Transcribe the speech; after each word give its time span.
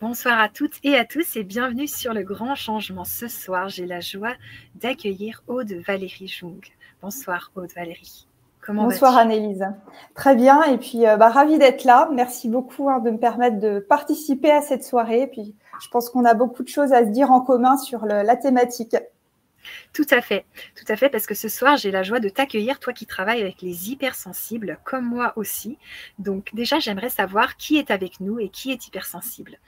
Bonsoir 0.00 0.40
à 0.40 0.48
toutes 0.48 0.80
et 0.82 0.96
à 0.96 1.04
tous 1.04 1.36
et 1.36 1.44
bienvenue 1.44 1.86
sur 1.86 2.12
le 2.12 2.24
grand 2.24 2.54
changement. 2.56 3.04
Ce 3.04 3.28
soir, 3.28 3.68
j'ai 3.68 3.86
la 3.86 4.00
joie 4.00 4.32
d'accueillir 4.74 5.42
Aude 5.46 5.72
Valérie 5.86 6.26
Jung. 6.26 6.60
Bonsoir 7.00 7.52
Aude 7.54 7.72
Valérie. 7.74 8.26
Comment 8.60 8.84
Bonsoir 8.84 9.16
Annelise. 9.16 9.64
Très 10.14 10.34
bien 10.34 10.62
et 10.64 10.78
puis 10.78 11.06
euh, 11.06 11.16
bah, 11.16 11.28
ravie 11.28 11.58
d'être 11.58 11.84
là. 11.84 12.08
Merci 12.12 12.48
beaucoup 12.48 12.90
hein, 12.90 12.98
de 12.98 13.10
me 13.10 13.18
permettre 13.18 13.60
de 13.60 13.78
participer 13.78 14.50
à 14.50 14.62
cette 14.62 14.84
soirée. 14.84 15.22
Et 15.22 15.26
puis 15.28 15.54
je 15.80 15.88
pense 15.88 16.10
qu'on 16.10 16.24
a 16.24 16.34
beaucoup 16.34 16.64
de 16.64 16.68
choses 16.68 16.92
à 16.92 17.04
se 17.04 17.10
dire 17.10 17.30
en 17.30 17.40
commun 17.40 17.76
sur 17.76 18.04
la 18.04 18.36
thématique. 18.36 18.96
Tout 19.92 20.06
à 20.10 20.20
fait, 20.20 20.44
tout 20.76 20.84
à 20.92 20.96
fait, 20.96 21.08
parce 21.08 21.26
que 21.26 21.34
ce 21.34 21.48
soir, 21.48 21.76
j'ai 21.76 21.90
la 21.90 22.02
joie 22.02 22.20
de 22.20 22.28
t'accueillir, 22.28 22.78
toi 22.80 22.92
qui 22.92 23.06
travailles 23.06 23.40
avec 23.40 23.62
les 23.62 23.90
hypersensibles, 23.90 24.78
comme 24.84 25.04
moi 25.04 25.32
aussi. 25.36 25.78
Donc 26.18 26.50
déjà, 26.54 26.78
j'aimerais 26.78 27.10
savoir 27.10 27.56
qui 27.56 27.78
est 27.78 27.90
avec 27.90 28.20
nous 28.20 28.38
et 28.38 28.48
qui 28.48 28.70
est 28.72 28.86
hypersensible. 28.86 29.58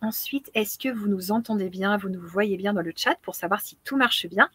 Ensuite, 0.00 0.50
est-ce 0.54 0.78
que 0.78 0.88
vous 0.88 1.08
nous 1.08 1.32
entendez 1.32 1.70
bien, 1.70 1.96
vous 1.96 2.08
nous 2.08 2.20
voyez 2.20 2.56
bien 2.56 2.72
dans 2.72 2.82
le 2.82 2.92
chat 2.94 3.16
pour 3.22 3.34
savoir 3.34 3.60
si 3.60 3.78
tout 3.84 3.96
marche 3.96 4.26
bien? 4.26 4.48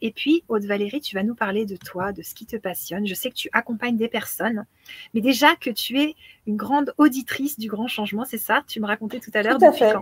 Et 0.00 0.12
puis, 0.12 0.44
Aude 0.48 0.64
Valérie, 0.64 1.00
tu 1.00 1.16
vas 1.16 1.22
nous 1.24 1.34
parler 1.34 1.66
de 1.66 1.76
toi, 1.76 2.12
de 2.12 2.22
ce 2.22 2.34
qui 2.34 2.46
te 2.46 2.56
passionne. 2.56 3.06
Je 3.06 3.14
sais 3.14 3.30
que 3.30 3.34
tu 3.34 3.48
accompagnes 3.52 3.96
des 3.96 4.08
personnes, 4.08 4.64
mais 5.12 5.20
déjà 5.20 5.56
que 5.56 5.70
tu 5.70 6.00
es 6.00 6.14
une 6.46 6.56
grande 6.56 6.94
auditrice 6.98 7.58
du 7.58 7.68
grand 7.68 7.88
changement, 7.88 8.24
c'est 8.24 8.38
ça? 8.38 8.62
Tu 8.66 8.80
me 8.80 8.86
racontais 8.86 9.18
tout 9.18 9.32
à 9.34 9.42
l'heure. 9.42 9.58
À 9.62 9.72
fait. 9.72 9.94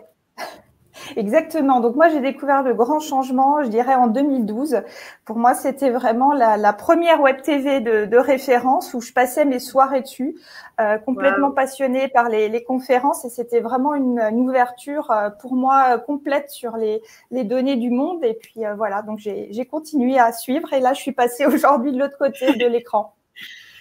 Exactement. 1.17 1.81
Donc 1.81 1.97
moi, 1.97 2.09
j'ai 2.09 2.21
découvert 2.21 2.63
le 2.63 2.75
grand 2.75 3.01
changement, 3.01 3.63
je 3.63 3.69
dirais 3.69 3.95
en 3.95 4.07
2012. 4.07 4.83
Pour 5.25 5.37
moi, 5.37 5.55
c'était 5.55 5.91
vraiment 5.91 6.33
la, 6.33 6.73
première 6.73 7.21
web 7.21 7.43
TV 7.43 7.81
de, 7.81 8.17
référence 8.17 8.95
où 8.95 9.01
je 9.01 9.13
passais 9.13 9.45
mes 9.45 9.59
soirées 9.59 10.01
dessus, 10.01 10.37
euh, 10.81 10.99
complètement 10.99 11.51
passionnée 11.51 12.09
par 12.09 12.29
les, 12.29 12.65
conférences 12.65 13.25
et 13.25 13.29
c'était 13.29 13.61
vraiment 13.61 13.95
une, 13.95 14.21
ouverture 14.41 15.11
euh, 15.11 15.31
pour 15.31 15.55
moi 15.55 15.95
euh, 15.95 15.99
complète 15.99 16.51
sur 16.51 16.77
les, 16.77 17.03
données 17.45 17.77
du 17.77 17.91
monde. 17.91 18.25
Et 18.25 18.35
puis 18.35 18.63
voilà, 18.77 19.03
donc 19.03 19.19
j'ai 19.19 19.67
continué 19.67 20.19
à 20.19 20.33
suivre 20.33 20.73
et 20.73 20.81
là, 20.81 20.93
je 20.93 21.01
suis 21.01 21.13
passée 21.13 21.47
aujourd'hui 21.57 21.93
de 21.93 21.99
l'autre 21.99 22.19
côté 22.19 22.53
de 22.55 22.67
l'écran. 22.67 23.16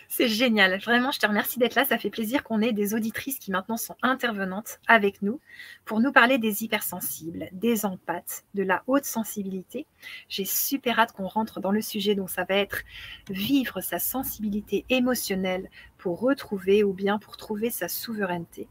C'est 0.08 0.28
génial. 0.28 0.80
Vraiment, 0.80 1.12
je 1.12 1.20
te 1.20 1.26
remercie 1.26 1.60
d'être 1.60 1.76
là. 1.76 1.86
Ça 1.86 1.98
fait 1.98 2.10
plaisir 2.10 2.44
qu'on 2.44 2.62
ait 2.62 2.74
des 2.74 2.94
auditrices 2.94 3.40
qui 3.40 3.52
maintenant 3.52 3.78
sont 3.78 3.96
intervenantes 4.02 4.80
avec 4.88 5.22
nous 5.22 5.40
pour 5.84 6.00
nous 6.00 6.12
parler 6.12 6.38
des 6.38 6.64
hypersensibles, 6.64 7.50
des 7.52 7.86
empathes, 7.86 8.46
de 8.54 8.64
la 8.64 8.84
haute 8.88 9.06
sensibilité. 9.06 9.86
J'ai 10.30 10.46
super 10.46 11.00
hâte 11.00 11.12
qu'on 11.12 11.28
rentre 11.28 11.60
dans 11.60 11.72
le 11.72 11.82
sujet. 11.82 12.16
Donc, 12.16 12.30
ça 12.30 12.44
va 12.44 12.56
être 12.56 12.84
vivre 13.30 13.82
sa 13.82 14.00
sensibilité 14.00 14.86
émotionnelle 14.90 15.70
pour 15.98 16.20
retrouver 16.20 16.84
ou 16.84 16.94
bien 16.94 17.18
pour 17.20 17.38
trouver 17.38 17.70
sa 17.70 17.88
souveraineté. 17.88 18.68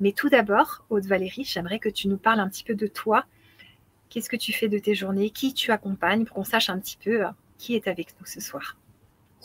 Mais 0.00 0.12
tout 0.12 0.28
d'abord, 0.28 0.84
Aude 0.90 1.06
Valérie, 1.06 1.44
j'aimerais 1.44 1.78
que 1.78 1.88
tu 1.88 2.08
nous 2.08 2.18
parles 2.18 2.40
un 2.40 2.48
petit 2.48 2.64
peu 2.64 2.74
de 2.74 2.86
toi. 2.86 3.24
Qu'est-ce 4.08 4.30
que 4.30 4.36
tu 4.36 4.52
fais 4.52 4.68
de 4.68 4.78
tes 4.78 4.94
journées? 4.94 5.30
Qui 5.30 5.54
tu 5.54 5.70
accompagnes? 5.70 6.24
Pour 6.24 6.36
qu'on 6.36 6.44
sache 6.44 6.70
un 6.70 6.78
petit 6.78 6.96
peu 6.96 7.26
euh, 7.26 7.30
qui 7.58 7.74
est 7.74 7.88
avec 7.88 8.08
nous 8.20 8.26
ce 8.26 8.40
soir 8.40 8.76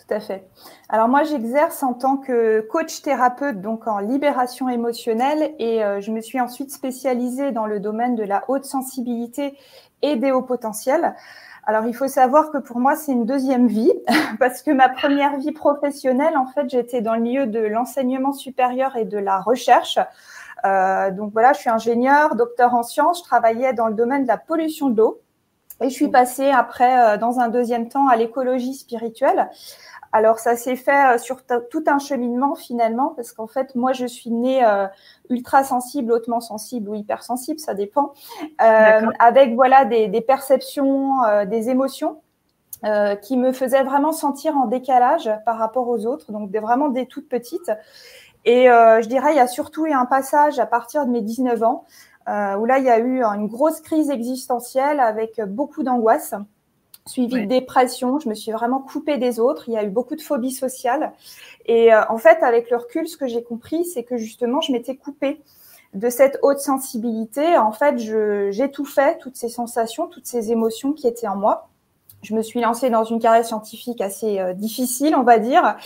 tout 0.02 0.14
à 0.14 0.20
fait. 0.20 0.48
Alors 0.90 1.08
moi, 1.08 1.24
j'exerce 1.24 1.84
en 1.84 1.94
tant 1.94 2.18
que 2.18 2.62
coach 2.62 3.02
thérapeute, 3.02 3.62
donc 3.62 3.88
en 3.88 4.00
libération 4.00 4.68
émotionnelle, 4.70 5.54
et 5.60 5.84
euh, 5.84 6.02
je 6.02 6.12
me 6.12 6.22
suis 6.22 6.40
ensuite 6.40 6.72
spécialisée 6.72 7.52
dans 7.52 7.66
le 7.66 7.80
domaine 7.80 8.16
de 8.16 8.24
la 8.24 8.44
haute 8.48 8.66
sensibilité 8.66 9.58
et 10.02 10.16
des 10.16 10.32
hauts 10.32 10.42
potentiels. 10.42 11.16
Alors 11.66 11.86
il 11.86 11.96
faut 11.96 12.08
savoir 12.08 12.52
que 12.52 12.58
pour 12.58 12.80
moi, 12.80 12.96
c'est 12.96 13.12
une 13.12 13.26
deuxième 13.26 13.68
vie, 13.68 13.94
parce 14.40 14.62
que 14.64 14.72
ma 14.72 14.90
première 14.90 15.38
vie 15.38 15.52
professionnelle, 15.52 16.36
en 16.38 16.48
fait, 16.48 16.70
j'étais 16.70 17.02
dans 17.02 17.14
le 17.14 17.22
milieu 17.22 17.46
de 17.46 17.60
l'enseignement 17.60 18.34
supérieur 18.34 18.96
et 18.96 19.06
de 19.06 19.18
la 19.18 19.40
recherche. 19.40 20.00
Euh, 20.66 21.12
donc 21.12 21.32
voilà, 21.34 21.54
je 21.54 21.60
suis 21.60 21.70
ingénieur, 21.70 22.36
docteur 22.36 22.74
en 22.74 22.84
sciences, 22.84 23.20
je 23.20 23.24
travaillais 23.24 23.74
dans 23.74 23.88
le 23.88 23.94
domaine 23.94 24.24
de 24.24 24.28
la 24.28 24.38
pollution 24.38 24.90
d'eau. 24.90 25.22
Et 25.82 25.90
je 25.90 25.94
suis 25.94 26.10
passée 26.10 26.50
après, 26.50 27.16
euh, 27.16 27.18
dans 27.18 27.40
un 27.40 27.50
deuxième 27.50 27.90
temps, 27.90 28.08
à 28.08 28.16
l'écologie 28.16 28.74
spirituelle. 28.74 29.50
Alors 30.14 30.40
ça 30.40 30.56
s'est 30.56 30.76
fait 30.76 31.16
euh, 31.16 31.18
sur 31.18 31.44
tout 31.46 31.84
un 31.88 32.00
cheminement 32.00 32.56
finalement, 32.56 33.14
parce 33.16 33.32
qu'en 33.32 33.48
fait 33.48 33.76
moi 33.76 33.94
je 33.94 34.06
suis 34.06 34.30
née 34.30 34.64
euh, 34.64 34.88
ultra 35.30 35.64
sensible, 35.64 36.12
hautement 36.12 36.42
sensible 36.42 36.90
ou 36.90 36.96
hypersensible, 36.96 37.60
ça 37.60 37.74
dépend, 37.74 38.14
euh, 38.62 39.08
avec 39.20 39.56
voilà 39.56 39.86
des, 39.86 40.22
perceptions, 40.22 41.16
des 41.48 41.70
émotions. 41.70 42.22
qui 43.22 43.38
me 43.38 43.52
faisaient 43.52 43.84
vraiment 43.84 44.12
sentir 44.12 44.58
en 44.58 44.66
décalage 44.66 45.30
par 45.46 45.58
rapport 45.58 45.88
aux 45.88 46.06
autres, 46.08 46.32
donc 46.32 46.50
vraiment 46.52 46.90
des 46.90 47.06
toutes 47.06 47.30
petites. 47.30 47.72
Et 48.44 48.66
je 48.66 49.08
dirais, 49.08 49.34
il 49.34 49.38
y 49.38 49.40
a 49.40 49.48
surtout 49.48 49.86
eu 49.86 49.92
un 49.92 50.06
passage 50.06 50.58
à 50.58 50.66
partir 50.66 51.06
de 51.06 51.12
mes 51.12 51.22
19 51.22 51.62
ans, 51.64 51.86
où 52.28 52.66
là, 52.66 52.78
il 52.78 52.86
y 52.86 52.90
a 52.90 53.00
eu 53.00 53.24
une 53.24 53.48
grosse 53.48 53.82
crise 53.82 54.10
existentielle 54.10 55.00
avec 55.00 55.42
beaucoup 55.42 55.84
d'angoisse 55.84 56.36
suivi 57.06 57.42
de 57.42 57.46
dépression. 57.46 58.20
Je 58.20 58.30
me 58.30 58.36
suis 58.36 58.52
vraiment 58.52 58.80
coupée 58.80 59.18
des 59.18 59.40
autres. 59.40 59.68
Il 59.68 59.74
y 59.74 59.78
a 59.78 59.84
eu 59.84 59.90
beaucoup 59.90 60.16
de 60.16 60.22
phobie 60.22 60.52
sociale. 60.52 61.14
Et 61.66 61.94
euh, 61.94 62.02
en 62.10 62.18
fait, 62.18 62.44
avec 62.44 62.70
le 62.70 62.78
recul, 62.78 63.08
ce 63.08 63.18
que 63.18 63.28
j'ai 63.28 63.44
compris, 63.44 63.86
c'est 63.86 64.04
que 64.04 64.18
justement, 64.18 64.62
je 64.62 64.72
m'étais 64.72 64.96
coupée 64.96 65.42
de 65.94 66.10
cette 66.10 66.40
haute 66.42 66.60
sensibilité. 66.60 67.58
En 67.58 67.72
fait, 67.72 67.98
j'étouffais 68.52 69.18
toutes 69.18 69.36
ces 69.36 69.50
sensations, 69.50 70.08
toutes 70.08 70.28
ces 70.28 70.52
émotions 70.52 70.94
qui 70.94 71.08
étaient 71.08 71.28
en 71.28 71.36
moi 71.36 71.70
je 72.24 72.36
me 72.36 72.42
suis 72.42 72.62
lancée 72.62 72.90
dans 72.90 73.04
une 73.04 73.20
carrière 73.20 73.46
scientifique 73.46 74.02
assez 74.02 74.40
euh, 74.40 74.54
difficile, 74.54 75.16
on 75.16 75.24
va 75.24 75.40
dire. 75.40 75.78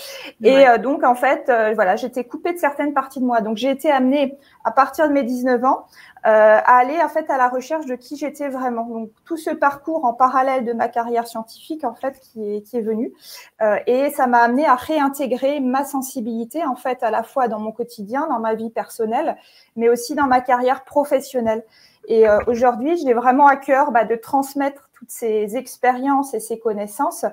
Et 0.44 0.68
euh, 0.68 0.78
donc, 0.78 1.04
en 1.04 1.16
fait, 1.16 1.52
voilà, 1.76 1.96
j'étais 1.96 2.24
coupée 2.24 2.54
de 2.54 2.60
certaines 2.60 2.94
parties 2.94 3.20
de 3.20 3.26
moi. 3.26 3.42
Donc, 3.42 3.58
j'ai 3.58 3.70
été 3.70 3.92
amenée, 3.92 4.38
à 4.64 4.72
partir 4.72 5.08
de 5.08 5.14
mes 5.14 5.24
19 5.24 5.64
ans, 5.64 5.86
euh, 6.26 6.30
à 6.30 6.78
aller 6.78 6.98
en 7.04 7.08
fait 7.08 7.30
à 7.30 7.38
la 7.38 7.48
recherche 7.50 7.86
de 7.86 7.94
qui 7.94 8.18
j'étais 8.18 8.50
vraiment. 8.50 8.88
Donc 8.88 9.12
tout 9.26 9.38
ce 9.38 9.52
parcours 9.52 10.06
en 10.06 10.14
parallèle 10.14 10.66
de 10.66 10.74
ma 10.74 10.88
carrière 10.88 11.28
scientifique 11.28 11.84
en 11.84 11.94
fait 11.94 12.20
qui 12.20 12.56
est 12.56 12.62
qui 12.64 12.78
est 12.78 12.82
venu 12.82 13.14
euh, 13.62 13.78
et 13.86 14.10
ça 14.10 14.26
m'a 14.26 14.40
amené 14.40 14.66
à 14.66 14.74
réintégrer 14.74 15.60
ma 15.60 15.86
sensibilité 15.86 16.66
en 16.66 16.76
fait 16.76 17.04
à 17.04 17.12
la 17.12 17.22
fois 17.22 17.48
dans 17.48 17.60
mon 17.60 17.72
quotidien, 17.72 18.26
dans 18.28 18.40
ma 18.40 18.56
vie 18.56 18.72
personnelle, 18.72 19.38
mais 19.76 19.88
aussi 19.88 20.16
dans 20.16 20.26
ma 20.26 20.42
carrière 20.42 20.84
professionnelle. 20.84 21.64
Et 22.08 22.28
euh, 22.28 22.40
aujourd'hui, 22.48 22.98
j'ai 22.98 23.14
vraiment 23.14 23.46
à 23.46 23.56
cœur 23.56 23.92
bah, 23.92 24.04
de 24.04 24.16
transmettre 24.16 24.85
toutes 24.96 25.12
ces 25.12 25.58
expériences 25.58 26.34
et 26.34 26.40
ces 26.40 26.60
connaissances 26.60 27.26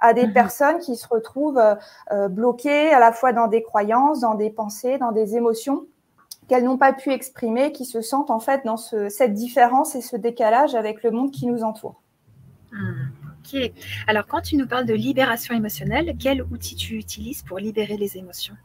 à 0.00 0.12
des 0.12 0.26
mmh 0.26 0.32
personnes 0.32 0.78
qui 0.78 0.96
se 0.96 1.06
retrouvent 1.06 1.62
euh, 2.12 2.28
bloquées 2.28 2.90
à 2.92 2.98
la 2.98 3.12
fois 3.12 3.32
dans 3.32 3.46
des 3.46 3.62
croyances, 3.62 4.20
dans 4.20 4.34
des 4.34 4.50
pensées, 4.50 4.98
dans 4.98 5.12
des 5.12 5.36
émotions 5.36 5.86
qu'elles 6.48 6.64
n'ont 6.64 6.78
pas 6.78 6.92
pu 6.92 7.10
exprimer, 7.12 7.70
qui 7.70 7.84
se 7.84 8.00
sentent 8.00 8.30
en 8.30 8.40
fait 8.40 8.64
dans 8.64 8.76
cette 8.76 9.34
différence 9.34 9.94
et 9.94 10.00
ce 10.00 10.16
décalage 10.16 10.74
avec 10.74 11.04
le 11.04 11.12
monde 11.12 11.30
qui 11.30 11.46
nous 11.46 11.62
entoure. 11.62 12.02
Hmm, 12.72 13.10
ok. 13.38 13.70
Alors, 14.08 14.26
quand 14.26 14.40
tu 14.40 14.56
nous 14.56 14.66
parles 14.66 14.86
de 14.86 14.94
libération 14.94 15.54
émotionnelle, 15.54 16.16
quel 16.18 16.42
outil 16.42 16.74
tu 16.74 16.96
utilises 16.96 17.42
pour 17.42 17.58
libérer 17.58 17.96
les 17.96 18.16
émotions? 18.16 18.56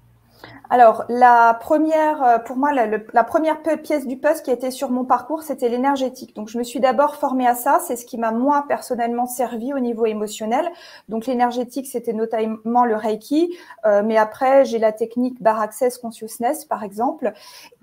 Alors, 0.69 1.05
la 1.09 1.57
première, 1.59 2.23
euh, 2.23 2.37
pour 2.39 2.57
moi, 2.57 2.71
la, 2.73 3.23
première 3.23 3.61
pièce 3.61 4.07
du 4.07 4.17
puzzle 4.17 4.41
qui 4.43 4.51
était 4.51 4.71
sur 4.71 4.89
mon 4.89 5.05
parcours, 5.05 5.43
c'était 5.43 5.69
l'énergétique. 5.69 6.35
Donc, 6.35 6.49
je 6.49 6.57
me 6.57 6.63
suis 6.63 6.79
d'abord 6.79 7.15
formée 7.15 7.47
à 7.47 7.55
ça. 7.55 7.79
C'est 7.85 7.95
ce 7.95 8.05
qui 8.05 8.17
m'a, 8.17 8.31
moi, 8.31 8.65
personnellement 8.67 9.27
servi 9.27 9.73
au 9.73 9.79
niveau 9.79 10.05
émotionnel. 10.05 10.67
Donc, 11.07 11.27
l'énergétique, 11.27 11.87
c'était 11.87 12.13
notamment 12.13 12.85
le 12.85 12.95
Reiki. 12.95 13.55
Euh, 13.85 14.01
mais 14.03 14.17
après, 14.17 14.65
j'ai 14.65 14.79
la 14.79 14.91
technique 14.91 15.41
Bar 15.41 15.61
Access 15.61 15.97
Consciousness, 15.97 16.65
par 16.65 16.83
exemple. 16.83 17.33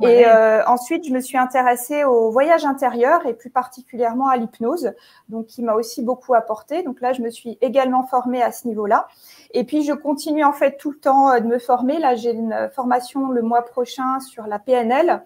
Et 0.00 0.26
euh, 0.26 0.64
ensuite, 0.66 1.06
je 1.06 1.12
me 1.12 1.20
suis 1.20 1.38
intéressée 1.38 2.04
au 2.04 2.30
voyage 2.30 2.64
intérieur 2.64 3.26
et 3.26 3.34
plus 3.34 3.50
particulièrement 3.50 4.28
à 4.28 4.36
l'hypnose, 4.36 4.92
donc 5.28 5.46
qui 5.46 5.62
m'a 5.62 5.74
aussi 5.74 6.02
beaucoup 6.02 6.34
apporté. 6.34 6.82
Donc 6.82 7.00
là, 7.00 7.12
je 7.12 7.22
me 7.22 7.30
suis 7.30 7.58
également 7.60 8.02
formée 8.04 8.42
à 8.42 8.50
ce 8.50 8.66
niveau-là. 8.66 9.06
Et 9.54 9.64
puis, 9.64 9.84
je 9.84 9.92
continue 9.92 10.44
en 10.44 10.52
fait 10.52 10.76
tout 10.78 10.90
le 10.90 10.98
temps 10.98 11.38
de 11.38 11.46
me 11.46 11.58
former. 11.58 11.98
Là, 11.98 12.16
j'ai 12.16 12.32
une 12.32 12.51
formation 12.74 13.28
le 13.28 13.42
mois 13.42 13.62
prochain 13.62 14.20
sur 14.20 14.46
la 14.46 14.58
PNL. 14.58 15.22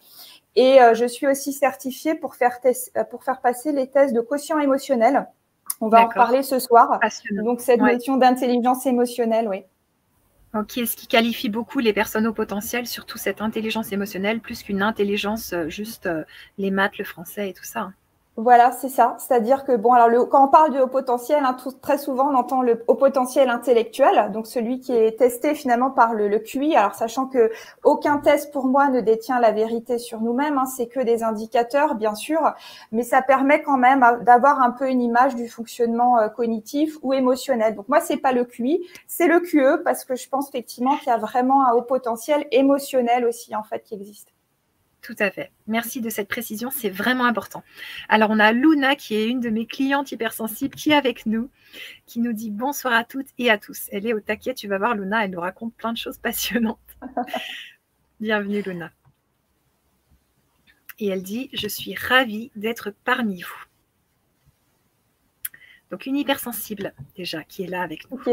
Et 0.56 0.80
euh, 0.80 0.94
je 0.94 1.04
suis 1.04 1.26
aussi 1.26 1.52
certifiée 1.52 2.14
pour 2.14 2.34
faire, 2.34 2.58
euh, 2.64 3.04
pour 3.04 3.22
faire 3.22 3.40
passer 3.40 3.72
les 3.72 3.88
tests 3.88 4.14
de 4.14 4.22
quotient 4.22 4.58
émotionnel. 4.58 5.28
On 5.82 5.88
va 5.88 6.06
en 6.06 6.08
parler 6.08 6.42
ce 6.42 6.58
soir. 6.58 6.98
Donc, 7.32 7.60
cette 7.60 7.80
notion 7.80 8.16
d'intelligence 8.16 8.86
émotionnelle, 8.86 9.48
oui. 9.48 9.64
Ok, 10.54 10.72
ce 10.72 10.96
qui 10.96 11.06
qualifie 11.06 11.50
beaucoup 11.50 11.80
les 11.80 11.92
personnes 11.92 12.26
au 12.26 12.32
potentiel, 12.32 12.86
surtout 12.86 13.18
cette 13.18 13.42
intelligence 13.42 13.92
émotionnelle, 13.92 14.40
plus 14.40 14.62
qu'une 14.62 14.80
intelligence 14.80 15.52
euh, 15.52 15.68
juste 15.68 16.08
les 16.56 16.70
maths, 16.70 16.96
le 16.96 17.04
français 17.04 17.50
et 17.50 17.52
tout 17.52 17.64
ça? 17.64 17.90
Voilà, 18.38 18.70
c'est 18.70 18.90
ça. 18.90 19.16
C'est-à-dire 19.18 19.64
que 19.64 19.74
bon, 19.76 19.94
alors 19.94 20.08
le, 20.08 20.24
quand 20.26 20.44
on 20.44 20.48
parle 20.48 20.70
de 20.74 20.80
haut 20.80 20.86
potentiel, 20.88 21.42
hein, 21.42 21.56
très 21.80 21.96
souvent 21.96 22.30
on 22.30 22.34
entend 22.34 22.60
le 22.60 22.84
haut 22.86 22.94
potentiel 22.94 23.48
intellectuel, 23.48 24.30
donc 24.30 24.46
celui 24.46 24.78
qui 24.78 24.92
est 24.92 25.18
testé 25.18 25.54
finalement 25.54 25.90
par 25.90 26.12
le, 26.12 26.28
le 26.28 26.38
QI. 26.38 26.76
Alors 26.76 26.94
sachant 26.94 27.26
que 27.28 27.50
aucun 27.82 28.18
test 28.18 28.52
pour 28.52 28.66
moi 28.66 28.90
ne 28.90 29.00
détient 29.00 29.40
la 29.40 29.52
vérité 29.52 29.96
sur 29.96 30.20
nous-mêmes, 30.20 30.58
hein, 30.58 30.66
c'est 30.66 30.86
que 30.86 31.00
des 31.00 31.22
indicateurs 31.24 31.94
bien 31.94 32.14
sûr, 32.14 32.52
mais 32.92 33.04
ça 33.04 33.22
permet 33.22 33.62
quand 33.62 33.78
même 33.78 34.04
d'avoir 34.20 34.60
un 34.60 34.70
peu 34.70 34.90
une 34.90 35.00
image 35.00 35.34
du 35.34 35.48
fonctionnement 35.48 36.18
euh, 36.18 36.28
cognitif 36.28 36.98
ou 37.00 37.14
émotionnel. 37.14 37.74
Donc 37.74 37.88
moi 37.88 38.00
c'est 38.00 38.18
pas 38.18 38.32
le 38.32 38.44
QI, 38.44 38.86
c'est 39.06 39.28
le 39.28 39.40
QE 39.40 39.82
parce 39.82 40.04
que 40.04 40.14
je 40.14 40.28
pense 40.28 40.50
effectivement 40.50 40.98
qu'il 40.98 41.08
y 41.08 41.10
a 41.10 41.16
vraiment 41.16 41.66
un 41.66 41.72
haut 41.72 41.82
potentiel 41.82 42.46
émotionnel 42.50 43.24
aussi 43.24 43.56
en 43.56 43.62
fait 43.62 43.82
qui 43.82 43.94
existe. 43.94 44.35
Tout 45.06 45.14
à 45.20 45.30
fait. 45.30 45.52
Merci 45.68 46.00
de 46.00 46.10
cette 46.10 46.26
précision, 46.26 46.72
c'est 46.72 46.90
vraiment 46.90 47.26
important. 47.26 47.62
Alors, 48.08 48.30
on 48.30 48.40
a 48.40 48.50
Luna, 48.50 48.96
qui 48.96 49.14
est 49.14 49.28
une 49.28 49.38
de 49.38 49.50
mes 49.50 49.64
clientes 49.64 50.10
hypersensibles, 50.10 50.74
qui 50.74 50.90
est 50.90 50.96
avec 50.96 51.26
nous, 51.26 51.48
qui 52.06 52.18
nous 52.18 52.32
dit 52.32 52.50
bonsoir 52.50 52.92
à 52.92 53.04
toutes 53.04 53.28
et 53.38 53.48
à 53.48 53.56
tous. 53.56 53.86
Elle 53.92 54.04
est 54.04 54.14
au 54.14 54.18
taquet, 54.18 54.52
tu 54.52 54.66
vas 54.66 54.78
voir, 54.78 54.96
Luna, 54.96 55.24
elle 55.24 55.30
nous 55.30 55.38
raconte 55.38 55.72
plein 55.74 55.92
de 55.92 55.96
choses 55.96 56.18
passionnantes. 56.18 56.80
Bienvenue, 58.20 58.62
Luna. 58.62 58.90
Et 60.98 61.06
elle 61.06 61.22
dit 61.22 61.50
Je 61.52 61.68
suis 61.68 61.94
ravie 61.94 62.50
d'être 62.56 62.92
parmi 63.04 63.42
vous. 63.42 63.64
Donc, 65.92 66.06
une 66.06 66.16
hypersensible, 66.16 66.94
déjà, 67.14 67.44
qui 67.44 67.62
est 67.62 67.68
là 67.68 67.82
avec 67.82 68.10
nous. 68.10 68.18
Ok. 68.18 68.28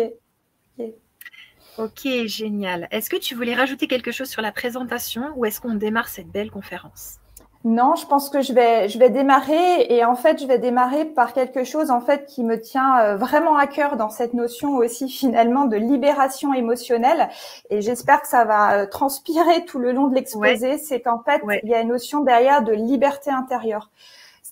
Ok, 1.78 2.08
génial. 2.26 2.88
Est-ce 2.92 3.10
que 3.10 3.18
tu 3.18 3.34
voulais 3.34 3.56
rajouter 3.56 3.88
quelque 3.88 4.12
chose 4.12 4.30
sur 4.30 4.42
la 4.42 4.52
présentation 4.52 5.32
ou 5.36 5.46
est-ce 5.46 5.60
qu'on 5.60 5.74
démarre 5.74 6.08
cette 6.08 6.28
belle 6.28 6.52
conférence? 6.52 7.20
Non, 7.66 7.96
je 7.96 8.06
pense 8.06 8.30
que 8.30 8.42
je 8.42 8.52
vais, 8.52 8.90
je 8.90 9.00
vais 9.00 9.10
démarrer 9.10 9.86
et 9.90 10.04
en 10.04 10.16
fait, 10.16 10.42
je 10.42 10.46
vais 10.46 10.60
démarrer 10.60 11.06
par 11.06 11.32
quelque 11.32 11.64
chose 11.64 11.92
en 11.92 12.02
fait 12.02 12.26
qui 12.26 12.44
me 12.44 12.60
tient 12.60 13.00
euh, 13.00 13.16
vraiment 13.16 13.56
à 13.56 13.68
cœur 13.68 13.96
dans 13.96 14.10
cette 14.10 14.34
notion 14.34 14.76
aussi 14.76 15.08
finalement 15.10 15.66
de 15.66 15.78
libération 15.78 16.54
émotionnelle 16.54 17.30
et 17.70 17.82
j'espère 17.82 18.22
que 18.22 18.28
ça 18.28 18.44
va 18.44 18.74
euh, 18.74 18.86
transpirer 18.86 19.64
tout 19.66 19.80
le 19.80 19.94
long 19.94 20.08
de 20.08 20.16
l'exposé. 20.16 20.78
C'est 20.78 21.00
qu'en 21.00 21.24
fait, 21.24 21.42
il 21.64 21.70
y 21.70 21.74
a 21.74 21.80
une 21.80 21.88
notion 21.88 22.22
derrière 22.22 22.64
de 22.64 22.74
liberté 22.74 23.32
intérieure. 23.32 23.90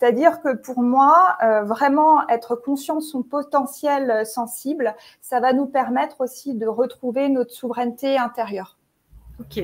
C'est-à-dire 0.01 0.41
que 0.41 0.55
pour 0.55 0.81
moi, 0.81 1.37
euh, 1.43 1.61
vraiment 1.61 2.27
être 2.27 2.55
conscient 2.55 2.95
de 2.95 3.01
son 3.01 3.21
potentiel 3.21 4.09
euh, 4.09 4.25
sensible, 4.25 4.95
ça 5.21 5.39
va 5.39 5.53
nous 5.53 5.67
permettre 5.67 6.21
aussi 6.21 6.55
de 6.55 6.65
retrouver 6.65 7.29
notre 7.29 7.51
souveraineté 7.51 8.17
intérieure. 8.17 8.79
Ok. 9.39 9.63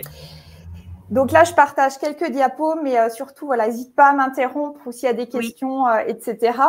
Donc 1.09 1.31
là, 1.31 1.43
je 1.43 1.53
partage 1.53 1.97
quelques 1.97 2.29
diapos, 2.29 2.75
mais 2.83 2.99
euh, 2.99 3.09
surtout, 3.09 3.47
voilà, 3.47 3.65
n'hésite 3.65 3.95
pas 3.95 4.09
à 4.09 4.13
m'interrompre 4.13 4.79
ou 4.85 4.91
s'il 4.91 5.07
y 5.07 5.09
a 5.09 5.13
des 5.13 5.27
questions, 5.27 5.85
etc. 6.05 6.59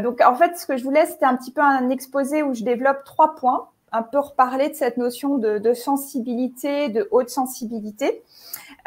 donc 0.00 0.20
en 0.20 0.34
fait, 0.36 0.56
ce 0.56 0.66
que 0.66 0.76
je 0.76 0.84
voulais, 0.84 1.06
c'était 1.06 1.26
un 1.26 1.34
petit 1.36 1.50
peu 1.50 1.60
un 1.60 1.88
exposé 1.88 2.44
où 2.44 2.54
je 2.54 2.62
développe 2.62 3.02
trois 3.02 3.34
points, 3.34 3.68
un 3.90 4.02
peu 4.02 4.20
reparler 4.20 4.68
de 4.68 4.74
cette 4.74 4.96
notion 4.96 5.38
de, 5.38 5.58
de 5.58 5.74
sensibilité, 5.74 6.88
de 6.88 7.08
haute 7.10 7.30
sensibilité. 7.30 8.22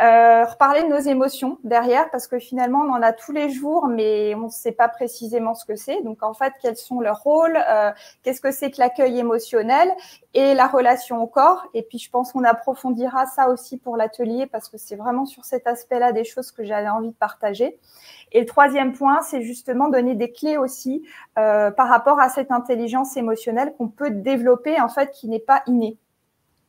Euh, 0.02 0.44
reparler 0.44 0.84
de 0.84 0.90
nos 0.90 1.00
émotions 1.00 1.58
derrière, 1.64 2.12
parce 2.12 2.28
que 2.28 2.38
finalement, 2.38 2.80
on 2.82 2.92
en 2.92 3.02
a 3.02 3.14
tous 3.14 3.32
les 3.32 3.50
jours, 3.50 3.88
mais 3.88 4.36
on 4.36 4.48
ne 4.48 4.50
sait 4.50 4.74
pas 4.74 4.90
précisément 4.90 5.56
ce 5.56 5.66
que 5.66 5.78
c'est. 5.78 6.02
Donc, 6.02 6.22
en 6.22 6.34
fait, 6.34 6.52
quels 6.62 6.76
sont 6.76 7.00
leurs 7.00 7.22
rôles 7.22 7.58
euh, 7.70 7.92
Qu'est-ce 8.22 8.42
que 8.42 8.52
c'est 8.52 8.72
que 8.72 8.80
l'accueil 8.80 9.18
émotionnel 9.18 9.90
et 10.34 10.54
la 10.54 10.68
relation 10.68 11.24
au 11.24 11.28
corps 11.28 11.68
Et 11.74 11.82
puis, 11.82 11.98
je 11.98 12.10
pense 12.10 12.34
qu'on 12.34 12.44
approfondira 12.44 13.26
ça 13.26 13.48
aussi 13.50 13.78
pour 13.78 13.96
l'atelier, 13.96 14.48
parce 14.48 14.68
que 14.68 14.78
c'est 14.78 14.98
vraiment 14.98 15.26
sur 15.26 15.46
cet 15.46 15.66
aspect-là 15.66 16.12
des 16.12 16.26
choses 16.26 16.52
que 16.52 16.66
j'avais 16.66 16.90
envie 16.90 17.10
de 17.10 17.16
partager. 17.16 17.80
Et 18.34 18.42
le 18.42 18.46
troisième 18.46 18.92
point, 18.92 19.22
c'est 19.22 19.44
justement 19.44 19.88
donner 19.88 20.16
des 20.16 20.34
clés 20.34 20.58
aussi 20.58 21.08
euh, 21.38 21.72
par 21.72 21.88
rapport 21.88 22.20
à 22.20 22.28
cette 22.28 22.52
intelligence 22.52 23.16
émotionnelle 23.16 23.74
qu'on 23.78 23.88
peut 23.88 24.10
développer, 24.10 24.82
en 24.82 24.90
fait, 24.90 25.12
qui 25.12 25.30
n'est 25.30 25.40
pas 25.40 25.64
innée. 25.68 25.98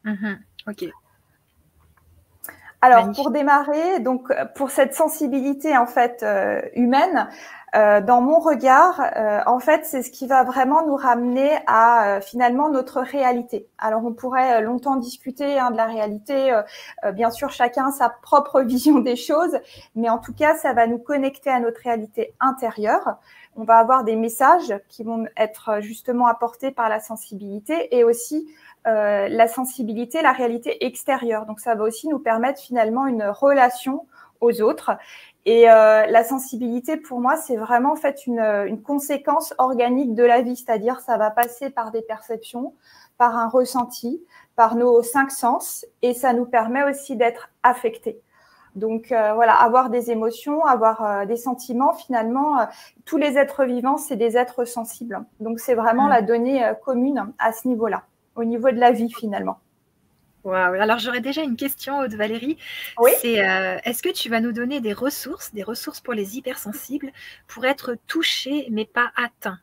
Mm-hmm. 0.05 0.39
Alors 2.83 3.11
pour 3.13 3.31
démarrer, 3.31 4.01
donc 4.01 4.33
pour 4.55 4.71
cette 4.71 4.95
sensibilité 4.95 5.77
en 5.77 5.87
fait 5.87 6.23
euh, 6.23 6.61
humaine, 6.75 7.29
euh, 7.75 8.01
dans 8.01 8.21
mon 8.21 8.39
regard, 8.39 9.03
euh, 9.17 9.41
en 9.47 9.59
fait, 9.59 9.85
c'est 9.85 10.03
ce 10.03 10.11
qui 10.11 10.27
va 10.27 10.45
vraiment 10.45 10.87
nous 10.87 10.95
ramener 10.95 11.51
à 11.67 12.21
finalement 12.21 12.71
notre 12.71 13.01
réalité. 13.01 13.67
Alors 13.79 14.05
on 14.05 14.13
pourrait 14.13 14.61
longtemps 14.63 14.97
discuter 14.97 15.59
hein, 15.59 15.71
de 15.71 15.77
la 15.77 15.87
réalité. 15.87 16.55
bien 17.13 17.31
sûr, 17.31 17.51
chacun 17.51 17.91
sa 17.91 18.09
propre 18.09 18.61
vision 18.63 19.01
des 19.01 19.17
choses, 19.17 19.59
mais 19.95 20.09
en 20.09 20.19
tout 20.19 20.33
cas, 20.33 20.55
ça 20.55 20.73
va 20.73 20.87
nous 20.87 20.99
connecter 20.99 21.51
à 21.51 21.61
notre 21.61 21.81
réalité 21.81 22.35
intérieure. 22.41 23.17
On 23.57 23.65
va 23.65 23.79
avoir 23.79 24.05
des 24.05 24.17
messages 24.17 24.75
qui 24.89 25.03
vont 25.03 25.27
être 25.37 25.81
justement 25.81 26.27
apportés 26.27 26.71
par 26.71 26.91
la 26.91 27.01
sensibilité 27.01 27.97
et 27.97 28.05
aussi 28.05 28.47
euh, 28.87 29.29
la 29.29 29.49
sensibilité, 29.49 30.23
la 30.23 30.31
réalité 30.31 30.85
extérieure. 30.87 31.45
Donc 31.47 31.59
ça 31.59 31.75
va 31.75 31.83
aussi 31.83 32.07
nous 32.09 32.21
permettre 32.21 32.61
finalement 32.61 33.07
une 33.07 33.25
relation 33.25 34.07
aux 34.41 34.63
autres. 34.63 34.93
Et 35.45 35.69
euh, 35.69 36.07
la 36.07 36.23
sensibilité, 36.23 36.97
pour 36.97 37.21
moi, 37.21 37.37
c'est 37.37 37.57
vraiment 37.57 37.93
en 37.93 37.97
fait 37.97 38.27
une, 38.27 38.39
une, 38.39 38.81
conséquence 38.81 39.55
organique 39.59 40.15
de 40.15 40.23
la 40.23 40.41
vie, 40.41 40.57
c'est-à-dire 40.57 41.01
ça 41.01 41.17
va 41.17 41.31
passer 41.31 41.71
par 41.71 41.91
des 41.91 42.03
perceptions, 42.03 42.75
par 43.19 43.37
un 43.37 43.49
ressenti, 43.49 44.23
par 44.55 44.77
nos 44.77 45.03
cinq 45.03 45.33
sens, 45.33 45.85
et 46.03 46.15
ça 46.15 46.33
nous 46.33 46.47
permet 46.47 46.85
aussi 46.85 47.17
d'être 47.17 47.51
affectés. 47.65 48.21
Donc 48.77 49.11
euh, 49.11 49.33
voilà, 49.35 49.55
avoir 49.55 49.91
des 49.91 50.13
émotions, 50.13 50.65
avoir 50.65 51.27
des 51.27 51.37
sentiments, 51.37 51.93
finalement, 51.93 52.69
tous 53.05 53.17
les 53.17 53.37
êtres 53.37 53.65
vivants, 53.65 53.97
c'est 53.97 54.17
des 54.17 54.37
êtres 54.37 54.65
sensibles. 54.65 55.25
Donc 55.41 55.59
c'est 55.59 55.75
vraiment 55.75 56.07
mmh. 56.07 56.11
la 56.11 56.23
donnée 56.23 56.73
commune 56.85 57.33
à 57.39 57.53
ce 57.53 57.67
niveau-là 57.67 58.05
au 58.37 58.45
niveau 58.45 58.71
de 58.71 58.79
la 58.79 58.93
vie 58.93 59.13
finalement. 59.13 59.59
Wow. 60.45 60.55
Alors 60.81 61.01
j'aurais 61.01 61.21
déjà 61.21 61.43
une 61.43 61.57
question, 61.57 61.99
Aude 61.99 62.15
Valérie. 62.15 62.57
Oui. 62.99 63.11
C'est 63.21 63.45
euh, 63.45 63.79
est-ce 63.85 64.01
que 64.01 64.11
tu 64.11 64.29
vas 64.29 64.41
nous 64.41 64.53
donner 64.53 64.81
des 64.81 64.93
ressources, 64.93 65.53
des 65.53 65.65
ressources 65.65 66.01
pour 66.01 66.15
les 66.15 66.37
hypersensibles 66.39 67.11
pour 67.49 67.65
être 67.65 67.97
touchés 68.07 68.69
mais 68.71 68.85
pas 68.85 69.11
atteints? 69.17 69.59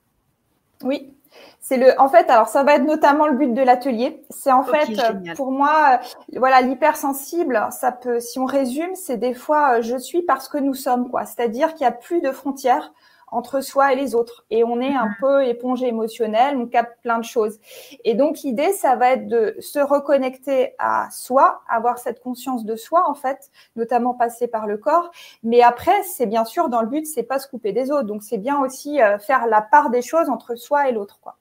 Oui. 0.81 1.13
C'est 1.59 1.77
le, 1.77 1.99
en 1.99 2.09
fait, 2.09 2.29
alors 2.29 2.47
ça 2.47 2.63
va 2.63 2.75
être 2.75 2.83
notamment 2.83 3.27
le 3.27 3.37
but 3.37 3.53
de 3.53 3.61
l'atelier. 3.61 4.21
C'est 4.29 4.51
en 4.51 4.63
fait, 4.63 4.89
euh, 4.99 5.33
pour 5.35 5.51
moi, 5.51 5.99
euh, 6.33 6.37
voilà, 6.37 6.61
l'hypersensible, 6.61 7.67
ça 7.71 7.91
peut, 7.91 8.19
si 8.19 8.37
on 8.37 8.45
résume, 8.45 8.93
c'est 8.93 9.17
des 9.17 9.33
fois, 9.33 9.81
je 9.81 9.97
suis 9.97 10.21
parce 10.21 10.47
que 10.47 10.57
nous 10.57 10.73
sommes, 10.73 11.09
quoi. 11.09 11.25
C'est-à-dire 11.25 11.73
qu'il 11.73 11.87
n'y 11.87 11.91
a 11.91 11.91
plus 11.91 12.21
de 12.21 12.31
frontières 12.31 12.93
entre 13.33 13.61
soi 13.61 13.93
et 13.93 13.95
les 13.95 14.15
autres. 14.15 14.45
Et 14.49 14.63
on 14.63 14.79
est 14.79 14.93
un 14.93 15.07
mhm. 15.07 15.15
peu 15.19 15.45
éponge 15.45 15.83
émotionnelle, 15.83 16.55
on 16.57 16.67
capte 16.67 17.01
plein 17.01 17.17
de 17.17 17.23
choses. 17.23 17.59
Et 18.03 18.13
donc 18.13 18.39
l'idée, 18.41 18.71
ça 18.71 18.95
va 18.95 19.11
être 19.11 19.27
de 19.27 19.55
se 19.59 19.79
reconnecter 19.79 20.75
à 20.79 21.09
soi, 21.11 21.61
avoir 21.67 21.97
cette 21.97 22.21
conscience 22.21 22.65
de 22.65 22.75
soi 22.75 23.09
en 23.09 23.15
fait, 23.15 23.51
notamment 23.75 24.13
passer 24.13 24.47
par 24.47 24.67
le 24.67 24.77
corps. 24.77 25.11
Mais 25.43 25.61
après, 25.61 26.03
c'est 26.03 26.27
bien 26.27 26.45
sûr 26.45 26.69
dans 26.69 26.81
le 26.81 26.87
but, 26.87 27.05
c'est 27.05 27.23
pas 27.23 27.39
se 27.39 27.47
couper 27.47 27.73
des 27.73 27.91
autres. 27.91 28.07
Donc 28.07 28.23
c'est 28.23 28.37
bien 28.37 28.59
aussi 28.61 29.01
euh, 29.01 29.17
faire 29.17 29.47
la 29.47 29.61
part 29.61 29.89
des 29.89 30.01
choses 30.01 30.29
entre 30.29 30.55
soi 30.55 30.89
et 30.89 30.91
l'autre, 30.91 31.19
quoi. 31.21 31.37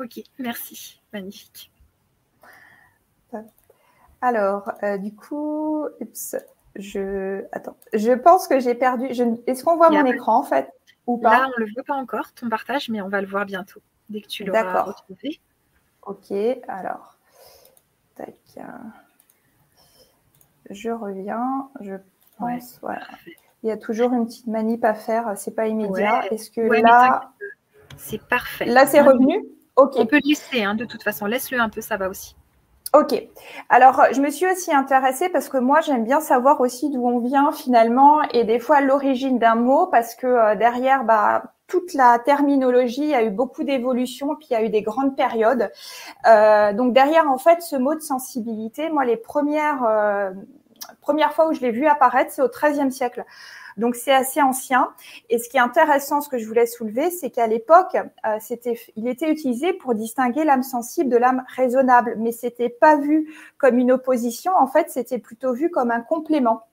Ok, 0.00 0.20
merci, 0.38 1.00
magnifique. 1.12 1.70
Alors, 4.20 4.72
euh, 4.82 4.98
du 4.98 5.14
coup, 5.14 5.84
je 6.76 7.44
attends, 7.52 7.76
je 7.92 8.12
pense 8.12 8.46
que 8.46 8.60
j'ai 8.60 8.74
perdu. 8.74 9.06
Est-ce 9.46 9.64
qu'on 9.64 9.76
voit 9.76 9.90
mon 9.90 10.04
écran 10.06 10.38
en 10.38 10.42
fait? 10.42 10.70
Ou 11.06 11.18
pas 11.18 11.30
Là, 11.30 11.46
on 11.46 11.60
ne 11.60 11.66
le 11.66 11.72
voit 11.72 11.84
pas 11.84 11.94
encore, 11.94 12.32
ton 12.32 12.48
partage, 12.48 12.88
mais 12.88 13.00
on 13.00 13.08
va 13.08 13.20
le 13.20 13.26
voir 13.26 13.44
bientôt, 13.46 13.80
dès 14.08 14.20
que 14.20 14.28
tu 14.28 14.44
l'auras 14.44 14.82
retrouvé. 14.82 15.40
Ok, 16.02 16.32
alors, 16.68 17.16
tac. 18.14 18.36
Je 20.70 20.90
reviens, 20.90 21.68
je 21.80 21.94
pense, 22.38 22.78
voilà. 22.80 23.06
Il 23.62 23.68
y 23.68 23.72
a 23.72 23.76
toujours 23.76 24.12
une 24.12 24.26
petite 24.26 24.46
manip 24.48 24.84
à 24.84 24.94
faire, 24.94 25.36
c'est 25.36 25.54
pas 25.54 25.68
immédiat. 25.68 26.26
Est-ce 26.32 26.50
que 26.50 26.60
là. 26.60 27.32
C'est 27.96 28.22
parfait. 28.26 28.64
Là, 28.64 28.86
c'est 28.86 29.00
revenu? 29.00 29.44
Ok. 29.76 29.92
On 29.96 30.06
peut 30.06 30.20
laisser, 30.24 30.64
hein, 30.64 30.74
de 30.74 30.84
toute 30.84 31.02
façon. 31.02 31.26
Laisse-le 31.26 31.60
un 31.60 31.68
peu, 31.68 31.80
ça 31.80 31.96
va 31.96 32.08
aussi. 32.08 32.34
Ok. 32.94 33.14
Alors, 33.70 34.04
je 34.12 34.20
me 34.20 34.28
suis 34.28 34.46
aussi 34.46 34.70
intéressée 34.70 35.30
parce 35.30 35.48
que 35.48 35.56
moi, 35.56 35.80
j'aime 35.80 36.04
bien 36.04 36.20
savoir 36.20 36.60
aussi 36.60 36.90
d'où 36.90 37.06
on 37.06 37.20
vient 37.20 37.50
finalement 37.50 38.20
et 38.34 38.44
des 38.44 38.58
fois 38.58 38.82
l'origine 38.82 39.38
d'un 39.38 39.54
mot 39.54 39.86
parce 39.86 40.14
que 40.14 40.26
euh, 40.26 40.54
derrière, 40.56 41.04
bah, 41.04 41.54
toute 41.68 41.94
la 41.94 42.18
terminologie 42.18 43.14
a 43.14 43.22
eu 43.22 43.30
beaucoup 43.30 43.64
d'évolutions, 43.64 44.36
puis 44.36 44.48
il 44.50 44.52
y 44.52 44.56
a 44.56 44.62
eu 44.62 44.68
des 44.68 44.82
grandes 44.82 45.16
périodes. 45.16 45.70
Euh, 46.26 46.74
donc 46.74 46.92
derrière, 46.92 47.30
en 47.30 47.38
fait, 47.38 47.62
ce 47.62 47.76
mot 47.76 47.94
de 47.94 48.00
sensibilité, 48.00 48.90
moi, 48.90 49.06
les 49.06 49.16
premières 49.16 49.84
euh, 49.84 50.30
fois 51.30 51.48
où 51.48 51.54
je 51.54 51.62
l'ai 51.62 51.70
vu 51.70 51.86
apparaître, 51.86 52.30
c'est 52.30 52.42
au 52.42 52.48
XIIIe 52.48 52.92
siècle. 52.92 53.24
Donc 53.76 53.94
c'est 53.94 54.12
assez 54.12 54.40
ancien. 54.42 54.90
Et 55.30 55.38
ce 55.38 55.48
qui 55.48 55.56
est 55.56 55.60
intéressant, 55.60 56.20
ce 56.20 56.28
que 56.28 56.38
je 56.38 56.46
voulais 56.46 56.66
soulever, 56.66 57.10
c'est 57.10 57.30
qu'à 57.30 57.46
l'époque, 57.46 57.96
euh, 57.96 58.36
c'était, 58.40 58.78
il 58.96 59.08
était 59.08 59.30
utilisé 59.30 59.72
pour 59.72 59.94
distinguer 59.94 60.44
l'âme 60.44 60.62
sensible 60.62 61.10
de 61.10 61.16
l'âme 61.16 61.44
raisonnable, 61.56 62.16
mais 62.18 62.32
c'était 62.32 62.68
pas 62.68 62.96
vu 62.96 63.32
comme 63.58 63.78
une 63.78 63.92
opposition. 63.92 64.52
En 64.56 64.66
fait, 64.66 64.90
c'était 64.90 65.18
plutôt 65.18 65.52
vu 65.52 65.70
comme 65.70 65.90
un 65.90 66.00
complément. 66.00 66.66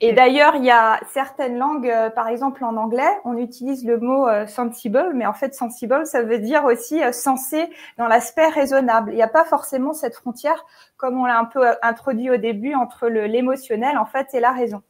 Et 0.00 0.12
d'ailleurs, 0.12 0.56
il 0.56 0.64
y 0.64 0.70
a 0.70 1.00
certaines 1.12 1.56
langues, 1.56 1.88
euh, 1.88 2.10
par 2.10 2.28
exemple 2.28 2.62
en 2.64 2.76
anglais, 2.76 3.08
on 3.24 3.38
utilise 3.38 3.84
le 3.86 3.98
mot 3.98 4.28
euh, 4.28 4.46
sensible, 4.46 5.12
mais 5.14 5.24
en 5.24 5.32
fait, 5.32 5.54
sensible, 5.54 6.04
ça 6.04 6.22
veut 6.22 6.38
dire 6.38 6.64
aussi 6.64 7.00
sensé 7.12 7.70
dans 7.96 8.06
l'aspect 8.06 8.48
raisonnable. 8.48 9.12
Il 9.12 9.16
n'y 9.16 9.22
a 9.22 9.28
pas 9.28 9.44
forcément 9.44 9.94
cette 9.94 10.16
frontière, 10.16 10.66
comme 10.96 11.18
on 11.18 11.24
l'a 11.24 11.38
un 11.38 11.46
peu 11.46 11.64
introduit 11.80 12.30
au 12.30 12.36
début, 12.36 12.74
entre 12.74 13.08
l'émotionnel, 13.08 13.96
en 13.96 14.04
fait, 14.04 14.28
et 14.34 14.40
la 14.40 14.52
raison. 14.52 14.82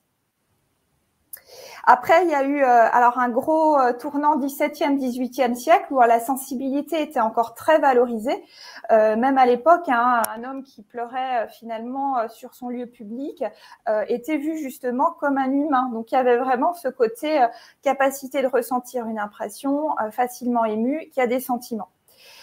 Après, 1.85 2.25
il 2.25 2.31
y 2.31 2.35
a 2.35 2.45
eu 2.45 2.63
alors 2.63 3.19
un 3.19 3.29
gros 3.29 3.77
tournant 3.99 4.39
17e, 4.39 4.99
18e 4.99 5.55
siècle 5.55 5.87
où 5.91 6.01
la 6.01 6.21
sensibilité 6.21 7.03
était 7.03 7.21
encore 7.21 7.55
très 7.55 7.79
valorisée. 7.79 8.45
même 8.91 9.37
à 9.37 9.47
l'époque, 9.47 9.89
hein, 9.89 10.23
un 10.35 10.45
homme 10.45 10.63
qui 10.63 10.83
pleurait 10.83 11.49
finalement 11.49 12.29
sur 12.29 12.55
son 12.55 12.69
lieu 12.69 12.87
public 12.87 13.45
était 14.09 14.37
vu 14.37 14.59
justement 14.59 15.11
comme 15.19 15.39
un 15.39 15.51
humain. 15.51 15.91
Donc 15.93 16.13
il 16.13 16.15
y 16.15 16.19
avait 16.19 16.37
vraiment 16.37 16.73
ce 16.73 16.89
côté 16.89 17.45
capacité 17.83 18.43
de 18.43 18.49
ressentir 18.49 19.07
une 19.07 19.19
impression, 19.19 19.89
facilement 20.13 20.65
ému, 20.65 21.09
qui 21.13 21.21
a 21.21 21.27
des 21.27 21.41
sentiments. 21.41 21.89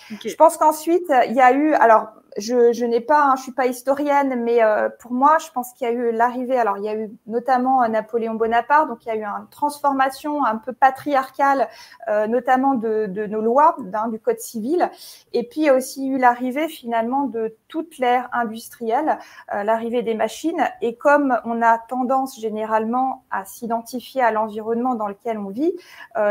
Je 0.09 0.35
pense 0.35 0.57
qu'ensuite, 0.57 1.11
il 1.27 1.33
y 1.33 1.41
a 1.41 1.53
eu, 1.53 1.73
alors 1.73 2.07
je, 2.37 2.73
je 2.73 2.85
n'ai 2.85 2.99
pas, 2.99 3.25
hein, 3.25 3.35
je 3.37 3.43
suis 3.43 3.51
pas 3.51 3.67
historienne, 3.67 4.43
mais 4.43 4.63
euh, 4.63 4.89
pour 4.99 5.11
moi, 5.11 5.37
je 5.39 5.49
pense 5.51 5.73
qu'il 5.73 5.87
y 5.87 5.89
a 5.89 5.93
eu 5.93 6.11
l'arrivée. 6.11 6.57
Alors, 6.57 6.77
il 6.77 6.83
y 6.83 6.89
a 6.89 6.95
eu 6.95 7.11
notamment 7.27 7.83
euh, 7.83 7.87
Napoléon 7.87 8.35
Bonaparte, 8.35 8.87
donc 8.87 9.05
il 9.05 9.09
y 9.09 9.11
a 9.11 9.15
eu 9.15 9.23
une 9.23 9.47
transformation 9.49 10.45
un 10.45 10.57
peu 10.57 10.73
patriarcale, 10.73 11.67
euh, 12.07 12.27
notamment 12.27 12.75
de, 12.75 13.07
de, 13.07 13.25
nos 13.25 13.41
lois, 13.41 13.75
hein, 13.93 14.07
du 14.09 14.19
code 14.19 14.39
civil. 14.39 14.89
Et 15.33 15.43
puis, 15.43 15.61
il 15.61 15.65
y 15.65 15.69
a 15.69 15.75
aussi 15.75 16.07
eu 16.07 16.17
l'arrivée 16.17 16.67
finalement 16.67 17.23
de 17.23 17.55
toute 17.67 17.97
l'ère 17.97 18.29
industrielle, 18.33 19.19
l'arrivée 19.51 20.01
des 20.01 20.15
machines. 20.15 20.67
Et 20.81 20.95
comme 20.95 21.37
on 21.45 21.61
a 21.61 21.77
tendance 21.77 22.39
généralement 22.39 23.23
à 23.29 23.45
s'identifier 23.45 24.21
à 24.23 24.31
l'environnement 24.31 24.95
dans 24.95 25.07
lequel 25.07 25.37
on 25.37 25.49
vit, 25.49 25.73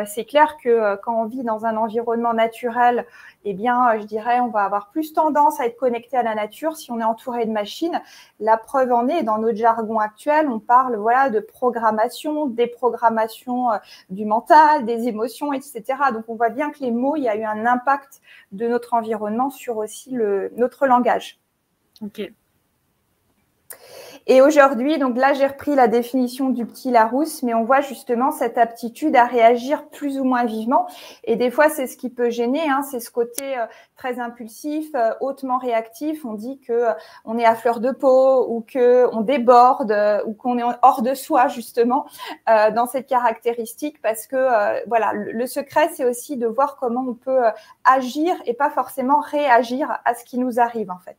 c'est 0.07 0.25
clair 0.25 0.57
que 0.63 0.97
quand 0.97 1.23
on 1.23 1.27
vit 1.27 1.45
dans 1.45 1.65
un 1.65 1.77
environnement 1.77 2.35
naturel, 2.35 3.07
eh 3.51 3.55
bien, 3.55 3.99
je 3.99 4.05
dirais, 4.05 4.41
on 4.41 4.49
va 4.49 4.65
avoir 4.65 4.91
plus 4.91 5.15
tendance 5.15 5.59
à 5.59 5.67
être 5.67 5.79
connecté 5.79 6.17
à 6.17 6.23
la 6.23 6.35
nature 6.35 6.77
si 6.77 6.93
on 6.93 7.01
est 7.01 7.05
entouré 7.05 7.47
de 7.47 7.51
machines. 7.51 8.01
La 8.41 8.59
preuve 8.59 8.93
en 8.93 9.09
est, 9.09 9.23
dans 9.23 9.39
notre 9.39 9.57
jargon 9.57 9.99
actuel, 9.99 10.49
on 10.49 10.59
parle 10.59 10.97
voilà 10.97 11.31
de 11.31 11.41
programmation, 11.41 12.47
déprogrammation 12.47 13.73
euh, 13.73 13.79
du 14.11 14.27
mental, 14.27 14.85
des 14.85 15.09
émotions, 15.09 15.53
etc. 15.55 15.83
Donc 16.13 16.25
on 16.29 16.35
voit 16.35 16.51
bien 16.51 16.71
que 16.71 16.81
les 16.81 16.91
mots, 16.91 17.17
il 17.17 17.23
y 17.23 17.29
a 17.29 17.37
eu 17.37 17.45
un 17.45 17.65
impact 17.65 18.21
de 18.53 18.69
notre 18.69 18.93
environnement 18.93 19.49
sur 19.49 19.79
aussi 19.79 20.13
notre 20.57 20.87
langage. 20.87 21.41
Ok. 22.03 22.31
Et 24.31 24.43
aujourd'hui, 24.43 24.99
donc 24.99 25.17
là, 25.17 25.33
j'ai 25.33 25.47
repris 25.47 25.75
la 25.75 25.89
définition 25.89 26.51
du 26.51 26.67
petit 26.67 26.91
Larousse, 26.91 27.43
mais 27.43 27.55
on 27.55 27.65
voit 27.65 27.81
justement 27.81 28.31
cette 28.31 28.59
aptitude 28.59 29.17
à 29.17 29.25
réagir 29.25 29.89
plus 29.89 30.19
ou 30.19 30.25
moins 30.25 30.45
vivement. 30.45 30.87
Et 31.25 31.37
des 31.37 31.51
fois, 31.51 31.71
c'est 31.71 31.87
ce 31.87 31.97
qui 31.97 32.11
peut 32.11 32.29
gêner, 32.29 32.61
hein, 32.69 32.83
c'est 32.83 33.01
ce 33.01 33.11
côté 33.11 33.59
euh, 33.59 33.65
très 33.97 34.21
impulsif, 34.21 34.91
euh, 34.95 35.15
hautement 35.23 35.57
réactif. 35.57 36.27
On 36.27 36.35
dit 36.35 36.61
que 36.61 36.75
euh, 36.75 36.93
on 37.25 37.39
est 37.39 37.47
à 37.47 37.55
fleur 37.55 37.81
de 37.81 37.91
peau 37.91 38.47
ou 38.51 38.61
que 38.61 39.09
on 39.15 39.23
déborde 39.23 39.97
ou 40.27 40.35
qu'on 40.35 40.59
est 40.59 40.77
hors 40.83 41.01
de 41.01 41.15
soi 41.15 41.49
justement 41.49 42.05
dans 42.47 42.87
cette 42.87 43.07
caractéristique, 43.07 44.03
parce 44.03 44.27
que 44.27 44.87
voilà, 44.89 45.13
le 45.15 45.47
secret, 45.47 45.89
c'est 45.95 46.05
aussi 46.05 46.37
de 46.37 46.47
voir 46.47 46.77
comment 46.77 47.05
on 47.09 47.15
peut 47.15 47.45
agir 47.85 48.35
et 48.45 48.53
pas 48.53 48.71
forcément 48.71 49.21
réagir 49.21 49.99
à 50.05 50.15
ce 50.15 50.25
qui 50.25 50.39
nous 50.39 50.61
arrive 50.61 50.91
en 50.91 50.99
fait. 50.99 51.17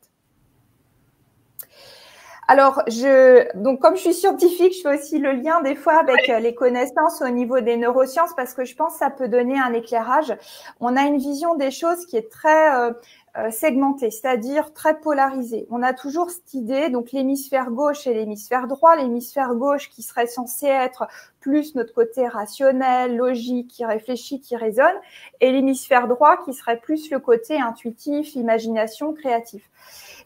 Alors, 2.51 2.82
je, 2.88 3.46
donc, 3.56 3.79
comme 3.79 3.96
je 3.96 4.01
suis 4.01 4.13
scientifique, 4.15 4.74
je 4.75 4.82
fais 4.82 4.98
aussi 4.98 5.20
le 5.20 5.34
lien 5.34 5.62
des 5.62 5.75
fois 5.75 6.00
avec 6.00 6.29
euh, 6.29 6.39
les 6.39 6.56
connaissances 6.56 7.22
au 7.22 7.29
niveau 7.29 7.60
des 7.60 7.77
neurosciences 7.77 8.34
parce 8.36 8.56
que 8.56 8.65
je 8.65 8.75
pense 8.75 8.94
que 8.94 8.98
ça 8.98 9.12
peut 9.12 9.27
donner 9.27 9.60
un 9.60 9.72
éclairage. 9.72 10.36
On 10.79 10.98
a 10.98 11.03
une 11.03 11.20
vision 11.20 11.53
des 11.53 11.70
choses 11.70 12.08
qui 12.08 12.18
est 12.18 12.27
très 12.32 12.75
euh, 12.75 12.94
euh, 13.38 13.51
segmentée, 13.51 14.10
c'est-à-dire 14.10 14.74
très 14.74 15.00
polarisée. 15.00 15.68
On 15.70 15.84
a 15.84 15.94
toujours 15.94 16.32
cette 16.32 16.56
idée, 16.56 16.89
donc 16.89 17.12
l'hémisphère 17.12 17.70
gauche 17.70 18.08
et 18.08 18.15
l'hémisphère 18.15 18.65
droit. 18.65 18.96
L'hémisphère 18.96 19.53
gauche 19.53 19.91
qui 19.91 20.01
serait 20.01 20.25
censé 20.25 20.65
être 20.65 21.08
plus 21.41 21.75
notre 21.75 21.94
côté 21.94 22.27
rationnel, 22.27 23.15
logique, 23.15 23.68
qui 23.68 23.86
réfléchit, 23.86 24.41
qui 24.41 24.56
raisonne, 24.56 24.96
et 25.39 25.51
l'hémisphère 25.51 26.08
droit 26.08 26.44
qui 26.44 26.56
serait 26.56 26.79
plus 26.79 27.12
le 27.12 27.20
côté 27.20 27.62
intuitif, 27.62 28.34
imagination, 28.34 29.13
créatif. 29.13 29.70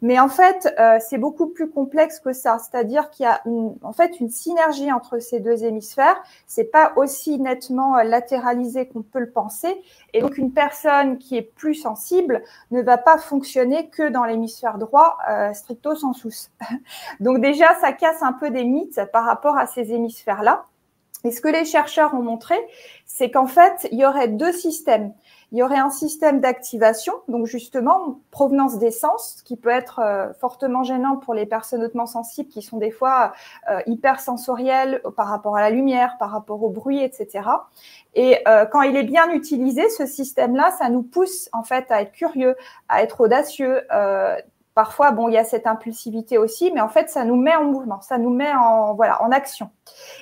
Mais 0.04 0.20
en 0.20 0.28
fait, 0.28 0.76
euh, 0.80 0.98
c'est 1.00 1.18
beaucoup 1.18 1.48
plus 1.48 1.70
complexe 1.70 2.20
que 2.20 2.34
ça. 2.34 2.58
C'est-à-dire 2.60 3.10
qu'il 3.10 3.24
y 3.24 3.30
a 3.30 3.40
une, 3.46 3.74
en 3.84 3.94
fait 3.94 4.20
une 4.20 4.30
synergie 4.30 4.92
entre 4.92 5.20
ces 5.20 5.40
deux 5.40 5.64
hémisphères. 5.64 6.22
C'est 6.46 6.66
pas 6.66 6.92
aussi 6.98 7.40
nettement 7.40 7.98
euh, 7.98 8.04
latéralisé 8.04 8.86
qu'on 8.86 9.02
peut 9.02 9.22
le 9.22 9.32
penser. 9.32 9.82
Et 10.12 10.20
donc, 10.20 10.38
une 10.38 10.52
personne 10.52 11.20
qui 11.20 11.38
est 11.38 11.42
plus 11.42 11.76
sensible 11.76 12.44
ne 12.72 12.82
va 12.82 12.98
pas 12.98 13.18
fonctionner 13.18 13.88
que 13.88 14.10
dans 14.10 14.26
l'hémisphère 14.26 14.78
droit, 14.78 15.18
euh, 15.30 15.54
stricto 15.54 15.96
sensus. 15.96 16.52
donc 17.22 17.40
déjà, 17.40 17.74
ça 17.80 17.94
casse 17.94 18.22
un 18.24 18.34
peu 18.34 18.50
des 18.50 18.66
mythes 18.66 19.00
par 19.14 19.24
rapport 19.24 19.58
à 19.58 19.68
ces 19.68 19.94
hémisphères-là. 19.94 20.66
Et 21.24 21.32
ce 21.32 21.40
que 21.40 21.48
les 21.48 21.64
chercheurs 21.64 22.14
ont 22.14 22.22
montré, 22.22 22.56
c'est 23.06 23.32
qu'en 23.32 23.48
fait, 23.48 23.88
il 23.92 24.00
y 24.00 24.06
aurait 24.06 24.28
deux 24.28 24.52
systèmes 24.52 25.14
il 25.54 25.60
y 25.60 25.64
aurait 25.64 25.78
un 25.78 25.92
système 25.92 26.42
d'activation, 26.42 27.14
donc 27.28 27.46
justement, 27.46 28.20
provenance 28.32 28.80
des 28.80 28.90
sens, 28.90 29.44
qui 29.46 29.56
peut 29.56 29.70
être 29.70 30.00
euh, 30.00 30.34
fortement 30.34 30.84
gênant 30.84 31.16
pour 31.16 31.36
les 31.36 31.46
personnes 31.46 31.84
hautement 31.84 32.08
sensibles 32.08 32.50
qui 32.50 32.64
sont 32.64 32.78
des 32.78 32.90
fois 32.90 33.34
euh, 33.70 33.80
hypersensorielles 33.86 35.04
par 35.16 35.28
rapport 35.28 35.56
à 35.56 35.62
la 35.62 35.70
lumière, 35.70 36.18
par 36.18 36.32
rapport 36.32 36.64
au 36.64 36.72
bruit, 36.72 37.04
etc. 37.04 37.48
Et 38.16 38.40
euh, 38.48 38.66
quand 38.66 38.82
il 38.82 38.98
est 38.98 39.04
bien 39.04 39.30
utilisé, 39.30 39.88
ce 39.90 40.08
système-là, 40.08 40.72
ça 40.72 40.90
nous 40.90 41.04
pousse 41.04 41.50
en 41.54 41.62
fait 41.62 41.86
à 41.92 42.02
être 42.02 42.14
curieux, 42.14 42.56
à 42.90 43.04
être 43.04 43.22
audacieux, 43.22 43.82
Parfois, 44.76 45.12
bon, 45.12 45.30
il 45.30 45.34
y 45.34 45.38
a 45.38 45.44
cette 45.44 45.68
impulsivité 45.68 46.40
aussi, 46.40 46.72
mais 46.72 46.82
en 46.82 46.90
fait, 46.90 47.08
ça 47.10 47.26
nous 47.26 47.36
met 47.36 47.56
en 47.56 47.64
mouvement, 47.64 48.02
ça 48.02 48.18
nous 48.18 48.32
met 48.32 48.52
en 48.52 48.96
voilà 48.96 49.22
en 49.22 49.32
action. 49.32 49.70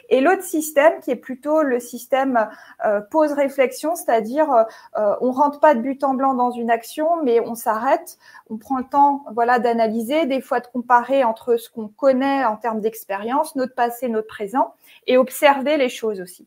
Et 0.10 0.20
l'autre 0.20 0.44
système, 0.44 1.00
qui 1.00 1.10
est 1.12 1.16
plutôt 1.16 1.62
le 1.62 1.80
système 1.80 2.50
euh, 2.86 3.00
pause 3.00 3.32
réflexion, 3.32 3.96
c'est-à-dire 3.96 4.52
euh, 4.52 4.64
euh, 4.98 5.16
on 5.22 5.32
rentre 5.32 5.62
pas 5.62 5.74
de 5.74 5.80
but 5.80 6.04
en 6.04 6.16
blanc 6.16 6.34
dans 6.34 6.52
une 6.52 6.70
action, 6.70 7.24
mais 7.24 7.40
on 7.40 7.56
s'arrête, 7.56 8.18
on 8.50 8.58
prend 8.58 8.78
le 8.78 8.84
temps, 8.84 9.24
voilà, 9.34 9.60
d'analyser, 9.60 10.26
des 10.26 10.42
fois 10.42 10.60
de 10.60 10.68
comparer 10.68 11.24
entre 11.24 11.56
ce 11.56 11.70
qu'on 11.70 11.88
connaît 11.88 12.44
en 12.44 12.58
termes 12.58 12.82
d'expérience, 12.82 13.56
notre 13.56 13.74
passé, 13.74 14.10
notre 14.10 14.28
présent, 14.28 14.74
et 15.08 15.18
observer 15.18 15.78
les 15.78 15.90
choses 15.90 16.20
aussi. 16.20 16.46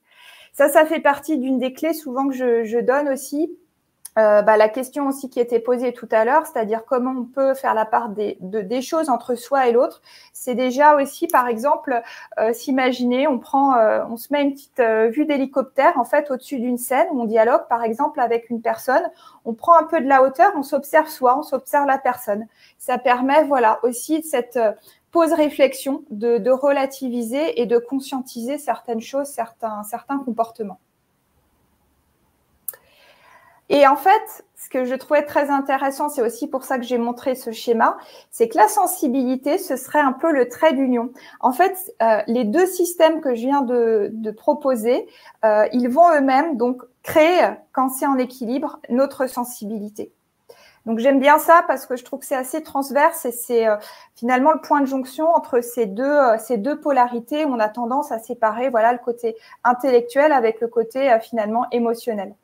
Ça, 0.53 0.69
ça 0.69 0.85
fait 0.85 1.01
partie 1.01 1.39
d'une 1.39 1.59
des 1.59 1.73
clés 1.73 1.95
souvent 1.95 2.29
que 2.29 2.35
je, 2.35 2.65
je 2.65 2.79
donne 2.79 3.09
aussi 3.09 3.51
euh, 4.19 4.43
bah, 4.43 4.57
la 4.57 4.69
question 4.69 5.09
aussi 5.09 5.29
qui 5.29 5.41
était 5.41 5.59
posée 5.59 5.93
tout 5.93 6.09
à 6.13 6.25
l'heure, 6.25 6.47
c'est-à-dire 6.47 6.85
comment 6.85 7.13
on 7.13 7.25
peut 7.25 7.55
faire 7.55 7.75
la 7.75 7.85
part 7.85 8.11
des, 8.11 8.39
de, 8.41 8.61
des 8.61 8.81
choses 8.81 9.09
entre 9.11 9.35
soi 9.35 9.69
et 9.69 9.73
l'autre, 9.73 10.03
c'est 10.33 10.55
déjà 10.55 10.95
aussi, 10.97 11.27
par 11.27 11.49
exemple, 11.49 12.01
euh, 12.39 12.53
s'imaginer, 12.53 13.27
on 13.27 13.39
prend, 13.39 13.77
euh, 13.77 14.05
on 14.09 14.17
se 14.17 14.33
met 14.33 14.43
une 14.43 14.53
petite 14.53 14.81
vue 15.15 15.27
d'hélicoptère 15.27 15.99
en 15.99 16.05
fait 16.05 16.31
au-dessus 16.31 16.61
d'une 16.61 16.79
scène 16.79 17.09
on 17.13 17.25
dialogue, 17.25 17.67
par 17.69 17.83
exemple, 17.83 18.21
avec 18.21 18.51
une 18.51 18.63
personne, 18.63 19.03
on 19.45 19.55
prend 19.55 19.77
un 19.77 19.85
peu 19.85 20.01
de 20.01 20.07
la 20.07 20.23
hauteur, 20.23 20.53
on 20.57 20.63
s'observe 20.63 21.09
soi, 21.09 21.39
on 21.39 21.43
s'observe 21.43 21.87
la 21.87 21.99
personne. 21.99 22.47
Ça 22.79 22.99
permet, 22.99 23.45
voilà, 23.45 23.79
aussi 23.83 24.23
cette 24.23 24.59
pause 25.11 25.33
réflexion 25.33 26.05
de, 26.11 26.39
de 26.39 26.51
relativiser 26.51 27.61
et 27.61 27.67
de 27.67 27.79
conscientiser 27.79 28.59
certaines 28.59 29.01
choses, 29.01 29.29
certains, 29.29 29.83
certains 29.85 30.19
comportements. 30.19 30.81
Et 33.71 33.87
en 33.87 33.97
fait, 33.97 34.45
ce 34.57 34.69
que 34.69 34.85
je 34.85 34.95
trouvais 34.95 35.23
très 35.23 35.51
intéressant, 35.51 36.09
c'est 36.09 36.23
aussi 36.23 36.49
pour 36.49 36.65
ça 36.65 36.79
que 36.79 36.85
j'ai 36.85 36.99
montré 36.99 37.35
ce 37.35 37.51
schéma, 37.51 37.97
c'est 38.31 38.49
que 38.49 38.59
la 38.59 38.69
sensibilité, 38.69 39.59
ce 39.59 39.77
serait 39.77 40.01
un 40.01 40.13
peu 40.13 40.33
le 40.33 40.49
trait 40.49 40.75
d'union. 40.75 41.11
En 41.41 41.53
fait, 41.53 41.95
euh, 42.03 42.21
les 42.27 42.45
deux 42.45 42.67
systèmes 42.67 43.21
que 43.21 43.35
je 43.35 43.41
viens 43.41 43.63
de, 43.63 44.31
proposer, 44.37 45.07
euh, 45.45 45.67
ils 45.73 45.89
vont 45.89 46.11
eux-mêmes 46.13 46.57
donc 46.57 46.83
créer, 47.03 47.41
quand 47.73 47.89
c'est 47.89 48.07
en 48.07 48.19
équilibre, 48.19 48.81
notre 48.91 49.27
sensibilité. 49.27 50.13
Donc 50.87 50.99
j'aime 50.99 51.19
bien 51.19 51.39
ça 51.39 51.65
parce 51.67 51.87
que 51.87 51.97
je 51.97 52.05
trouve 52.05 52.21
que 52.21 52.27
c'est 52.27 52.35
assez 52.35 52.63
transverse 52.63 53.25
et 53.25 53.33
c'est 53.33 53.67
euh, 53.67 53.77
finalement 54.15 54.53
le 54.53 54.61
point 54.61 54.83
de 54.83 54.87
jonction 54.87 55.31
entre 55.31 55.63
ces 55.63 55.87
deux 55.87 56.19
ces 56.39 56.59
deux 56.59 56.79
polarités 56.79 57.47
où 57.47 57.55
on 57.55 57.59
a 57.59 57.71
tendance 57.71 58.13
à 58.13 58.19
séparer 58.19 58.69
voilà 58.69 58.93
le 58.93 58.99
côté 58.99 59.35
intellectuel 59.63 60.31
avec 60.31 60.61
le 60.61 60.69
côté 60.69 61.17
finalement 61.23 61.65
émotionnel. 61.71 62.35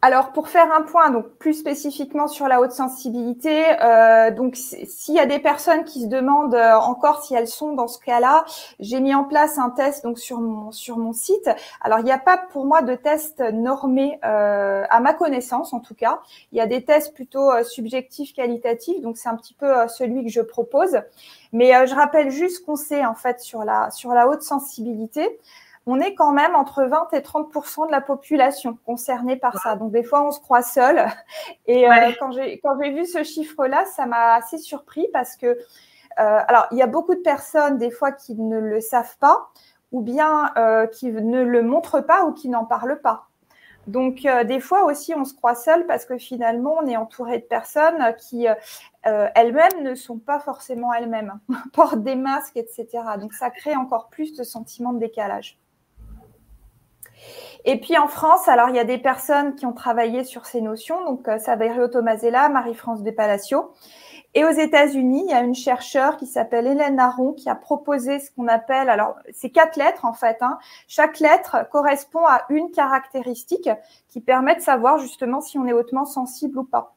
Alors 0.00 0.30
pour 0.30 0.48
faire 0.48 0.72
un 0.72 0.82
point 0.82 1.10
donc 1.10 1.26
plus 1.40 1.54
spécifiquement 1.54 2.28
sur 2.28 2.46
la 2.46 2.60
haute 2.60 2.70
sensibilité, 2.70 3.64
euh, 3.82 4.30
donc 4.30 4.54
s'il 4.54 5.16
y 5.16 5.18
a 5.18 5.26
des 5.26 5.40
personnes 5.40 5.82
qui 5.82 6.02
se 6.02 6.06
demandent 6.06 6.54
euh, 6.54 6.76
encore 6.76 7.24
si 7.24 7.34
elles 7.34 7.48
sont 7.48 7.72
dans 7.72 7.88
ce 7.88 7.98
cas-là, 8.04 8.44
j'ai 8.78 9.00
mis 9.00 9.12
en 9.12 9.24
place 9.24 9.58
un 9.58 9.70
test 9.70 10.04
donc 10.04 10.20
sur 10.20 10.40
mon 10.40 10.70
sur 10.70 10.98
mon 10.98 11.12
site. 11.12 11.50
Alors 11.80 11.98
il 11.98 12.04
n'y 12.04 12.12
a 12.12 12.18
pas 12.18 12.38
pour 12.38 12.64
moi 12.64 12.82
de 12.82 12.94
test 12.94 13.40
normé 13.40 14.20
euh, 14.24 14.84
à 14.88 15.00
ma 15.00 15.14
connaissance 15.14 15.72
en 15.72 15.80
tout 15.80 15.96
cas. 15.96 16.20
Il 16.52 16.58
y 16.58 16.60
a 16.60 16.66
des 16.68 16.84
tests 16.84 17.12
plutôt 17.12 17.50
subjectifs 17.64 18.32
qualitatifs 18.32 19.00
donc 19.00 19.16
c'est 19.16 19.28
un 19.28 19.36
petit 19.36 19.54
peu 19.54 19.88
celui 19.88 20.22
que 20.24 20.30
je 20.30 20.42
propose. 20.42 21.00
Mais 21.52 21.72
je 21.88 21.94
rappelle 21.96 22.30
juste 22.30 22.64
qu'on 22.64 22.76
sait 22.76 23.04
en 23.04 23.14
fait 23.14 23.40
sur 23.40 23.64
la 23.64 23.90
sur 23.90 24.10
la 24.14 24.28
haute 24.28 24.42
sensibilité 24.42 25.40
on 25.90 26.00
est 26.00 26.14
quand 26.14 26.32
même 26.32 26.54
entre 26.54 26.84
20 26.84 27.14
et 27.14 27.20
30% 27.20 27.86
de 27.86 27.92
la 27.92 28.02
population 28.02 28.78
concernée 28.84 29.36
par 29.36 29.58
ça. 29.58 29.74
Donc 29.74 29.90
des 29.90 30.02
fois, 30.02 30.22
on 30.22 30.30
se 30.30 30.38
croit 30.38 30.60
seul. 30.60 31.06
Et 31.66 31.88
euh, 31.88 32.12
quand 32.20 32.30
j'ai 32.30 32.90
vu 32.90 33.06
ce 33.06 33.22
chiffre-là, 33.22 33.86
ça 33.86 34.04
m'a 34.04 34.34
assez 34.34 34.58
surpris 34.58 35.08
parce 35.14 35.34
que 35.34 35.46
euh, 35.46 35.56
alors 36.16 36.66
il 36.72 36.76
y 36.76 36.82
a 36.82 36.86
beaucoup 36.86 37.14
de 37.14 37.20
personnes 37.20 37.78
des 37.78 37.90
fois 37.90 38.12
qui 38.12 38.34
ne 38.34 38.58
le 38.58 38.82
savent 38.82 39.16
pas 39.18 39.48
ou 39.90 40.02
bien 40.02 40.52
qui 40.92 41.10
ne 41.10 41.42
le 41.42 41.62
montrent 41.62 42.02
pas 42.02 42.26
ou 42.26 42.32
qui 42.32 42.50
n'en 42.50 42.66
parlent 42.66 43.00
pas. 43.00 43.28
Donc, 43.86 44.28
des 44.44 44.60
fois 44.60 44.84
aussi, 44.84 45.14
on 45.14 45.24
se 45.24 45.32
croit 45.32 45.54
seul 45.54 45.86
parce 45.86 46.04
que 46.04 46.18
finalement, 46.18 46.76
on 46.82 46.86
est 46.86 46.98
entouré 46.98 47.38
de 47.38 47.44
personnes 47.44 48.14
qui 48.18 48.46
elles-mêmes 49.04 49.82
ne 49.82 49.94
sont 49.94 50.18
pas 50.18 50.40
forcément 50.40 50.92
elles-mêmes, 50.92 51.40
portent 51.72 52.02
des 52.02 52.16
masques, 52.16 52.58
etc. 52.58 52.86
Donc, 53.18 53.32
ça 53.32 53.48
crée 53.48 53.74
encore 53.74 54.10
plus 54.10 54.34
de 54.34 54.42
sentiments 54.42 54.92
de 54.92 54.98
décalage. 54.98 55.58
Et 57.64 57.80
puis 57.80 57.98
en 57.98 58.08
France, 58.08 58.48
alors 58.48 58.68
il 58.70 58.76
y 58.76 58.80
a 58.80 58.84
des 58.84 58.98
personnes 58.98 59.54
qui 59.54 59.66
ont 59.66 59.72
travaillé 59.72 60.24
sur 60.24 60.46
ces 60.46 60.60
notions, 60.60 61.04
donc 61.04 61.28
euh, 61.28 61.38
Saverio 61.38 61.88
Tomasella, 61.88 62.48
Marie-France 62.48 63.00
Palacio. 63.16 63.72
Et 64.34 64.44
aux 64.44 64.50
États-Unis, 64.50 65.24
il 65.26 65.30
y 65.30 65.34
a 65.34 65.40
une 65.40 65.54
chercheure 65.54 66.16
qui 66.16 66.26
s'appelle 66.26 66.66
Hélène 66.66 67.00
Aron 67.00 67.32
qui 67.32 67.48
a 67.48 67.54
proposé 67.54 68.20
ce 68.20 68.30
qu'on 68.30 68.46
appelle, 68.46 68.90
alors 68.90 69.16
c'est 69.32 69.50
quatre 69.50 69.76
lettres 69.76 70.04
en 70.04 70.12
fait, 70.12 70.36
hein. 70.42 70.58
chaque 70.86 71.18
lettre 71.18 71.66
correspond 71.70 72.24
à 72.26 72.44
une 72.50 72.70
caractéristique 72.70 73.70
qui 74.08 74.20
permet 74.20 74.54
de 74.54 74.60
savoir 74.60 74.98
justement 74.98 75.40
si 75.40 75.58
on 75.58 75.66
est 75.66 75.72
hautement 75.72 76.04
sensible 76.04 76.58
ou 76.58 76.64
pas. 76.64 76.94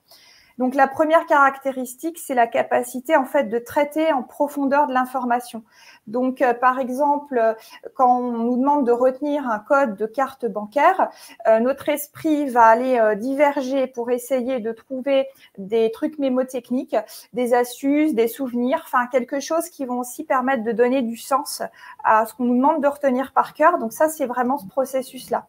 Donc 0.61 0.75
la 0.75 0.87
première 0.87 1.25
caractéristique, 1.25 2.19
c'est 2.19 2.35
la 2.35 2.45
capacité 2.45 3.15
en 3.15 3.25
fait 3.25 3.45
de 3.45 3.57
traiter 3.57 4.13
en 4.13 4.21
profondeur 4.21 4.85
de 4.85 4.93
l'information. 4.93 5.63
Donc 6.05 6.43
euh, 6.43 6.53
par 6.53 6.77
exemple, 6.77 7.39
euh, 7.39 7.55
quand 7.95 8.19
on 8.19 8.31
nous 8.31 8.57
demande 8.57 8.85
de 8.85 8.91
retenir 8.91 9.49
un 9.49 9.57
code 9.57 9.95
de 9.95 10.05
carte 10.05 10.45
bancaire, 10.45 11.09
euh, 11.47 11.59
notre 11.59 11.89
esprit 11.89 12.47
va 12.47 12.65
aller 12.65 13.15
diverger 13.15 13.87
pour 13.87 14.11
essayer 14.11 14.59
de 14.59 14.71
trouver 14.71 15.25
des 15.57 15.89
trucs 15.89 16.19
mémotechniques, 16.19 16.95
des 17.33 17.55
astuces, 17.55 18.13
des 18.13 18.27
souvenirs, 18.27 18.83
enfin 18.85 19.07
quelque 19.07 19.39
chose 19.39 19.67
qui 19.67 19.85
vont 19.85 19.97
aussi 19.97 20.23
permettre 20.25 20.63
de 20.63 20.73
donner 20.73 21.01
du 21.01 21.17
sens 21.17 21.63
à 22.03 22.27
ce 22.27 22.35
qu'on 22.35 22.43
nous 22.43 22.55
demande 22.55 22.83
de 22.83 22.87
retenir 22.87 23.33
par 23.33 23.55
cœur. 23.55 23.79
Donc 23.79 23.93
ça, 23.93 24.09
c'est 24.09 24.27
vraiment 24.27 24.59
ce 24.59 24.67
processus-là. 24.67 25.47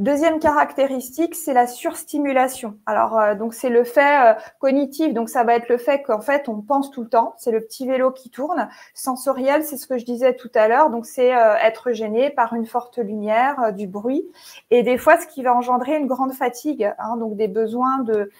Deuxième 0.00 0.40
caractéristique, 0.40 1.36
c'est 1.36 1.52
la 1.52 1.68
surstimulation. 1.68 2.76
Alors, 2.84 3.16
euh, 3.16 3.36
donc 3.36 3.54
c'est 3.54 3.68
le 3.68 3.84
fait 3.84 4.32
euh, 4.32 4.34
cognitif, 4.58 5.14
donc 5.14 5.28
ça 5.28 5.44
va 5.44 5.54
être 5.54 5.68
le 5.68 5.78
fait 5.78 6.02
qu'en 6.02 6.20
fait 6.20 6.48
on 6.48 6.62
pense 6.62 6.90
tout 6.90 7.02
le 7.02 7.08
temps. 7.08 7.36
C'est 7.38 7.52
le 7.52 7.60
petit 7.60 7.86
vélo 7.86 8.10
qui 8.10 8.28
tourne. 8.28 8.68
Sensoriel, 8.92 9.62
c'est 9.62 9.76
ce 9.76 9.86
que 9.86 9.96
je 9.96 10.04
disais 10.04 10.34
tout 10.34 10.50
à 10.56 10.66
l'heure. 10.66 10.90
Donc 10.90 11.06
c'est 11.06 11.32
euh, 11.32 11.54
être 11.62 11.92
gêné 11.92 12.30
par 12.30 12.54
une 12.54 12.66
forte 12.66 12.98
lumière, 12.98 13.72
du 13.72 13.86
bruit, 13.86 14.26
et 14.72 14.82
des 14.82 14.98
fois 14.98 15.16
ce 15.20 15.28
qui 15.28 15.44
va 15.44 15.54
engendrer 15.54 15.96
une 15.96 16.08
grande 16.08 16.32
fatigue. 16.32 16.92
Hein, 16.98 17.16
donc 17.16 17.36
des 17.36 17.48
besoins 17.48 18.00
de 18.00 18.30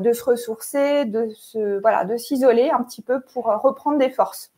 de 0.00 0.12
se 0.12 0.24
ressourcer, 0.24 1.04
de 1.04 1.28
se 1.34 1.78
voilà, 1.80 2.04
de 2.06 2.16
s'isoler 2.16 2.70
un 2.70 2.82
petit 2.82 3.02
peu 3.02 3.20
pour 3.20 3.44
reprendre 3.44 3.98
des 3.98 4.08
forces. 4.10 4.50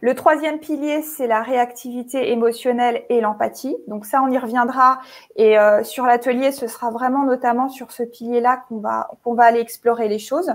Le 0.00 0.14
troisième 0.14 0.58
pilier, 0.58 1.02
c'est 1.02 1.26
la 1.26 1.42
réactivité 1.42 2.32
émotionnelle 2.32 3.04
et 3.08 3.20
l'empathie. 3.20 3.76
Donc 3.86 4.04
ça, 4.04 4.22
on 4.22 4.30
y 4.30 4.38
reviendra. 4.38 5.00
Et 5.36 5.58
euh, 5.58 5.84
sur 5.84 6.06
l'atelier, 6.06 6.50
ce 6.52 6.66
sera 6.66 6.90
vraiment 6.90 7.24
notamment 7.24 7.68
sur 7.68 7.92
ce 7.92 8.02
pilier-là 8.02 8.64
qu'on 8.68 8.78
va, 8.78 9.10
qu'on 9.22 9.34
va 9.34 9.44
aller 9.44 9.60
explorer 9.60 10.08
les 10.08 10.18
choses. 10.18 10.52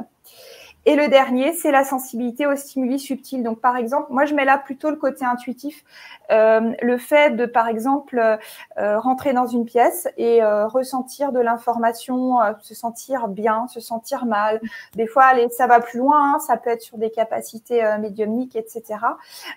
Et 0.88 0.96
le 0.96 1.10
dernier, 1.10 1.52
c'est 1.52 1.72
la 1.72 1.84
sensibilité 1.84 2.48
aux 2.48 2.56
stimuli 2.56 2.98
subtils. 2.98 3.44
Donc, 3.44 3.60
par 3.60 3.76
exemple, 3.76 4.08
moi, 4.10 4.24
je 4.24 4.34
mets 4.34 4.46
là 4.46 4.58
plutôt 4.58 4.90
le 4.90 4.96
côté 4.96 5.26
intuitif, 5.26 5.84
euh, 6.32 6.72
le 6.82 6.98
fait 6.98 7.36
de, 7.36 7.46
par 7.46 7.68
exemple, 7.68 8.40
euh, 8.78 8.98
rentrer 8.98 9.34
dans 9.34 9.48
une 9.48 9.66
pièce 9.66 10.08
et 10.16 10.42
euh, 10.42 10.66
ressentir 10.66 11.34
de 11.34 11.42
l'information, 11.42 12.38
se 12.62 12.74
sentir 12.74 13.28
bien, 13.28 13.68
se 13.68 13.82
sentir 13.82 14.26
mal. 14.26 14.62
Des 14.96 15.08
fois, 15.08 15.26
allez, 15.26 15.50
ça 15.50 15.68
va 15.68 15.82
plus 15.82 16.00
loin, 16.00 16.36
hein, 16.36 16.40
ça 16.40 16.56
peut 16.56 16.70
être 16.70 16.82
sur 16.82 16.98
des 16.98 17.12
capacités 17.12 17.84
médiumniques, 18.00 18.56
etc. 18.56 19.00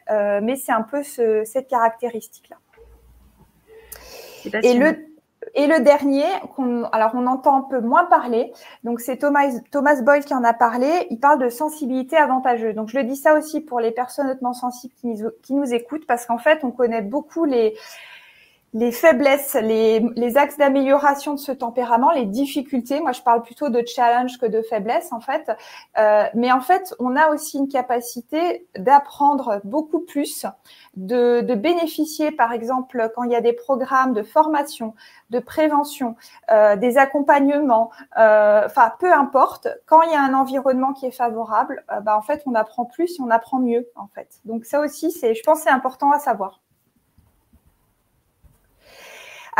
mais 0.08 0.56
c'est 0.56 0.72
un 0.72 0.82
peu 0.82 1.04
ce, 1.04 1.44
cette 1.44 1.68
caractéristique-là. 1.68 2.56
Et 4.64 4.74
le 4.74 5.09
et 5.54 5.66
le 5.66 5.80
dernier, 5.80 6.24
alors 6.92 7.12
on 7.14 7.26
entend 7.26 7.56
un 7.56 7.62
peu 7.62 7.80
moins 7.80 8.04
parler, 8.04 8.52
donc 8.84 9.00
c'est 9.00 9.18
Thomas, 9.18 9.50
Thomas 9.70 10.00
Boyle 10.02 10.24
qui 10.24 10.34
en 10.34 10.44
a 10.44 10.54
parlé, 10.54 11.06
il 11.10 11.18
parle 11.18 11.40
de 11.40 11.48
sensibilité 11.48 12.16
avantageuse. 12.16 12.74
Donc 12.74 12.88
je 12.88 12.98
le 12.98 13.04
dis 13.04 13.16
ça 13.16 13.34
aussi 13.34 13.60
pour 13.60 13.80
les 13.80 13.90
personnes 13.90 14.30
hautement 14.30 14.52
sensibles 14.52 14.94
qui 15.42 15.54
nous 15.54 15.74
écoutent, 15.74 16.06
parce 16.06 16.26
qu'en 16.26 16.38
fait 16.38 16.60
on 16.62 16.70
connaît 16.70 17.02
beaucoup 17.02 17.44
les, 17.44 17.74
les 18.72 18.92
faiblesses, 18.92 19.54
les, 19.54 20.36
axes 20.36 20.56
d'amélioration 20.56 21.34
de 21.34 21.38
ce 21.40 21.50
tempérament, 21.50 22.12
les 22.12 22.26
difficultés. 22.26 23.00
Moi, 23.00 23.12
je 23.12 23.20
parle 23.20 23.42
plutôt 23.42 23.68
de 23.68 23.82
challenge 23.84 24.38
que 24.38 24.46
de 24.46 24.62
faiblesse, 24.62 25.12
en 25.12 25.20
fait. 25.20 25.50
Euh, 25.98 26.24
mais 26.34 26.52
en 26.52 26.60
fait, 26.60 26.94
on 27.00 27.16
a 27.16 27.28
aussi 27.30 27.58
une 27.58 27.68
capacité 27.68 28.66
d'apprendre 28.78 29.60
beaucoup 29.64 30.00
plus, 30.00 30.46
de, 30.96 31.40
de, 31.40 31.54
bénéficier, 31.54 32.30
par 32.30 32.52
exemple, 32.52 33.10
quand 33.14 33.24
il 33.24 33.32
y 33.32 33.36
a 33.36 33.40
des 33.40 33.52
programmes 33.52 34.12
de 34.12 34.22
formation, 34.22 34.94
de 35.30 35.40
prévention, 35.40 36.14
euh, 36.50 36.76
des 36.76 36.96
accompagnements, 36.96 37.90
euh, 38.18 38.62
enfin, 38.66 38.92
peu 39.00 39.12
importe. 39.12 39.68
Quand 39.86 40.02
il 40.02 40.12
y 40.12 40.14
a 40.14 40.22
un 40.22 40.34
environnement 40.34 40.92
qui 40.92 41.06
est 41.06 41.10
favorable, 41.10 41.84
euh, 41.90 42.00
bah, 42.00 42.16
en 42.16 42.22
fait, 42.22 42.42
on 42.46 42.54
apprend 42.54 42.84
plus 42.84 43.18
et 43.18 43.22
on 43.22 43.30
apprend 43.30 43.58
mieux, 43.58 43.88
en 43.96 44.08
fait. 44.14 44.40
Donc 44.44 44.64
ça 44.64 44.80
aussi, 44.80 45.10
c'est, 45.10 45.34
je 45.34 45.42
pense, 45.42 45.60
c'est 45.60 45.70
important 45.70 46.12
à 46.12 46.18
savoir. 46.20 46.59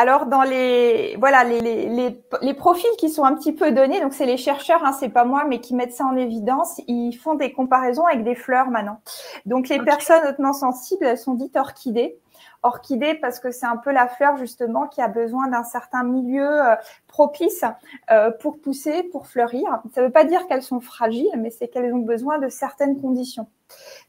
Alors 0.00 0.24
dans 0.24 0.44
les 0.44 1.14
voilà 1.18 1.44
les, 1.44 1.60
les, 1.60 2.22
les, 2.40 2.54
profils 2.54 2.88
qui 2.96 3.10
sont 3.10 3.24
un 3.24 3.34
petit 3.34 3.52
peu 3.52 3.70
donnés, 3.70 4.00
donc 4.00 4.14
c'est 4.14 4.24
les 4.24 4.38
chercheurs, 4.38 4.82
hein, 4.82 4.92
c'est 4.98 5.10
pas 5.10 5.26
moi, 5.26 5.44
mais 5.46 5.60
qui 5.60 5.74
mettent 5.74 5.92
ça 5.92 6.06
en 6.06 6.16
évidence. 6.16 6.80
Ils 6.88 7.12
font 7.12 7.34
des 7.34 7.52
comparaisons 7.52 8.06
avec 8.06 8.24
des 8.24 8.34
fleurs 8.34 8.70
maintenant. 8.70 9.02
Donc 9.44 9.68
les 9.68 9.78
personnes 9.78 10.26
hautement 10.26 10.54
sensibles, 10.54 11.04
elles 11.04 11.18
sont 11.18 11.34
dites 11.34 11.54
orchidées. 11.54 12.18
Orchidées 12.62 13.12
parce 13.12 13.40
que 13.40 13.50
c'est 13.50 13.66
un 13.66 13.76
peu 13.76 13.92
la 13.92 14.08
fleur 14.08 14.38
justement 14.38 14.86
qui 14.86 15.02
a 15.02 15.08
besoin 15.08 15.48
d'un 15.48 15.64
certain 15.64 16.02
milieu 16.02 16.48
euh, 16.48 16.76
propice 17.06 17.62
euh, 18.10 18.30
pour 18.30 18.58
pousser, 18.58 19.02
pour 19.02 19.26
fleurir. 19.26 19.82
Ça 19.94 20.00
ne 20.00 20.06
veut 20.06 20.12
pas 20.12 20.24
dire 20.24 20.46
qu'elles 20.46 20.62
sont 20.62 20.80
fragiles, 20.80 21.28
mais 21.36 21.50
c'est 21.50 21.68
qu'elles 21.68 21.92
ont 21.92 21.98
besoin 21.98 22.38
de 22.38 22.48
certaines 22.48 22.98
conditions. 23.02 23.48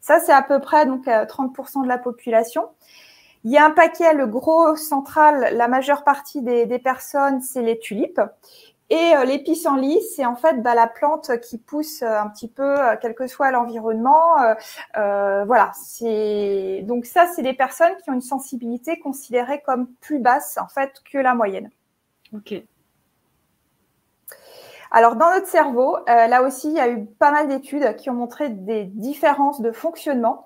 Ça, 0.00 0.20
c'est 0.20 0.32
à 0.32 0.42
peu 0.42 0.58
près 0.58 0.86
donc 0.86 1.06
30% 1.06 1.80
euh, 1.80 1.82
de 1.82 1.88
la 1.88 1.98
population. 1.98 2.68
Il 3.44 3.50
y 3.50 3.58
a 3.58 3.64
un 3.64 3.70
paquet, 3.70 4.14
le 4.14 4.26
gros 4.26 4.76
central, 4.76 5.56
la 5.56 5.66
majeure 5.66 6.04
partie 6.04 6.42
des, 6.42 6.78
personnes, 6.78 7.40
c'est 7.40 7.62
les 7.62 7.78
tulipes. 7.78 8.20
Et 8.92 9.16
euh, 9.16 9.24
les 9.24 9.38
pissenlits, 9.38 10.02
c'est 10.14 10.26
en 10.26 10.36
fait 10.36 10.62
bah, 10.62 10.74
la 10.74 10.86
plante 10.86 11.40
qui 11.40 11.56
pousse 11.56 12.02
euh, 12.02 12.20
un 12.20 12.28
petit 12.28 12.46
peu, 12.46 12.78
euh, 12.78 12.94
quel 13.00 13.14
que 13.14 13.26
soit 13.26 13.50
l'environnement. 13.50 14.36
voilà, 14.94 15.72
c'est 15.74 16.82
donc 16.86 17.06
ça, 17.06 17.26
c'est 17.34 17.42
des 17.42 17.54
personnes 17.54 17.92
qui 18.04 18.10
ont 18.10 18.12
une 18.12 18.20
sensibilité 18.20 18.98
considérée 18.98 19.62
comme 19.62 19.88
plus 20.00 20.18
basse 20.18 20.58
en 20.58 20.68
fait 20.68 20.92
que 21.10 21.16
la 21.16 21.34
moyenne. 21.34 21.70
Ok. 22.34 22.54
Alors 24.90 25.16
dans 25.16 25.30
notre 25.30 25.46
cerveau, 25.46 25.96
là 26.06 26.42
aussi, 26.42 26.68
il 26.68 26.74
y 26.74 26.80
a 26.80 26.90
eu 26.90 27.06
pas 27.06 27.30
mal 27.30 27.48
d'études 27.48 27.96
qui 27.96 28.10
ont 28.10 28.14
montré 28.14 28.50
des 28.50 28.84
différences 28.84 29.62
de 29.62 29.72
fonctionnement. 29.72 30.44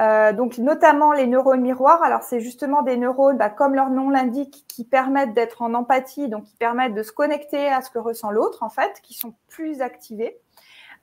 Euh, 0.00 0.32
donc 0.32 0.58
notamment 0.58 1.12
les 1.12 1.26
neurones 1.26 1.60
miroirs. 1.60 2.02
Alors 2.02 2.22
c'est 2.22 2.40
justement 2.40 2.82
des 2.82 2.96
neurones, 2.96 3.36
bah, 3.36 3.50
comme 3.50 3.74
leur 3.74 3.90
nom 3.90 4.08
l'indique, 4.08 4.64
qui 4.68 4.84
permettent 4.84 5.34
d'être 5.34 5.62
en 5.62 5.74
empathie, 5.74 6.28
donc 6.28 6.44
qui 6.44 6.56
permettent 6.56 6.94
de 6.94 7.02
se 7.02 7.12
connecter 7.12 7.68
à 7.68 7.82
ce 7.82 7.90
que 7.90 7.98
ressent 7.98 8.30
l'autre 8.30 8.62
en 8.62 8.70
fait, 8.70 9.00
qui 9.02 9.14
sont 9.14 9.34
plus 9.48 9.82
activés. 9.82 10.40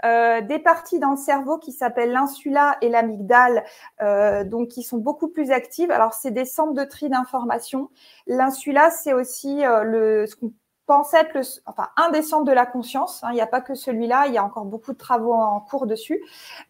Euh, 0.06 0.42
des 0.42 0.60
parties 0.60 1.00
dans 1.00 1.12
le 1.12 1.18
cerveau 1.18 1.58
qui 1.58 1.72
s'appellent 1.72 2.12
l'insula 2.12 2.78
et 2.82 2.90
l'amygdale, 2.90 3.64
euh, 4.02 4.44
donc 4.44 4.70
qui 4.70 4.84
sont 4.84 4.98
beaucoup 4.98 5.28
plus 5.28 5.52
actives. 5.52 5.92
Alors 5.92 6.14
c'est 6.14 6.32
des 6.32 6.46
centres 6.46 6.74
de 6.74 6.84
tri 6.84 7.10
d'information. 7.10 7.90
L'insula, 8.28 8.90
c'est 8.92 9.14
aussi 9.14 9.62
le 9.84 10.26
ce 10.28 10.36
qu'on 10.36 10.54
pense 10.88 11.14
être 11.14 11.34
le, 11.36 11.42
enfin, 11.66 11.90
un 11.98 12.10
des 12.10 12.24
centres 12.24 12.46
de 12.46 12.52
la 12.52 12.66
conscience. 12.66 13.24
Hein, 13.24 13.30
il 13.32 13.36
n'y 13.36 13.42
a 13.42 13.48
pas 13.48 13.62
que 13.62 13.76
celui-là, 13.76 14.26
il 14.28 14.34
y 14.34 14.38
a 14.38 14.44
encore 14.44 14.66
beaucoup 14.66 14.94
de 14.94 14.98
travaux 14.98 15.34
en 15.34 15.60
cours 15.60 15.86
dessus. 15.86 16.20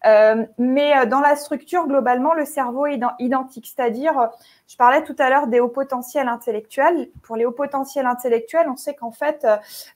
Euh, 0.06 0.46
mais 0.58 0.98
euh, 0.98 1.06
dans 1.06 1.22
la 1.22 1.36
structure, 1.36 1.88
globalement, 1.88 2.34
le 2.34 2.44
cerveau 2.44 2.88
est 2.88 3.00
identique, 3.20 3.72
c'est-à-dire 3.74 4.30
je 4.68 4.76
parlais 4.76 5.04
tout 5.04 5.16
à 5.18 5.30
l'heure 5.30 5.48
des 5.48 5.60
hauts 5.60 5.70
potentiels 5.70 6.28
intellectuels. 6.28 7.10
Pour 7.24 7.38
les 7.38 7.46
hauts 7.46 7.52
potentiels 7.52 8.06
intellectuels, 8.06 8.68
on 8.70 8.76
sait 8.76 8.96
qu'en 8.96 9.12
fait, 9.12 9.46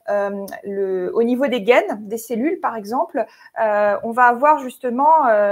euh, 0.09 0.45
euh, 0.65 1.11
au 1.13 1.23
niveau 1.23 1.47
des 1.47 1.61
gaines, 1.61 1.99
des 2.07 2.17
cellules 2.17 2.59
par 2.61 2.77
exemple, 2.77 3.25
euh, 3.61 3.97
on 4.03 4.11
va 4.11 4.23
avoir 4.23 4.59
justement 4.59 5.11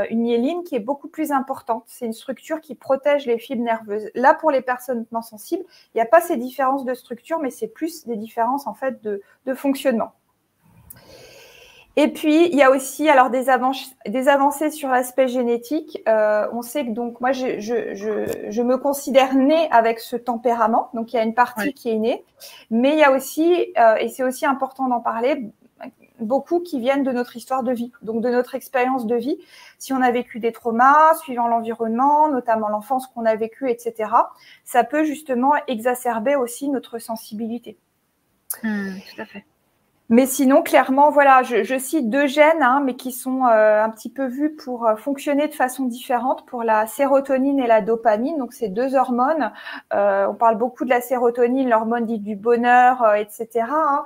une 0.10 0.22
myéline 0.22 0.64
qui 0.64 0.76
est 0.76 0.80
beaucoup 0.80 1.10
plus 1.10 1.32
importante. 1.32 1.84
C'est 1.88 2.06
une 2.06 2.14
structure 2.14 2.62
qui 2.62 2.76
protège 2.76 3.26
les 3.26 3.38
fibres 3.38 3.64
nerveuses. 3.64 4.10
Là, 4.16 4.34
pour 4.34 4.52
les 4.52 4.62
personnes 4.62 5.06
non 5.12 5.22
sensibles, 5.22 5.64
il 5.94 5.98
n'y 5.98 6.02
a 6.02 6.06
pas 6.06 6.22
ces 6.22 6.38
différences 6.38 6.86
de 6.86 6.94
structure, 6.94 7.40
mais 7.40 7.50
c'est 7.50 7.68
plus 7.68 8.06
des 8.06 8.16
différences 8.16 8.68
en 8.68 8.74
fait 8.74 9.02
de 9.02 9.22
fonctionnement. 9.54 10.14
Et 12.02 12.08
puis, 12.08 12.48
il 12.48 12.56
y 12.56 12.64
a 12.64 12.72
aussi 12.72 13.10
alors 13.10 13.30
des, 13.30 13.48
des 14.08 14.30
avancées 14.30 14.72
sur 14.72 14.88
l'aspect 14.88 15.28
génétique. 15.28 16.02
Euh, 16.08 16.48
on 16.54 16.62
sait 16.62 16.86
que 16.86 16.92
donc 16.92 17.20
moi, 17.20 17.34
je, 17.34 17.60
je, 17.60 17.94
je, 17.94 18.50
je, 18.50 18.62
me 18.62 18.78
considère 18.78 19.36
née 19.36 19.70
avec 19.70 20.00
ce 20.00 20.16
tempérament. 20.16 20.92
Donc, 20.94 21.12
il 21.12 21.18
y 21.18 21.20
a 21.20 21.24
une 21.24 21.34
partie 21.34 21.74
qui 21.74 21.90
est 21.90 21.98
née. 21.98 22.24
Mais 22.72 22.94
il 22.94 23.00
y 23.00 23.04
a 23.04 23.12
aussi, 23.12 23.74
euh, 23.78 23.98
et 23.98 24.08
c'est 24.08 24.24
aussi 24.24 24.46
important 24.46 24.88
d'en 24.88 25.02
parler, 25.02 25.52
beaucoup 26.22 26.62
qui 26.62 26.80
viennent 26.80 27.04
de 27.04 27.12
notre 27.12 27.36
histoire 27.36 27.64
de 27.64 27.74
vie, 27.74 27.92
donc 28.02 28.22
de 28.22 28.30
notre 28.30 28.56
expérience 28.56 29.06
de 29.06 29.18
vie. 29.18 29.38
Si 29.78 29.92
on 29.92 30.02
a 30.02 30.10
vécu 30.10 30.40
des 30.40 30.54
traumas, 30.54 31.16
suivant 31.16 31.50
l'environnement, 31.50 32.30
notamment 32.30 32.70
l'enfance 32.70 33.08
qu'on 33.08 33.26
a 33.26 33.36
vécue, 33.36 33.70
etc., 33.70 34.10
ça 34.64 34.86
peut 34.86 35.04
justement 35.04 35.52
exacerber 35.68 36.38
aussi 36.38 36.70
notre 36.70 36.98
sensibilité. 36.98 37.78
Mmh, 38.64 39.00
tout 39.14 39.22
à 39.22 39.26
fait. 39.26 39.44
Mais 40.12 40.26
sinon, 40.26 40.64
clairement, 40.64 41.12
voilà, 41.12 41.44
je, 41.44 41.78
cite 41.78 42.10
deux 42.10 42.26
gènes, 42.26 42.64
hein, 42.64 42.82
mais 42.84 42.96
qui 42.96 43.12
sont 43.12 43.46
euh, 43.46 43.84
un 43.84 43.92
petit 43.92 44.10
peu 44.10 44.26
vus 44.26 44.56
pour 44.56 44.88
euh, 44.88 44.96
fonctionner 44.96 45.48
de 45.48 45.54
façon 45.54 45.86
différente 45.86 46.48
pour 46.48 46.64
la 46.64 46.88
sérotonine 46.88 47.60
et 47.60 47.68
la 47.68 47.82
dopamine. 47.82 48.36
Donc, 48.40 48.54
c'est 48.54 48.70
deux 48.70 48.96
hormones. 48.96 49.52
Euh, 49.94 50.26
on 50.28 50.34
parle 50.34 50.58
beaucoup 50.58 50.84
de 50.84 50.90
la 50.90 51.00
sérotonine, 51.00 51.70
l'hormone 51.70 52.08
dite 52.08 52.24
du 52.24 52.36
bonheur, 52.36 53.06
etc. 53.18 53.68
Hein. 53.70 54.04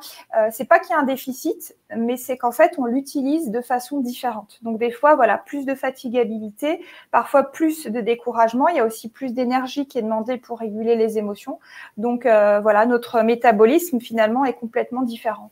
c'est 0.51 0.65
pas 0.65 0.79
qu'il 0.79 0.91
y 0.91 0.93
a 0.93 0.99
un 0.99 1.03
déficit, 1.03 1.77
mais 1.95 2.17
c'est 2.17 2.35
qu'en 2.35 2.51
fait, 2.51 2.73
on 2.77 2.85
l'utilise 2.85 3.49
de 3.49 3.61
façon 3.61 4.01
différente. 4.01 4.59
Donc, 4.61 4.79
des 4.79 4.91
fois, 4.91 5.15
voilà, 5.15 5.37
plus 5.37 5.65
de 5.65 5.73
fatigabilité, 5.73 6.83
parfois 7.11 7.43
plus 7.43 7.87
de 7.87 8.01
découragement. 8.01 8.67
Il 8.67 8.75
y 8.75 8.81
a 8.81 8.85
aussi 8.85 9.09
plus 9.09 9.33
d'énergie 9.33 9.87
qui 9.87 9.99
est 9.99 10.01
demandée 10.01 10.35
pour 10.37 10.59
réguler 10.59 10.97
les 10.97 11.17
émotions. 11.17 11.59
Donc, 11.95 12.23
voilà, 12.23 12.85
notre 12.85 13.21
métabolisme 13.21 14.01
finalement 14.01 14.43
est 14.43 14.55
complètement 14.55 15.03
différent. 15.03 15.49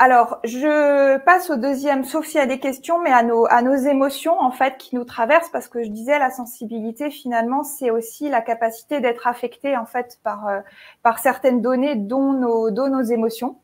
Alors, 0.00 0.38
je 0.44 1.18
passe 1.18 1.50
au 1.50 1.56
deuxième, 1.56 2.04
sauf 2.04 2.24
s'il 2.24 2.38
y 2.38 2.42
a 2.42 2.46
des 2.46 2.60
questions, 2.60 3.00
mais 3.00 3.10
à 3.10 3.24
nos, 3.24 3.46
à 3.46 3.62
nos 3.62 3.74
émotions, 3.74 4.40
en 4.40 4.52
fait, 4.52 4.76
qui 4.78 4.94
nous 4.94 5.02
traversent, 5.02 5.48
parce 5.48 5.66
que 5.66 5.82
je 5.82 5.88
disais, 5.88 6.20
la 6.20 6.30
sensibilité, 6.30 7.10
finalement, 7.10 7.64
c'est 7.64 7.90
aussi 7.90 8.28
la 8.28 8.40
capacité 8.40 9.00
d'être 9.00 9.26
affecté, 9.26 9.76
en 9.76 9.86
fait, 9.86 10.20
par, 10.22 10.46
euh, 10.46 10.60
par 11.02 11.18
certaines 11.18 11.60
données, 11.60 11.96
dont 11.96 12.32
nos, 12.32 12.70
dont 12.70 12.88
nos 12.88 13.02
émotions. 13.02 13.58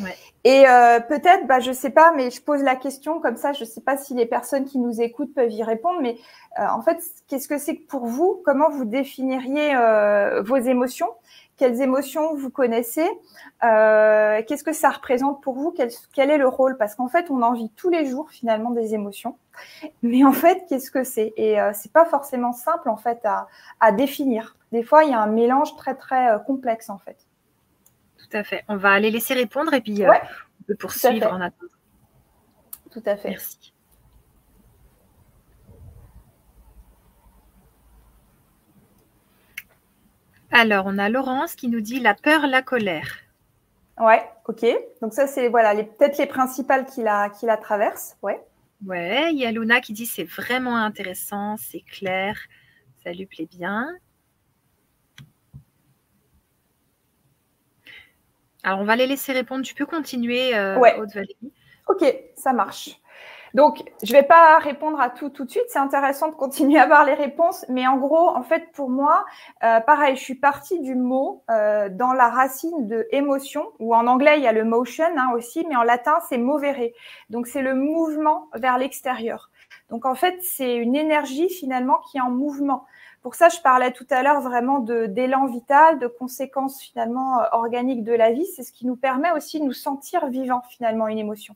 Ouais. 0.00 0.16
Et 0.42 0.66
euh, 0.66 0.98
peut-être, 0.98 1.46
bah, 1.46 1.60
je 1.60 1.70
sais 1.70 1.90
pas, 1.90 2.12
mais 2.16 2.32
je 2.32 2.42
pose 2.42 2.60
la 2.62 2.74
question 2.74 3.20
comme 3.20 3.36
ça. 3.36 3.52
Je 3.52 3.64
sais 3.64 3.80
pas 3.80 3.96
si 3.96 4.14
les 4.14 4.26
personnes 4.26 4.64
qui 4.64 4.80
nous 4.80 5.00
écoutent 5.00 5.34
peuvent 5.34 5.52
y 5.52 5.62
répondre, 5.62 6.00
mais 6.00 6.16
euh, 6.58 6.66
en 6.66 6.82
fait, 6.82 6.98
qu'est-ce 7.28 7.46
que 7.46 7.58
c'est 7.58 7.76
que 7.76 7.86
pour 7.86 8.06
vous? 8.06 8.42
Comment 8.44 8.70
vous 8.70 8.84
définiriez 8.84 9.76
vos 10.42 10.56
émotions? 10.56 11.10
Quelles 11.56 11.80
émotions 11.80 12.34
vous 12.34 12.50
connaissez, 12.50 13.08
euh, 13.62 14.42
qu'est-ce 14.46 14.64
que 14.64 14.72
ça 14.72 14.90
représente 14.90 15.42
pour 15.42 15.54
vous, 15.54 15.70
quel, 15.70 15.90
quel 16.12 16.30
est 16.30 16.38
le 16.38 16.48
rôle? 16.48 16.76
Parce 16.76 16.94
qu'en 16.94 17.08
fait, 17.08 17.30
on 17.30 17.42
en 17.42 17.52
vit 17.52 17.70
tous 17.76 17.90
les 17.90 18.06
jours 18.06 18.30
finalement 18.30 18.70
des 18.70 18.94
émotions, 18.94 19.36
mais 20.02 20.24
en 20.24 20.32
fait, 20.32 20.64
qu'est-ce 20.68 20.90
que 20.90 21.04
c'est? 21.04 21.32
Et 21.36 21.60
euh, 21.60 21.70
c'est 21.74 21.92
pas 21.92 22.04
forcément 22.04 22.52
simple 22.52 22.88
en 22.88 22.96
fait 22.96 23.20
à, 23.24 23.48
à, 23.80 23.92
définir. 23.92 24.56
Des 24.72 24.82
fois, 24.82 25.04
il 25.04 25.10
y 25.10 25.14
a 25.14 25.20
un 25.20 25.26
mélange 25.26 25.76
très 25.76 25.94
très 25.94 26.30
euh, 26.30 26.38
complexe 26.38 26.90
en 26.90 26.98
fait. 26.98 27.16
Tout 28.18 28.36
à 28.36 28.44
fait. 28.44 28.64
On 28.68 28.76
va 28.76 28.92
aller 28.92 29.10
laisser 29.10 29.34
répondre 29.34 29.72
et 29.74 29.80
puis 29.80 30.04
euh, 30.04 30.12
on 30.60 30.64
peut 30.64 30.76
poursuivre 30.76 31.26
en 31.26 31.40
attendant. 31.40 31.72
Tout 32.90 33.02
à 33.06 33.16
fait. 33.16 33.30
Merci. 33.30 33.71
Alors, 40.52 40.84
on 40.86 40.98
a 40.98 41.08
Laurence 41.08 41.54
qui 41.54 41.68
nous 41.68 41.80
dit 41.80 41.98
la 41.98 42.14
peur, 42.14 42.46
la 42.46 42.60
colère. 42.60 43.16
Ouais, 43.98 44.22
ok. 44.46 44.66
Donc 45.00 45.14
ça, 45.14 45.26
c'est 45.26 45.48
voilà, 45.48 45.74
peut-être 45.74 46.18
les 46.18 46.26
principales 46.26 46.84
qui 46.84 47.02
la, 47.02 47.30
qui 47.30 47.46
la 47.46 47.56
traversent. 47.56 48.16
Ouais. 48.22 48.38
Ouais, 48.84 49.32
il 49.32 49.38
y 49.38 49.46
a 49.46 49.50
Luna 49.50 49.80
qui 49.80 49.92
dit 49.92 50.06
c'est 50.06 50.24
vraiment 50.24 50.76
intéressant, 50.76 51.56
c'est 51.56 51.80
clair, 51.80 52.36
ça 53.02 53.12
lui 53.12 53.26
plaît 53.26 53.48
bien. 53.50 53.88
Alors, 58.62 58.80
on 58.80 58.84
va 58.84 58.96
les 58.96 59.06
laisser 59.06 59.32
répondre. 59.32 59.64
Tu 59.64 59.74
peux 59.74 59.86
continuer, 59.86 60.54
euh, 60.54 60.78
ouais. 60.78 60.98
Haute-Valérie. 60.98 61.52
Ok, 61.88 62.04
ça 62.36 62.52
marche. 62.52 63.00
Donc, 63.54 63.84
je 64.02 64.12
ne 64.12 64.18
vais 64.18 64.22
pas 64.22 64.58
répondre 64.58 65.00
à 65.00 65.10
tout 65.10 65.28
tout 65.28 65.44
de 65.44 65.50
suite. 65.50 65.64
C'est 65.68 65.78
intéressant 65.78 66.28
de 66.28 66.34
continuer 66.34 66.78
à 66.78 66.86
voir 66.86 67.04
les 67.04 67.14
réponses. 67.14 67.66
Mais 67.68 67.86
en 67.86 67.98
gros, 67.98 68.28
en 68.28 68.42
fait, 68.42 68.72
pour 68.72 68.88
moi, 68.88 69.24
euh, 69.62 69.80
pareil, 69.80 70.16
je 70.16 70.22
suis 70.22 70.34
partie 70.34 70.80
du 70.80 70.94
mot 70.94 71.44
euh, 71.50 71.88
dans 71.90 72.12
la 72.12 72.28
racine 72.28 72.86
de 72.86 73.06
émotion, 73.10 73.66
ou 73.78 73.94
en 73.94 74.06
anglais, 74.06 74.38
il 74.38 74.42
y 74.42 74.46
a 74.46 74.52
le 74.52 74.64
motion 74.64 75.04
hein, 75.16 75.32
aussi, 75.34 75.66
mais 75.68 75.76
en 75.76 75.82
latin, 75.82 76.18
c'est 76.28 76.38
movere. 76.38 76.92
Donc, 77.30 77.46
c'est 77.46 77.62
le 77.62 77.74
mouvement 77.74 78.48
vers 78.54 78.78
l'extérieur. 78.78 79.50
Donc, 79.90 80.06
en 80.06 80.14
fait, 80.14 80.38
c'est 80.42 80.76
une 80.76 80.96
énergie 80.96 81.50
finalement 81.50 81.98
qui 82.10 82.18
est 82.18 82.22
en 82.22 82.30
mouvement. 82.30 82.84
Pour 83.22 83.36
ça, 83.36 83.48
je 83.48 83.60
parlais 83.60 83.92
tout 83.92 84.06
à 84.10 84.22
l'heure 84.22 84.40
vraiment 84.40 84.80
d'élan 84.80 85.46
vital, 85.46 85.98
de 85.98 86.08
conséquences 86.08 86.80
finalement 86.80 87.40
euh, 87.40 87.44
organiques 87.52 88.02
de 88.02 88.12
la 88.12 88.32
vie. 88.32 88.46
C'est 88.46 88.62
ce 88.62 88.72
qui 88.72 88.86
nous 88.86 88.96
permet 88.96 89.30
aussi 89.30 89.60
de 89.60 89.64
nous 89.64 89.72
sentir 89.72 90.26
vivants 90.26 90.62
finalement 90.68 91.06
une 91.06 91.18
émotion. 91.18 91.54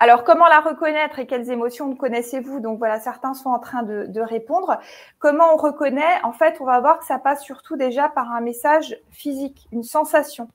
Alors, 0.00 0.22
comment 0.22 0.46
la 0.46 0.60
reconnaître 0.60 1.18
et 1.18 1.26
quelles 1.26 1.50
émotions 1.50 1.94
connaissez-vous? 1.96 2.60
Donc 2.60 2.78
voilà, 2.78 3.00
certains 3.00 3.34
sont 3.34 3.50
en 3.50 3.58
train 3.58 3.82
de, 3.82 4.20
répondre. 4.20 4.78
Comment 5.18 5.52
on 5.54 5.56
reconnaît? 5.56 6.22
En 6.22 6.32
fait, 6.32 6.60
on 6.60 6.64
va 6.64 6.78
voir 6.78 7.00
que 7.00 7.04
ça 7.04 7.18
passe 7.18 7.42
surtout 7.42 7.76
déjà 7.76 8.08
par 8.08 8.30
un 8.30 8.40
message 8.40 8.96
physique, 9.10 9.66
une 9.72 9.82
sensation. 9.82 10.48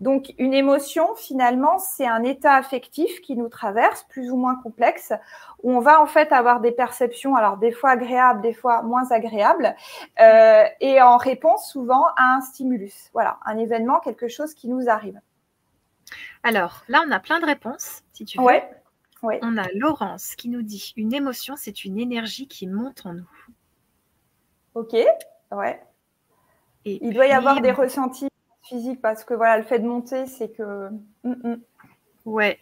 Donc, 0.00 0.34
une 0.38 0.52
émotion, 0.52 1.14
finalement, 1.14 1.78
c'est 1.78 2.06
un 2.06 2.24
état 2.24 2.54
affectif 2.54 3.22
qui 3.22 3.36
nous 3.36 3.48
traverse, 3.48 4.02
plus 4.02 4.30
ou 4.30 4.36
moins 4.36 4.56
complexe, 4.56 5.14
où 5.62 5.72
on 5.72 5.80
va 5.80 6.02
en 6.02 6.06
fait 6.06 6.30
avoir 6.32 6.60
des 6.60 6.72
perceptions, 6.72 7.36
alors 7.36 7.56
des 7.56 7.72
fois 7.72 7.90
agréables, 7.90 8.42
des 8.42 8.52
fois 8.52 8.82
moins 8.82 9.10
agréables, 9.12 9.74
euh, 10.20 10.64
et 10.80 11.00
en 11.00 11.16
réponse 11.16 11.70
souvent 11.70 12.04
à 12.16 12.34
un 12.36 12.40
stimulus. 12.42 13.08
Voilà, 13.14 13.38
un 13.46 13.56
événement, 13.56 14.00
quelque 14.00 14.28
chose 14.28 14.52
qui 14.52 14.68
nous 14.68 14.90
arrive. 14.90 15.20
Alors 16.42 16.84
là, 16.88 17.04
on 17.06 17.10
a 17.10 17.20
plein 17.20 17.40
de 17.40 17.46
réponses, 17.46 18.02
si 18.12 18.24
tu 18.24 18.38
veux. 18.38 18.44
Ouais. 18.44 18.68
On 19.42 19.56
a 19.56 19.66
Laurence 19.74 20.34
qui 20.34 20.48
nous 20.48 20.62
dit 20.62 20.92
une 20.96 21.14
émotion, 21.14 21.54
c'est 21.56 21.84
une 21.84 21.98
énergie 21.98 22.46
qui 22.46 22.66
monte 22.66 23.06
en 23.06 23.14
nous. 23.14 23.30
Ok, 24.74 24.94
ouais. 25.52 25.82
Et 26.84 26.98
Il 27.02 27.14
doit 27.14 27.26
y 27.26 27.32
avoir 27.32 27.60
des 27.60 27.70
ressentis 27.70 28.28
physiques 28.62 29.00
parce 29.00 29.24
que 29.24 29.34
voilà, 29.34 29.56
le 29.56 29.64
fait 29.64 29.78
de 29.78 29.86
monter, 29.86 30.26
c'est 30.26 30.50
que. 30.50 30.90
Mm, 31.22 31.52
mm. 31.52 31.60
Ouais. 32.26 32.58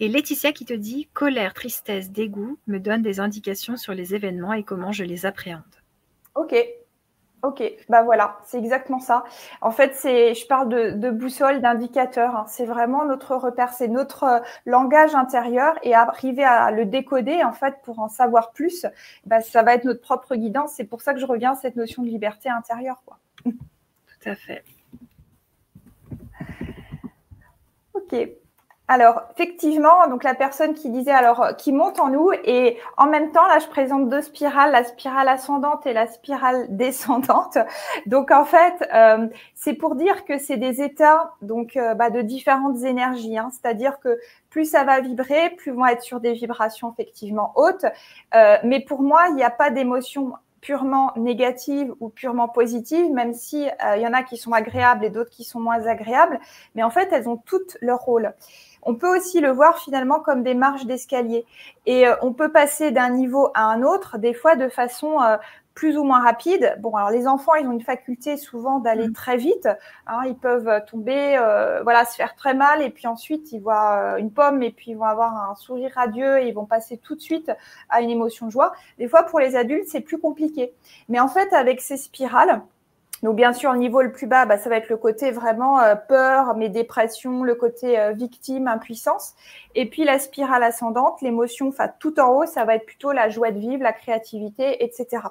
Et 0.00 0.08
Laetitia 0.08 0.52
qui 0.52 0.64
te 0.64 0.74
dit 0.74 1.08
colère, 1.12 1.54
tristesse, 1.54 2.10
dégoût 2.10 2.58
me 2.66 2.78
donnent 2.78 3.02
des 3.02 3.20
indications 3.20 3.76
sur 3.76 3.94
les 3.94 4.14
événements 4.14 4.52
et 4.52 4.64
comment 4.64 4.92
je 4.92 5.04
les 5.04 5.26
appréhende. 5.26 5.62
Ok, 6.34 6.54
Ok, 7.42 7.62
bah 7.88 8.02
voilà, 8.02 8.38
c'est 8.44 8.58
exactement 8.58 8.98
ça. 8.98 9.22
En 9.60 9.70
fait, 9.70 9.94
c'est, 9.94 10.34
je 10.34 10.44
parle 10.48 10.68
de, 10.68 11.10
boussole, 11.10 11.60
d'indicateur. 11.60 12.34
Hein. 12.34 12.44
C'est 12.48 12.64
vraiment 12.64 13.04
notre 13.04 13.36
repère, 13.36 13.72
c'est 13.72 13.86
notre 13.86 14.24
euh, 14.24 14.40
langage 14.66 15.14
intérieur 15.14 15.76
et 15.84 15.94
arriver 15.94 16.42
à 16.42 16.72
le 16.72 16.84
décoder 16.84 17.44
en 17.44 17.52
fait 17.52 17.76
pour 17.84 18.00
en 18.00 18.08
savoir 18.08 18.50
plus, 18.50 18.86
bah, 19.24 19.40
ça 19.40 19.62
va 19.62 19.74
être 19.74 19.84
notre 19.84 20.00
propre 20.00 20.34
guidance. 20.34 20.72
C'est 20.72 20.84
pour 20.84 21.00
ça 21.00 21.14
que 21.14 21.20
je 21.20 21.26
reviens 21.26 21.52
à 21.52 21.54
cette 21.54 21.76
notion 21.76 22.02
de 22.02 22.08
liberté 22.08 22.48
intérieure, 22.48 23.02
quoi. 23.06 23.18
Tout 23.44 24.28
à 24.28 24.34
fait. 24.34 24.64
Ok. 27.94 28.16
Alors, 28.90 29.20
effectivement, 29.32 30.08
donc 30.08 30.24
la 30.24 30.34
personne 30.34 30.72
qui 30.72 30.88
disait 30.88 31.12
alors 31.12 31.42
euh, 31.42 31.52
qui 31.52 31.72
monte 31.72 32.00
en 32.00 32.08
nous 32.08 32.30
et 32.44 32.78
en 32.96 33.06
même 33.06 33.32
temps, 33.32 33.46
là, 33.46 33.58
je 33.58 33.66
présente 33.66 34.08
deux 34.08 34.22
spirales, 34.22 34.72
la 34.72 34.82
spirale 34.82 35.28
ascendante 35.28 35.86
et 35.86 35.92
la 35.92 36.06
spirale 36.06 36.66
descendante. 36.74 37.58
Donc, 38.06 38.30
en 38.30 38.46
fait, 38.46 38.88
euh, 38.94 39.28
c'est 39.54 39.74
pour 39.74 39.94
dire 39.94 40.24
que 40.24 40.38
c'est 40.38 40.56
des 40.56 40.80
états 40.80 41.34
donc 41.42 41.76
euh, 41.76 41.92
bah, 41.92 42.08
de 42.08 42.22
différentes 42.22 42.82
énergies. 42.82 43.36
Hein. 43.36 43.50
C'est-à-dire 43.52 44.00
que 44.00 44.18
plus 44.48 44.64
ça 44.64 44.84
va 44.84 45.00
vibrer, 45.00 45.50
plus 45.50 45.72
vont 45.72 45.84
être 45.84 46.02
sur 46.02 46.20
des 46.20 46.32
vibrations 46.32 46.90
effectivement 46.90 47.52
hautes. 47.56 47.84
mais 48.64 48.80
pour 48.80 49.02
moi, 49.02 49.26
il 49.28 49.34
n'y 49.34 49.44
a 49.44 49.50
pas 49.50 49.68
d'émotion 49.70 50.32
purement 50.62 51.12
négatives 51.16 51.92
ou 52.00 52.08
purement 52.08 52.48
positives, 52.48 53.12
même 53.12 53.34
si 53.34 53.68
il 53.96 54.00
y 54.00 54.06
en 54.06 54.14
a 54.14 54.22
qui 54.22 54.38
sont 54.38 54.52
agréables 54.52 55.04
et 55.04 55.10
d'autres 55.10 55.30
qui 55.30 55.44
sont 55.44 55.60
moins 55.60 55.86
agréables. 55.86 56.40
Mais 56.74 56.82
en 56.82 56.90
fait, 56.90 57.10
elles 57.12 57.28
ont 57.28 57.36
toutes 57.36 57.76
leur 57.82 58.00
rôle. 58.00 58.32
On 58.82 58.94
peut 58.94 59.16
aussi 59.16 59.40
le 59.40 59.50
voir 59.50 59.78
finalement 59.78 60.20
comme 60.20 60.42
des 60.42 60.54
marches 60.54 60.86
d'escalier. 60.86 61.44
Et 61.86 62.06
euh, 62.06 62.14
on 62.22 62.32
peut 62.32 62.50
passer 62.50 62.90
d'un 62.90 63.10
niveau 63.10 63.50
à 63.54 63.64
un 63.64 63.82
autre, 63.82 64.18
des 64.18 64.34
fois 64.34 64.56
de 64.56 64.68
façon 64.68 65.20
euh, 65.20 65.36
plus 65.74 65.96
ou 65.96 66.04
moins 66.04 66.20
rapide. 66.22 66.76
Bon, 66.80 66.94
alors 66.94 67.10
les 67.10 67.26
enfants, 67.26 67.54
ils 67.54 67.66
ont 67.66 67.72
une 67.72 67.82
faculté 67.82 68.36
souvent 68.36 68.78
d'aller 68.78 69.08
mm. 69.08 69.12
très 69.12 69.36
vite. 69.36 69.68
Hein. 70.06 70.22
ils 70.26 70.36
peuvent 70.36 70.84
tomber, 70.86 71.36
euh, 71.38 71.82
voilà, 71.82 72.04
se 72.04 72.16
faire 72.16 72.34
très 72.34 72.54
mal, 72.54 72.82
et 72.82 72.90
puis 72.90 73.06
ensuite 73.06 73.52
ils 73.52 73.60
voient 73.60 74.18
une 74.18 74.32
pomme, 74.32 74.62
et 74.62 74.70
puis 74.70 74.92
ils 74.92 74.96
vont 74.96 75.04
avoir 75.04 75.50
un 75.50 75.54
sourire 75.54 75.92
radieux, 75.94 76.38
et 76.40 76.48
ils 76.48 76.54
vont 76.54 76.66
passer 76.66 76.98
tout 76.98 77.14
de 77.14 77.20
suite 77.20 77.52
à 77.88 78.00
une 78.00 78.10
émotion 78.10 78.46
de 78.46 78.50
joie. 78.50 78.72
Des 78.98 79.08
fois, 79.08 79.22
pour 79.22 79.38
les 79.38 79.54
adultes, 79.54 79.86
c'est 79.86 80.00
plus 80.00 80.18
compliqué. 80.18 80.72
Mais 81.08 81.20
en 81.20 81.28
fait, 81.28 81.52
avec 81.52 81.80
ces 81.80 81.96
spirales, 81.96 82.62
donc 83.22 83.36
bien 83.36 83.52
sûr, 83.52 83.72
le 83.72 83.78
niveau 83.78 84.00
le 84.02 84.12
plus 84.12 84.26
bas, 84.26 84.46
bah, 84.46 84.58
ça 84.58 84.70
va 84.70 84.76
être 84.76 84.88
le 84.88 84.96
côté 84.96 85.30
vraiment 85.30 85.80
euh, 85.80 85.94
peur, 85.96 86.56
mais 86.56 86.68
dépression, 86.68 87.42
le 87.42 87.54
côté 87.54 87.98
euh, 87.98 88.12
victime, 88.12 88.68
impuissance. 88.68 89.34
Et 89.74 89.88
puis 89.88 90.04
la 90.04 90.18
spirale 90.18 90.62
ascendante, 90.62 91.20
l'émotion, 91.20 91.68
enfin 91.68 91.88
tout 91.98 92.20
en 92.20 92.28
haut, 92.28 92.46
ça 92.46 92.64
va 92.64 92.76
être 92.76 92.86
plutôt 92.86 93.12
la 93.12 93.28
joie 93.28 93.50
de 93.50 93.58
vivre, 93.58 93.82
la 93.82 93.92
créativité, 93.92 94.84
etc. 94.84 95.22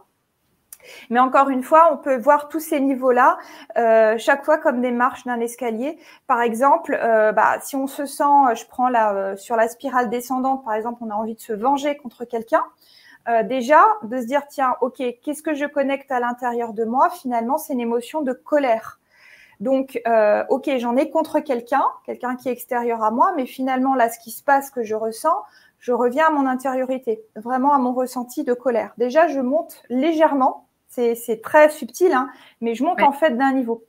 Mais 1.10 1.19
encore 1.19 1.50
une 1.50 1.63
fois, 1.63 1.89
on 1.91 1.97
peut 1.97 2.17
voir 2.17 2.47
tous 2.50 2.60
ces 2.60 2.80
niveaux-là 2.80 3.38
euh, 3.78 4.17
chaque 4.17 4.45
fois 4.45 4.58
comme 4.58 4.80
des 4.82 4.91
marches 4.91 5.26
d'un 5.26 5.39
escalier. 5.39 5.97
Par 6.28 6.41
exemple, 6.41 6.97
bah, 7.36 7.58
si 7.62 7.76
on 7.76 7.88
se 7.88 8.06
sent, 8.06 8.23
je 8.56 8.65
prends 8.67 8.93
euh, 8.93 9.36
sur 9.36 9.56
la 9.56 9.67
spirale 9.67 10.10
descendante, 10.10 10.63
par 10.63 10.76
exemple, 10.76 11.02
on 11.02 11.10
a 11.10 11.15
envie 11.15 11.36
de 11.36 11.41
se 11.41 11.54
venger 11.54 11.97
contre 11.97 12.23
quelqu'un. 12.23 12.63
Déjà, 13.43 13.83
de 14.03 14.19
se 14.19 14.25
dire 14.25 14.47
tiens, 14.47 14.75
ok, 14.81 15.01
qu'est-ce 15.23 15.43
que 15.43 15.53
je 15.53 15.65
connecte 15.65 16.11
à 16.11 16.19
l'intérieur 16.19 16.73
de 16.73 16.83
moi? 16.83 17.09
Finalement, 17.09 17.57
c'est 17.57 17.73
une 17.73 17.79
émotion 17.79 18.21
de 18.21 18.33
colère. 18.33 18.99
Donc, 19.59 20.01
ok, 20.49 20.69
j'en 20.77 20.95
ai 20.95 21.09
contre 21.09 21.39
quelqu'un, 21.39 21.83
quelqu'un 22.05 22.35
qui 22.35 22.49
est 22.49 22.51
extérieur 22.51 23.03
à 23.03 23.11
moi, 23.11 23.33
mais 23.35 23.45
finalement, 23.45 23.95
là, 23.95 24.09
ce 24.09 24.19
qui 24.19 24.31
se 24.31 24.43
passe, 24.43 24.69
que 24.69 24.83
je 24.83 24.95
ressens, 24.95 25.43
je 25.79 25.91
reviens 25.93 26.27
à 26.27 26.29
mon 26.29 26.45
intériorité, 26.45 27.21
vraiment 27.35 27.73
à 27.73 27.77
mon 27.77 27.93
ressenti 27.93 28.43
de 28.43 28.53
colère. 28.53 28.93
Déjà, 28.97 29.27
je 29.27 29.39
monte 29.39 29.83
légèrement 29.89 30.67
c'est 31.15 31.41
très 31.41 31.69
subtil, 31.69 32.11
hein, 32.13 32.29
mais 32.61 32.75
je 32.75 32.83
monte 32.83 33.01
en 33.01 33.11
fait 33.11 33.37
d'un 33.37 33.53
niveau. 33.53 33.83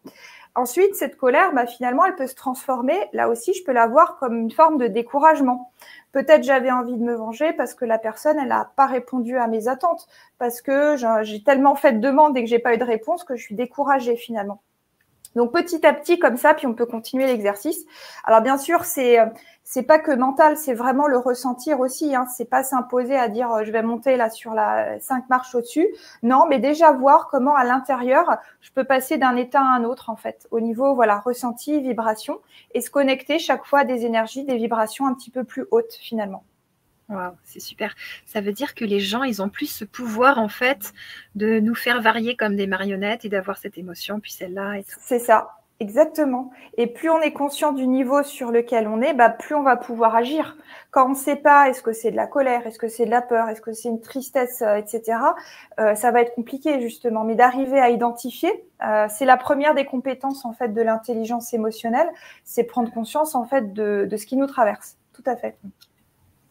Ensuite, 0.54 0.94
cette 0.94 1.16
colère, 1.16 1.52
bah, 1.52 1.66
finalement, 1.66 2.04
elle 2.04 2.16
peut 2.16 2.26
se 2.26 2.34
transformer. 2.34 2.98
Là 3.12 3.28
aussi, 3.28 3.54
je 3.54 3.64
peux 3.64 3.72
la 3.72 3.86
voir 3.86 4.16
comme 4.18 4.36
une 4.36 4.50
forme 4.50 4.76
de 4.76 4.88
découragement. 4.88 5.72
Peut-être 6.12 6.42
j'avais 6.42 6.70
envie 6.70 6.96
de 6.96 7.02
me 7.02 7.14
venger 7.14 7.52
parce 7.52 7.74
que 7.74 7.84
la 7.84 7.98
personne, 7.98 8.38
elle 8.38 8.48
n'a 8.48 8.70
pas 8.76 8.86
répondu 8.86 9.36
à 9.36 9.46
mes 9.46 9.68
attentes, 9.68 10.06
parce 10.38 10.62
que 10.62 10.96
j'ai 11.22 11.42
tellement 11.42 11.74
fait 11.74 11.92
de 11.92 12.00
demandes 12.00 12.36
et 12.36 12.42
que 12.42 12.48
j'ai 12.48 12.58
pas 12.58 12.74
eu 12.74 12.78
de 12.78 12.84
réponse 12.84 13.24
que 13.24 13.36
je 13.36 13.42
suis 13.42 13.54
découragée 13.54 14.16
finalement. 14.16 14.62
Donc 15.36 15.52
petit 15.52 15.86
à 15.86 15.92
petit 15.92 16.18
comme 16.18 16.38
ça, 16.38 16.54
puis 16.54 16.66
on 16.66 16.74
peut 16.74 16.86
continuer 16.86 17.26
l'exercice. 17.26 17.84
Alors 18.24 18.40
bien 18.40 18.56
sûr, 18.56 18.84
c'est 18.84 19.18
c'est 19.70 19.82
pas 19.82 19.98
que 19.98 20.12
mental, 20.12 20.56
c'est 20.56 20.72
vraiment 20.72 21.06
le 21.06 21.18
ressentir 21.18 21.78
aussi. 21.78 22.14
Hein. 22.14 22.24
C'est 22.34 22.46
pas 22.46 22.62
s'imposer 22.62 23.16
à 23.16 23.28
dire 23.28 23.52
euh, 23.52 23.64
je 23.64 23.70
vais 23.70 23.82
monter 23.82 24.16
là 24.16 24.30
sur 24.30 24.54
la 24.54 24.98
cinq 24.98 25.28
marches 25.28 25.54
au-dessus. 25.54 25.86
Non, 26.22 26.46
mais 26.48 26.58
déjà 26.58 26.90
voir 26.92 27.28
comment 27.28 27.54
à 27.54 27.64
l'intérieur 27.64 28.38
je 28.62 28.70
peux 28.70 28.84
passer 28.84 29.18
d'un 29.18 29.36
état 29.36 29.60
à 29.60 29.76
un 29.76 29.84
autre 29.84 30.08
en 30.08 30.16
fait, 30.16 30.48
au 30.50 30.60
niveau 30.60 30.94
voilà 30.94 31.18
ressenti, 31.18 31.82
vibration, 31.82 32.40
et 32.72 32.80
se 32.80 32.88
connecter 32.88 33.38
chaque 33.38 33.66
fois 33.66 33.80
à 33.80 33.84
des 33.84 34.06
énergies, 34.06 34.42
des 34.46 34.56
vibrations 34.56 35.06
un 35.06 35.12
petit 35.12 35.30
peu 35.30 35.44
plus 35.44 35.66
hautes 35.70 35.98
finalement. 36.00 36.44
Wow, 37.10 37.32
c'est 37.44 37.60
super. 37.60 37.94
Ça 38.24 38.40
veut 38.40 38.52
dire 38.52 38.74
que 38.74 38.86
les 38.86 39.00
gens, 39.00 39.22
ils 39.22 39.42
ont 39.42 39.50
plus 39.50 39.70
ce 39.70 39.84
pouvoir 39.84 40.38
en 40.38 40.48
fait 40.48 40.94
de 41.34 41.60
nous 41.60 41.74
faire 41.74 42.00
varier 42.00 42.36
comme 42.36 42.56
des 42.56 42.66
marionnettes 42.66 43.26
et 43.26 43.28
d'avoir 43.28 43.58
cette 43.58 43.76
émotion, 43.76 44.18
puis 44.18 44.32
celle-là 44.32 44.78
et 44.78 44.84
tout. 44.84 44.96
C'est 44.98 45.18
ça. 45.18 45.57
Exactement. 45.80 46.50
Et 46.76 46.88
plus 46.88 47.08
on 47.08 47.20
est 47.20 47.32
conscient 47.32 47.72
du 47.72 47.86
niveau 47.86 48.24
sur 48.24 48.50
lequel 48.50 48.88
on 48.88 49.00
est, 49.00 49.14
bah, 49.14 49.30
plus 49.30 49.54
on 49.54 49.62
va 49.62 49.76
pouvoir 49.76 50.16
agir. 50.16 50.56
Quand 50.90 51.06
on 51.06 51.10
ne 51.10 51.14
sait 51.14 51.36
pas, 51.36 51.68
est-ce 51.68 51.82
que 51.82 51.92
c'est 51.92 52.10
de 52.10 52.16
la 52.16 52.26
colère, 52.26 52.66
est-ce 52.66 52.80
que 52.80 52.88
c'est 52.88 53.06
de 53.06 53.10
la 53.10 53.22
peur, 53.22 53.48
est-ce 53.48 53.60
que 53.60 53.72
c'est 53.72 53.88
une 53.88 54.00
tristesse, 54.00 54.60
euh, 54.62 54.74
etc., 54.74 55.18
euh, 55.78 55.94
ça 55.94 56.10
va 56.10 56.22
être 56.22 56.34
compliqué 56.34 56.80
justement. 56.80 57.22
Mais 57.22 57.36
d'arriver 57.36 57.78
à 57.78 57.90
identifier, 57.90 58.50
euh, 58.84 59.06
c'est 59.08 59.24
la 59.24 59.36
première 59.36 59.76
des 59.76 59.84
compétences 59.84 60.44
en 60.44 60.52
fait 60.52 60.70
de 60.70 60.82
l'intelligence 60.82 61.54
émotionnelle, 61.54 62.08
c'est 62.42 62.64
prendre 62.64 62.92
conscience 62.92 63.36
en 63.36 63.44
fait 63.44 63.72
de, 63.72 64.08
de 64.10 64.16
ce 64.16 64.26
qui 64.26 64.36
nous 64.36 64.46
traverse. 64.46 64.96
Tout 65.12 65.24
à 65.26 65.36
fait. 65.36 65.56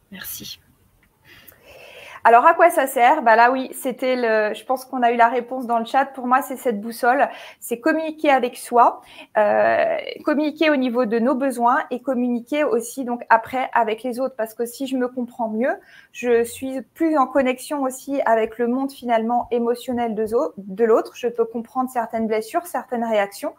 Merci. 0.09 0.61
Alors 2.27 2.45
à 2.45 2.53
quoi 2.53 2.69
ça 2.69 2.87
sert? 2.87 3.21
Bah 3.21 3.37
là 3.37 3.51
oui, 3.51 3.69
c'était 3.71 4.17
le. 4.17 4.53
Je 4.53 4.65
pense 4.65 4.83
qu'on 4.83 5.01
a 5.01 5.13
eu 5.13 5.15
la 5.15 5.29
réponse 5.29 5.65
dans 5.65 5.79
le 5.79 5.85
chat. 5.85 6.07
Pour 6.07 6.27
moi, 6.27 6.41
c'est 6.41 6.57
cette 6.57 6.81
boussole. 6.81 7.29
C'est 7.61 7.79
communiquer 7.79 8.31
avec 8.31 8.57
soi, 8.57 8.99
euh, 9.37 9.95
communiquer 10.25 10.69
au 10.69 10.75
niveau 10.75 11.05
de 11.05 11.19
nos 11.19 11.35
besoins 11.35 11.85
et 11.89 12.01
communiquer 12.01 12.65
aussi 12.65 13.05
donc 13.05 13.21
après 13.29 13.69
avec 13.73 14.03
les 14.03 14.19
autres. 14.19 14.35
Parce 14.35 14.53
que 14.53 14.65
si 14.65 14.87
je 14.87 14.97
me 14.97 15.07
comprends 15.07 15.47
mieux, 15.47 15.71
je 16.11 16.43
suis 16.43 16.81
plus 16.81 17.15
en 17.15 17.27
connexion 17.27 17.83
aussi 17.83 18.19
avec 18.25 18.57
le 18.57 18.67
monde 18.67 18.91
finalement 18.91 19.47
émotionnel 19.51 20.15
de, 20.15 20.83
l'autre. 20.83 21.11
Je 21.15 21.27
peux 21.27 21.45
comprendre 21.45 21.91
certaines 21.91 22.25
blessures, 22.25 22.65
certaines 22.65 23.03
réactions, 23.03 23.53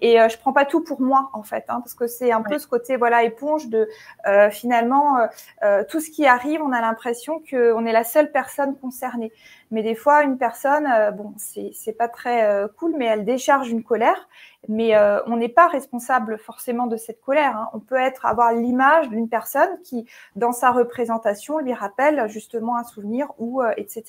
et 0.00 0.20
euh, 0.20 0.28
je 0.28 0.38
prends 0.38 0.52
pas 0.52 0.64
tout 0.64 0.82
pour 0.82 1.00
moi 1.00 1.30
en 1.32 1.42
fait, 1.42 1.64
hein, 1.68 1.80
parce 1.80 1.94
que 1.94 2.06
c'est 2.06 2.30
un 2.30 2.40
peu 2.40 2.56
ce 2.58 2.68
côté 2.68 2.96
voilà 2.96 3.24
éponge 3.24 3.68
de 3.68 3.88
euh, 4.28 4.48
finalement 4.48 5.18
euh, 5.64 5.82
tout 5.90 5.98
ce 5.98 6.08
qui 6.08 6.24
arrive, 6.24 6.62
on 6.62 6.70
a 6.70 6.80
l'impression 6.80 7.42
qu'on 7.50 7.84
est 7.84 7.92
la 7.92 8.04
seule 8.14 8.30
personne 8.30 8.76
concernée. 8.78 9.32
Mais 9.72 9.82
des 9.82 9.96
fois, 9.96 10.22
une 10.22 10.38
personne, 10.38 10.86
euh, 10.86 11.10
bon, 11.10 11.34
c'est 11.36 11.98
pas 11.98 12.08
très 12.08 12.44
euh, 12.44 12.68
cool, 12.78 12.94
mais 12.96 13.06
elle 13.06 13.24
décharge 13.24 13.70
une 13.70 13.82
colère. 13.82 14.28
Mais 14.68 14.96
euh, 14.96 15.20
on 15.26 15.36
n'est 15.36 15.48
pas 15.50 15.66
responsable 15.66 16.38
forcément 16.38 16.86
de 16.86 16.96
cette 16.96 17.20
colère. 17.20 17.56
Hein. 17.56 17.68
On 17.74 17.80
peut 17.80 17.96
être 17.96 18.24
avoir 18.24 18.52
l'image 18.52 19.08
d'une 19.10 19.28
personne 19.28 19.68
qui, 19.82 20.06
dans 20.36 20.52
sa 20.52 20.70
représentation, 20.70 21.58
lui 21.58 21.74
rappelle 21.74 22.28
justement 22.28 22.76
un 22.76 22.84
souvenir 22.84 23.28
ou 23.38 23.62
etc. 23.76 24.04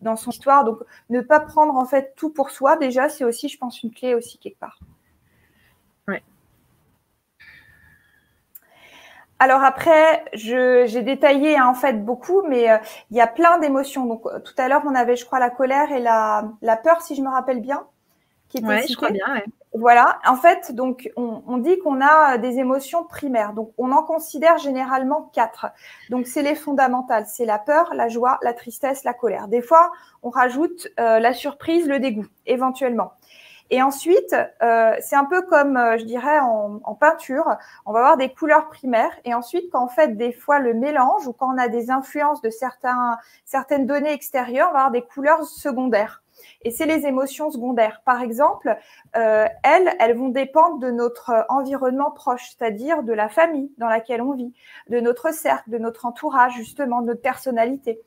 Dans 0.00 0.16
son 0.16 0.30
histoire. 0.30 0.64
Donc, 0.64 0.78
ne 1.10 1.20
pas 1.20 1.40
prendre 1.40 1.74
en 1.74 1.84
fait 1.84 2.14
tout 2.16 2.30
pour 2.30 2.50
soi. 2.50 2.76
Déjà, 2.76 3.08
c'est 3.08 3.24
aussi, 3.24 3.48
je 3.48 3.58
pense, 3.58 3.82
une 3.82 3.92
clé 3.92 4.14
aussi 4.14 4.38
quelque 4.38 4.58
part. 4.58 4.78
Alors 9.40 9.64
après, 9.64 10.22
j'ai 10.34 11.02
détaillé 11.02 11.56
hein, 11.56 11.66
en 11.66 11.74
fait 11.74 12.04
beaucoup, 12.04 12.42
mais 12.42 12.70
euh, 12.70 12.76
il 13.10 13.16
y 13.16 13.22
a 13.22 13.26
plein 13.26 13.58
d'émotions. 13.58 14.04
Donc 14.04 14.26
euh, 14.26 14.38
tout 14.38 14.52
à 14.58 14.68
l'heure, 14.68 14.82
on 14.84 14.94
avait, 14.94 15.16
je 15.16 15.24
crois, 15.24 15.38
la 15.38 15.48
colère 15.48 15.90
et 15.92 15.98
la, 15.98 16.76
peur, 16.84 17.00
si 17.00 17.16
je 17.16 17.22
me 17.22 17.30
rappelle 17.30 17.60
bien. 17.60 17.86
Qui 18.50 18.62
ouais, 18.62 18.84
je 18.86 18.94
crois 18.94 19.10
bien. 19.10 19.24
Ouais. 19.32 19.44
Voilà. 19.72 20.18
En 20.26 20.36
fait, 20.36 20.72
donc 20.72 21.10
on, 21.16 21.42
on 21.46 21.56
dit 21.56 21.78
qu'on 21.78 22.02
a 22.02 22.36
des 22.36 22.58
émotions 22.58 23.04
primaires. 23.04 23.54
Donc 23.54 23.72
on 23.78 23.92
en 23.92 24.02
considère 24.02 24.58
généralement 24.58 25.30
quatre. 25.32 25.68
Donc 26.10 26.26
c'est 26.26 26.42
les 26.42 26.54
fondamentales. 26.54 27.24
C'est 27.26 27.46
la 27.46 27.58
peur, 27.58 27.94
la 27.94 28.08
joie, 28.08 28.38
la 28.42 28.52
tristesse, 28.52 29.04
la 29.04 29.14
colère. 29.14 29.48
Des 29.48 29.62
fois, 29.62 29.90
on 30.22 30.28
rajoute 30.28 30.88
euh, 30.98 31.18
la 31.18 31.32
surprise, 31.32 31.88
le 31.88 31.98
dégoût, 31.98 32.26
éventuellement. 32.44 33.12
Et 33.70 33.82
ensuite, 33.82 34.34
euh, 34.62 34.94
c'est 35.00 35.16
un 35.16 35.24
peu 35.24 35.42
comme, 35.42 35.76
euh, 35.76 35.96
je 35.96 36.04
dirais, 36.04 36.40
en, 36.40 36.80
en, 36.82 36.94
peinture, 36.94 37.56
on 37.86 37.92
va 37.92 38.00
avoir 38.00 38.16
des 38.16 38.28
couleurs 38.32 38.68
primaires. 38.68 39.12
Et 39.24 39.32
ensuite, 39.32 39.70
quand 39.70 39.84
on 39.84 39.88
fait 39.88 40.16
des 40.16 40.32
fois 40.32 40.58
le 40.58 40.74
mélange 40.74 41.26
ou 41.28 41.32
quand 41.32 41.54
on 41.54 41.58
a 41.58 41.68
des 41.68 41.90
influences 41.90 42.42
de 42.42 42.50
certains, 42.50 43.16
certaines 43.44 43.86
données 43.86 44.12
extérieures, 44.12 44.68
on 44.70 44.72
va 44.72 44.78
avoir 44.78 44.90
des 44.90 45.02
couleurs 45.02 45.44
secondaires. 45.44 46.22
Et 46.62 46.70
c'est 46.70 46.86
les 46.86 47.06
émotions 47.06 47.50
secondaires. 47.50 48.02
Par 48.04 48.22
exemple, 48.22 48.76
euh, 49.16 49.46
elles, 49.62 49.94
elles 50.00 50.16
vont 50.16 50.28
dépendre 50.28 50.78
de 50.78 50.90
notre 50.90 51.46
environnement 51.48 52.10
proche, 52.10 52.50
c'est-à-dire 52.50 53.02
de 53.02 53.12
la 53.12 53.28
famille 53.28 53.70
dans 53.78 53.88
laquelle 53.88 54.22
on 54.22 54.32
vit, 54.32 54.52
de 54.88 55.00
notre 55.00 55.32
cercle, 55.32 55.70
de 55.70 55.78
notre 55.78 56.06
entourage, 56.06 56.54
justement, 56.54 57.02
de 57.02 57.08
notre 57.08 57.22
personnalité. 57.22 58.00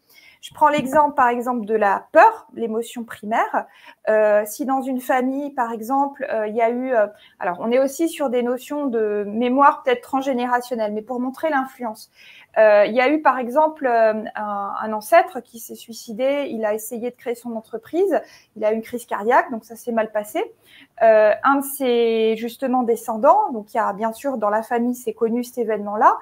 Je 0.44 0.54
prends 0.54 0.68
l'exemple, 0.68 1.16
par 1.16 1.30
exemple, 1.30 1.66
de 1.66 1.74
la 1.74 2.06
peur, 2.12 2.48
l'émotion 2.54 3.06
primaire. 3.06 3.66
Euh, 4.10 4.44
si 4.46 4.66
dans 4.66 4.82
une 4.82 5.00
famille, 5.00 5.52
par 5.52 5.72
exemple, 5.72 6.28
euh, 6.30 6.48
il 6.48 6.56
y 6.56 6.62
a 6.62 6.70
eu, 6.70 6.92
euh, 6.92 7.08
alors 7.40 7.60
on 7.62 7.72
est 7.72 7.80
aussi 7.80 8.10
sur 8.10 8.30
des 8.30 8.44
notions 8.44 8.88
de 8.88 9.24
mémoire 9.26 9.84
peut-être 9.84 10.02
transgénérationnelle, 10.02 10.92
mais 10.92 11.02
pour 11.02 11.22
montrer 11.22 11.50
l'influence. 11.50 12.12
Euh, 12.58 12.86
il 12.86 12.94
y 12.94 13.02
a 13.02 13.10
eu 13.10 13.22
par 13.22 13.40
exemple 13.40 13.88
euh, 13.88 14.24
un, 14.36 14.94
ancêtre 14.94 15.40
qui 15.42 15.60
s'est 15.60 15.76
suicidé, 15.76 16.48
il 16.50 16.66
a 16.66 16.74
essayé 16.74 17.10
de 17.10 17.16
créer 17.16 17.36
son 17.36 17.56
entreprise, 17.56 18.22
il 18.56 18.64
a 18.64 18.72
eu 18.72 18.76
une 18.76 18.82
crise 18.82 19.06
cardiaque, 19.06 19.50
donc 19.52 19.66
ça 19.66 19.76
s'est 19.76 19.92
mal 19.92 20.12
passé. 20.12 20.54
Euh, 21.02 21.32
un 21.44 21.58
de 21.58 21.64
ses 21.64 22.36
justement 22.38 22.84
descendants, 22.84 23.52
donc 23.52 23.74
il 23.74 23.78
y 23.78 23.80
a 23.80 23.92
bien 23.94 24.14
sûr 24.14 24.38
dans 24.38 24.50
la 24.50 24.62
famille, 24.62 24.96
c'est 24.96 25.14
connu 25.14 25.44
cet 25.44 25.58
événement-là, 25.58 26.18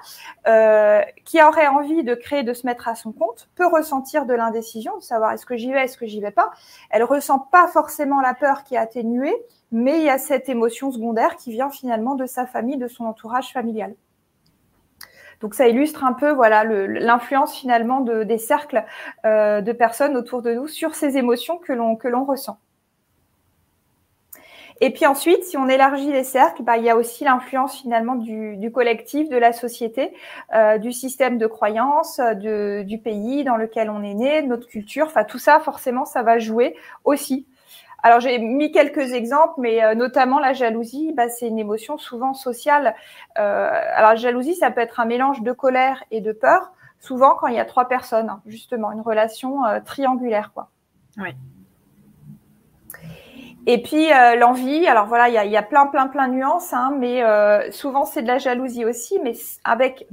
euh, 0.48 1.02
qui 1.24 1.42
aurait 1.42 1.66
envie 1.66 2.02
de 2.02 2.14
créer, 2.14 2.42
de 2.42 2.54
se 2.54 2.66
mettre 2.66 2.88
à 2.88 2.94
son 2.94 3.12
compte, 3.12 3.48
peut 3.54 3.66
ressentir 3.66 4.24
de 4.24 4.34
l'indécision, 4.34 4.96
de 4.96 5.02
savoir 5.02 5.32
est-ce 5.32 5.46
que 5.46 5.56
j'y 5.56 5.72
vais, 5.72 5.84
est-ce 5.84 5.98
que 5.98 6.06
j'y 6.06 6.20
vais 6.20 6.30
pas. 6.30 6.50
Elle 6.90 7.04
ressent 7.04 7.38
pas 7.38 7.68
forcément 7.68 8.20
la 8.20 8.34
peur 8.34 8.64
qui 8.64 8.74
est 8.74 8.78
atténuée, 8.78 9.36
mais 9.70 9.98
il 9.98 10.04
y 10.04 10.10
a 10.10 10.18
cette 10.18 10.48
émotion 10.48 10.90
secondaire 10.90 11.36
qui 11.36 11.52
vient 11.52 11.70
finalement 11.70 12.14
de 12.14 12.26
sa 12.26 12.46
famille, 12.46 12.78
de 12.78 12.88
son 12.88 13.04
entourage 13.04 13.52
familial. 13.52 13.94
Donc 15.42 15.54
ça 15.54 15.68
illustre 15.68 16.04
un 16.04 16.12
peu 16.12 16.30
voilà 16.30 16.64
l'influence 16.64 17.54
finalement 17.54 18.00
de, 18.00 18.22
des 18.22 18.38
cercles 18.38 18.84
euh, 19.24 19.60
de 19.60 19.72
personnes 19.72 20.16
autour 20.16 20.40
de 20.40 20.52
nous 20.54 20.68
sur 20.68 20.94
ces 20.94 21.18
émotions 21.18 21.58
que 21.58 21.72
l'on 21.72 21.96
que 21.96 22.08
l'on 22.08 22.24
ressent. 22.24 22.58
Et 24.80 24.90
puis 24.90 25.06
ensuite, 25.06 25.44
si 25.44 25.56
on 25.56 25.68
élargit 25.68 26.10
les 26.10 26.24
cercles, 26.24 26.64
bah, 26.64 26.76
il 26.76 26.82
y 26.82 26.90
a 26.90 26.96
aussi 26.96 27.22
l'influence 27.22 27.80
finalement 27.80 28.16
du, 28.16 28.72
collectif, 28.72 29.28
de 29.28 29.36
la 29.36 29.52
société, 29.52 30.12
euh, 30.56 30.78
du 30.78 30.90
système 30.90 31.38
de 31.38 31.46
croyance, 31.46 32.20
du 32.40 32.98
pays 32.98 33.44
dans 33.44 33.56
lequel 33.56 33.90
on 33.90 34.02
est 34.02 34.14
né, 34.14 34.42
de 34.42 34.48
notre 34.48 34.66
culture. 34.66 35.06
Enfin, 35.06 35.22
tout 35.22 35.38
ça, 35.38 35.60
forcément, 35.60 36.04
ça 36.04 36.24
va 36.24 36.40
jouer 36.40 36.74
aussi 37.04 37.46
alors 38.02 38.18
j'ai 38.20 38.38
mis 38.38 38.72
quelques 38.72 39.12
exemples, 39.12 39.54
mais 39.58 39.82
euh, 39.82 39.94
notamment 39.94 40.40
la 40.40 40.52
jalousie, 40.52 41.12
bah, 41.12 41.28
c'est 41.28 41.46
une 41.46 41.58
émotion 41.58 41.98
souvent 41.98 42.34
sociale. 42.34 42.94
Euh, 43.38 43.70
alors 43.94 44.16
jalousie, 44.16 44.56
ça 44.56 44.70
peut 44.70 44.80
être 44.80 44.98
un 44.98 45.04
mélange 45.04 45.42
de 45.42 45.52
colère 45.52 46.02
et 46.10 46.20
de 46.20 46.32
peur, 46.32 46.72
souvent 46.98 47.34
quand 47.36 47.46
il 47.46 47.54
y 47.54 47.60
a 47.60 47.64
trois 47.64 47.86
personnes, 47.86 48.28
hein, 48.28 48.42
justement, 48.46 48.90
une 48.90 49.00
relation 49.00 49.64
euh, 49.64 49.80
triangulaire, 49.84 50.52
quoi. 50.52 50.68
Oui. 51.16 51.30
Et 53.66 53.80
puis 53.80 54.12
euh, 54.12 54.34
l'envie, 54.36 54.86
alors 54.88 55.06
voilà, 55.06 55.28
il 55.28 55.34
y 55.34 55.38
a, 55.38 55.44
y 55.44 55.56
a, 55.56 55.62
plein, 55.62 55.86
plein, 55.86 56.08
plein 56.08 56.26
de 56.26 56.34
nuances, 56.34 56.72
hein, 56.72 56.92
mais 56.98 57.22
euh, 57.22 57.70
souvent 57.70 58.04
c'est 58.04 58.22
de 58.22 58.26
la 58.26 58.38
jalousie 58.38 58.84
aussi, 58.84 59.20
mais 59.22 59.34
avec 59.62 60.08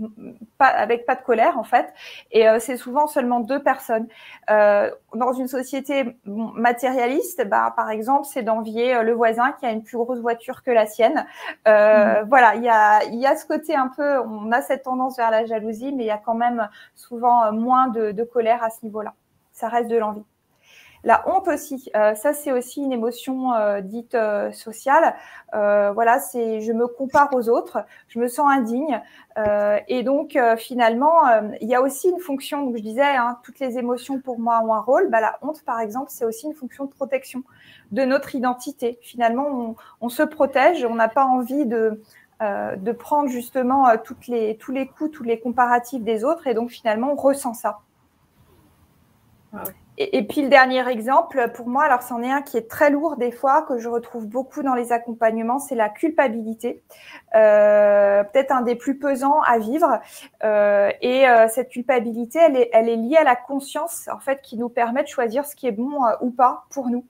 pas, 0.60 0.68
avec 0.68 1.06
pas 1.06 1.16
de 1.16 1.22
colère 1.22 1.58
en 1.58 1.64
fait. 1.64 1.92
Et 2.32 2.48
euh, 2.48 2.60
c'est 2.60 2.78
souvent 2.78 3.08
seulement 3.08 3.40
deux 3.40 3.62
personnes. 3.62 4.08
Euh, 4.52 4.92
dans 5.16 5.34
une 5.34 5.48
société 5.48 6.16
matérialiste, 6.26 7.48
bah, 7.48 7.74
par 7.76 7.90
exemple, 7.90 8.28
c'est 8.32 8.44
d'envier 8.44 9.02
le 9.02 9.14
voisin 9.14 9.52
qui 9.54 9.66
a 9.66 9.72
une 9.72 9.84
plus 9.84 9.98
grosse 9.98 10.20
voiture 10.20 10.62
que 10.62 10.72
la 10.72 10.86
sienne. 10.86 11.26
Mmh. 11.66 12.28
Voilà, 12.28 12.56
il 12.56 12.64
y 12.64 12.70
a, 12.70 13.04
y 13.06 13.26
a 13.26 13.36
ce 13.36 13.46
côté 13.48 13.76
un 13.76 13.88
peu, 13.88 14.20
on 14.20 14.52
a 14.52 14.62
cette 14.62 14.84
tendance 14.84 15.18
vers 15.18 15.32
la 15.32 15.46
jalousie, 15.46 15.92
mais 15.92 16.04
il 16.04 16.08
y 16.08 16.12
a 16.12 16.22
quand 16.24 16.36
même 16.36 16.70
souvent 16.96 17.52
moins 17.52 17.88
de, 17.88 18.12
de 18.12 18.24
colère 18.24 18.64
à 18.64 18.70
ce 18.70 18.84
niveau-là. 18.84 19.14
Ça 19.52 19.70
reste 19.70 19.90
de 19.90 19.98
l'envie. 19.98 20.24
La 21.04 21.24
honte 21.30 21.48
aussi, 21.48 21.90
euh, 21.96 22.14
ça 22.14 22.34
c'est 22.34 22.52
aussi 22.52 22.82
une 22.82 22.92
émotion 22.92 23.54
euh, 23.54 23.80
dite 23.80 24.16
euh, 24.16 24.52
sociale. 24.52 25.16
voilà, 25.54 26.20
c'est 26.20 26.62
je 26.62 26.74
me 26.74 26.88
compare 26.88 27.30
aux 27.34 27.50
autres, 27.50 27.80
je 28.10 28.20
me 28.20 28.28
sens 28.28 28.52
indigne, 28.52 29.02
et 29.88 30.04
donc 30.04 30.38
finalement 30.58 31.22
il 31.62 31.70
y 31.70 31.76
a 31.76 31.82
aussi 31.82 32.10
une 32.10 32.20
fonction. 32.20 32.66
Donc 32.66 32.78
je 32.78 32.82
disais, 32.82 33.16
hein, 33.16 33.40
toutes 33.44 33.60
les 33.60 33.78
émotions 33.78 34.20
pour 34.20 34.40
moi 34.40 34.62
ont 34.64 34.74
un 34.74 34.82
rôle. 34.82 35.10
Bah, 35.10 35.22
la 35.22 35.40
honte 35.42 35.64
par 35.64 35.80
exemple, 35.80 36.08
c'est 36.10 36.26
aussi 36.26 36.48
une 36.48 36.54
fonction 36.54 36.86
de 36.86 36.92
protection 36.92 37.44
de 37.92 38.04
notre 38.04 38.36
identité. 38.36 39.00
Finalement, 39.02 39.76
on, 40.02 40.10
se 40.10 40.24
protège, 40.24 40.86
on 40.86 40.96
n'a 40.96 41.10
pas 41.10 41.26
envie 41.26 41.66
de 41.66 42.02
de 42.42 42.92
prendre 42.94 43.30
justement 43.30 43.98
toutes 43.98 44.28
les, 44.28 44.56
tous 44.56 44.72
les 44.72 44.88
coups, 44.88 45.12
tous 45.12 45.24
les 45.24 45.40
comparatifs 45.40 46.04
des 46.04 46.24
autres, 46.24 46.48
et 46.48 46.54
donc 46.54 46.70
finalement 46.70 47.12
on 47.12 47.16
ressent 47.16 47.54
ça. 47.54 47.80
Ah 49.54 49.64
et, 50.02 50.24
puis 50.24 50.42
le 50.42 50.48
dernier 50.48 50.88
exemple, 50.88 51.52
pour 51.54 51.68
moi, 51.68 51.84
alors 51.84 52.02
c'en 52.02 52.24
est 52.24 52.32
un 52.32 52.42
qui 52.42 52.56
est 52.56 52.70
très 52.70 52.90
lourd 52.90 53.18
des 53.18 53.34
fois, 53.34 53.64
que 53.64 53.78
je 53.80 53.90
retrouve 53.90 54.26
beaucoup 54.26 54.64
dans 54.64 54.74
les 54.74 54.94
accompagnements, 54.94 55.60
c'est 55.60 55.76
la 55.76 55.90
culpabilité. 55.90 56.82
Euh, 57.36 58.24
peut-être 58.24 58.54
un 58.54 58.62
des 58.62 58.76
plus 58.76 58.98
pesants 58.98 59.42
à 59.42 59.60
vivre. 59.60 60.00
Euh, 60.46 60.90
et 61.02 61.28
euh, 61.28 61.50
cette 61.50 61.68
culpabilité, 61.68 62.40
elle 62.40 62.56
est, 62.56 62.70
elle 62.72 62.88
est 62.88 62.96
liée 62.96 63.18
à 63.18 63.26
la 63.26 63.36
conscience, 63.36 64.08
en 64.08 64.20
fait, 64.20 64.42
qui 64.42 64.56
nous 64.56 64.70
permet 64.70 65.04
de 65.04 65.10
choisir 65.10 65.44
ce 65.46 65.54
qui 65.54 65.68
est 65.68 65.74
bon 65.74 66.00
ou 66.22 66.32
pas 66.32 66.64
pour 66.72 66.88
nous. 66.90 67.06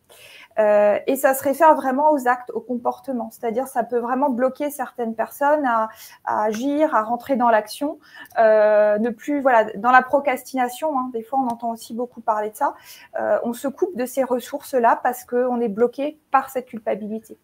Euh, 0.59 0.99
et 1.07 1.15
ça 1.15 1.33
se 1.33 1.43
réfère 1.43 1.75
vraiment 1.75 2.11
aux 2.11 2.27
actes, 2.27 2.51
au 2.51 2.59
comportement. 2.59 3.29
C'est-à-dire, 3.31 3.67
ça 3.67 3.83
peut 3.83 3.99
vraiment 3.99 4.29
bloquer 4.29 4.69
certaines 4.69 5.15
personnes 5.15 5.65
à, 5.65 5.89
à 6.25 6.43
agir, 6.43 6.93
à 6.93 7.03
rentrer 7.03 7.35
dans 7.35 7.49
l'action, 7.49 7.99
euh, 8.37 8.97
ne 8.97 9.09
plus, 9.09 9.41
voilà, 9.41 9.71
dans 9.75 9.91
la 9.91 10.01
procrastination. 10.01 10.97
Hein, 10.97 11.09
des 11.13 11.23
fois, 11.23 11.39
on 11.39 11.47
entend 11.47 11.71
aussi 11.71 11.93
beaucoup 11.93 12.21
parler 12.21 12.49
de 12.49 12.55
ça. 12.55 12.75
Euh, 13.19 13.39
on 13.43 13.53
se 13.53 13.67
coupe 13.67 13.95
de 13.95 14.05
ces 14.05 14.23
ressources-là 14.23 14.99
parce 15.01 15.23
qu'on 15.23 15.59
est 15.61 15.69
bloqué 15.69 16.19
par 16.31 16.49
cette 16.49 16.67
culpabilité. 16.67 17.37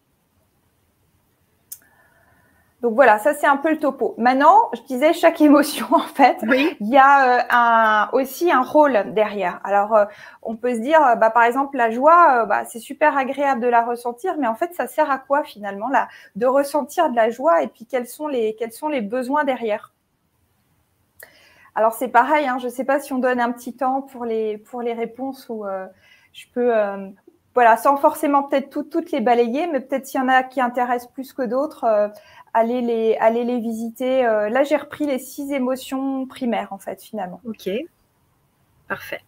Donc 2.86 2.94
voilà, 2.94 3.18
ça 3.18 3.34
c'est 3.34 3.48
un 3.48 3.56
peu 3.56 3.72
le 3.72 3.80
topo. 3.80 4.14
Maintenant, 4.16 4.70
je 4.72 4.80
disais 4.82 5.12
chaque 5.12 5.40
émotion 5.40 5.88
en 5.90 5.98
fait, 5.98 6.38
il 6.80 6.88
y 6.88 6.96
a 6.96 7.40
euh, 7.40 7.42
un, 7.50 8.08
aussi 8.12 8.52
un 8.52 8.62
rôle 8.62 9.12
derrière. 9.12 9.58
Alors 9.64 9.96
euh, 9.96 10.04
on 10.44 10.54
peut 10.54 10.72
se 10.72 10.78
dire, 10.78 11.04
euh, 11.04 11.16
bah, 11.16 11.30
par 11.30 11.42
exemple 11.42 11.76
la 11.76 11.90
joie, 11.90 12.46
bah, 12.46 12.64
c'est 12.64 12.78
super 12.78 13.18
agréable 13.18 13.60
de 13.60 13.66
la 13.66 13.84
ressentir, 13.84 14.36
mais 14.38 14.46
en 14.46 14.54
fait 14.54 14.72
ça 14.72 14.86
sert 14.86 15.10
à 15.10 15.18
quoi 15.18 15.42
finalement 15.42 15.88
là, 15.88 16.06
de 16.36 16.46
ressentir 16.46 17.10
de 17.10 17.16
la 17.16 17.28
joie 17.28 17.60
et 17.64 17.66
puis 17.66 17.86
quels 17.86 18.06
sont 18.06 18.28
les 18.28 18.54
quels 18.54 18.70
sont 18.70 18.88
les 18.88 19.00
besoins 19.00 19.42
derrière? 19.42 19.92
Alors 21.74 21.92
c'est 21.92 22.06
pareil, 22.06 22.46
hein, 22.46 22.58
je 22.60 22.66
ne 22.66 22.70
sais 22.70 22.84
pas 22.84 23.00
si 23.00 23.12
on 23.12 23.18
donne 23.18 23.40
un 23.40 23.50
petit 23.50 23.74
temps 23.74 24.00
pour 24.00 24.24
les 24.24 24.58
pour 24.58 24.80
les 24.80 24.92
réponses 24.92 25.48
ou 25.48 25.64
je 26.32 26.44
peux 26.54 26.70
voilà, 27.56 27.78
sans 27.78 27.96
forcément 27.96 28.42
peut-être 28.42 28.82
toutes 28.82 29.10
les 29.12 29.22
balayer, 29.22 29.66
mais 29.66 29.80
peut-être 29.80 30.04
s'il 30.04 30.20
y 30.20 30.22
en 30.22 30.28
a 30.28 30.42
qui 30.42 30.60
intéressent 30.60 31.10
plus 31.10 31.32
que 31.32 31.40
d'autres, 31.40 32.10
aller 32.56 32.80
les, 32.80 33.16
aller 33.18 33.44
les 33.44 33.60
visiter. 33.60 34.26
Euh, 34.26 34.48
là, 34.48 34.64
j'ai 34.64 34.76
repris 34.76 35.04
les 35.04 35.18
six 35.18 35.52
émotions 35.52 36.26
primaires, 36.26 36.72
en 36.72 36.78
fait, 36.78 37.02
finalement. 37.02 37.40
Ok, 37.44 37.68
parfait. 38.88 39.20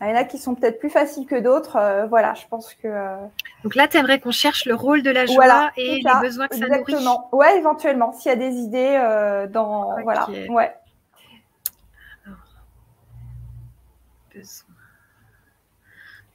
Il 0.00 0.08
y 0.08 0.12
en 0.12 0.16
a 0.16 0.24
qui 0.24 0.38
sont 0.38 0.54
peut-être 0.54 0.78
plus 0.78 0.90
faciles 0.90 1.26
que 1.26 1.40
d'autres. 1.40 1.76
Euh, 1.76 2.06
voilà, 2.06 2.34
je 2.34 2.46
pense 2.46 2.72
que. 2.74 2.86
Euh, 2.86 3.16
Donc 3.64 3.74
là, 3.74 3.88
tu 3.88 3.96
aimerais 3.96 4.20
qu'on 4.20 4.30
cherche 4.30 4.66
le 4.66 4.74
rôle 4.74 5.02
de 5.02 5.10
la 5.10 5.26
joie 5.26 5.70
et 5.76 6.02
les 6.02 6.20
besoins 6.20 6.46
que 6.46 6.56
ça 6.56 6.66
exactement. 6.66 7.00
nourrit. 7.00 7.18
Ouais, 7.32 7.58
éventuellement, 7.58 8.12
s'il 8.12 8.28
y 8.28 8.32
a 8.32 8.36
des 8.36 8.54
idées 8.54 9.46
dans. 9.50 10.00
Voilà, 10.02 10.28
ouais. 10.50 10.74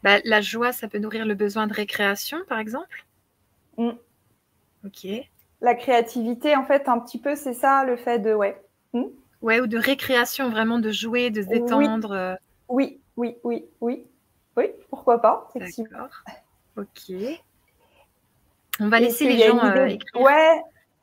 Bah, 0.03 0.19
la 0.23 0.41
joie, 0.41 0.71
ça 0.71 0.87
peut 0.87 0.99
nourrir 0.99 1.25
le 1.25 1.35
besoin 1.35 1.67
de 1.67 1.73
récréation, 1.73 2.39
par 2.47 2.59
exemple? 2.59 3.05
Mm. 3.77 3.91
Ok. 4.85 5.07
La 5.61 5.75
créativité, 5.75 6.55
en 6.55 6.63
fait, 6.63 6.87
un 6.87 6.99
petit 6.99 7.19
peu, 7.19 7.35
c'est 7.35 7.53
ça, 7.53 7.83
le 7.83 7.97
fait 7.97 8.19
de. 8.19 8.33
Ouais. 8.33 8.61
Hmm? 8.93 9.05
Ouais, 9.41 9.59
ou 9.59 9.67
de 9.67 9.77
récréation, 9.77 10.49
vraiment 10.49 10.79
de 10.79 10.91
jouer, 10.91 11.29
de 11.29 11.41
se 11.41 11.47
détendre. 11.47 12.11
Euh. 12.11 12.35
Oui, 12.67 12.99
oui, 13.17 13.35
oui, 13.43 13.65
oui. 13.81 14.05
Oui, 14.57 14.71
pourquoi 14.89 15.21
pas, 15.21 15.49
D'accord. 15.55 16.09
Ok. 16.77 17.15
On 18.79 18.87
va 18.87 18.99
laisser 18.99 19.27
les 19.27 19.47
gens 19.47 19.63
euh, 19.63 19.85
écrire. 19.85 20.21
Ouais, 20.21 20.61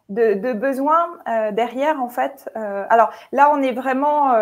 de, 0.08 0.34
de 0.34 0.52
besoins 0.52 1.18
euh, 1.28 1.52
derrière 1.52 2.02
en 2.02 2.08
fait. 2.08 2.50
Euh, 2.56 2.84
alors 2.88 3.12
là, 3.32 3.50
on 3.52 3.62
est 3.62 3.72
vraiment 3.72 4.32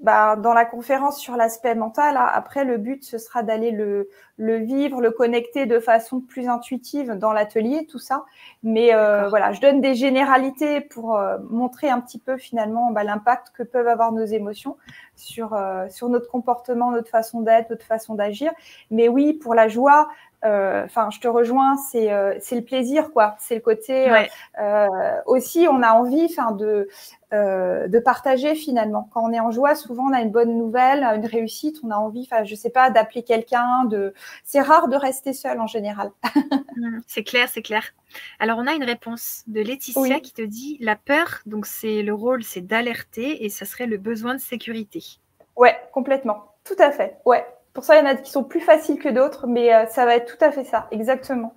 bah, 0.00 0.36
dans 0.36 0.54
la 0.54 0.64
conférence 0.64 1.18
sur 1.18 1.36
l'aspect 1.36 1.74
mental. 1.74 2.16
Hein. 2.16 2.28
Après, 2.32 2.64
le 2.64 2.78
but 2.78 3.04
ce 3.04 3.18
sera 3.18 3.42
d'aller 3.42 3.70
le, 3.70 4.08
le 4.36 4.56
vivre, 4.56 5.00
le 5.00 5.10
connecter 5.10 5.66
de 5.66 5.78
façon 5.78 6.20
plus 6.20 6.48
intuitive 6.48 7.12
dans 7.12 7.32
l'atelier, 7.32 7.86
tout 7.86 7.98
ça. 7.98 8.24
Mais 8.62 8.90
voilà, 9.28 9.52
je 9.52 9.60
donne 9.60 9.80
des 9.80 9.94
généralités 9.94 10.80
pour 10.80 11.20
montrer 11.50 11.88
un 11.88 12.00
petit 12.00 12.18
peu 12.18 12.36
finalement 12.36 12.90
bah, 12.90 13.04
l'impact 13.04 13.52
que 13.54 13.62
peuvent 13.62 13.88
avoir 13.88 14.12
nos 14.12 14.24
émotions 14.24 14.76
sur 15.14 15.56
sur 15.88 16.08
notre 16.08 16.28
comportement, 16.28 16.90
notre 16.90 17.10
façon 17.10 17.42
d'être, 17.42 17.70
notre 17.70 17.86
façon 17.86 18.14
d'agir. 18.14 18.52
Mais 18.90 19.08
oui, 19.08 19.34
pour 19.34 19.54
la 19.54 19.68
joie, 19.68 20.08
euh, 20.44 20.84
enfin, 20.84 21.08
je 21.10 21.20
te 21.20 21.28
rejoins, 21.28 21.76
c'est 21.76 22.12
euh, 22.12 22.34
le 22.52 22.60
plaisir, 22.60 23.12
quoi. 23.12 23.36
C'est 23.38 23.54
le 23.54 23.60
côté 23.62 24.12
euh, 24.60 24.88
aussi, 25.26 25.66
on 25.70 25.82
a 25.82 25.92
envie, 25.92 26.26
enfin, 26.30 26.52
de 26.52 26.88
de 27.34 27.98
partager 27.98 28.54
finalement. 28.54 29.08
Quand 29.12 29.22
on 29.22 29.32
est 29.32 29.40
en 29.40 29.50
joie, 29.50 29.74
souvent 29.74 30.04
on 30.10 30.12
a 30.12 30.20
une 30.20 30.30
bonne 30.30 30.56
nouvelle, 30.56 31.02
une 31.02 31.26
réussite, 31.26 31.78
on 31.82 31.90
a 31.90 31.96
envie, 31.96 32.28
enfin, 32.30 32.44
je 32.44 32.54
sais 32.54 32.70
pas, 32.70 32.90
d'appeler 32.90 33.22
quelqu'un. 33.22 33.84
De, 33.84 34.14
c'est 34.44 34.60
rare 34.60 34.88
de 34.88 34.96
rester 34.96 35.32
seul 35.32 35.60
en 35.60 35.66
général. 35.66 36.10
Mmh, 36.76 36.98
c'est 37.06 37.22
clair, 37.22 37.48
c'est 37.48 37.62
clair. 37.62 37.84
Alors 38.40 38.58
on 38.58 38.66
a 38.66 38.72
une 38.72 38.82
réponse 38.82 39.44
de 39.46 39.60
Laetitia 39.60 40.18
qui 40.18 40.32
te 40.32 40.42
dit 40.42 40.76
la 40.80 40.96
peur, 40.96 41.38
donc 41.46 41.66
c'est 41.66 42.02
le 42.02 42.12
rôle, 42.12 42.42
c'est 42.42 42.62
d'alerter 42.62 43.44
et 43.44 43.48
ça 43.48 43.64
serait 43.64 43.86
le 43.86 43.96
besoin 43.96 44.34
de 44.34 44.40
sécurité. 44.40 45.20
Ouais, 45.56 45.76
complètement. 45.92 46.54
Tout 46.64 46.74
à 46.78 46.90
fait. 46.90 47.18
Ouais, 47.24 47.46
pour 47.72 47.84
ça, 47.84 47.96
il 47.96 48.04
y 48.04 48.06
en 48.06 48.10
a 48.10 48.14
qui 48.14 48.30
sont 48.30 48.44
plus 48.44 48.60
faciles 48.60 48.98
que 48.98 49.08
d'autres, 49.08 49.46
mais 49.46 49.74
euh, 49.74 49.86
ça 49.86 50.04
va 50.06 50.16
être 50.16 50.36
tout 50.36 50.44
à 50.44 50.50
fait 50.50 50.64
ça, 50.64 50.88
exactement. 50.90 51.54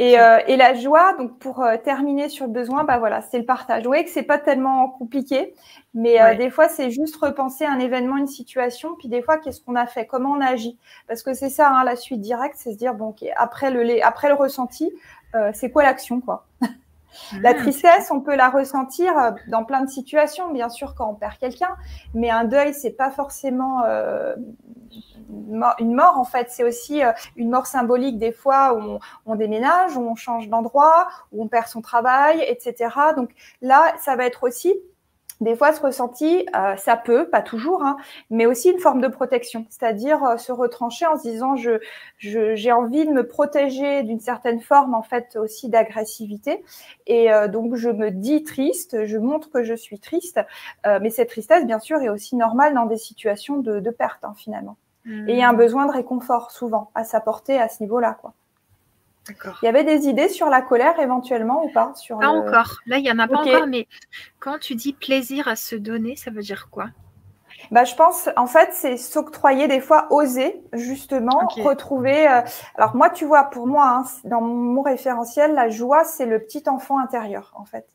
Et, 0.00 0.18
euh, 0.18 0.38
et 0.46 0.56
la 0.56 0.74
joie, 0.74 1.14
donc 1.18 1.38
pour 1.40 1.60
euh, 1.60 1.76
terminer 1.76 2.28
sur 2.28 2.46
le 2.46 2.52
besoin, 2.52 2.84
bah 2.84 2.98
voilà, 2.98 3.20
c'est 3.20 3.38
le 3.38 3.44
partage. 3.44 3.82
Vous 3.82 3.88
voyez 3.88 4.04
que 4.04 4.10
c'est 4.10 4.22
pas 4.22 4.38
tellement 4.38 4.88
compliqué, 4.90 5.54
mais 5.92 6.36
des 6.36 6.50
fois 6.50 6.68
c'est 6.68 6.90
juste 6.90 7.16
repenser 7.16 7.64
un 7.64 7.80
événement, 7.80 8.16
une 8.16 8.28
situation, 8.28 8.94
puis 8.96 9.08
des 9.08 9.22
fois 9.22 9.38
qu'est-ce 9.38 9.60
qu'on 9.60 9.74
a 9.74 9.86
fait, 9.86 10.06
comment 10.06 10.30
on 10.30 10.40
a 10.40 10.46
agi, 10.46 10.78
parce 11.08 11.24
que 11.24 11.34
c'est 11.34 11.50
ça 11.50 11.70
hein, 11.70 11.82
la 11.82 11.96
suite 11.96 12.20
directe, 12.20 12.54
c'est 12.58 12.72
se 12.72 12.76
dire 12.76 12.94
bon, 12.94 13.12
après 13.36 13.72
le 13.72 14.06
après 14.06 14.28
le 14.28 14.34
ressenti, 14.34 14.92
c'est 15.52 15.70
quoi 15.72 15.82
l'action 15.82 16.20
quoi? 16.20 16.46
La 17.40 17.50
ah, 17.50 17.54
tristesse, 17.54 18.10
on 18.10 18.20
peut 18.20 18.36
la 18.36 18.48
ressentir 18.50 19.16
euh, 19.18 19.30
dans 19.48 19.64
plein 19.64 19.82
de 19.82 19.90
situations, 19.90 20.50
bien 20.52 20.68
sûr, 20.68 20.94
quand 20.94 21.08
on 21.08 21.14
perd 21.14 21.38
quelqu'un, 21.38 21.76
mais 22.14 22.30
un 22.30 22.44
deuil, 22.44 22.74
c'est 22.74 22.92
pas 22.92 23.10
forcément 23.10 23.82
euh, 23.84 24.34
une 25.78 25.94
mort, 25.94 26.18
en 26.18 26.24
fait, 26.24 26.48
c'est 26.50 26.64
aussi 26.64 27.02
euh, 27.02 27.12
une 27.36 27.50
mort 27.50 27.66
symbolique 27.66 28.18
des 28.18 28.32
fois 28.32 28.74
où 28.74 28.80
on, 28.80 29.00
on 29.26 29.34
déménage, 29.36 29.96
où 29.96 30.00
on 30.00 30.14
change 30.14 30.48
d'endroit, 30.48 31.08
où 31.32 31.42
on 31.42 31.48
perd 31.48 31.66
son 31.66 31.80
travail, 31.80 32.42
etc. 32.46 32.94
Donc 33.16 33.30
là, 33.62 33.94
ça 33.98 34.16
va 34.16 34.26
être 34.26 34.44
aussi 34.44 34.74
des 35.40 35.54
fois, 35.54 35.72
ce 35.72 35.80
ressenti, 35.80 36.46
euh, 36.56 36.76
ça 36.76 36.96
peut, 36.96 37.28
pas 37.28 37.42
toujours, 37.42 37.84
hein, 37.84 37.96
mais 38.30 38.46
aussi 38.46 38.70
une 38.70 38.80
forme 38.80 39.00
de 39.00 39.08
protection, 39.08 39.66
c'est-à-dire 39.70 40.22
euh, 40.24 40.36
se 40.36 40.50
retrancher 40.50 41.06
en 41.06 41.16
se 41.16 41.22
disant 41.22 41.54
je, 41.54 41.78
j'ai 42.18 42.72
envie 42.72 43.06
de 43.06 43.12
me 43.12 43.26
protéger 43.26 44.02
d'une 44.02 44.20
certaine 44.20 44.60
forme 44.60 44.94
en 44.94 45.02
fait 45.02 45.36
aussi 45.36 45.68
d'agressivité, 45.68 46.64
et 47.06 47.32
euh, 47.32 47.46
donc 47.46 47.76
je 47.76 47.90
me 47.90 48.10
dis 48.10 48.42
triste, 48.42 49.04
je 49.04 49.18
montre 49.18 49.50
que 49.50 49.62
je 49.62 49.74
suis 49.74 50.00
triste, 50.00 50.40
mais 50.84 51.10
cette 51.10 51.28
tristesse, 51.28 51.66
bien 51.66 51.78
sûr, 51.78 52.00
est 52.00 52.08
aussi 52.08 52.36
normale 52.36 52.74
dans 52.74 52.86
des 52.86 52.96
situations 52.96 53.58
de, 53.58 53.80
de 53.80 53.90
perte 53.90 54.24
hein, 54.24 54.34
finalement. 54.36 54.76
Et 55.06 55.32
il 55.32 55.38
y 55.38 55.42
a 55.42 55.48
un 55.48 55.54
mmh. 55.54 55.56
besoin 55.56 55.86
de 55.86 55.92
réconfort 55.92 56.50
souvent 56.50 56.90
à 56.94 57.02
s'apporter 57.02 57.58
à 57.58 57.68
ce 57.68 57.82
niveau-là, 57.82 58.18
quoi. 58.20 58.34
Il 59.62 59.64
y 59.66 59.68
avait 59.68 59.84
des 59.84 60.08
idées 60.08 60.28
sur 60.28 60.48
la 60.48 60.62
colère 60.62 60.98
éventuellement 61.00 61.64
ou 61.64 61.70
pas 61.70 61.92
sur 61.94 62.18
Pas 62.18 62.28
encore. 62.28 62.78
Là, 62.86 62.98
il 62.98 63.02
n'y 63.02 63.10
en 63.10 63.18
a 63.18 63.28
pas 63.28 63.38
encore, 63.38 63.66
mais 63.66 63.86
quand 64.38 64.58
tu 64.58 64.74
dis 64.74 64.92
plaisir 64.92 65.48
à 65.48 65.56
se 65.56 65.76
donner, 65.76 66.16
ça 66.16 66.30
veut 66.30 66.42
dire 66.42 66.68
quoi? 66.70 66.86
Bah, 67.70 67.84
je 67.84 67.94
pense, 67.94 68.28
en 68.36 68.46
fait, 68.46 68.70
c'est 68.72 68.96
s'octroyer 68.96 69.68
des 69.68 69.80
fois, 69.80 70.06
oser, 70.10 70.62
justement, 70.72 71.46
retrouver. 71.62 72.26
Euh, 72.26 72.40
alors, 72.76 72.96
moi, 72.96 73.10
tu 73.10 73.24
vois, 73.24 73.44
pour 73.44 73.66
moi, 73.66 73.88
hein, 73.88 74.04
dans 74.24 74.40
mon 74.40 74.82
référentiel, 74.82 75.54
la 75.54 75.68
joie, 75.68 76.04
c'est 76.04 76.26
le 76.26 76.38
petit 76.38 76.62
enfant 76.68 76.98
intérieur, 76.98 77.52
en 77.56 77.64
fait. 77.64 77.86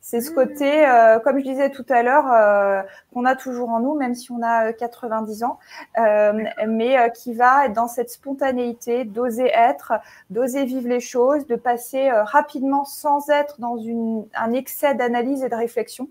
C'est 0.00 0.20
ce 0.20 0.30
côté, 0.30 0.86
euh, 0.86 1.18
comme 1.18 1.38
je 1.38 1.44
disais 1.44 1.70
tout 1.70 1.86
à 1.88 2.02
l'heure, 2.02 2.30
euh, 2.32 2.82
qu'on 3.12 3.24
a 3.24 3.36
toujours 3.36 3.70
en 3.70 3.80
nous, 3.80 3.94
même 3.94 4.14
si 4.14 4.30
on 4.32 4.42
a 4.42 4.72
90 4.72 5.44
ans, 5.44 5.58
mais 5.96 7.12
qui 7.14 7.34
va 7.34 7.66
être 7.66 7.72
dans 7.72 7.88
cette 7.88 8.10
spontanéité, 8.10 9.04
d'oser 9.04 9.50
être, 9.54 9.94
d'oser 10.30 10.64
vivre 10.64 10.88
les 10.88 11.00
choses, 11.00 11.46
de 11.46 11.56
passer 11.56 12.10
rapidement 12.10 12.84
sans 12.84 13.28
être 13.30 13.60
dans 13.60 13.76
une, 13.76 14.26
un 14.34 14.52
excès 14.52 14.94
d'analyse 14.94 15.42
et 15.42 15.48
de 15.48 15.54
réflexion. 15.54 16.08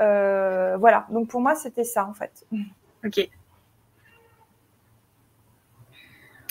Euh, 0.00 0.76
voilà, 0.78 1.06
donc 1.10 1.28
pour 1.28 1.40
moi, 1.40 1.54
c'était 1.54 1.84
ça 1.84 2.06
en 2.06 2.14
fait. 2.14 2.46
Ok. 3.04 3.28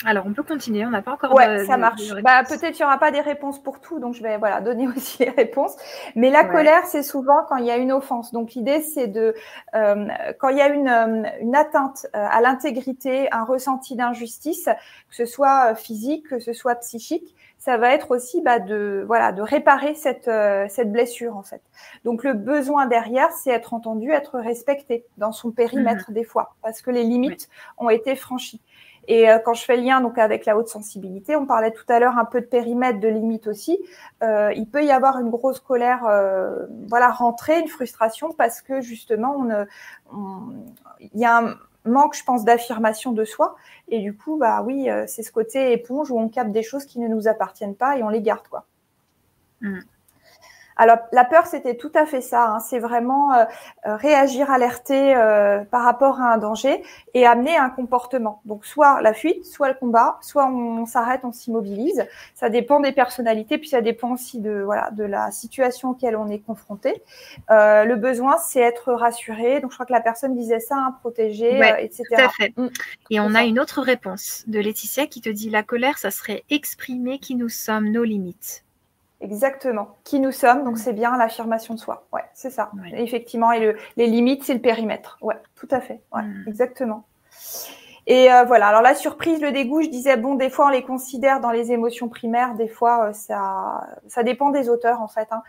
Alors, 0.04 0.26
on 0.26 0.32
peut 0.32 0.42
continuer, 0.42 0.84
on 0.84 0.90
n'a 0.90 1.02
pas 1.02 1.12
encore. 1.12 1.34
Ouais, 1.34 1.64
ça 1.64 1.76
marche. 1.76 2.12
bah, 2.22 2.42
peut-être 2.44 2.72
qu'il 2.72 2.80
n'y 2.80 2.84
aura 2.84 2.98
pas 2.98 3.10
des 3.10 3.20
réponses 3.20 3.62
pour 3.62 3.80
tout, 3.80 3.98
donc 3.98 4.14
je 4.14 4.22
vais 4.22 4.36
voilà 4.36 4.60
donner 4.60 4.86
aussi 4.96 5.24
les 5.24 5.30
réponses. 5.30 5.74
Mais 6.14 6.30
la 6.30 6.44
colère, 6.44 6.84
c'est 6.86 7.02
souvent 7.02 7.44
quand 7.48 7.56
il 7.56 7.64
y 7.64 7.70
a 7.70 7.76
une 7.76 7.92
offense. 7.92 8.32
Donc 8.32 8.52
l'idée, 8.54 8.82
c'est 8.82 9.06
de 9.06 9.34
euh, 9.74 10.06
quand 10.38 10.48
il 10.48 10.58
y 10.58 10.60
a 10.60 10.68
une, 10.68 10.88
euh, 10.88 11.28
une 11.40 11.56
atteinte 11.56 12.06
à 12.12 12.40
l'intégrité, 12.40 13.32
un 13.32 13.44
ressenti 13.44 13.96
d'injustice, 13.96 14.66
que 15.08 15.16
ce 15.16 15.24
soit 15.24 15.74
physique, 15.74 16.28
que 16.28 16.38
ce 16.38 16.52
soit 16.52 16.74
psychique, 16.76 17.34
ça 17.58 17.78
va 17.78 17.92
être 17.92 18.12
aussi 18.12 18.42
bah, 18.42 18.60
de 18.60 19.04
voilà 19.06 19.32
de 19.32 19.42
réparer 19.42 19.94
cette 19.94 20.28
euh, 20.28 20.66
cette 20.68 20.92
blessure 20.92 21.36
en 21.36 21.42
fait. 21.42 21.62
Donc 22.04 22.22
le 22.22 22.32
besoin 22.32 22.86
derrière, 22.86 23.32
c'est 23.32 23.50
être 23.50 23.74
entendu, 23.74 24.10
être 24.10 24.38
respecté 24.38 25.04
dans 25.16 25.32
son 25.32 25.50
périmètre 25.50 26.10
mhm. 26.10 26.14
des 26.14 26.24
fois, 26.24 26.54
parce 26.62 26.80
que 26.80 26.92
les 26.92 27.02
limites 27.02 27.48
ont 27.78 27.90
été 27.90 28.14
franchies. 28.14 28.60
Et 29.08 29.30
euh, 29.30 29.38
quand 29.38 29.54
je 29.54 29.64
fais 29.64 29.76
le 29.76 29.82
lien 29.82 30.00
donc 30.00 30.18
avec 30.18 30.46
la 30.46 30.56
haute 30.56 30.68
sensibilité, 30.68 31.36
on 31.36 31.46
parlait 31.46 31.72
tout 31.72 31.84
à 31.88 31.98
l'heure 32.00 32.18
un 32.18 32.24
peu 32.24 32.40
de 32.40 32.46
périmètre, 32.46 33.00
de 33.00 33.08
limite 33.08 33.46
aussi. 33.46 33.78
Euh, 34.22 34.52
il 34.54 34.68
peut 34.68 34.84
y 34.84 34.90
avoir 34.90 35.18
une 35.18 35.30
grosse 35.30 35.60
colère, 35.60 36.00
voilà, 36.88 37.10
rentrée, 37.10 37.60
une 37.60 37.68
frustration 37.68 38.32
parce 38.32 38.62
que 38.62 38.80
justement, 38.80 39.46
il 41.00 41.20
y 41.20 41.24
a 41.24 41.38
un, 41.38 41.56
manque, 41.86 42.16
je 42.16 42.24
pense, 42.24 42.44
d'affirmation 42.44 43.12
de 43.12 43.24
soi. 43.24 43.56
Et 43.88 44.00
du 44.00 44.16
coup, 44.16 44.36
bah 44.36 44.62
oui, 44.62 44.90
euh, 44.90 45.04
c'est 45.06 45.22
ce 45.22 45.32
côté 45.32 45.72
éponge 45.72 46.10
où 46.10 46.18
on 46.18 46.28
capte 46.28 46.52
des 46.52 46.62
choses 46.62 46.84
qui 46.84 46.98
ne 46.98 47.08
nous 47.08 47.28
appartiennent 47.28 47.76
pas 47.76 47.96
et 47.96 48.02
on 48.02 48.08
les 48.08 48.22
garde, 48.22 48.46
quoi. 48.48 48.66
Mm. 49.60 49.78
Alors 50.76 50.98
la 51.12 51.24
peur, 51.24 51.46
c'était 51.46 51.74
tout 51.74 51.90
à 51.94 52.06
fait 52.06 52.20
ça. 52.20 52.48
Hein. 52.48 52.60
C'est 52.60 52.78
vraiment 52.78 53.32
euh, 53.32 53.44
euh, 53.86 53.96
réagir, 53.96 54.50
alerter 54.50 55.14
euh, 55.14 55.64
par 55.64 55.82
rapport 55.82 56.20
à 56.20 56.32
un 56.34 56.38
danger 56.38 56.82
et 57.14 57.26
amener 57.26 57.56
un 57.56 57.70
comportement. 57.70 58.40
Donc 58.44 58.66
soit 58.66 59.00
la 59.00 59.14
fuite, 59.14 59.46
soit 59.46 59.68
le 59.68 59.74
combat, 59.74 60.18
soit 60.20 60.46
on, 60.46 60.84
s'arrête, 60.86 61.22
on 61.24 61.32
s'immobilise. 61.32 62.06
Ça 62.34 62.50
dépend 62.50 62.80
des 62.80 62.92
personnalités, 62.92 63.58
puis 63.58 63.68
ça 63.68 63.80
dépend 63.80 64.12
aussi 64.12 64.40
de 64.40 64.62
voilà 64.62 64.90
de 64.90 65.04
la 65.04 65.30
situation 65.30 65.90
auquel 65.90 66.16
on 66.16 66.28
est 66.28 66.40
confronté. 66.40 67.02
le 67.48 67.94
besoin, 67.94 68.36
c'est 68.38 68.60
être 68.60 68.92
rassuré. 68.92 69.60
Donc 69.60 69.70
je 69.70 69.76
crois 69.76 69.86
que 69.86 69.92
la 69.92 70.00
personne 70.00 70.36
disait 70.36 70.60
ça, 70.60 70.76
hein, 70.76 70.96
protégé, 71.00 71.58
etc. 71.78 72.04
Tout 72.08 72.22
à 72.22 72.28
fait. 72.28 72.52
Mm. 72.56 72.68
Et 73.10 73.20
on 73.20 73.34
a 73.34 73.44
une 73.44 73.58
autre 73.58 73.80
réponse 73.80 74.44
de 74.46 74.60
Laetitia 74.60 75.06
qui 75.06 75.20
te 75.20 75.30
dit 75.30 75.48
la 75.48 75.62
colère, 75.62 75.98
ça 75.98 76.10
serait 76.10 76.44
exprimer 76.50 77.18
qui 77.18 77.34
nous 77.34 77.48
sommes, 77.48 77.90
nos 77.90 78.04
limites. 78.04 78.65
Exactement. 79.20 79.96
Qui 80.04 80.20
nous 80.20 80.32
sommes, 80.32 80.64
donc 80.64 80.78
c'est 80.78 80.92
bien 80.92 81.16
l'affirmation 81.16 81.74
de 81.74 81.78
soi. 81.78 82.06
Ouais, 82.12 82.24
c'est 82.34 82.50
ça. 82.50 82.70
Effectivement. 82.92 83.52
Et 83.52 83.60
le, 83.60 83.76
les 83.96 84.06
limites, 84.06 84.44
c'est 84.44 84.54
le 84.54 84.60
périmètre. 84.60 85.18
Ouais, 85.22 85.36
tout 85.54 85.68
à 85.70 85.80
fait. 85.80 86.00
Ouais, 86.12 86.22
mm. 86.22 86.44
exactement. 86.46 87.04
Et 88.08 88.32
euh, 88.32 88.44
voilà. 88.44 88.68
Alors 88.68 88.82
la 88.82 88.94
surprise, 88.94 89.40
le 89.40 89.50
dégoût, 89.50 89.82
je 89.82 89.88
disais 89.88 90.16
bon, 90.16 90.36
des 90.36 90.48
fois 90.48 90.66
on 90.66 90.68
les 90.68 90.82
considère 90.84 91.40
dans 91.40 91.50
les 91.50 91.72
émotions 91.72 92.08
primaires, 92.08 92.54
des 92.54 92.68
fois 92.68 93.08
euh, 93.08 93.12
ça, 93.12 93.84
ça 94.06 94.22
dépend 94.22 94.50
des 94.50 94.68
auteurs 94.68 95.00
en 95.00 95.08
fait. 95.08 95.26
Hein. 95.32 95.42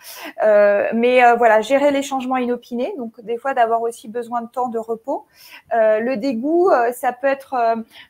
Euh, 0.43 0.87
mais 0.93 1.23
euh, 1.23 1.35
voilà, 1.35 1.61
gérer 1.61 1.91
les 1.91 2.01
changements 2.01 2.37
inopinés, 2.37 2.95
donc 2.97 3.21
des 3.21 3.37
fois 3.37 3.53
d'avoir 3.53 3.83
aussi 3.83 4.07
besoin 4.07 4.41
de 4.41 4.47
temps 4.47 4.69
de 4.69 4.79
repos. 4.79 5.27
le 5.71 6.15
dégoût, 6.15 6.71
ça 6.93 7.13
peut 7.13 7.27
être 7.27 7.55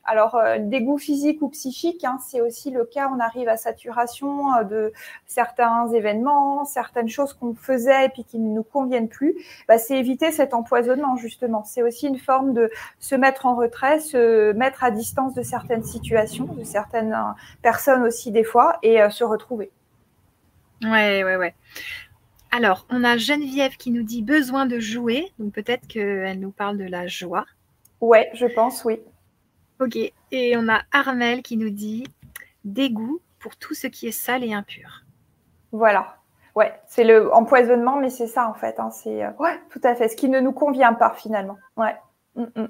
alors 0.05 0.39
dégoût 0.59 0.97
physique 0.97 1.41
ou 1.41 1.49
psychique. 1.49 2.03
Hein, 2.05 2.17
c'est 2.25 2.41
aussi 2.41 2.71
le 2.71 2.85
cas. 2.85 3.09
On 3.13 3.19
arrive 3.19 3.49
à 3.49 3.57
saturation 3.57 4.63
de 4.63 4.93
certains 5.25 5.87
événements, 5.89 6.63
certaines 6.65 7.09
choses 7.09 7.33
qu'on 7.33 7.53
faisait 7.53 8.05
et 8.05 8.09
puis 8.09 8.23
qui 8.23 8.39
ne 8.39 8.53
nous 8.53 8.63
conviennent 8.63 9.09
plus. 9.09 9.35
Bah, 9.67 9.77
c'est 9.77 9.97
éviter 9.97 10.31
cet 10.31 10.53
empoisonnement 10.53 11.17
justement. 11.17 11.63
C'est 11.65 11.83
aussi 11.83 12.07
une 12.07 12.19
forme 12.19 12.53
de 12.53 12.69
se 12.99 13.15
mettre 13.15 13.45
en 13.45 13.55
retrait, 13.55 13.99
mettre 14.55 14.83
à 14.83 14.91
distance 14.91 15.33
de 15.33 15.41
certaines 15.41 15.83
situations, 15.83 16.45
de 16.45 16.63
certaines 16.63 17.13
euh, 17.13 17.33
personnes 17.61 18.03
aussi 18.03 18.31
des 18.31 18.43
fois, 18.43 18.79
et 18.83 19.01
euh, 19.01 19.09
se 19.09 19.23
retrouver. 19.23 19.71
Ouais, 20.83 21.23
ouais, 21.23 21.35
ouais. 21.35 21.55
Alors, 22.51 22.85
on 22.89 23.03
a 23.03 23.17
Geneviève 23.17 23.77
qui 23.77 23.91
nous 23.91 24.03
dit 24.03 24.21
besoin 24.21 24.65
de 24.65 24.79
jouer, 24.79 25.31
donc 25.39 25.53
peut-être 25.53 25.87
qu'elle 25.87 26.39
nous 26.39 26.51
parle 26.51 26.77
de 26.77 26.85
la 26.85 27.07
joie. 27.07 27.45
Ouais, 27.99 28.29
je 28.33 28.45
pense, 28.45 28.85
oui. 28.85 28.99
Ok, 29.79 29.97
et 30.31 30.57
on 30.57 30.69
a 30.69 30.81
Armel 30.91 31.43
qui 31.43 31.57
nous 31.57 31.69
dit 31.69 32.05
dégoût 32.63 33.19
pour 33.39 33.55
tout 33.55 33.73
ce 33.73 33.87
qui 33.87 34.07
est 34.07 34.11
sale 34.11 34.43
et 34.43 34.53
impur. 34.53 35.03
Voilà, 35.71 36.17
ouais, 36.55 36.73
c'est 36.87 37.03
le 37.03 37.33
empoisonnement, 37.33 37.97
mais 37.97 38.09
c'est 38.09 38.27
ça 38.27 38.49
en 38.49 38.53
fait. 38.53 38.79
Hein, 38.79 38.89
c'est 38.91 39.23
euh, 39.23 39.31
ouais, 39.39 39.59
tout 39.69 39.81
à 39.83 39.93
fait, 39.95 40.07
ce 40.07 40.15
qui 40.15 40.29
ne 40.29 40.39
nous 40.39 40.51
convient 40.51 40.93
pas 40.93 41.13
finalement. 41.13 41.57
Ouais. 41.75 41.95
Mm, 42.35 42.45
mm. 42.55 42.67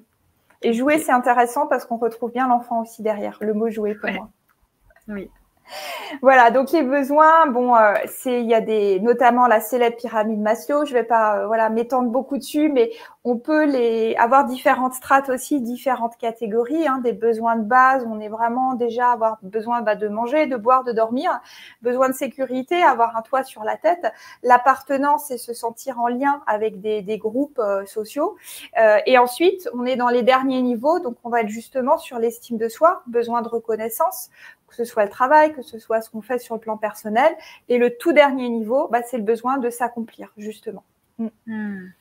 Et 0.62 0.74
jouer, 0.74 1.00
c'est 1.00 1.12
intéressant 1.12 1.68
parce 1.68 1.86
qu'on 1.86 1.98
retrouve 1.98 2.32
bien 2.32 2.48
l'enfant 2.48 2.82
aussi 2.82 3.04
derrière, 3.04 3.38
le 3.42 3.54
mot 3.54 3.70
jouer 3.70 3.96
pour 3.96 4.10
moi. 4.12 4.30
Oui. 5.08 5.30
Voilà, 6.22 6.52
donc 6.52 6.72
les 6.72 6.84
besoins, 6.84 7.48
bon, 7.48 7.76
euh, 7.76 7.94
c'est 8.08 8.42
il 8.42 8.48
y 8.48 8.54
a 8.54 8.62
des 8.62 9.00
notamment 9.00 9.48
la 9.48 9.60
célèbre 9.60 9.98
pyramide 9.98 10.40
Maslow. 10.40 10.86
Je 10.86 10.94
vais 10.94 11.04
pas 11.04 11.40
euh, 11.40 11.48
voilà 11.48 11.70
m'étendre 11.70 12.10
beaucoup 12.10 12.38
dessus, 12.38 12.70
mais 12.70 12.92
on 13.24 13.38
peut 13.38 13.66
les 13.66 14.16
avoir 14.16 14.46
différentes 14.46 14.94
strates 14.94 15.30
aussi, 15.30 15.62
différentes 15.62 16.18
catégories, 16.18 16.88
hein, 16.88 17.00
des 17.04 17.14
besoins 17.14 17.58
de 17.58 17.64
base. 17.64 18.06
On 18.10 18.20
est 18.20 18.30
vraiment 18.30 18.74
déjà 18.74 19.12
avoir 19.12 19.38
besoin 19.42 19.82
bah, 19.82 19.96
de 19.96 20.08
manger, 20.08 20.48
de 20.48 20.56
boire, 20.56 20.84
de 20.84 20.94
dormir, 20.94 21.40
besoin 21.82 22.08
de 22.10 22.14
sécurité, 22.14 22.82
avoir 22.82 23.18
un 23.18 23.22
toit 23.22 23.44
sur 23.44 23.64
la 23.64 23.76
tête. 23.76 24.06
L'appartenance, 24.44 25.26
c'est 25.28 25.38
se 25.38 25.54
sentir 25.54 26.00
en 26.00 26.08
lien 26.08 26.42
avec 26.48 26.80
des, 26.80 27.02
des 27.02 27.18
groupes 27.18 27.60
euh, 27.60 27.86
sociaux. 27.86 28.38
et 29.06 29.18
ensuite, 29.18 29.70
on 29.74 29.86
est 29.86 29.96
dans 29.96 30.10
les 30.10 30.24
derniers 30.24 30.62
niveaux, 30.62 31.00
donc 31.00 31.18
on 31.24 31.30
va 31.30 31.42
être 31.42 31.50
justement 31.50 31.98
sur 31.98 32.20
l'estime 32.20 32.58
de 32.58 32.70
soi, 32.70 33.04
besoin 33.08 33.42
de 33.42 33.48
reconnaissance, 33.48 34.30
que 34.68 34.76
ce 34.76 34.86
soit 34.86 35.04
le 35.04 35.10
travail, 35.10 35.54
que 35.54 35.62
ce 35.62 35.80
soit 35.80 36.02
ce 36.02 36.10
qu'on 36.10 36.22
fait 36.22 36.40
sur 36.40 36.56
le 36.56 36.62
plan 36.62 36.78
personnel. 36.78 37.34
Et 37.70 37.78
le 37.78 37.98
tout 37.98 38.14
dernier 38.14 38.50
niveau, 38.50 38.88
bah, 38.90 39.02
c'est 39.06 39.18
le 39.18 39.24
besoin 39.24 39.58
de 39.58 39.70
s'accomplir, 39.70 40.32
justement. 40.38 40.84
Mm. 41.18 41.28
Hmm. 41.48 41.92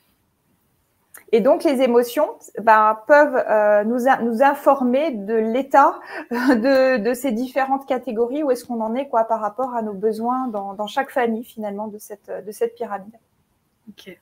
Et 1.33 1.41
donc, 1.41 1.65
les 1.65 1.83
émotions 1.83 2.29
bah, 2.61 3.05
peuvent 3.09 3.43
euh, 3.49 3.85
nous, 3.85 4.05
nous 4.23 4.43
informer 4.43 5.11
de 5.11 5.35
l'état 5.35 5.99
de, 6.31 6.99
de, 6.99 7.15
ces 7.15 7.33
différentes 7.33 7.87
catégories, 7.87 8.43
où 8.43 8.51
est-ce 8.51 8.65
qu'on 8.65 8.81
en 8.81 8.95
est 8.95 9.09
quoi, 9.09 9.25
par 9.25 9.41
rapport 9.41 9.75
à 9.75 9.83
nos 9.83 9.95
besoins 9.95 10.49
dans, 10.49 10.75
dans 10.75 10.87
chaque 10.87 11.11
famille, 11.11 11.45
finalement, 11.45 11.89
de 11.89 11.99
cette, 11.99 12.31
de 12.31 12.53
cette 12.53 12.75
pyramide. 12.75 13.17
Ok. 13.89 14.17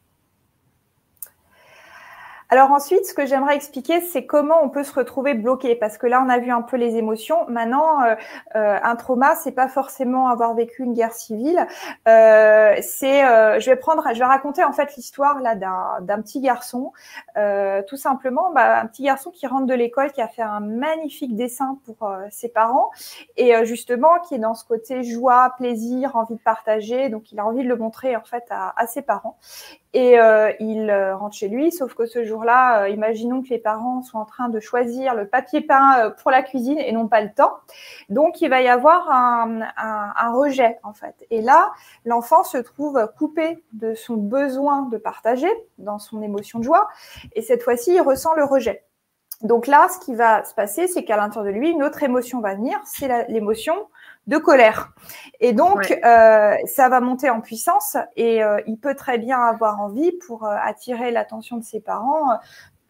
Alors 2.55 2.71
ensuite, 2.71 3.05
ce 3.05 3.15
que 3.15 3.27
j'aimerais 3.27 3.57
expliquer, 3.57 4.01
c'est 4.01 4.27
comment 4.27 4.63
on 4.63 4.69
peut 4.69 4.85
se 4.85 4.95
retrouver 4.95 5.35
bloqué, 5.35 5.75
parce 5.75 5.99
que 5.99 6.07
là, 6.07 6.23
on 6.25 6.29
a 6.29 6.39
vu 6.39 6.53
un 6.53 6.63
peu 6.63 6.77
les 6.77 6.95
émotions. 6.95 7.45
Maintenant, 7.49 8.01
euh, 8.05 8.15
euh, 8.55 8.79
un 8.81 8.95
trauma, 8.95 9.35
c'est 9.35 9.51
pas 9.51 9.67
forcément 9.67 10.29
avoir 10.29 10.55
vécu 10.55 10.85
une 10.85 10.95
guerre 10.95 11.15
civile. 11.15 11.67
Euh, 12.07 12.77
c'est, 12.81 13.27
euh, 13.27 13.59
je 13.59 13.69
vais 13.71 13.75
prendre, 13.75 14.05
je 14.13 14.21
vais 14.21 14.25
raconter 14.25 14.63
en 14.63 14.71
fait 14.71 14.95
l'histoire 14.95 15.41
là 15.41 15.57
d'un 15.57 16.23
petit 16.23 16.41
garçon, 16.41 16.93
euh, 17.37 17.83
tout 17.89 17.97
simplement, 17.97 18.53
bah, 18.55 18.79
un 18.83 18.87
petit 18.87 19.03
garçon 19.03 19.33
qui 19.33 19.49
rentre 19.49 19.67
de 19.67 19.75
l'école, 19.75 20.13
qui 20.13 20.23
a 20.23 20.29
fait 20.29 20.43
un 20.43 20.61
magnifique 20.61 21.35
dessin 21.35 21.79
pour 21.85 22.09
ses 22.31 22.51
parents, 22.51 22.91
et 23.37 23.65
justement 23.65 24.21
qui 24.21 24.37
est 24.37 24.39
dans 24.39 24.55
ce 24.55 24.65
côté 24.65 25.03
joie, 25.03 25.55
plaisir, 25.57 26.15
envie 26.15 26.37
de 26.37 26.41
partager. 26.41 27.09
Donc, 27.09 27.33
il 27.33 27.41
a 27.41 27.45
envie 27.45 27.65
de 27.65 27.69
le 27.69 27.77
montrer 27.77 28.15
en 28.15 28.23
fait 28.23 28.45
à, 28.51 28.73
à 28.77 28.87
ses 28.87 29.03
parents. 29.03 29.39
Et 29.95 30.19
euh, 30.19 30.53
il 30.59 30.91
euh, 30.91 31.17
rentre 31.17 31.37
chez 31.37 31.49
lui, 31.49 31.71
sauf 31.71 31.95
que 31.95 32.05
ce 32.05 32.25
jour-là, 32.25 32.83
euh, 32.83 32.89
imaginons 32.89 33.43
que 33.43 33.49
les 33.51 33.61
parents 33.61 34.03
sont 34.03 34.19
en 34.19 34.25
train 34.25 34.49
de 34.49 34.59
choisir 34.59 35.15
le 35.15 35.29
papier 35.29 35.61
peint 35.61 36.11
pour 36.21 36.33
la 36.33 36.43
cuisine 36.43 36.79
et 36.79 36.91
n'ont 36.91 37.07
pas 37.07 37.21
le 37.21 37.33
temps. 37.33 37.55
Donc, 38.09 38.41
il 38.41 38.51
va 38.51 38.61
y 38.61 38.69
avoir 38.69 39.09
un, 39.09 39.61
un, 39.77 40.13
un 40.17 40.33
rejet, 40.33 40.81
en 40.83 40.93
fait. 40.95 41.25
Et 41.31 41.41
là, 41.41 41.71
l'enfant 42.05 42.43
se 42.43 42.59
trouve 42.59 43.09
coupé 43.17 43.63
de 43.73 43.95
son 43.95 44.17
besoin 44.17 44.83
de 44.83 44.99
partager 44.99 45.51
dans 45.79 46.01
son 46.01 46.23
émotion 46.23 46.59
de 46.59 46.65
joie. 46.65 46.89
Et 47.35 47.43
cette 47.43 47.63
fois-ci, 47.63 47.95
il 47.95 48.01
ressent 48.01 48.35
le 48.35 48.45
rejet. 48.45 48.85
Donc 49.43 49.67
là, 49.67 49.89
ce 49.89 50.05
qui 50.05 50.15
va 50.15 50.45
se 50.45 50.55
passer, 50.55 50.89
c'est 50.89 51.05
qu'à 51.05 51.17
l'intérieur 51.17 51.53
de 51.53 51.57
lui, 51.57 51.71
une 51.71 51.83
autre 51.83 52.03
émotion 52.03 52.41
va 52.41 52.55
venir, 52.55 52.81
c'est 52.85 53.29
l'émotion 53.29 53.75
de 54.27 54.39
colère. 54.39 54.93
Et 55.41 55.53
donc, 55.53 55.91
euh, 56.05 56.55
ça 56.67 56.89
va 56.89 57.01
monter 57.01 57.29
en 57.31 57.41
puissance 57.41 57.97
et 58.17 58.43
euh, 58.43 58.61
il 58.67 58.79
peut 58.79 58.95
très 58.95 59.19
bien 59.19 59.39
avoir 59.39 59.81
envie 59.81 60.13
pour 60.27 60.45
euh, 60.45 60.57
attirer 60.63 61.11
l'attention 61.11 61.57
de 61.57 61.65
ses 61.65 61.81
parents 61.81 62.39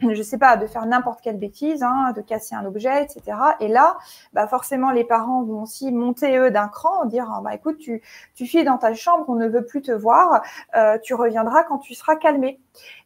je 0.00 0.06
ne 0.18 0.22
sais 0.22 0.38
pas, 0.38 0.56
de 0.56 0.66
faire 0.66 0.86
n'importe 0.86 1.20
quelle 1.20 1.38
bêtise, 1.38 1.82
hein, 1.82 2.12
de 2.14 2.20
casser 2.20 2.54
un 2.54 2.64
objet, 2.64 3.02
etc. 3.02 3.36
Et 3.60 3.68
là, 3.68 3.96
bah 4.32 4.46
forcément, 4.46 4.90
les 4.90 5.04
parents 5.04 5.42
vont 5.42 5.62
aussi 5.62 5.92
monter 5.92 6.36
eux 6.36 6.50
d'un 6.50 6.68
cran, 6.68 7.04
dire 7.06 7.30
ah, 7.32 7.40
bah 7.42 7.54
écoute, 7.54 7.78
tu 7.78 8.02
tu 8.34 8.46
files 8.46 8.64
dans 8.64 8.78
ta 8.78 8.94
chambre, 8.94 9.24
on 9.28 9.36
ne 9.36 9.48
veut 9.48 9.64
plus 9.64 9.82
te 9.82 9.92
voir, 9.92 10.42
euh, 10.76 10.98
tu 11.02 11.14
reviendras 11.14 11.64
quand 11.64 11.78
tu 11.78 11.94
seras 11.94 12.16
calmé. 12.16 12.60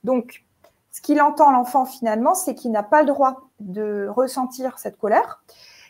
Donc, 0.05 0.45
ce 0.91 1.01
qu'il 1.01 1.21
entend 1.21 1.51
l'enfant 1.51 1.85
finalement, 1.85 2.35
c'est 2.35 2.55
qu'il 2.55 2.73
n'a 2.73 2.83
pas 2.83 3.03
le 3.03 3.07
droit 3.07 3.43
de 3.61 4.09
ressentir 4.09 4.79
cette 4.79 4.99
colère, 4.99 5.43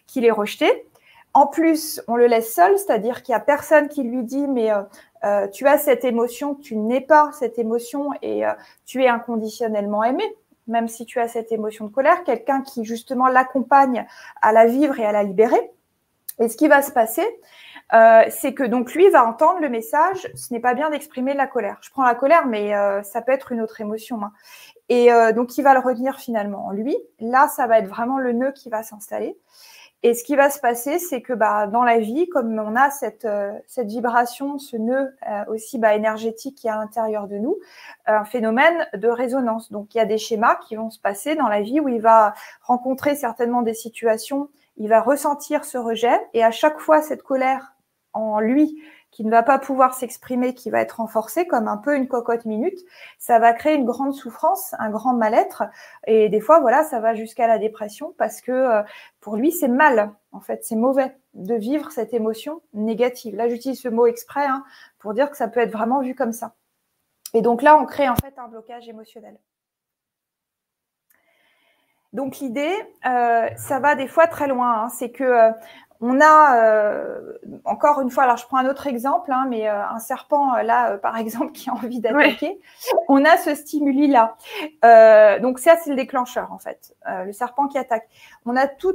qu'il 0.07 0.24
est 0.24 0.30
rejeté. 0.30 0.88
En 1.34 1.46
plus, 1.46 2.02
on 2.08 2.16
le 2.16 2.26
laisse 2.26 2.54
seul, 2.54 2.76
c'est-à-dire 2.78 3.22
qu'il 3.22 3.32
y 3.32 3.36
a 3.36 3.40
personne 3.40 3.88
qui 3.88 4.02
lui 4.02 4.24
dit 4.24 4.46
mais 4.48 4.72
euh, 4.72 4.82
euh, 5.24 5.48
tu 5.48 5.66
as 5.66 5.78
cette 5.78 6.04
émotion, 6.04 6.54
tu 6.54 6.76
n'es 6.76 7.00
pas 7.00 7.30
cette 7.32 7.58
émotion 7.58 8.10
et 8.22 8.42
tu 8.86 9.02
es 9.02 9.08
inconditionnellement 9.08 10.04
aimé 10.04 10.24
même 10.68 10.86
si 10.86 11.06
tu 11.06 11.18
as 11.18 11.28
cette 11.28 11.50
émotion 11.50 11.86
de 11.86 11.90
colère, 11.90 12.22
quelqu'un 12.24 12.60
qui 12.60 12.84
justement 12.84 13.26
l'accompagne 13.26 14.06
à 14.42 14.52
la 14.52 14.66
vivre 14.66 15.00
et 15.00 15.04
à 15.06 15.12
la 15.12 15.22
libérer. 15.22 15.72
Et 16.40 16.48
ce 16.48 16.56
qui 16.56 16.68
va 16.68 16.82
se 16.82 16.92
passer, 16.92 17.26
euh, 17.94 18.22
c'est 18.28 18.54
que 18.54 18.62
donc 18.62 18.94
lui 18.94 19.08
va 19.10 19.26
entendre 19.26 19.60
le 19.60 19.68
message, 19.68 20.30
ce 20.34 20.52
n'est 20.52 20.60
pas 20.60 20.74
bien 20.74 20.90
d'exprimer 20.90 21.32
de 21.32 21.38
la 21.38 21.46
colère. 21.46 21.78
Je 21.80 21.90
prends 21.90 22.04
la 22.04 22.14
colère, 22.14 22.46
mais 22.46 22.74
euh, 22.74 23.02
ça 23.02 23.22
peut 23.22 23.32
être 23.32 23.50
une 23.50 23.60
autre 23.60 23.80
émotion. 23.80 24.22
Hein. 24.22 24.32
Et 24.88 25.12
euh, 25.12 25.32
donc 25.32 25.58
il 25.58 25.62
va 25.62 25.74
le 25.74 25.80
retenir 25.80 26.18
finalement 26.18 26.66
en 26.66 26.70
lui. 26.70 26.96
Là, 27.18 27.48
ça 27.48 27.66
va 27.66 27.78
être 27.78 27.88
vraiment 27.88 28.18
le 28.18 28.32
nœud 28.32 28.52
qui 28.52 28.68
va 28.68 28.82
s'installer. 28.82 29.36
Et 30.05 30.14
ce 30.14 30.22
qui 30.22 30.36
va 30.36 30.49
se 30.49 30.61
passer, 30.61 31.01
c'est 31.01 31.22
que 31.22 31.32
bah, 31.32 31.66
dans 31.66 31.82
la 31.82 31.99
vie, 31.99 32.28
comme 32.28 32.57
on 32.59 32.76
a 32.76 32.88
cette, 32.90 33.24
euh, 33.24 33.53
cette 33.66 33.88
vibration, 33.88 34.59
ce 34.59 34.76
nœud 34.76 35.12
euh, 35.28 35.44
aussi 35.49 35.78
bah, 35.78 35.94
énergétique 35.94 36.57
qui 36.57 36.68
est 36.68 36.70
à 36.70 36.76
l'intérieur 36.76 37.26
de 37.26 37.36
nous, 37.36 37.59
un 38.07 38.24
phénomène 38.24 38.86
de 38.94 39.09
résonance. 39.09 39.72
Donc 39.72 39.94
il 39.94 39.99
y 39.99 40.01
a 40.01 40.05
des 40.05 40.18
schémas 40.18 40.57
qui 40.68 40.76
vont 40.76 40.90
se 40.90 41.01
passer 41.01 41.34
dans 41.34 41.49
la 41.49 41.62
vie 41.62 41.80
où 41.80 41.88
il 41.88 42.01
va 42.01 42.34
rencontrer 42.62 43.16
certainement 43.16 43.62
des 43.62 43.74
situations, 43.74 44.51
il 44.76 44.88
va 44.88 45.01
ressentir 45.01 45.64
ce 45.64 45.78
rejet, 45.78 46.20
et 46.32 46.44
à 46.44 46.53
chaque 46.53 46.78
fois 46.78 47.03
cette 47.03 47.24
colère 47.24 47.74
en 48.12 48.38
lui 48.38 48.80
qui 49.11 49.24
ne 49.24 49.30
va 49.30 49.42
pas 49.42 49.59
pouvoir 49.59 49.94
s'exprimer, 49.94 50.54
qui 50.54 50.70
va 50.70 50.80
être 50.80 50.98
renforcé 50.98 51.46
comme 51.46 51.66
un 51.66 51.76
peu 51.76 51.96
une 51.96 52.09
cocotte 52.09 52.44
minute, 52.44 52.78
ça 53.18 53.38
va 53.38 53.52
créer 53.52 53.74
une 53.74 53.84
grande 53.84 54.14
souffrance, 54.14 54.74
un 54.78 54.90
grand 54.90 55.14
mal-être. 55.14 55.64
Et 56.06 56.28
des 56.28 56.40
fois, 56.40 56.61
voilà, 56.61 56.84
ça 56.84 57.00
va 57.00 57.14
jusqu'à 57.14 57.46
la 57.46 57.59
dépression 57.59 58.14
parce 58.18 58.40
que 58.40 58.52
euh, 58.52 58.82
pour 59.20 59.36
lui, 59.36 59.50
c'est 59.50 59.68
mal. 59.68 60.12
En 60.32 60.40
fait, 60.40 60.64
c'est 60.64 60.76
mauvais 60.76 61.16
de 61.34 61.54
vivre 61.54 61.90
cette 61.90 62.12
émotion 62.12 62.61
négative. 62.74 63.34
Là, 63.34 63.48
j'utilise 63.48 63.80
ce 63.80 63.88
mot 63.88 64.06
exprès 64.06 64.44
hein, 64.46 64.64
pour 64.98 65.14
dire 65.14 65.30
que 65.30 65.36
ça 65.36 65.48
peut 65.48 65.61
être 65.61 65.72
vraiment 65.72 66.00
vu 66.00 66.14
comme 66.14 66.32
ça. 66.32 66.54
Et 67.34 67.42
donc 67.42 67.62
là, 67.62 67.76
on 67.76 67.86
crée 67.86 68.09
en 68.09 68.16
fait 68.16 68.38
un 68.38 68.48
blocage 68.48 68.88
émotionnel. 68.88 69.38
Donc 72.12 72.38
l'idée, 72.38 72.74
euh, 73.06 73.48
ça 73.56 73.80
va 73.80 73.94
des 73.94 74.09
fois 74.09 74.26
très 74.26 74.48
loin. 74.48 74.84
Hein. 74.84 74.88
c'est 74.88 75.11
que 75.11 75.24
euh, 75.24 75.50
on 76.01 76.20
a 76.20 76.62
euh, 76.62 77.32
encore 77.64 78.01
une 78.01 78.11
fois, 78.11 78.22
alors 78.22 78.36
je 78.36 78.46
prends 78.46 78.59
un 78.59 78.68
autre 78.68 78.86
exemple, 78.86 79.32
hein, 79.32 79.46
mais 79.49 79.68
euh, 79.68 79.84
un 79.84 79.99
serpent 79.99 80.55
euh, 80.55 80.62
là, 80.62 80.96
par 80.99 81.16
exemple, 81.18 81.53
qui 81.53 81.70
a 81.70 81.74
envie 81.74 82.01
d'attaquer, 82.01 82.61
on 83.09 83.24
a 83.24 83.36
ce 83.36 83.55
stimuli 83.55 84.07
là. 84.07 84.36
donc 85.40 85.59
ça, 85.59 85.76
c'est 85.76 85.90
le 85.90 85.96
déclencheur 85.96 86.53
en 86.53 86.59
fait, 86.59 86.94
le 87.07 87.32
serpent 87.32 87.66
qui 87.66 87.78
attaque. 87.78 88.09
On 88.46 88.55
a 88.55 88.68
tout 88.68 88.94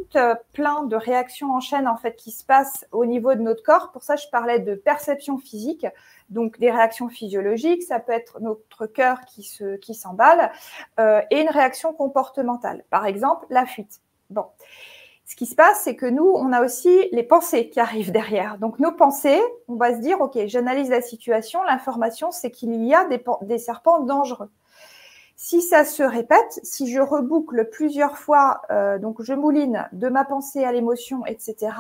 plein 0.54 0.84
de 0.84 0.96
réactions 0.96 1.52
en 1.54 1.60
chaîne 1.60 1.88
en 1.88 1.98
fait 1.98 2.16
qui 2.16 2.32
se 2.32 2.46
passent 2.46 2.86
au 2.92 3.06
niveau 3.06 3.36
de 3.36 3.42
notre 3.42 3.64
corps. 3.64 3.92
Pour 3.92 4.04
ça, 4.04 4.16
je 4.16 4.28
parlais 4.32 4.60
de 4.60 4.76
perception 4.76 5.38
physique, 5.38 5.86
donc 6.30 6.58
des 6.60 6.72
réactions 6.72 7.10
physiologiques. 7.10 7.84
Ça 7.84 8.00
peut 8.00 8.14
être 8.14 8.40
notre 8.40 8.86
cœur 8.86 9.22
qui 9.26 9.44
se 9.44 9.76
qui 9.76 9.94
s'emballe 9.94 10.52
et 10.98 11.42
une 11.42 11.50
réaction 11.50 11.94
comportementale. 11.94 12.84
Par 12.90 13.06
exemple, 13.06 13.46
la 13.50 13.66
fuite. 13.66 14.00
Bon 14.30 14.46
ce 15.34 15.36
qui 15.36 15.48
se 15.48 15.56
passe, 15.56 15.82
c'est 15.84 15.96
que 15.96 16.06
nous, 16.06 16.32
on 16.36 16.54
a 16.54 16.64
aussi 16.64 17.08
les 17.12 17.24
pensées 17.24 17.68
qui 17.68 17.80
arrivent 17.80 18.12
derrière. 18.22 18.60
Donc 18.60 18.78
nos 18.78 18.92
pensées, 18.92 19.42
on 19.68 19.74
va 19.74 19.96
se 19.96 20.00
dire, 20.00 20.22
OK, 20.22 20.38
j'analyse 20.46 20.92
la 20.92 21.02
situation, 21.02 21.64
l'information, 21.64 22.30
c'est 22.30 22.52
qu'il 22.52 22.76
y 22.86 22.94
a 22.94 23.08
des, 23.42 23.58
serpents 23.58 24.02
dangereux. 24.02 24.52
Si 25.36 25.64
ça 25.64 25.86
se 25.86 26.04
répète, 26.04 26.60
si 26.62 26.92
je 26.92 27.02
reboucle 27.02 27.68
plusieurs 27.72 28.20
fois, 28.20 28.62
euh, 28.70 29.00
donc 29.00 29.24
je 29.24 29.34
mouline 29.34 29.90
de 29.92 30.08
ma 30.08 30.24
pensée 30.24 30.64
à 30.64 30.72
l'émotion, 30.72 31.26
etc., 31.26 31.72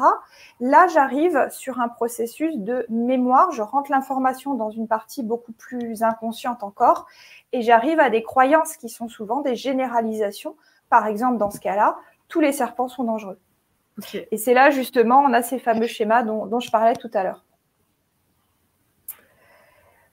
là, 0.59 0.87
j'arrive 0.87 1.47
sur 1.51 1.79
un 1.79 1.89
processus 1.89 2.57
de 2.57 2.87
mémoire, 2.89 3.51
je 3.51 3.61
rentre 3.61 3.91
l'information 3.91 4.55
dans 4.55 4.71
une 4.71 4.87
partie 4.87 5.21
beaucoup 5.21 5.53
plus 5.53 6.01
inconsciente 6.01 6.63
encore, 6.63 7.05
et 7.51 7.61
j'arrive 7.61 7.99
à 7.99 8.09
des 8.09 8.23
croyances 8.23 8.77
qui 8.77 8.89
sont 8.89 9.09
souvent 9.09 9.41
des 9.41 9.55
généralisations. 9.55 10.55
Par 10.89 11.05
exemple, 11.05 11.37
dans 11.37 11.51
ce 11.51 11.59
cas-là, 11.59 11.97
tous 12.27 12.39
les 12.39 12.51
serpents 12.51 12.87
sont 12.87 13.03
dangereux. 13.03 13.39
Et 14.31 14.37
c'est 14.37 14.53
là 14.53 14.71
justement, 14.71 15.19
on 15.19 15.33
a 15.33 15.41
ces 15.41 15.59
fameux 15.59 15.87
schémas 15.87 16.23
dont, 16.23 16.59
je 16.59 16.71
parlais 16.71 16.95
tout 16.95 17.11
à 17.13 17.23
l'heure. 17.23 17.43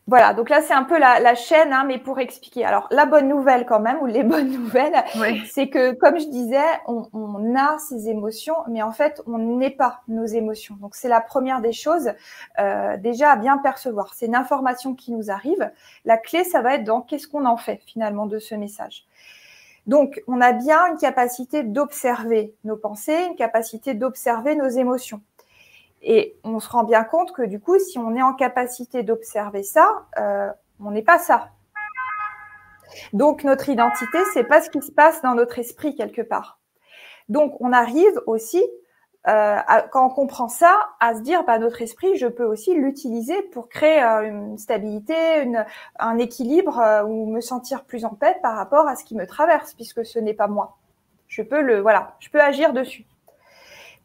Voilà, 0.07 0.35
donc 0.35 0.51
là 0.51 0.61
c'est 0.61 0.75
un 0.75 0.83
peu 0.83 0.99
la, 0.99 1.35
chaîne, 1.37 1.73
hein, 1.73 1.85
mais 1.87 1.99
pour 1.99 2.19
expliquer. 2.19 2.65
Alors 2.65 2.89
la 2.91 3.07
bonne 3.07 3.29
nouvelle 3.29 3.65
quand 3.65 3.79
même, 3.79 3.99
ou 4.03 4.07
les 4.07 4.23
bonnes 4.25 4.51
nouvelles, 4.51 5.05
c'est 5.49 5.69
que 5.69 5.93
comme 5.93 6.19
je 6.19 6.27
disais, 6.27 6.59
on, 6.87 7.55
a 7.57 7.79
ces 7.79 8.09
émotions, 8.09 8.57
mais 8.69 8.83
en 8.83 8.91
fait 8.91 9.23
on 9.27 9.39
n'est 9.39 9.71
pas 9.71 10.03
nos 10.09 10.27
émotions. 10.27 10.75
Donc 10.81 10.97
c'est 10.97 11.09
la 11.09 11.21
première 11.21 11.61
des 11.61 11.73
choses 11.73 12.13
euh, 12.59 12.97
déjà 12.97 13.31
à 13.31 13.37
bien 13.37 13.57
percevoir. 13.59 14.13
C'est 14.15 14.27
une 14.27 14.35
information 14.35 14.95
qui 14.95 15.13
nous 15.13 15.31
arrive. 15.31 15.71
La 16.05 16.19
clé, 16.19 16.43
ça 16.43 16.61
va 16.61 16.75
être 16.75 16.85
dans 16.85 17.03
qu'est-ce 17.03 17.29
qu'on 17.29 17.45
en 17.45 17.57
fait 17.57 17.81
finalement 17.87 18.27
de 18.27 18.41
ce 18.41 18.57
message. 18.57 19.07
Donc, 19.91 20.23
on 20.29 20.41
a 20.41 20.53
bien 20.53 20.87
une 20.87 20.99
capacité 20.99 21.65
d'observer 21.65 22.55
nos 22.63 22.77
pensées, 22.77 23.25
une 23.29 23.35
capacité 23.35 23.93
d'observer 23.93 24.55
nos 24.55 24.69
émotions. 24.69 25.21
Et 26.01 26.37
on 26.45 26.61
se 26.61 26.69
rend 26.69 26.85
bien 26.85 27.03
compte 27.03 27.33
que 27.33 27.43
du 27.43 27.59
coup, 27.59 27.77
si 27.81 27.99
on 27.99 28.15
est 28.15 28.23
en 28.23 28.35
capacité 28.35 29.03
d'observer 29.03 29.65
ça, 29.65 30.07
euh, 30.17 30.49
on 30.79 30.93
n'est 30.93 31.03
pas 31.03 31.19
ça. 31.19 31.49
Donc, 33.15 33.43
notre 33.43 33.69
identité, 33.69 34.19
c'est 34.33 34.45
pas 34.45 34.63
ce 34.63 34.71
qui 34.71 34.81
se 34.81 34.93
passe 34.93 35.23
dans 35.23 35.35
notre 35.35 35.59
esprit 35.59 35.97
quelque 35.97 36.23
part. 36.23 36.61
Donc, 37.29 37.57
on 37.59 37.73
arrive 37.73 38.23
aussi 38.29 38.63
euh, 39.29 39.59
quand 39.93 40.07
on 40.07 40.09
comprend 40.09 40.49
ça, 40.49 40.75
à 40.99 41.15
se 41.15 41.21
dire, 41.21 41.45
bah, 41.45 41.59
notre 41.59 41.83
esprit, 41.83 42.17
je 42.17 42.27
peux 42.27 42.45
aussi 42.45 42.75
l'utiliser 42.75 43.43
pour 43.53 43.69
créer 43.69 44.03
euh, 44.03 44.23
une 44.23 44.59
stabilité, 44.59 45.43
une, 45.43 45.67
un 45.99 46.17
équilibre 46.17 46.79
euh, 46.79 47.05
ou 47.05 47.27
me 47.27 47.41
sentir 47.41 47.85
plus 47.85 48.07
en 48.07 48.15
paix 48.15 48.39
par 48.43 48.57
rapport 48.57 48.89
à 48.89 48.97
ce 48.97 49.05
qui 49.05 49.15
me 49.15 49.27
traverse, 49.27 49.75
puisque 49.75 50.07
ce 50.07 50.19
n'est 50.19 50.33
pas 50.33 50.49
moi. 50.49 50.79
Je 51.29 51.43
peux 51.43 51.61
le, 51.61 51.81
voilà, 51.81 52.15
je 52.19 52.31
peux 52.31 52.41
agir 52.41 52.73
dessus. 52.73 53.05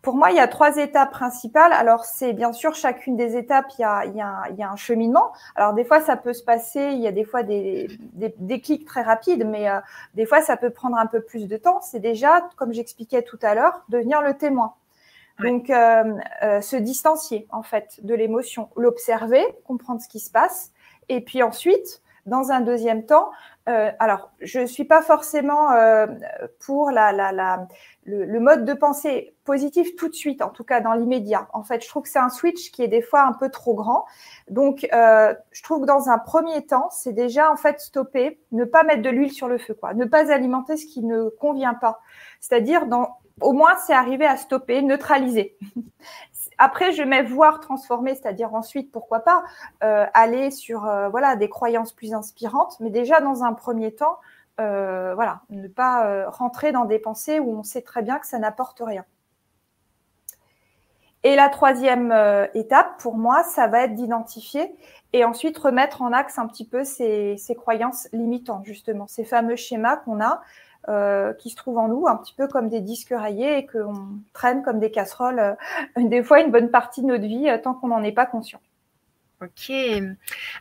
Pour 0.02 0.16
moi, 0.16 0.32
il 0.32 0.38
y 0.38 0.40
a 0.40 0.48
trois 0.48 0.78
étapes 0.78 1.12
principales. 1.12 1.74
Alors, 1.74 2.04
c'est 2.06 2.34
bien 2.34 2.52
sûr 2.52 2.76
chacune 2.76 3.16
des 3.16 3.38
étapes, 3.38 3.66
il 3.80 3.82
y, 3.82 3.86
a, 3.86 4.06
il, 4.06 4.16
y 4.16 4.22
a, 4.22 4.44
il 4.52 4.56
y 4.58 4.64
a 4.64 4.70
un 4.70 4.76
cheminement. 4.76 5.32
Alors, 5.56 5.74
des 5.74 5.86
fois, 5.86 6.02
ça 6.02 6.18
peut 6.18 6.34
se 6.34 6.44
passer, 6.44 6.92
il 6.92 7.00
y 7.00 7.08
a 7.08 7.12
des 7.12 7.24
fois 7.24 7.42
des, 7.42 7.88
des, 8.14 8.36
des 8.38 8.62
clics 8.62 8.86
très 8.86 9.02
rapides, 9.02 9.48
mais 9.48 9.68
des 10.14 10.28
fois, 10.28 10.42
ça 10.42 10.58
peut 10.58 10.70
prendre 10.70 10.98
un 10.98 11.08
peu 11.08 11.22
plus 11.22 11.48
de 11.48 11.58
temps. 11.58 11.82
C'est 11.82 12.02
déjà, 12.02 12.48
comme 12.56 12.72
j'expliquais 12.72 13.24
tout 13.24 13.40
à 13.42 13.56
l'heure, 13.56 13.82
devenir 13.90 14.22
le 14.22 14.36
témoin. 14.36 14.76
Donc, 15.40 15.70
euh, 15.70 16.14
euh, 16.44 16.62
se 16.62 16.76
distancier 16.76 17.48
en 17.52 17.62
fait 17.62 18.00
de 18.04 18.14
l'émotion, 18.16 18.70
l'observer, 18.76 19.44
comprendre 19.66 20.02
ce 20.02 20.08
qui 20.08 20.20
se 20.20 20.32
passe, 20.32 20.72
et 21.10 21.22
puis 21.22 21.44
ensuite, 21.44 22.02
dans 22.26 22.52
un 22.52 22.62
deuxième 22.62 23.06
temps, 23.06 23.30
euh, 23.70 23.92
alors 24.00 24.32
je 24.42 24.66
suis 24.66 24.84
pas 24.84 25.02
forcément 25.02 25.72
euh, 25.72 26.08
pour 26.60 26.92
la, 26.92 27.12
la, 27.12 27.32
la 27.32 27.68
le, 28.06 28.26
le, 28.26 28.40
mode 28.40 28.66
de 28.66 28.74
pensée 28.74 29.36
positif 29.44 29.96
tout 29.96 30.08
de 30.08 30.14
suite, 30.14 30.42
en 30.42 30.50
tout 30.50 30.64
cas 30.64 30.82
dans 30.82 30.94
l'immédiat. 30.94 31.48
En 31.54 31.64
fait, 31.64 31.84
je 31.84 31.90
trouve 31.90 32.04
que 32.04 32.10
c'est 32.10 32.20
un 32.20 32.30
switch 32.30 32.72
qui 32.72 32.84
est 32.84 32.88
des 32.88 33.02
fois 33.02 33.24
un 33.24 33.34
peu 33.34 33.50
trop 33.50 33.76
grand. 33.76 34.06
Donc, 34.50 34.88
euh, 34.94 35.34
je 35.52 35.64
trouve 35.64 35.82
que 35.82 35.86
dans 35.86 36.10
un 36.10 36.18
premier 36.18 36.66
temps, 36.66 36.90
c'est 36.92 37.14
déjà 37.14 37.52
en 37.52 37.58
fait 37.58 37.80
stopper, 37.80 38.40
ne 38.52 38.66
pas 38.66 38.84
mettre 38.84 39.02
de 39.04 39.10
l'huile 39.10 39.32
sur 39.32 39.48
le 39.48 39.58
feu, 39.58 39.76
quoi, 39.76 39.94
ne 39.94 40.06
pas 40.06 40.32
alimenter 40.32 40.78
ce 40.78 40.86
qui 40.86 41.04
ne 41.04 41.30
convient 41.30 41.76
pas. 41.76 42.02
C'est-à-dire 42.40 42.88
dans 42.88 43.18
au 43.42 43.54
moins, 43.54 43.76
c'est 43.78 43.94
arriver 43.94 44.26
à 44.26 44.38
stopper, 44.38 44.82
neutraliser. 44.82 45.58
Après, 46.58 46.94
je 46.94 47.04
mets 47.04 47.24
voir 47.24 47.60
transformer, 47.60 48.16
c'est-à-dire 48.16 48.54
ensuite, 48.54 48.92
pourquoi 48.92 49.20
pas, 49.20 49.44
euh, 49.84 50.06
aller 50.14 50.52
sur 50.52 50.86
euh, 50.86 51.10
voilà 51.10 51.36
des 51.36 51.50
croyances 51.50 51.92
plus 51.92 52.14
inspirantes, 52.14 52.80
mais 52.80 52.90
déjà 52.90 53.20
dans 53.20 53.44
un 53.44 53.54
premier 53.54 53.94
temps, 53.94 54.20
euh, 54.62 55.14
voilà, 55.16 55.42
ne 55.50 55.68
pas 55.68 56.30
rentrer 56.30 56.72
dans 56.72 56.86
des 56.86 57.00
pensées 57.00 57.40
où 57.40 57.52
on 57.52 57.64
sait 57.64 57.82
très 57.82 58.02
bien 58.02 58.20
que 58.20 58.28
ça 58.28 58.40
n'apporte 58.40 58.82
rien. 58.84 59.04
Et 61.24 61.36
la 61.36 61.50
troisième 61.50 62.14
étape, 62.54 63.00
pour 63.00 63.18
moi, 63.18 63.44
ça 63.44 63.68
va 63.68 63.82
être 63.82 63.96
d'identifier 63.96 64.76
et 65.12 65.26
ensuite 65.26 65.58
remettre 65.58 66.04
en 66.04 66.14
axe 66.14 66.38
un 66.38 66.46
petit 66.46 66.68
peu 66.68 66.84
ces 66.84 67.36
croyances 67.58 68.08
limitantes, 68.14 68.64
justement, 68.64 69.08
ces 69.08 69.26
fameux 69.26 69.56
schémas 69.56 69.98
qu'on 69.98 70.22
a 70.22 70.42
euh, 70.90 71.34
qui 71.34 71.50
se 71.50 71.56
trouvent 71.56 71.78
en 71.78 71.88
nous, 71.88 72.08
un 72.08 72.16
petit 72.18 72.34
peu 72.34 72.48
comme 72.48 72.70
des 72.70 72.82
disques 72.82 73.14
rayés 73.16 73.58
et 73.58 73.66
qu'on 73.66 74.20
traîne 74.34 74.62
comme 74.64 74.80
des 74.80 74.92
casseroles, 74.92 75.40
euh, 75.40 75.54
des 75.98 76.24
fois 76.24 76.42
une 76.42 76.52
bonne 76.52 76.70
partie 76.70 77.02
de 77.02 77.08
notre 77.08 77.26
vie, 77.26 77.50
euh, 77.50 77.58
tant 77.58 77.74
qu'on 77.74 77.88
n'en 77.88 78.04
est 78.04 78.12
pas 78.12 78.26
conscient. 78.26 78.60
Ok. 79.42 79.72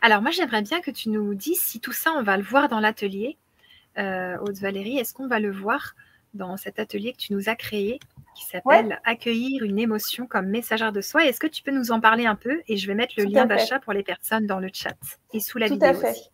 Alors 0.01 0.21
moi, 0.21 0.31
j'aimerais 0.31 0.61
bien 0.61 0.81
que 0.81 0.91
tu 0.91 1.09
nous 1.09 1.33
dises 1.33 1.59
si 1.61 1.79
tout 1.79 1.93
ça, 1.93 2.11
on 2.17 2.23
va 2.23 2.37
le 2.37 2.43
voir 2.43 2.67
dans 2.69 2.79
l'atelier. 2.79 3.37
euh, 3.97 4.37
Haute-Valérie, 4.41 4.97
est-ce 4.97 5.13
qu'on 5.13 5.27
va 5.27 5.39
le 5.39 5.51
voir 5.51 5.95
dans 6.33 6.57
cet 6.57 6.79
atelier 6.79 7.13
que 7.13 7.17
tu 7.17 7.33
nous 7.33 7.47
as 7.47 7.55
créé 7.55 7.99
qui 8.35 8.43
s'appelle 8.43 8.99
Accueillir 9.05 9.63
une 9.63 9.79
émotion 9.79 10.27
comme 10.27 10.47
messagère 10.47 10.91
de 10.91 10.99
soi? 10.99 11.25
Est-ce 11.25 11.39
que 11.39 11.47
tu 11.47 11.63
peux 11.63 11.71
nous 11.71 11.91
en 11.91 12.01
parler 12.01 12.25
un 12.25 12.35
peu? 12.35 12.61
Et 12.67 12.75
je 12.75 12.87
vais 12.87 12.95
mettre 12.95 13.13
le 13.17 13.23
lien 13.23 13.45
d'achat 13.45 13.79
pour 13.79 13.93
les 13.93 14.03
personnes 14.03 14.45
dans 14.45 14.59
le 14.59 14.69
chat 14.73 14.97
et 15.31 15.39
sous 15.39 15.57
la 15.57 15.67
vidéo. 15.67 15.87
À 15.87 15.93
fait. 15.93 16.31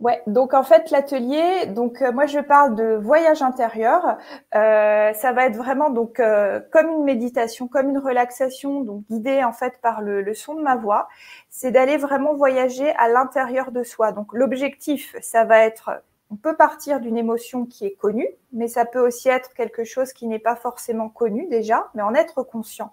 Ouais, 0.00 0.22
donc 0.26 0.54
en 0.54 0.64
fait 0.64 0.90
l'atelier, 0.90 1.66
donc 1.66 2.02
euh, 2.02 2.10
moi 2.12 2.26
je 2.26 2.40
parle 2.40 2.74
de 2.74 2.94
voyage 2.96 3.42
intérieur. 3.42 4.18
Euh, 4.54 5.12
ça 5.12 5.32
va 5.32 5.46
être 5.46 5.56
vraiment 5.56 5.90
donc 5.90 6.18
euh, 6.18 6.60
comme 6.72 6.88
une 6.90 7.04
méditation, 7.04 7.68
comme 7.68 7.90
une 7.90 7.98
relaxation, 7.98 8.82
donc 8.82 9.04
guidée 9.08 9.44
en 9.44 9.52
fait 9.52 9.80
par 9.80 10.00
le, 10.00 10.20
le 10.20 10.34
son 10.34 10.54
de 10.54 10.62
ma 10.62 10.74
voix. 10.76 11.08
C'est 11.48 11.70
d'aller 11.70 11.96
vraiment 11.96 12.34
voyager 12.34 12.90
à 12.96 13.08
l'intérieur 13.08 13.70
de 13.70 13.84
soi. 13.84 14.10
Donc 14.12 14.32
l'objectif, 14.32 15.14
ça 15.20 15.44
va 15.44 15.60
être 15.60 15.90
on 16.34 16.36
peut 16.36 16.56
partir 16.56 16.98
d'une 16.98 17.16
émotion 17.16 17.64
qui 17.64 17.86
est 17.86 17.94
connue, 17.94 18.28
mais 18.52 18.66
ça 18.66 18.84
peut 18.84 18.98
aussi 18.98 19.28
être 19.28 19.54
quelque 19.54 19.84
chose 19.84 20.12
qui 20.12 20.26
n'est 20.26 20.40
pas 20.40 20.56
forcément 20.56 21.08
connu 21.08 21.46
déjà, 21.46 21.90
mais 21.94 22.02
en 22.02 22.12
être 22.12 22.42
conscient. 22.42 22.92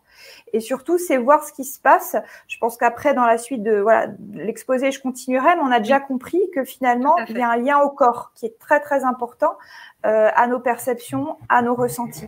Et 0.53 0.59
surtout, 0.59 0.99
c'est 0.99 1.17
voir 1.17 1.43
ce 1.43 1.51
qui 1.51 1.63
se 1.63 1.79
passe. 1.79 2.15
Je 2.47 2.59
pense 2.59 2.77
qu'après, 2.77 3.15
dans 3.15 3.25
la 3.25 3.39
suite 3.39 3.63
de 3.63 3.79
voilà 3.79 4.09
l'exposé, 4.33 4.91
je 4.91 5.01
continuerai, 5.01 5.55
mais 5.55 5.61
on 5.63 5.71
a 5.71 5.79
déjà 5.79 5.99
compris 5.99 6.39
que 6.53 6.63
finalement, 6.63 7.17
il 7.29 7.37
y 7.37 7.41
a 7.41 7.49
un 7.49 7.57
lien 7.57 7.79
au 7.79 7.89
corps 7.89 8.31
qui 8.35 8.45
est 8.45 8.59
très 8.59 8.79
très 8.79 9.05
important 9.05 9.57
euh, 10.05 10.29
à 10.35 10.47
nos 10.47 10.59
perceptions, 10.59 11.37
à 11.47 11.61
nos 11.61 11.75
ressentis. 11.75 12.27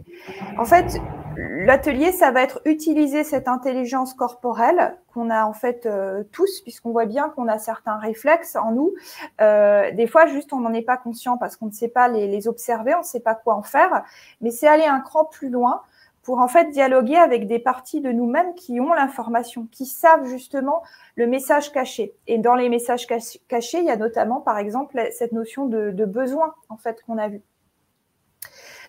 En 0.60 0.66
fait, 0.66 1.00
l'atelier, 1.38 2.12
ça 2.12 2.30
va 2.30 2.44
être 2.44 2.62
utiliser 2.66 3.24
cette 3.24 3.48
intelligence 3.48 4.14
corporelle 4.14 4.96
qu'on 5.14 5.32
a 5.32 5.46
en 5.46 5.54
fait 5.54 5.86
euh, 5.86 6.24
tous, 6.32 6.62
puisqu'on 6.62 6.92
voit 6.92 7.06
bien 7.06 7.30
qu'on 7.30 7.48
a 7.48 7.58
certains 7.58 7.98
réflexes 7.98 8.56
en 8.56 8.74
nous. 8.74 8.94
Euh, 9.42 9.92
des 9.92 10.06
fois, 10.06 10.28
juste, 10.28 10.54
on 10.54 10.60
n'en 10.60 10.74
est 10.74 10.84
pas 10.84 10.98
conscient 10.98 11.38
parce 11.38 11.56
qu'on 11.56 11.66
ne 11.66 11.72
sait 11.72 11.88
pas 11.88 12.08
les, 12.08 12.28
les 12.28 12.48
observer, 12.48 12.94
on 12.94 13.00
ne 13.00 13.04
sait 13.04 13.20
pas 13.20 13.34
quoi 13.34 13.56
en 13.56 13.64
faire. 13.64 14.04
Mais 14.42 14.52
c'est 14.52 14.68
aller 14.68 14.86
un 14.86 15.00
cran 15.00 15.26
plus 15.26 15.50
loin 15.50 15.82
pour 16.24 16.40
en 16.40 16.48
fait 16.48 16.70
dialoguer 16.70 17.18
avec 17.18 17.48
des 17.48 17.60
parties 17.60 18.02
de 18.02 18.12
nous-mêmes 18.12 18.54
qui 18.56 18.80
ont 18.80 18.94
l'information, 18.94 19.68
qui 19.72 19.86
savent 19.86 20.26
justement 20.26 20.82
le 21.16 21.28
message 21.28 21.72
caché. 21.72 22.14
Et 22.28 22.38
dans 22.38 22.56
les 22.56 22.70
messages 22.70 23.08
cachés, 23.08 23.80
il 23.80 23.86
y 23.86 23.92
a 23.92 23.98
notamment, 23.98 24.42
par 24.42 24.58
exemple, 24.58 25.00
cette 25.12 25.34
notion 25.34 25.66
de, 25.66 25.92
de 25.92 26.06
besoin 26.06 26.54
en 26.70 26.78
fait 26.78 27.04
qu'on 27.06 27.18
a 27.18 27.28
vu. 27.28 27.42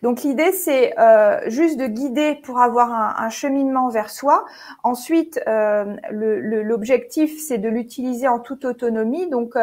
Donc 0.05 0.21
l'idée, 0.21 0.53
c'est 0.53 0.93
euh, 0.99 1.41
juste 1.47 1.79
de 1.79 1.87
guider 1.87 2.35
pour 2.35 2.61
avoir 2.61 2.93
un, 2.93 3.31
cheminement 3.31 3.89
vers 3.89 4.11
soi. 4.11 4.45
Ensuite, 4.83 5.41
euh, 5.49 5.97
l'objectif, 6.11 7.41
c'est 7.41 7.57
de 7.57 7.71
l'utiliser 7.71 8.29
en 8.29 8.39
toute 8.39 8.67
autonomie. 8.67 9.31
Donc, 9.31 9.55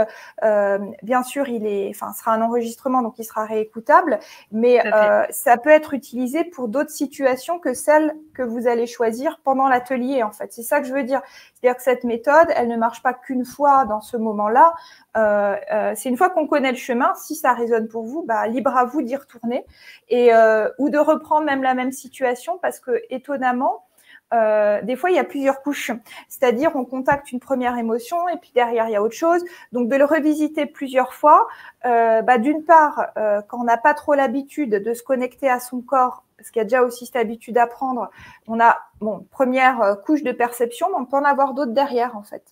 euh, 0.43 0.79
bien 1.03 1.21
sûr, 1.21 1.47
il 1.47 1.67
est, 1.67 1.91
enfin, 1.91 2.11
sera 2.13 2.33
un 2.33 2.41
enregistrement, 2.41 3.03
donc 3.03 3.19
il 3.19 3.23
sera 3.23 3.45
réécoutable, 3.45 4.17
mais 4.51 4.81
ça 5.29 5.57
peut 5.57 5.69
être 5.69 5.93
utilisé 5.93 6.43
pour 6.43 6.69
d'autres 6.69 6.89
situations 6.89 7.59
que 7.59 7.75
celles 7.75 8.15
que 8.33 8.41
vous 8.41 8.67
allez 8.67 8.87
choisir 8.87 9.39
pendant 9.43 9.67
l'atelier. 9.67 10.23
En 10.23 10.31
fait, 10.31 10.51
c'est 10.51 10.63
ça 10.63 10.81
que 10.81 10.87
je 10.87 10.93
veux 10.93 11.03
dire. 11.03 11.21
C'est-à-dire 11.53 11.77
que 11.77 11.83
cette 11.83 12.03
méthode, 12.03 12.47
elle 12.55 12.67
ne 12.67 12.77
marche 12.77 13.03
pas 13.03 13.13
qu'une 13.13 13.45
fois 13.45 13.85
dans 13.85 14.01
ce 14.01 14.17
moment-là. 14.17 14.73
Euh, 15.17 15.55
euh, 15.71 15.93
c'est 15.95 16.09
une 16.09 16.17
fois 16.17 16.29
qu'on 16.29 16.47
connaît 16.47 16.71
le 16.71 16.77
chemin, 16.77 17.13
si 17.15 17.35
ça 17.35 17.53
résonne 17.53 17.87
pour 17.87 18.03
vous, 18.03 18.23
bah, 18.23 18.47
libre 18.47 18.75
à 18.75 18.85
vous 18.85 19.01
d'y 19.01 19.15
retourner 19.15 19.65
et 20.09 20.30
euh, 20.31 20.69
ou 20.77 20.89
de 20.89 20.97
reprendre 20.97 21.45
même 21.45 21.63
la 21.63 21.73
même 21.73 21.91
situation 21.91 22.57
parce 22.61 22.79
que 22.79 23.01
étonnamment, 23.09 23.85
euh, 24.33 24.81
des 24.81 24.95
fois, 24.95 25.09
il 25.09 25.17
y 25.17 25.19
a 25.19 25.25
plusieurs 25.25 25.61
couches. 25.61 25.91
C'est-à-dire, 26.29 26.71
on 26.75 26.85
contacte 26.85 27.31
une 27.31 27.41
première 27.41 27.77
émotion 27.77 28.29
et 28.29 28.37
puis 28.37 28.51
derrière, 28.55 28.87
il 28.87 28.93
y 28.93 28.95
a 28.95 29.03
autre 29.03 29.15
chose. 29.15 29.43
Donc, 29.73 29.89
de 29.89 29.95
le 29.95 30.05
revisiter 30.05 30.65
plusieurs 30.65 31.13
fois, 31.13 31.47
euh, 31.85 32.21
bah, 32.21 32.37
d'une 32.37 32.63
part, 32.63 33.07
quand 33.47 33.59
on 33.59 33.65
n'a 33.65 33.77
pas 33.77 33.93
trop 33.93 34.13
l'habitude 34.13 34.69
de 34.69 34.93
se 34.93 35.03
connecter 35.03 35.49
à 35.49 35.59
son 35.59 35.81
corps, 35.81 36.23
parce 36.37 36.49
qu'il 36.49 36.61
y 36.61 36.61
a 36.61 36.65
déjà 36.65 36.81
aussi 36.81 37.05
cette 37.05 37.17
habitude 37.17 37.57
à 37.57 37.67
prendre, 37.67 38.09
on 38.47 38.59
a, 38.59 38.79
bon, 39.01 39.27
première 39.31 39.97
couche 40.05 40.23
de 40.23 40.31
perception, 40.31 40.87
mais 40.89 40.95
on 40.97 41.05
peut 41.05 41.17
en 41.17 41.25
avoir 41.25 41.53
d'autres 41.53 41.73
derrière, 41.73 42.15
en 42.15 42.23
fait. 42.23 42.43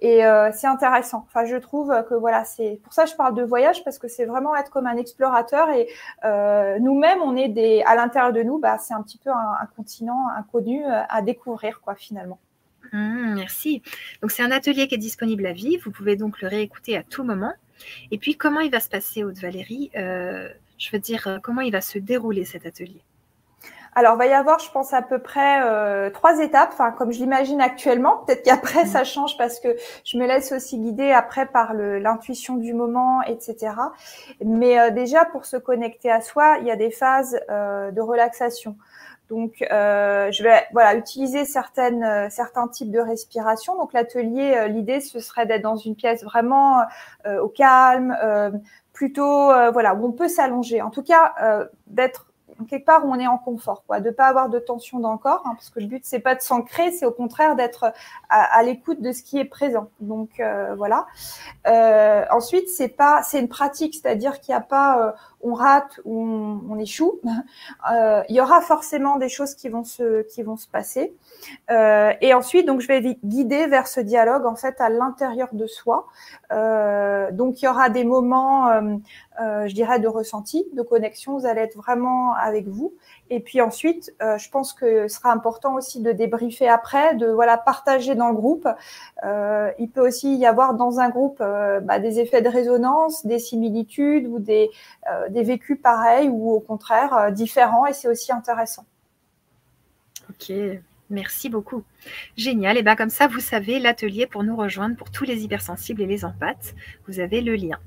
Et 0.00 0.24
euh, 0.24 0.50
c'est 0.52 0.66
intéressant. 0.66 1.26
Enfin, 1.28 1.44
je 1.44 1.56
trouve 1.56 1.94
que 2.08 2.14
voilà, 2.14 2.44
c'est 2.44 2.80
pour 2.82 2.92
ça 2.92 3.04
que 3.04 3.10
je 3.10 3.16
parle 3.16 3.34
de 3.34 3.42
voyage 3.42 3.84
parce 3.84 3.98
que 3.98 4.08
c'est 4.08 4.24
vraiment 4.24 4.56
être 4.56 4.70
comme 4.70 4.86
un 4.86 4.96
explorateur 4.96 5.68
et 5.70 5.88
euh, 6.24 6.78
nous-mêmes, 6.78 7.20
on 7.22 7.36
est 7.36 7.48
des 7.48 7.82
à 7.82 7.94
l'intérieur 7.94 8.32
de 8.32 8.42
nous, 8.42 8.58
bah, 8.58 8.78
c'est 8.78 8.94
un 8.94 9.02
petit 9.02 9.18
peu 9.18 9.30
un, 9.30 9.66
continent 9.76 10.28
inconnu 10.36 10.84
euh, 10.84 11.02
à 11.08 11.20
découvrir 11.20 11.80
quoi 11.82 11.94
finalement. 11.94 12.38
Mmh, 12.92 13.34
merci. 13.34 13.82
Donc 14.22 14.30
c'est 14.30 14.42
un 14.42 14.50
atelier 14.50 14.88
qui 14.88 14.94
est 14.94 14.98
disponible 14.98 15.46
à 15.46 15.52
vie. 15.52 15.76
Vous 15.76 15.90
pouvez 15.90 16.16
donc 16.16 16.40
le 16.40 16.48
réécouter 16.48 16.96
à 16.96 17.02
tout 17.02 17.22
moment. 17.22 17.52
Et 18.10 18.18
puis 18.18 18.36
comment 18.36 18.60
il 18.60 18.70
va 18.70 18.80
se 18.80 18.88
passer, 18.88 19.22
Haute 19.22 19.38
Valérie 19.38 19.90
Je 19.94 20.90
veux 20.92 20.98
dire, 20.98 21.40
comment 21.42 21.60
il 21.60 21.72
va 21.72 21.82
se 21.82 21.98
dérouler 21.98 22.44
cet 22.44 22.64
atelier? 22.64 23.02
Alors, 23.94 24.14
il 24.14 24.18
va 24.18 24.26
y 24.26 24.32
avoir, 24.32 24.60
je 24.60 24.70
pense, 24.70 24.92
à 24.92 25.02
peu 25.02 25.18
près 25.18 25.62
euh, 25.62 26.10
trois 26.10 26.40
étapes, 26.40 26.70
enfin, 26.72 26.92
comme 26.92 27.12
je 27.12 27.18
l'imagine 27.18 27.60
actuellement. 27.60 28.18
Peut-être 28.18 28.44
qu'après, 28.44 28.86
ça 28.86 29.04
change 29.04 29.36
parce 29.36 29.58
que 29.58 29.76
je 30.04 30.16
me 30.16 30.26
laisse 30.26 30.52
aussi 30.52 30.78
guider 30.78 31.10
après 31.10 31.46
par 31.46 31.74
l'intuition 31.74 32.56
du 32.56 32.72
moment, 32.72 33.22
etc. 33.22 33.72
Mais 34.44 34.78
euh, 34.78 34.90
déjà, 34.90 35.24
pour 35.24 35.44
se 35.44 35.56
connecter 35.56 36.10
à 36.10 36.20
soi, 36.20 36.58
il 36.60 36.66
y 36.66 36.70
a 36.70 36.76
des 36.76 36.90
phases 36.90 37.40
euh, 37.50 37.90
de 37.90 38.00
relaxation. 38.00 38.76
Donc, 39.28 39.58
je 39.60 40.42
vais 40.42 40.64
voilà 40.72 40.96
utiliser 40.96 41.44
certaines 41.44 42.28
certains 42.30 42.66
types 42.66 42.90
de 42.90 42.98
respiration. 42.98 43.76
Donc, 43.76 43.92
l'atelier, 43.92 44.66
l'idée 44.68 44.98
ce 44.98 45.20
serait 45.20 45.46
d'être 45.46 45.62
dans 45.62 45.76
une 45.76 45.94
pièce 45.94 46.24
vraiment 46.24 46.82
au 47.24 47.46
calme, 47.46 48.18
plutôt 48.92 49.52
voilà 49.70 49.94
où 49.94 50.04
on 50.04 50.10
peut 50.10 50.26
s'allonger. 50.26 50.82
En 50.82 50.90
tout 50.90 51.04
cas, 51.04 51.32
d'être 51.86 52.29
quelque 52.68 52.86
part 52.86 53.04
on 53.04 53.18
est 53.18 53.26
en 53.26 53.38
confort, 53.38 53.84
quoi, 53.86 54.00
de 54.00 54.10
pas 54.10 54.26
avoir 54.26 54.48
de 54.48 54.58
tension 54.58 55.00
dans 55.00 55.12
le 55.12 55.18
corps, 55.18 55.42
hein, 55.44 55.52
parce 55.54 55.70
que 55.70 55.80
le 55.80 55.86
but 55.86 56.04
c'est 56.04 56.20
pas 56.20 56.34
de 56.34 56.40
s'ancrer, 56.40 56.90
c'est 56.92 57.06
au 57.06 57.12
contraire 57.12 57.56
d'être 57.56 57.92
à, 58.28 58.62
l'écoute 58.62 59.00
de 59.00 59.12
ce 59.12 59.22
qui 59.22 59.38
est 59.38 59.44
présent. 59.44 59.90
Donc 60.00 60.40
euh, 60.40 60.74
voilà. 60.76 61.06
Euh, 61.66 62.24
ensuite, 62.30 62.68
c'est 62.68 62.88
pas, 62.88 63.22
c'est 63.22 63.40
une 63.40 63.48
pratique, 63.48 63.94
c'est-à-dire 63.94 64.40
qu'il 64.40 64.52
n'y 64.52 64.58
a 64.58 64.62
pas, 64.62 65.08
euh, 65.08 65.12
on 65.42 65.54
rate 65.54 66.00
ou 66.04 66.22
on, 66.22 66.78
échoue. 66.78 67.20
Euh, 67.90 68.22
il 68.28 68.36
y 68.36 68.40
aura 68.40 68.60
forcément 68.60 69.16
des 69.16 69.28
choses 69.28 69.54
qui 69.54 69.68
vont 69.68 69.84
se, 69.84 70.22
qui 70.22 70.42
vont 70.42 70.56
se 70.56 70.68
passer. 70.68 71.14
Euh, 71.70 72.12
et 72.20 72.34
ensuite, 72.34 72.66
donc, 72.66 72.80
je 72.80 72.86
vais 72.86 73.18
guider 73.24 73.66
vers 73.66 73.86
ce 73.86 74.00
dialogue 74.00 74.44
en 74.44 74.54
fait 74.54 74.80
à 74.80 74.90
l'intérieur 74.90 75.48
de 75.52 75.66
soi. 75.66 76.06
Euh, 76.52 77.30
donc, 77.32 77.62
il 77.62 77.64
y 77.64 77.68
aura 77.68 77.88
des 77.88 78.04
moments, 78.04 78.70
je 79.38 79.72
dirais, 79.72 79.98
de 79.98 80.08
ressenti, 80.08 80.66
de 80.74 80.82
connexion. 80.82 81.38
Vous 81.38 81.46
allez 81.46 81.62
être 81.62 81.76
vraiment 81.76 82.34
avec 82.34 82.68
vous. 82.68 82.92
Et 83.30 83.40
puis 83.40 83.60
ensuite, 83.60 84.12
euh, 84.22 84.38
je 84.38 84.50
pense 84.50 84.72
que 84.72 85.08
ce 85.08 85.16
sera 85.16 85.32
important 85.32 85.74
aussi 85.74 86.00
de 86.00 86.12
débriefer 86.12 86.68
après, 86.68 87.14
de 87.14 87.26
voilà 87.28 87.56
partager 87.56 88.14
dans 88.14 88.28
le 88.28 88.34
groupe. 88.34 88.68
Euh, 89.24 89.70
il 89.78 89.88
peut 89.88 90.06
aussi 90.06 90.36
y 90.36 90.46
avoir 90.46 90.74
dans 90.74 90.98
un 91.00 91.08
groupe 91.08 91.38
bah, 91.38 91.98
des 91.98 92.20
effets 92.20 92.42
de 92.42 92.48
résonance, 92.48 93.24
des 93.24 93.38
similitudes 93.38 94.26
ou 94.26 94.38
des, 94.38 94.70
des 95.30 95.42
vécus 95.42 95.78
pareils 95.80 96.28
ou 96.28 96.50
au 96.50 96.60
contraire 96.60 97.32
différents. 97.32 97.86
Et 97.86 97.92
c'est 97.92 98.08
aussi 98.08 98.32
intéressant. 98.32 98.84
Ok, 100.28 100.52
Merci 101.10 101.48
beaucoup. 101.48 101.82
Génial. 102.36 102.78
Et 102.78 102.82
bien 102.82 102.94
comme 102.94 103.10
ça, 103.10 103.26
vous 103.26 103.40
savez 103.40 103.80
l'atelier 103.80 104.26
pour 104.28 104.44
nous 104.44 104.56
rejoindre 104.56 104.96
pour 104.96 105.10
tous 105.10 105.24
les 105.24 105.42
hypersensibles 105.42 106.00
et 106.02 106.06
les 106.06 106.24
empathes. 106.24 106.74
Vous 107.08 107.18
avez 107.18 107.40
le 107.40 107.56
lien. 107.56 107.80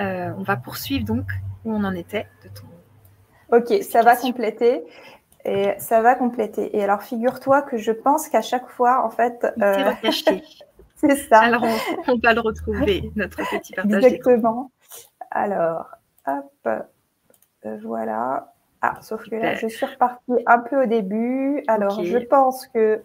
Euh, 0.00 0.32
on 0.36 0.42
va 0.42 0.56
poursuivre 0.56 1.04
donc 1.04 1.30
où 1.64 1.72
on 1.72 1.84
en 1.84 1.94
était 1.94 2.26
de 2.42 2.48
ton. 2.48 2.66
Ok, 3.52 3.82
ça 3.82 4.02
va 4.02 4.16
compléter. 4.16 4.84
Et 5.44 5.74
ça 5.78 6.02
va 6.02 6.16
compléter. 6.16 6.76
Et 6.76 6.82
alors, 6.82 7.02
figure-toi 7.02 7.62
que 7.62 7.76
je 7.76 7.92
pense 7.92 8.28
qu'à 8.28 8.42
chaque 8.42 8.68
fois, 8.68 9.04
en 9.04 9.10
fait. 9.10 9.46
Euh... 9.62 9.92
C'est 10.96 11.16
ça. 11.16 11.40
Alors, 11.40 11.62
on, 12.08 12.16
va 12.16 12.32
le 12.32 12.40
retrouver, 12.40 13.10
notre 13.16 13.36
petit 13.36 13.74
partage. 13.74 14.04
Exactement. 14.04 14.70
Alors, 15.30 15.90
hop, 16.26 16.66
euh, 16.66 17.78
voilà. 17.84 18.52
Ah, 18.80 18.94
sauf 19.02 19.28
que 19.28 19.36
là, 19.36 19.54
je 19.54 19.66
suis 19.66 19.86
repartie 19.86 20.32
un 20.46 20.58
peu 20.58 20.84
au 20.84 20.86
début. 20.86 21.62
Alors, 21.68 22.02
je 22.02 22.18
pense 22.18 22.66
que. 22.68 23.02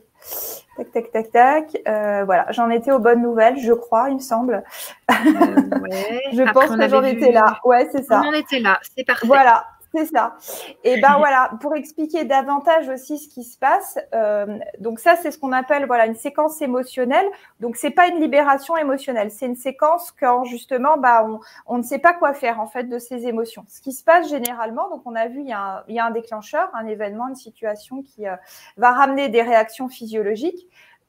Tac, 0.78 0.92
tac, 0.92 1.12
tac, 1.12 1.32
tac. 1.32 1.82
Euh, 1.88 2.24
voilà, 2.24 2.46
j'en 2.52 2.70
étais 2.70 2.92
aux 2.92 3.00
bonnes 3.00 3.22
nouvelles, 3.22 3.58
je 3.58 3.74
crois, 3.74 4.10
il 4.10 4.16
me 4.16 4.20
semble. 4.20 4.64
Euh, 5.10 5.14
je 6.34 6.52
pense 6.54 6.76
que 6.76 6.88
j'en 6.88 7.04
étais 7.04 7.32
là. 7.32 7.60
Ouais, 7.66 7.90
c'est 7.92 8.04
ça. 8.04 8.22
On 8.24 8.30
en 8.30 8.34
était 8.34 8.60
là, 8.60 8.80
c'est 8.96 9.04
parfait. 9.04 9.28
Voilà, 9.28 9.66
c'est 9.94 10.06
ça. 10.06 10.38
Et 10.84 11.02
ben 11.02 11.18
voilà, 11.18 11.52
pour 11.60 11.76
expliquer 11.76 12.24
davantage 12.24 12.88
aussi 12.88 13.18
ce 13.18 13.28
qui 13.28 13.44
se 13.44 13.58
passe. 13.58 14.00
Euh, 14.14 14.58
donc 14.80 15.00
ça, 15.00 15.18
c'est 15.18 15.32
ce 15.32 15.38
qu'on 15.38 15.52
appelle 15.52 15.86
voilà 15.86 16.06
une 16.06 16.16
séquence 16.16 16.62
émotionnelle. 16.62 17.26
Donc 17.60 17.76
c'est 17.76 17.92
pas 17.92 18.08
une 18.08 18.22
libération 18.22 18.78
émotionnelle, 18.78 19.32
c'est 19.32 19.48
une 19.48 19.56
séquence 19.56 20.12
quand 20.18 20.46
justement 20.46 20.98
bah 20.98 21.26
on, 21.28 21.40
on, 21.68 21.78
ne 21.78 21.84
sait 21.84 22.00
pas 22.00 22.14
quoi 22.14 22.34
faire 22.34 22.62
en 22.62 22.68
fait 22.68 22.86
de 22.86 23.00
ces 23.00 23.28
émotions. 23.28 23.66
Ce 23.68 23.82
qui 23.82 23.92
se 23.92 24.04
passe 24.04 24.30
généralement, 24.30 24.90
donc 24.90 25.02
on 25.06 25.16
a 25.16 25.28
vu 25.28 25.42
il 25.42 25.48
y 25.48 25.54
a 25.54 25.60
un, 25.60 25.84
il 25.90 25.96
y 25.96 26.00
a 26.00 26.06
un 26.06 26.12
déclencheur, 26.12 26.70
un 26.74 26.88
événement, 26.88 27.28
une 27.28 27.36
situation 27.36 28.02
qui 28.02 28.28
euh, 28.28 28.36
va 28.78 28.92
ramener 28.92 29.28
des 29.28 29.42
réactions 29.42 29.90
physiologiques. 29.90 30.68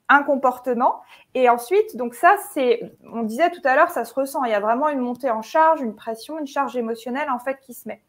un 0.08 0.24
comportement. 0.24 1.00
Et 1.34 1.48
ensuite, 1.48 1.96
donc 1.96 2.14
ça, 2.14 2.36
c'est, 2.52 2.92
on 3.10 3.22
disait 3.22 3.50
tout 3.50 3.62
à 3.64 3.76
l'heure, 3.76 3.90
ça 3.90 4.04
se 4.04 4.12
ressent. 4.12 4.44
Il 4.44 4.50
y 4.50 4.54
a 4.54 4.60
vraiment 4.60 4.88
une 4.90 4.98
montée 4.98 5.30
en 5.30 5.40
charge, 5.40 5.80
une 5.80 5.94
pression, 5.94 6.38
une 6.38 6.46
charge 6.46 6.76
émotionnelle 6.76 7.30
en 7.30 7.38
fait 7.38 7.58
qui 7.60 7.72
se 7.72 7.88
met. 7.88 8.02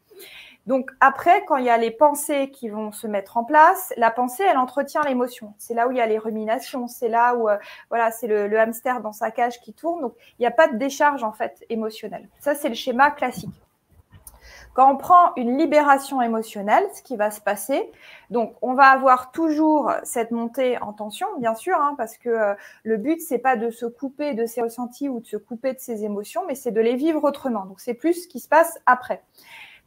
Donc 0.66 0.90
après, 1.00 1.44
quand 1.44 1.56
il 1.56 1.64
y 1.64 1.70
a 1.70 1.76
les 1.76 1.90
pensées 1.90 2.50
qui 2.50 2.68
vont 2.68 2.90
se 2.90 3.06
mettre 3.06 3.36
en 3.36 3.44
place, 3.44 3.92
la 3.96 4.10
pensée, 4.10 4.44
elle 4.48 4.56
entretient 4.56 5.02
l'émotion. 5.02 5.54
C'est 5.58 5.74
là 5.74 5.88
où 5.88 5.92
il 5.92 5.98
y 5.98 6.00
a 6.00 6.06
les 6.06 6.18
ruminations, 6.18 6.88
c'est 6.88 7.08
là 7.08 7.34
où, 7.34 7.48
euh, 7.48 7.56
voilà, 7.90 8.10
c'est 8.10 8.26
le, 8.26 8.58
hamster 8.58 9.00
dans 9.00 9.12
sa 9.12 9.30
cage 9.30 9.60
qui 9.60 9.74
tourne. 9.74 10.00
Donc 10.00 10.14
il 10.38 10.42
n'y 10.42 10.46
a 10.46 10.50
pas 10.50 10.68
de 10.68 10.76
décharge 10.76 11.22
en 11.22 11.32
fait 11.32 11.64
émotionnelle. 11.68 12.28
Ça, 12.38 12.54
c'est 12.54 12.68
le 12.68 12.74
schéma 12.74 13.10
classique. 13.10 13.50
Quand 14.72 14.92
on 14.92 14.96
prend 14.96 15.32
une 15.36 15.56
libération 15.56 16.20
émotionnelle, 16.20 16.84
ce 16.94 17.02
qui 17.02 17.16
va 17.16 17.30
se 17.30 17.40
passer, 17.40 17.92
donc 18.30 18.56
on 18.60 18.74
va 18.74 18.86
avoir 18.86 19.30
toujours 19.30 19.92
cette 20.02 20.32
montée 20.32 20.78
en 20.78 20.92
tension, 20.92 21.28
bien 21.38 21.54
sûr, 21.54 21.76
hein, 21.76 21.94
parce 21.96 22.18
que 22.18 22.28
euh, 22.28 22.54
le 22.82 22.96
but 22.96 23.20
c'est 23.20 23.38
pas 23.38 23.54
de 23.54 23.70
se 23.70 23.86
couper 23.86 24.34
de 24.34 24.46
ses 24.46 24.62
ressentis 24.62 25.08
ou 25.08 25.20
de 25.20 25.26
se 25.26 25.36
couper 25.36 25.74
de 25.74 25.78
ses 25.78 26.04
émotions, 26.04 26.42
mais 26.48 26.56
c'est 26.56 26.72
de 26.72 26.80
les 26.80 26.96
vivre 26.96 27.22
autrement. 27.22 27.66
Donc 27.66 27.78
c'est 27.78 27.94
plus 27.94 28.24
ce 28.24 28.28
qui 28.28 28.40
se 28.40 28.48
passe 28.48 28.80
après. 28.84 29.22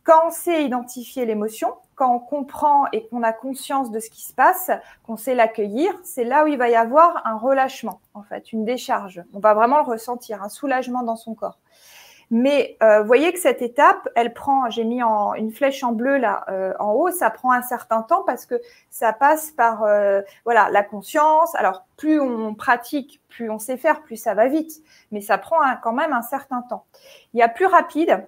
Quand 0.08 0.28
on 0.28 0.30
sait 0.30 0.64
identifier 0.64 1.26
l'émotion, 1.26 1.74
quand 1.96 2.16
on 2.16 2.20
comprend 2.20 2.86
et 2.94 3.06
qu'on 3.08 3.24
a 3.24 3.34
conscience 3.34 3.92
de 3.92 4.00
ce 4.00 4.10
qui 4.10 4.22
se 4.22 4.32
passe, 4.32 4.72
qu'on 5.06 5.18
sait 5.18 5.36
l'accueillir, 5.36 5.92
c'est 6.02 6.24
là 6.24 6.46
où 6.46 6.48
il 6.48 6.58
va 6.58 6.70
y 6.70 6.76
avoir 6.76 7.28
un 7.28 7.36
relâchement, 7.36 8.00
en 8.14 8.24
fait, 8.24 8.54
une 8.54 8.64
décharge. 8.64 9.22
On 9.34 9.40
va 9.40 9.54
vraiment 9.54 9.80
le 9.80 9.84
ressentir, 9.84 10.42
un 10.42 10.48
soulagement 10.48 11.04
dans 11.04 11.18
son 11.18 11.36
corps. 11.36 11.60
Mais 12.32 12.78
euh, 12.82 13.04
voyez 13.04 13.34
que 13.34 13.40
cette 13.40 13.62
étape, 13.62 14.08
elle 14.16 14.34
prend, 14.34 14.70
j'ai 14.70 14.86
mis 14.86 15.02
une 15.02 15.52
flèche 15.52 15.84
en 15.84 15.92
bleu 15.92 16.16
là 16.16 16.46
euh, 16.48 16.74
en 16.80 16.94
haut, 16.94 17.12
ça 17.12 17.30
prend 17.30 17.52
un 17.52 17.62
certain 17.62 18.02
temps 18.02 18.24
parce 18.26 18.46
que 18.46 18.56
ça 18.90 19.12
passe 19.12 19.52
par 19.52 19.84
euh, 19.84 20.22
voilà 20.46 20.70
la 20.70 20.84
conscience. 20.84 21.54
Alors 21.56 21.86
plus 21.98 22.22
on 22.22 22.54
pratique, 22.54 23.22
plus 23.28 23.50
on 23.50 23.60
sait 23.60 23.78
faire, 23.78 24.04
plus 24.04 24.16
ça 24.16 24.34
va 24.36 24.48
vite, 24.48 24.72
mais 25.12 25.20
ça 25.20 25.38
prend 25.38 25.58
quand 25.84 25.94
même 25.94 26.14
un 26.14 26.22
certain 26.22 26.62
temps. 26.62 26.86
Il 27.34 27.40
y 27.40 27.44
a 27.44 27.50
plus 27.50 27.66
rapide, 27.66 28.26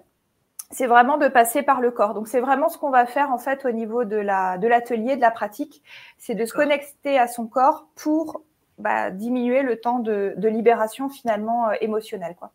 c'est 0.72 0.88
vraiment 0.88 1.18
de 1.18 1.28
passer 1.28 1.64
par 1.64 1.82
le 1.82 1.92
corps. 1.92 2.14
Donc 2.14 2.28
c'est 2.28 2.42
vraiment 2.42 2.70
ce 2.70 2.78
qu'on 2.78 2.92
va 2.92 3.06
faire 3.06 3.32
en 3.32 3.38
fait 3.38 3.66
au 3.66 3.72
niveau 3.72 4.06
de 4.06 4.18
la 4.18 4.58
de 4.58 4.68
l'atelier, 4.68 5.16
de 5.16 5.22
la 5.22 5.32
pratique, 5.32 5.84
c'est 6.18 6.36
de 6.36 6.46
se 6.46 6.54
connecter 6.54 7.18
à 7.18 7.28
son 7.28 7.48
corps 7.48 7.88
pour 7.96 8.44
bah, 8.78 9.12
diminuer 9.12 9.64
le 9.64 9.80
temps 9.80 10.00
de, 10.00 10.34
de 10.38 10.48
libération 10.48 11.10
finalement 11.10 11.72
émotionnelle 11.82 12.36
quoi. 12.38 12.52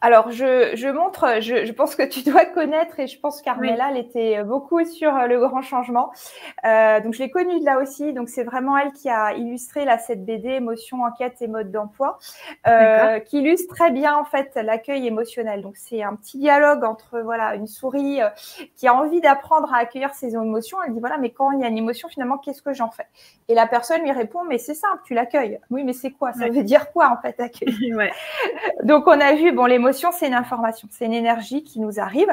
Alors, 0.00 0.30
je, 0.30 0.90
montre, 0.90 1.40
je, 1.40 1.72
pense 1.72 1.94
que 1.96 2.02
tu 2.02 2.22
dois 2.30 2.44
connaître 2.44 3.00
et 3.00 3.06
je 3.06 3.18
pense 3.18 3.42
qu'Armella, 3.42 3.88
elle 3.90 3.98
était 3.98 4.42
beaucoup 4.44 4.84
sur 4.84 5.14
euh, 5.14 5.26
le 5.26 5.38
grand 5.40 5.62
changement. 5.62 6.12
Euh, 6.64 7.00
donc, 7.00 7.14
je 7.14 7.20
l'ai 7.20 7.30
connue 7.30 7.60
de 7.60 7.64
là 7.64 7.78
aussi. 7.80 8.12
Donc, 8.12 8.28
c'est 8.28 8.44
vraiment 8.44 8.76
elle 8.76 8.92
qui 8.92 9.08
a 9.08 9.34
illustré 9.34 9.84
là, 9.84 9.98
cette 9.98 10.24
BD 10.24 10.48
Émotion, 10.50 11.02
enquête 11.02 11.36
et 11.40 11.48
mode 11.48 11.70
d'emploi, 11.70 12.18
euh, 12.66 13.18
qui 13.20 13.38
illustre 13.38 13.74
très 13.74 13.90
bien 13.90 14.16
en 14.16 14.24
fait 14.24 14.52
l'accueil 14.56 15.06
émotionnel. 15.06 15.62
Donc, 15.62 15.76
c'est 15.76 16.02
un 16.02 16.14
petit 16.14 16.38
dialogue 16.38 16.84
entre 16.84 17.20
voilà 17.20 17.54
une 17.54 17.66
souris 17.66 18.20
qui 18.76 18.86
a 18.88 18.94
envie 18.94 19.20
d'apprendre 19.20 19.72
à 19.72 19.78
accueillir 19.78 20.14
ses 20.14 20.34
émotions. 20.34 20.78
Elle 20.86 20.92
dit 20.92 21.00
voilà, 21.00 21.18
mais 21.18 21.30
quand 21.30 21.50
il 21.52 21.60
y 21.60 21.64
a 21.64 21.68
une 21.68 21.78
émotion, 21.78 22.08
finalement, 22.08 22.38
qu'est-ce 22.38 22.62
que 22.62 22.72
j'en 22.72 22.90
fais? 22.90 23.06
Et 23.48 23.54
la 23.54 23.66
personne 23.66 24.02
lui 24.02 24.12
répond 24.12 24.44
mais 24.44 24.58
c'est 24.58 24.74
simple, 24.74 25.02
tu 25.04 25.14
l'accueilles. 25.14 25.58
Oui, 25.70 25.84
mais 25.84 25.92
c'est 25.92 26.10
quoi? 26.10 26.32
Ça 26.32 26.48
veut 26.48 26.62
dire 26.62 26.92
quoi 26.92 27.10
en 27.10 27.20
fait 27.20 27.38
accueillir? 27.40 27.76
Ouais. 27.96 28.12
Donc, 28.82 29.06
on 29.06 29.18
a 29.20 29.34
vu 29.34 29.52
bon 29.52 29.64
l'émotion 29.86 30.10
c'est 30.12 30.26
une 30.26 30.34
information, 30.34 30.88
c'est 30.90 31.06
une 31.06 31.12
énergie 31.12 31.62
qui 31.62 31.78
nous 31.78 32.00
arrive. 32.00 32.28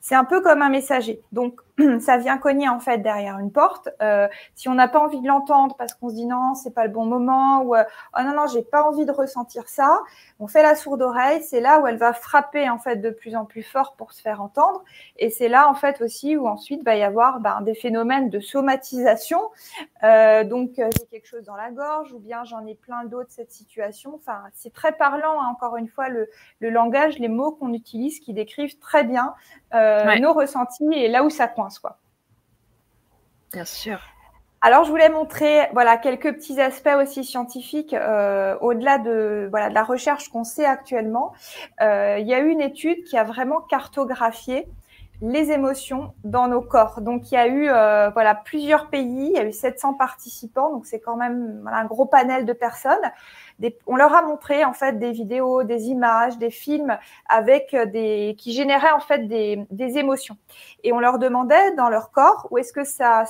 C'est 0.00 0.14
un 0.14 0.24
peu 0.24 0.40
comme 0.40 0.62
un 0.62 0.68
messager. 0.68 1.22
Donc, 1.32 1.60
ça 2.00 2.16
vient 2.16 2.38
cogner 2.38 2.68
en 2.68 2.80
fait 2.80 2.98
derrière 2.98 3.38
une 3.38 3.52
porte. 3.52 3.88
Euh, 4.02 4.28
si 4.54 4.68
on 4.68 4.74
n'a 4.74 4.88
pas 4.88 5.00
envie 5.00 5.20
de 5.20 5.28
l'entendre 5.28 5.76
parce 5.76 5.94
qu'on 5.94 6.08
se 6.08 6.14
dit 6.14 6.26
non, 6.26 6.54
c'est 6.54 6.74
pas 6.74 6.84
le 6.84 6.92
bon 6.92 7.04
moment 7.04 7.62
ou 7.62 7.74
euh, 7.74 7.84
oh 8.16 8.22
non 8.22 8.34
non, 8.34 8.46
j'ai 8.46 8.62
pas 8.62 8.82
envie 8.82 9.04
de 9.04 9.12
ressentir 9.12 9.68
ça, 9.68 10.00
on 10.40 10.46
fait 10.46 10.62
la 10.62 10.74
sourde 10.74 11.02
oreille. 11.02 11.42
C'est 11.42 11.60
là 11.60 11.80
où 11.80 11.86
elle 11.86 11.96
va 11.96 12.12
frapper 12.12 12.68
en 12.68 12.78
fait 12.78 12.96
de 12.96 13.10
plus 13.10 13.36
en 13.36 13.44
plus 13.44 13.62
fort 13.62 13.94
pour 13.96 14.12
se 14.12 14.20
faire 14.20 14.42
entendre. 14.42 14.82
Et 15.16 15.30
c'est 15.30 15.48
là 15.48 15.68
en 15.68 15.74
fait 15.74 16.00
aussi 16.00 16.36
où 16.36 16.48
ensuite 16.48 16.84
va 16.84 16.96
y 16.96 17.02
avoir 17.02 17.40
ben, 17.40 17.60
des 17.60 17.74
phénomènes 17.74 18.30
de 18.30 18.40
somatisation. 18.40 19.40
Euh, 20.02 20.44
donc 20.44 20.72
j'ai 20.76 21.06
quelque 21.10 21.26
chose 21.26 21.44
dans 21.44 21.56
la 21.56 21.70
gorge 21.70 22.12
ou 22.12 22.18
bien 22.18 22.44
j'en 22.44 22.66
ai 22.66 22.74
plein 22.74 23.04
d'autres 23.04 23.30
cette 23.30 23.52
situation. 23.52 24.14
Enfin, 24.14 24.42
c'est 24.52 24.72
très 24.72 24.92
parlant 24.92 25.40
hein, 25.40 25.48
encore 25.50 25.76
une 25.76 25.88
fois 25.88 26.08
le, 26.08 26.28
le 26.60 26.70
langage, 26.70 27.18
les 27.18 27.28
mots 27.28 27.52
qu'on 27.52 27.72
utilise 27.72 28.18
qui 28.20 28.32
décrivent 28.32 28.78
très 28.78 29.04
bien 29.04 29.34
nos 30.20 30.32
ressentis 30.32 30.92
et 30.92 31.08
là 31.08 31.22
où 31.22 31.30
ça 31.30 31.48
coince. 31.48 31.80
Bien 33.52 33.64
sûr. 33.64 34.00
Alors, 34.60 34.82
je 34.82 34.90
voulais 34.90 35.08
montrer 35.08 35.68
voilà 35.72 35.96
quelques 35.96 36.34
petits 36.34 36.60
aspects 36.60 36.96
aussi 37.00 37.24
scientifiques 37.24 37.94
euh, 37.94 38.56
au-delà 38.60 38.98
de 38.98 39.46
voilà 39.50 39.68
de 39.68 39.74
la 39.74 39.84
recherche 39.84 40.30
qu'on 40.30 40.42
sait 40.42 40.64
actuellement. 40.64 41.32
Euh, 41.80 42.16
il 42.18 42.26
y 42.26 42.34
a 42.34 42.40
eu 42.40 42.48
une 42.48 42.60
étude 42.60 43.04
qui 43.04 43.16
a 43.16 43.22
vraiment 43.22 43.60
cartographié 43.60 44.66
les 45.20 45.50
émotions 45.50 46.14
dans 46.24 46.48
nos 46.48 46.60
corps. 46.60 47.00
Donc, 47.00 47.30
il 47.30 47.34
y 47.34 47.38
a 47.38 47.46
eu 47.48 47.68
euh, 47.68 48.10
voilà 48.10 48.34
plusieurs 48.34 48.88
pays, 48.88 49.30
il 49.30 49.32
y 49.32 49.38
a 49.38 49.44
eu 49.44 49.52
700 49.52 49.94
participants, 49.94 50.72
donc 50.72 50.86
c'est 50.86 51.00
quand 51.00 51.16
même 51.16 51.68
un 51.72 51.84
gros 51.86 52.06
panel 52.06 52.46
de 52.46 52.52
personnes 52.52 52.94
on 53.86 53.96
leur 53.96 54.14
a 54.14 54.22
montré 54.22 54.64
en 54.64 54.72
fait 54.72 54.98
des 54.98 55.12
vidéos, 55.12 55.64
des 55.64 55.88
images, 55.88 56.38
des 56.38 56.50
films 56.50 56.96
avec 57.28 57.74
euh, 57.74 57.86
des 57.86 58.36
qui 58.38 58.52
généraient 58.52 58.92
en 58.92 59.00
fait 59.00 59.26
des, 59.26 59.66
des 59.70 59.98
émotions. 59.98 60.36
Et 60.84 60.92
on 60.92 61.00
leur 61.00 61.18
demandait 61.18 61.74
dans 61.74 61.88
leur 61.88 62.10
corps 62.10 62.46
où 62.50 62.58
est-ce 62.58 62.72
que 62.72 62.84
ça 62.84 63.24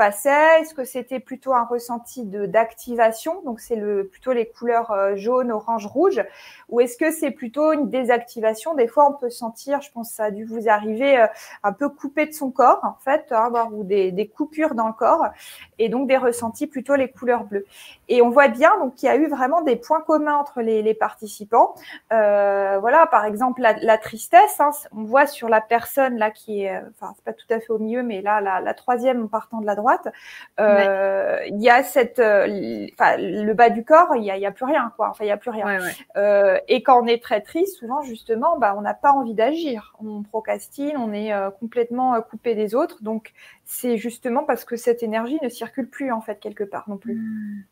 passait? 0.00 0.62
Est-ce 0.62 0.72
que 0.72 0.84
c'était 0.84 1.20
plutôt 1.20 1.52
un 1.52 1.64
ressenti 1.64 2.24
d'activation? 2.24 3.42
Donc 3.42 3.60
c'est 3.60 3.76
le 3.76 4.08
plutôt 4.08 4.32
les 4.32 4.46
couleurs 4.46 4.92
euh, 4.92 5.14
jaune, 5.14 5.52
orange, 5.52 5.84
rouge, 5.84 6.24
ou 6.70 6.80
est-ce 6.80 6.96
que 6.96 7.10
c'est 7.10 7.30
plutôt 7.30 7.74
une 7.74 7.90
désactivation? 7.90 8.74
Des 8.74 8.88
fois, 8.88 9.10
on 9.10 9.12
peut 9.12 9.28
sentir, 9.28 9.82
je 9.82 9.92
pense, 9.92 10.08
que 10.08 10.14
ça 10.14 10.24
a 10.24 10.30
dû 10.30 10.46
vous 10.46 10.70
arriver, 10.70 11.20
euh, 11.20 11.26
un 11.62 11.74
peu 11.74 11.90
coupé 11.90 12.24
de 12.24 12.32
son 12.32 12.50
corps, 12.50 12.80
en 12.82 12.96
fait, 13.04 13.30
avoir 13.30 13.66
hein, 13.66 13.70
ou 13.74 13.84
des, 13.84 14.10
des 14.10 14.26
coupures 14.26 14.74
dans 14.74 14.86
le 14.86 14.94
corps, 14.94 15.26
et 15.78 15.90
donc 15.90 16.08
des 16.08 16.16
ressentis 16.16 16.66
plutôt 16.66 16.94
les 16.94 17.10
couleurs 17.10 17.44
bleues. 17.44 17.66
Et 18.08 18.22
on 18.22 18.30
voit 18.30 18.48
bien 18.48 18.78
donc 18.78 18.94
qu'il 18.94 19.06
y 19.06 19.12
a 19.12 19.16
eu 19.16 19.28
vraiment 19.28 19.60
des 19.60 19.76
points 19.76 20.00
communs 20.00 20.36
entre 20.36 20.62
les, 20.62 20.94
participants. 20.94 21.74
Euh, 22.10 22.78
voilà, 22.80 23.06
par 23.06 23.26
exemple 23.26 23.60
la, 23.60 23.98
tristesse. 23.98 24.60
Hein, 24.60 24.70
on 24.96 25.04
voit 25.04 25.26
sur 25.26 25.50
la 25.50 25.60
personne 25.60 26.16
là 26.16 26.30
qui 26.30 26.62
est, 26.62 26.82
enfin 26.88 27.12
c'est 27.14 27.24
pas 27.24 27.34
tout 27.34 27.46
à 27.50 27.60
fait 27.60 27.70
au 27.70 27.78
milieu, 27.78 28.02
mais 28.02 28.22
là 28.22 28.40
la 28.40 28.74
troisième 28.74 29.24
en 29.24 29.28
partant 29.28 29.60
de 29.60 29.66
la 29.66 29.74
droite 29.74 29.89
euh, 30.58 31.38
il 31.46 31.60
y 31.60 31.70
a 31.70 31.82
cette, 31.82 32.18
euh, 32.18 32.46
le 32.46 33.52
bas 33.52 33.70
du 33.70 33.84
corps, 33.84 34.14
il 34.16 34.24
y 34.24 34.46
a, 34.46 34.50
plus 34.50 34.64
rien, 34.64 34.92
quoi. 34.96 35.10
Enfin, 35.10 35.24
il 35.24 35.28
y 35.28 35.32
a 35.32 35.36
plus 35.36 35.50
rien. 35.50 35.78
Euh, 36.16 36.58
et 36.68 36.82
quand 36.82 37.02
on 37.02 37.06
est 37.06 37.22
très 37.22 37.40
triste, 37.40 37.78
souvent 37.78 38.02
justement, 38.02 38.58
bah, 38.58 38.74
on 38.76 38.82
n'a 38.82 38.94
pas 38.94 39.12
envie 39.12 39.34
d'agir. 39.34 39.96
On 40.04 40.22
procrastine, 40.22 40.96
on 40.96 41.12
est 41.12 41.32
complètement 41.58 42.20
coupé 42.22 42.54
des 42.54 42.74
autres. 42.74 43.02
Donc, 43.02 43.32
c'est 43.64 43.96
justement 43.96 44.44
parce 44.44 44.64
que 44.64 44.76
cette 44.76 45.02
énergie 45.02 45.38
ne 45.42 45.48
circule 45.48 45.88
plus 45.88 46.12
en 46.12 46.20
fait 46.20 46.40
quelque 46.40 46.64
part 46.64 46.88
non 46.88 46.96
plus. 46.96 47.14
Hmm. 47.14 47.62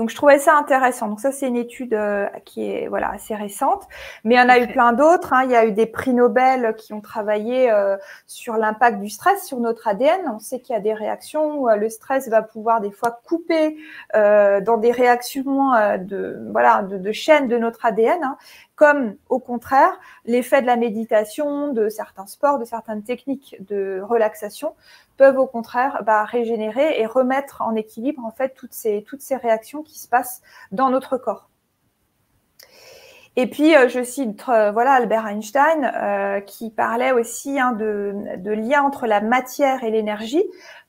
Donc 0.00 0.08
je 0.08 0.16
trouvais 0.16 0.38
ça 0.38 0.56
intéressant. 0.56 1.08
Donc 1.08 1.20
ça 1.20 1.30
c'est 1.30 1.46
une 1.46 1.58
étude 1.58 1.92
euh, 1.92 2.26
qui 2.46 2.70
est 2.70 2.88
voilà 2.88 3.10
assez 3.10 3.34
récente, 3.34 3.86
mais 4.24 4.36
il 4.36 4.38
y 4.38 4.40
en 4.40 4.48
a 4.48 4.58
eu 4.58 4.66
plein 4.66 4.94
d'autres. 4.94 5.34
Hein. 5.34 5.42
Il 5.44 5.50
y 5.50 5.54
a 5.54 5.66
eu 5.66 5.72
des 5.72 5.84
prix 5.84 6.14
Nobel 6.14 6.74
qui 6.78 6.94
ont 6.94 7.02
travaillé 7.02 7.70
euh, 7.70 7.98
sur 8.26 8.56
l'impact 8.56 8.98
du 8.98 9.10
stress 9.10 9.44
sur 9.44 9.60
notre 9.60 9.86
ADN. 9.86 10.22
On 10.34 10.38
sait 10.38 10.60
qu'il 10.60 10.72
y 10.72 10.78
a 10.78 10.80
des 10.80 10.94
réactions 10.94 11.60
où 11.60 11.68
euh, 11.68 11.76
le 11.76 11.90
stress 11.90 12.30
va 12.30 12.40
pouvoir 12.40 12.80
des 12.80 12.90
fois 12.90 13.20
couper 13.26 13.76
dans 14.14 14.78
des 14.78 14.90
réactions 14.90 15.72
de 15.98 16.48
voilà 16.50 16.82
de, 16.82 16.96
de 16.96 17.12
chaînes 17.12 17.48
de 17.48 17.58
notre 17.58 17.84
ADN. 17.84 18.24
Hein 18.24 18.38
comme 18.80 19.16
au 19.28 19.40
contraire 19.40 19.92
l'effet 20.24 20.62
de 20.62 20.66
la 20.66 20.76
méditation, 20.76 21.70
de 21.74 21.90
certains 21.90 22.24
sports, 22.24 22.58
de 22.58 22.64
certaines 22.64 23.02
techniques 23.02 23.54
de 23.68 24.00
relaxation 24.02 24.74
peuvent 25.18 25.38
au 25.38 25.46
contraire 25.46 26.02
bah, 26.06 26.24
régénérer 26.24 26.98
et 26.98 27.04
remettre 27.04 27.60
en 27.60 27.74
équilibre 27.74 28.24
en 28.24 28.30
fait 28.30 28.54
toutes 28.54 28.72
ces, 28.72 29.04
réactions 29.36 29.82
qui 29.82 29.98
se 29.98 30.08
passent 30.08 30.40
dans 30.72 30.88
notre 30.88 31.18
corps. 31.18 31.50
Et 33.36 33.48
puis, 33.48 33.76
euh, 33.76 33.86
je 33.86 34.02
cite 34.02 34.44
euh, 34.48 34.70
voilà 34.72 34.92
Albert 34.92 35.26
Einstein 35.26 35.84
euh, 35.84 36.40
qui 36.40 36.70
parlait 36.70 37.12
aussi 37.12 37.60
hein, 37.60 37.72
de, 37.72 38.14
de 38.38 38.50
lien 38.50 38.82
entre 38.82 39.06
la 39.06 39.20
matière 39.20 39.84
et 39.84 39.90
l'énergie 39.90 40.44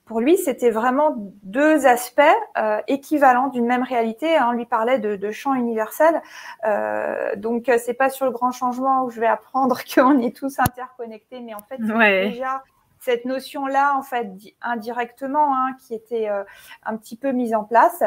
pour 0.06 0.20
lui, 0.20 0.38
c'était 0.38 0.72
vraiment 0.72 1.16
deux 1.44 1.86
aspects 1.86 2.22
euh, 2.58 2.80
équivalents 2.88 3.48
d'une 3.48 3.66
même 3.66 3.84
réalité. 3.84 4.36
Hein. 4.36 4.48
On 4.50 4.52
lui 4.52 4.66
parlait 4.66 5.00
de, 5.00 5.16
de 5.16 5.32
champ 5.32 5.54
universel. 5.54 6.22
Euh, 6.66 7.36
donc, 7.36 7.70
euh, 7.70 7.78
c'est 7.78 7.94
pas 7.94 8.10
sur 8.10 8.26
le 8.26 8.32
grand 8.32 8.52
changement 8.52 9.06
où 9.06 9.10
je 9.10 9.20
vais 9.20 9.28
apprendre 9.28 9.80
qu'on 9.96 10.20
est 10.20 10.36
tous 10.36 10.60
interconnectés, 10.60 11.40
mais 11.40 11.54
en 11.54 11.62
fait, 11.62 11.78
déjà 11.78 12.64
cette 13.02 13.26
notion-là, 13.26 13.98
en 13.98 14.04
fait, 14.04 14.30
indirectement, 14.62 15.56
hein, 15.56 15.76
qui 15.80 15.96
était 15.96 16.30
euh, 16.30 16.44
un 16.86 16.98
petit 16.98 17.18
peu 17.18 17.32
mise 17.32 17.56
en 17.56 17.64
place, 17.64 18.04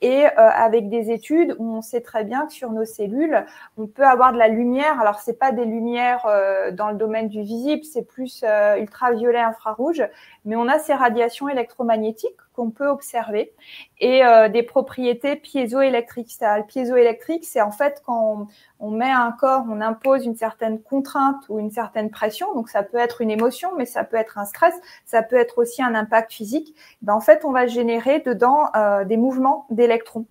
et 0.00 0.24
euh, 0.24 0.30
avec 0.36 0.88
des 0.88 1.10
études 1.10 1.54
où 1.58 1.76
on 1.76 1.82
sait 1.82 2.00
très 2.00 2.24
bien 2.24 2.46
que 2.46 2.52
sur 2.54 2.70
nos 2.72 2.86
cellules, 2.86 3.44
on 3.76 3.86
peut 3.86 4.06
avoir 4.06 4.32
de 4.32 4.38
la 4.38 4.48
lumière. 4.48 5.00
Alors, 5.00 5.20
c'est 5.20 5.38
pas 5.38 5.52
des 5.52 5.66
lumières 5.66 6.24
euh, 6.26 6.70
dans 6.70 6.88
le 6.88 6.96
domaine 6.96 7.28
du 7.28 7.42
visible, 7.42 7.84
c'est 7.84 8.06
plus 8.06 8.42
ultraviolet, 8.78 9.40
infrarouge, 9.40 10.02
mais 10.46 10.56
on 10.56 10.66
a 10.66 10.78
ces 10.78 10.94
radiations 10.94 11.48
électromagnétiques 11.48 12.36
qu'on 12.58 12.70
peut 12.70 12.88
observer 12.88 13.52
et 14.00 14.24
euh, 14.24 14.48
des 14.48 14.64
propriétés 14.64 15.36
piézoélectriques. 15.36 16.34
Le 16.40 16.66
piézoélectrique, 16.66 17.44
c'est 17.44 17.60
en 17.60 17.70
fait 17.70 18.02
quand 18.04 18.48
on, 18.80 18.90
met 18.90 19.10
un 19.10 19.30
corps, 19.30 19.64
on 19.70 19.80
impose 19.80 20.26
une 20.26 20.34
certaine 20.34 20.82
contrainte 20.82 21.44
ou 21.48 21.60
une 21.60 21.70
certaine 21.70 22.10
pression. 22.10 22.52
Donc 22.54 22.68
ça 22.68 22.82
peut 22.82 22.98
être 22.98 23.20
une 23.20 23.30
émotion, 23.30 23.70
mais 23.78 23.86
ça 23.86 24.02
peut 24.02 24.16
être 24.16 24.38
un 24.38 24.44
stress, 24.44 24.74
ça 25.06 25.22
peut 25.22 25.36
être 25.36 25.58
aussi 25.58 25.84
un 25.84 25.94
impact 25.94 26.32
physique. 26.32 26.74
Ben, 27.00 27.14
en 27.14 27.20
fait, 27.20 27.44
on 27.44 27.52
va 27.52 27.68
générer 27.68 28.18
dedans 28.18 28.70
euh, 28.74 29.04
des 29.04 29.16
mouvements 29.16 29.66
d'électrons. 29.70 30.26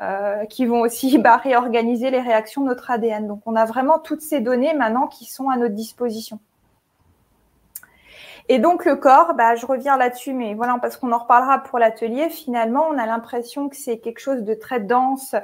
Euh, 0.00 0.44
qui 0.46 0.66
vont 0.66 0.80
aussi 0.80 1.18
bah, 1.24 1.36
réorganiser 1.36 2.10
les 2.10 2.20
réactions 2.20 2.62
de 2.62 2.66
notre 2.66 2.90
ADN. 2.90 3.28
Donc 3.28 3.42
on 3.46 3.54
a 3.54 3.64
vraiment 3.64 4.00
toutes 4.00 4.22
ces 4.22 4.40
données 4.40 4.74
maintenant 4.74 5.06
qui 5.06 5.24
sont 5.24 5.50
à 5.50 5.56
notre 5.56 5.74
disposition. 5.74 6.40
Et 8.48 8.58
donc 8.58 8.84
le 8.84 8.96
corps, 8.96 9.32
bah, 9.34 9.54
je 9.54 9.64
reviens 9.64 9.96
là-dessus, 9.96 10.34
mais 10.34 10.52
voilà, 10.52 10.76
parce 10.80 10.98
qu'on 10.98 11.12
en 11.12 11.18
reparlera 11.18 11.60
pour 11.60 11.78
l'atelier, 11.78 12.28
finalement, 12.28 12.86
on 12.90 12.98
a 12.98 13.06
l'impression 13.06 13.70
que 13.70 13.76
c'est 13.76 13.98
quelque 13.98 14.18
chose 14.18 14.42
de 14.42 14.52
très 14.52 14.80
dense, 14.80 15.34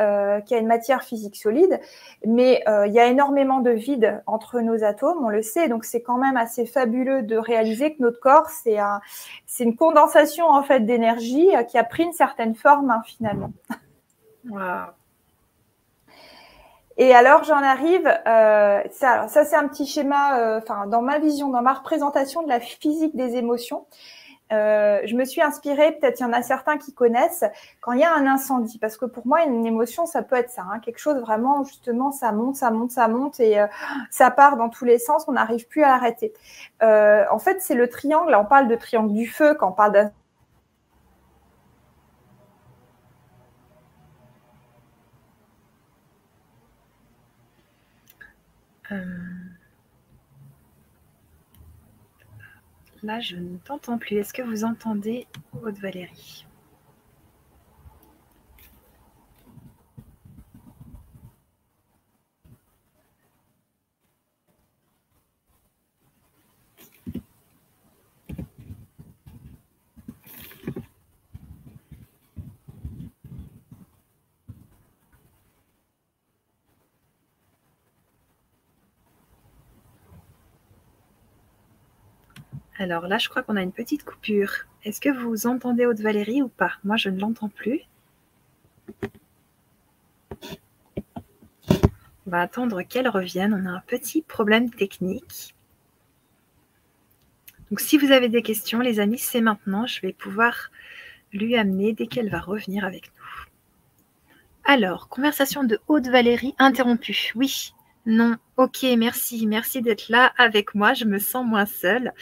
euh, 0.00 0.40
qui 0.40 0.56
a 0.56 0.58
une 0.58 0.66
matière 0.66 1.04
physique 1.04 1.36
solide, 1.36 1.78
mais 2.26 2.64
euh, 2.66 2.88
il 2.88 2.92
y 2.92 2.98
a 2.98 3.06
énormément 3.06 3.60
de 3.60 3.70
vide 3.70 4.22
entre 4.26 4.60
nos 4.60 4.82
atomes, 4.82 5.24
on 5.24 5.28
le 5.28 5.42
sait, 5.42 5.68
donc 5.68 5.84
c'est 5.84 6.02
quand 6.02 6.18
même 6.18 6.36
assez 6.36 6.66
fabuleux 6.66 7.22
de 7.22 7.36
réaliser 7.36 7.94
que 7.94 8.02
notre 8.02 8.18
corps, 8.18 8.48
c'est 8.48 8.78
un, 8.78 9.00
c'est 9.46 9.62
une 9.62 9.76
condensation 9.76 10.46
en 10.46 10.64
fait 10.64 10.80
d'énergie 10.80 11.54
euh, 11.54 11.62
qui 11.62 11.78
a 11.78 11.84
pris 11.84 12.02
une 12.02 12.12
certaine 12.12 12.56
forme 12.56 12.90
hein, 12.90 13.02
finalement. 13.06 13.52
Wow. 14.50 14.97
Et 16.98 17.14
alors 17.14 17.44
j'en 17.44 17.62
arrive, 17.62 18.06
euh, 18.26 18.82
ça, 18.90 19.28
ça 19.28 19.44
c'est 19.44 19.54
un 19.54 19.68
petit 19.68 19.86
schéma, 19.86 20.40
euh, 20.40 20.58
enfin 20.60 20.86
dans 20.88 21.00
ma 21.00 21.20
vision, 21.20 21.48
dans 21.48 21.62
ma 21.62 21.74
représentation 21.74 22.42
de 22.42 22.48
la 22.48 22.58
physique 22.58 23.14
des 23.16 23.36
émotions. 23.36 23.86
Euh, 24.50 25.00
je 25.04 25.14
me 25.14 25.24
suis 25.24 25.42
inspirée, 25.42 25.92
peut-être 25.92 26.20
il 26.20 26.22
y 26.22 26.26
en 26.26 26.32
a 26.32 26.42
certains 26.42 26.78
qui 26.78 26.94
connaissent, 26.94 27.44
quand 27.82 27.92
il 27.92 28.00
y 28.00 28.04
a 28.04 28.12
un 28.12 28.26
incendie, 28.26 28.78
parce 28.78 28.96
que 28.96 29.04
pour 29.04 29.26
moi 29.26 29.44
une 29.44 29.66
émotion 29.66 30.06
ça 30.06 30.22
peut 30.22 30.36
être 30.36 30.50
ça, 30.50 30.62
hein, 30.62 30.78
quelque 30.80 30.98
chose 30.98 31.18
vraiment 31.20 31.64
justement 31.64 32.12
ça 32.12 32.32
monte, 32.32 32.56
ça 32.56 32.70
monte, 32.70 32.90
ça 32.90 33.08
monte 33.08 33.40
et 33.40 33.60
euh, 33.60 33.66
ça 34.10 34.30
part 34.30 34.56
dans 34.56 34.70
tous 34.70 34.84
les 34.86 34.98
sens, 34.98 35.24
on 35.28 35.32
n'arrive 35.32 35.68
plus 35.68 35.84
à 35.84 35.88
l'arrêter. 35.88 36.32
Euh, 36.82 37.24
en 37.30 37.38
fait 37.38 37.60
c'est 37.60 37.74
le 37.74 37.88
triangle, 37.88 38.34
on 38.34 38.44
parle 38.46 38.68
de 38.68 38.74
triangle 38.74 39.12
du 39.12 39.26
feu 39.28 39.54
quand 39.54 39.68
on 39.68 39.72
parle 39.72 40.10
Euh, 48.90 49.04
là, 53.02 53.20
je 53.20 53.36
ne 53.36 53.58
t'entends 53.58 53.98
plus. 53.98 54.16
Est-ce 54.16 54.32
que 54.32 54.42
vous 54.42 54.64
entendez 54.64 55.26
Haute 55.62 55.78
Valérie 55.78 56.47
Alors 82.80 83.08
là, 83.08 83.18
je 83.18 83.28
crois 83.28 83.42
qu'on 83.42 83.56
a 83.56 83.62
une 83.62 83.72
petite 83.72 84.04
coupure. 84.04 84.52
Est-ce 84.84 85.00
que 85.00 85.08
vous 85.08 85.48
entendez 85.48 85.84
Haute 85.84 85.98
Valérie 85.98 86.42
ou 86.42 86.48
pas? 86.48 86.74
Moi, 86.84 86.96
je 86.96 87.10
ne 87.10 87.18
l'entends 87.18 87.48
plus. 87.48 87.80
On 92.26 92.30
va 92.30 92.40
attendre 92.40 92.82
qu'elle 92.82 93.08
revienne. 93.08 93.52
On 93.52 93.66
a 93.66 93.72
un 93.72 93.82
petit 93.84 94.22
problème 94.22 94.70
technique. 94.70 95.56
Donc 97.70 97.80
si 97.80 97.98
vous 97.98 98.12
avez 98.12 98.28
des 98.28 98.42
questions, 98.42 98.78
les 98.78 99.00
amis, 99.00 99.18
c'est 99.18 99.40
maintenant. 99.40 99.86
Je 99.86 100.00
vais 100.00 100.12
pouvoir 100.12 100.70
lui 101.32 101.56
amener 101.56 101.92
dès 101.92 102.06
qu'elle 102.06 102.30
va 102.30 102.38
revenir 102.38 102.84
avec 102.84 103.06
nous. 103.06 103.12
Alors, 104.64 105.08
conversation 105.08 105.64
de 105.64 105.80
Haute 105.88 106.08
Valérie 106.08 106.54
interrompue. 106.58 107.32
Oui, 107.34 107.74
non, 108.08 108.36
ok, 108.56 108.86
merci, 108.96 109.46
merci 109.46 109.82
d'être 109.82 110.08
là 110.08 110.32
avec 110.38 110.74
moi. 110.74 110.94
Je 110.94 111.04
me 111.04 111.18
sens 111.18 111.46
moins 111.46 111.66
seule 111.66 112.14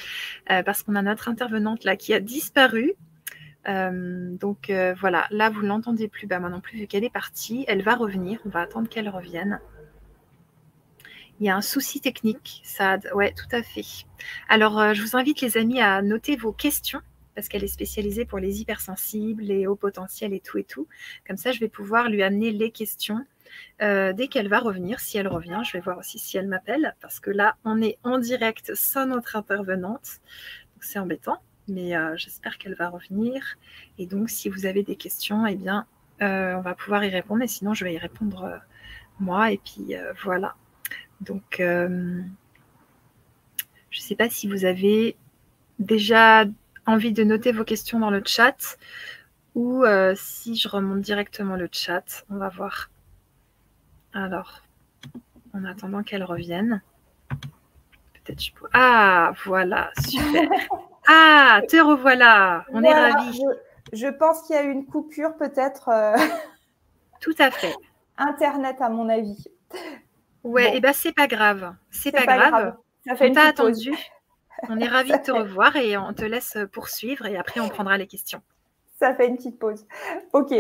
euh, 0.51 0.65
parce 0.65 0.83
qu'on 0.83 0.97
a 0.97 1.03
notre 1.03 1.29
intervenante 1.29 1.85
là 1.85 1.97
qui 1.97 2.13
a 2.13 2.19
disparu. 2.19 2.95
Euh, 3.69 4.35
donc 4.37 4.69
euh, 4.69 4.95
voilà, 4.99 5.29
là 5.31 5.49
vous 5.49 5.61
l'entendez 5.61 6.09
plus, 6.09 6.27
bah, 6.27 6.41
moi 6.41 6.49
non 6.51 6.61
plus 6.61 6.77
vu 6.77 6.87
qu'elle 6.89 7.05
est 7.05 7.11
partie. 7.11 7.65
Elle 7.69 7.83
va 7.83 7.95
revenir, 7.95 8.41
on 8.45 8.49
va 8.49 8.63
attendre 8.63 8.89
qu'elle 8.89 9.09
revienne. 9.09 9.61
Il 11.39 11.47
y 11.47 11.51
a 11.51 11.57
un 11.57 11.63
souci 11.63 12.01
technique, 12.01 12.63
Saad. 12.65 13.09
Ouais, 13.15 13.33
tout 13.33 13.55
à 13.55 13.63
fait. 13.63 14.07
Alors, 14.49 14.93
je 14.93 15.03
vous 15.03 15.17
invite 15.17 15.41
les 15.41 15.57
amis 15.57 15.81
à 15.81 16.03
noter 16.03 16.35
vos 16.35 16.53
questions 16.53 17.01
parce 17.37 17.47
qu'elle 17.47 17.63
est 17.63 17.69
spécialisée 17.69 18.25
pour 18.25 18.41
les 18.41 18.61
hypersensibles, 18.61 19.45
les 19.45 19.69
hauts 19.69 19.77
potentiels 19.77 20.33
et 20.33 20.41
tout 20.41 20.59
et 20.59 20.65
tout. 20.65 20.89
Comme 21.29 21.37
ça, 21.37 21.53
je 21.53 21.61
vais 21.61 21.69
pouvoir 21.69 22.09
lui 22.09 22.25
amener 22.25 22.51
les 22.51 22.73
questions 22.73 23.25
euh, 23.83 24.13
dès 24.13 24.29
qu'elle 24.29 24.49
va 24.49 24.59
revenir, 24.61 25.01
si 25.01 25.19
elle 25.19 25.29
revient, 25.29 25.61
je 25.65 25.73
vais 25.73 25.81
voir 25.81 25.99
aussi 25.99 26.19
si 26.19 26.37
elle 26.39 26.49
m'appelle, 26.49 26.95
parce 27.01 27.21
que 27.21 27.31
là, 27.31 27.57
on 27.65 27.83
est 27.83 27.99
en 28.05 28.19
direct 28.19 28.75
sans 28.75 29.07
notre 29.07 29.37
intervenante. 29.37 30.21
C'est 30.81 30.99
embêtant, 30.99 31.43
mais 31.69 31.97
euh, 31.97 32.17
j'espère 32.17 32.59
qu'elle 32.59 32.75
va 32.75 32.89
revenir. 32.89 33.57
Et 33.99 34.07
donc, 34.07 34.31
si 34.31 34.49
vous 34.49 34.67
avez 34.67 34.83
des 34.83 34.97
questions, 34.97 35.47
eh 35.47 35.57
bien, 35.57 35.87
euh, 36.23 36.55
on 36.55 36.61
va 36.61 36.75
pouvoir 36.75 37.05
y 37.05 37.09
répondre. 37.09 37.43
Et 37.43 37.49
sinon, 37.49 37.75
je 37.75 37.85
vais 37.85 37.95
y 37.95 37.99
répondre 37.99 38.61
moi. 39.21 39.53
Et 39.53 39.59
puis 39.59 39.95
voilà. 40.23 40.55
Donc, 41.21 41.57
je 41.59 41.65
ne 42.17 42.25
sais 43.91 44.17
pas 44.17 44.31
si 44.31 44.49
vous 44.49 44.65
avez 44.65 45.17
déjà 45.79 46.45
envie 46.87 47.13
de 47.13 47.25
noter 47.25 47.53
vos 47.53 47.65
questions 47.65 47.99
dans 47.99 48.11
le 48.11 48.23
chat 48.25 48.79
ou 49.55 49.85
si 50.15 50.57
je 50.57 50.69
remonte 50.69 51.01
directement 51.01 51.57
le 51.57 51.69
chat. 51.73 52.25
On 52.31 52.37
va 52.37 52.49
voir. 52.49 52.91
Alors, 54.17 54.63
en 55.53 55.67
attendant 55.67 56.03
qu'elle 56.03 56.25
revienne, 56.25 56.81
peut-être 57.29 58.43
je 58.43 58.51
peux. 58.53 58.67
Ah, 58.73 59.33
voilà, 59.45 59.91
super. 60.09 60.49
ah, 61.07 61.61
te 61.69 61.77
revoilà. 61.77 62.65
On 62.73 62.83
est 62.83 62.95
ravis. 62.95 63.39
Je, 63.93 64.07
pense 64.07 64.41
qu'il 64.43 64.57
y 64.57 64.59
a 64.59 64.63
eu 64.63 64.71
une 64.71 64.87
coupure, 64.87 65.37
peut-être. 65.37 65.91
Euh, 65.91 66.17
Tout 67.21 67.35
à 67.39 67.51
fait. 67.51 67.75
Internet, 68.17 68.81
à 68.81 68.89
mon 68.89 69.11
avis. 69.11 69.49
Ouais, 70.43 70.73
et 70.73 70.77
eh 70.77 70.81
ben 70.81 70.95
c'est 70.95 71.13
pas 71.13 71.27
grave. 71.27 71.75
C'est 71.91 72.11
pas, 72.11 72.25
grave. 72.25 72.75
Ça 73.07 73.17
fait 73.17 73.29
on 73.29 73.35
t'a 73.35 73.43
attendu. 73.49 73.93
On 74.71 74.79
est 74.81 74.89
ravis 74.89 75.13
de 75.13 75.19
te 75.19 75.31
revoir 75.33 75.77
et 75.77 75.99
on 75.99 76.15
te 76.15 76.25
laisse 76.25 76.57
poursuivre 76.73 77.27
et 77.27 77.37
après 77.37 77.61
on 77.61 77.69
prendra 77.69 77.99
les 77.99 78.07
questions. 78.07 78.41
Ça 78.99 79.15
fait 79.15 79.29
une 79.29 79.37
petite 79.37 79.59
pause. 79.59 79.87
Ok. 80.33 80.55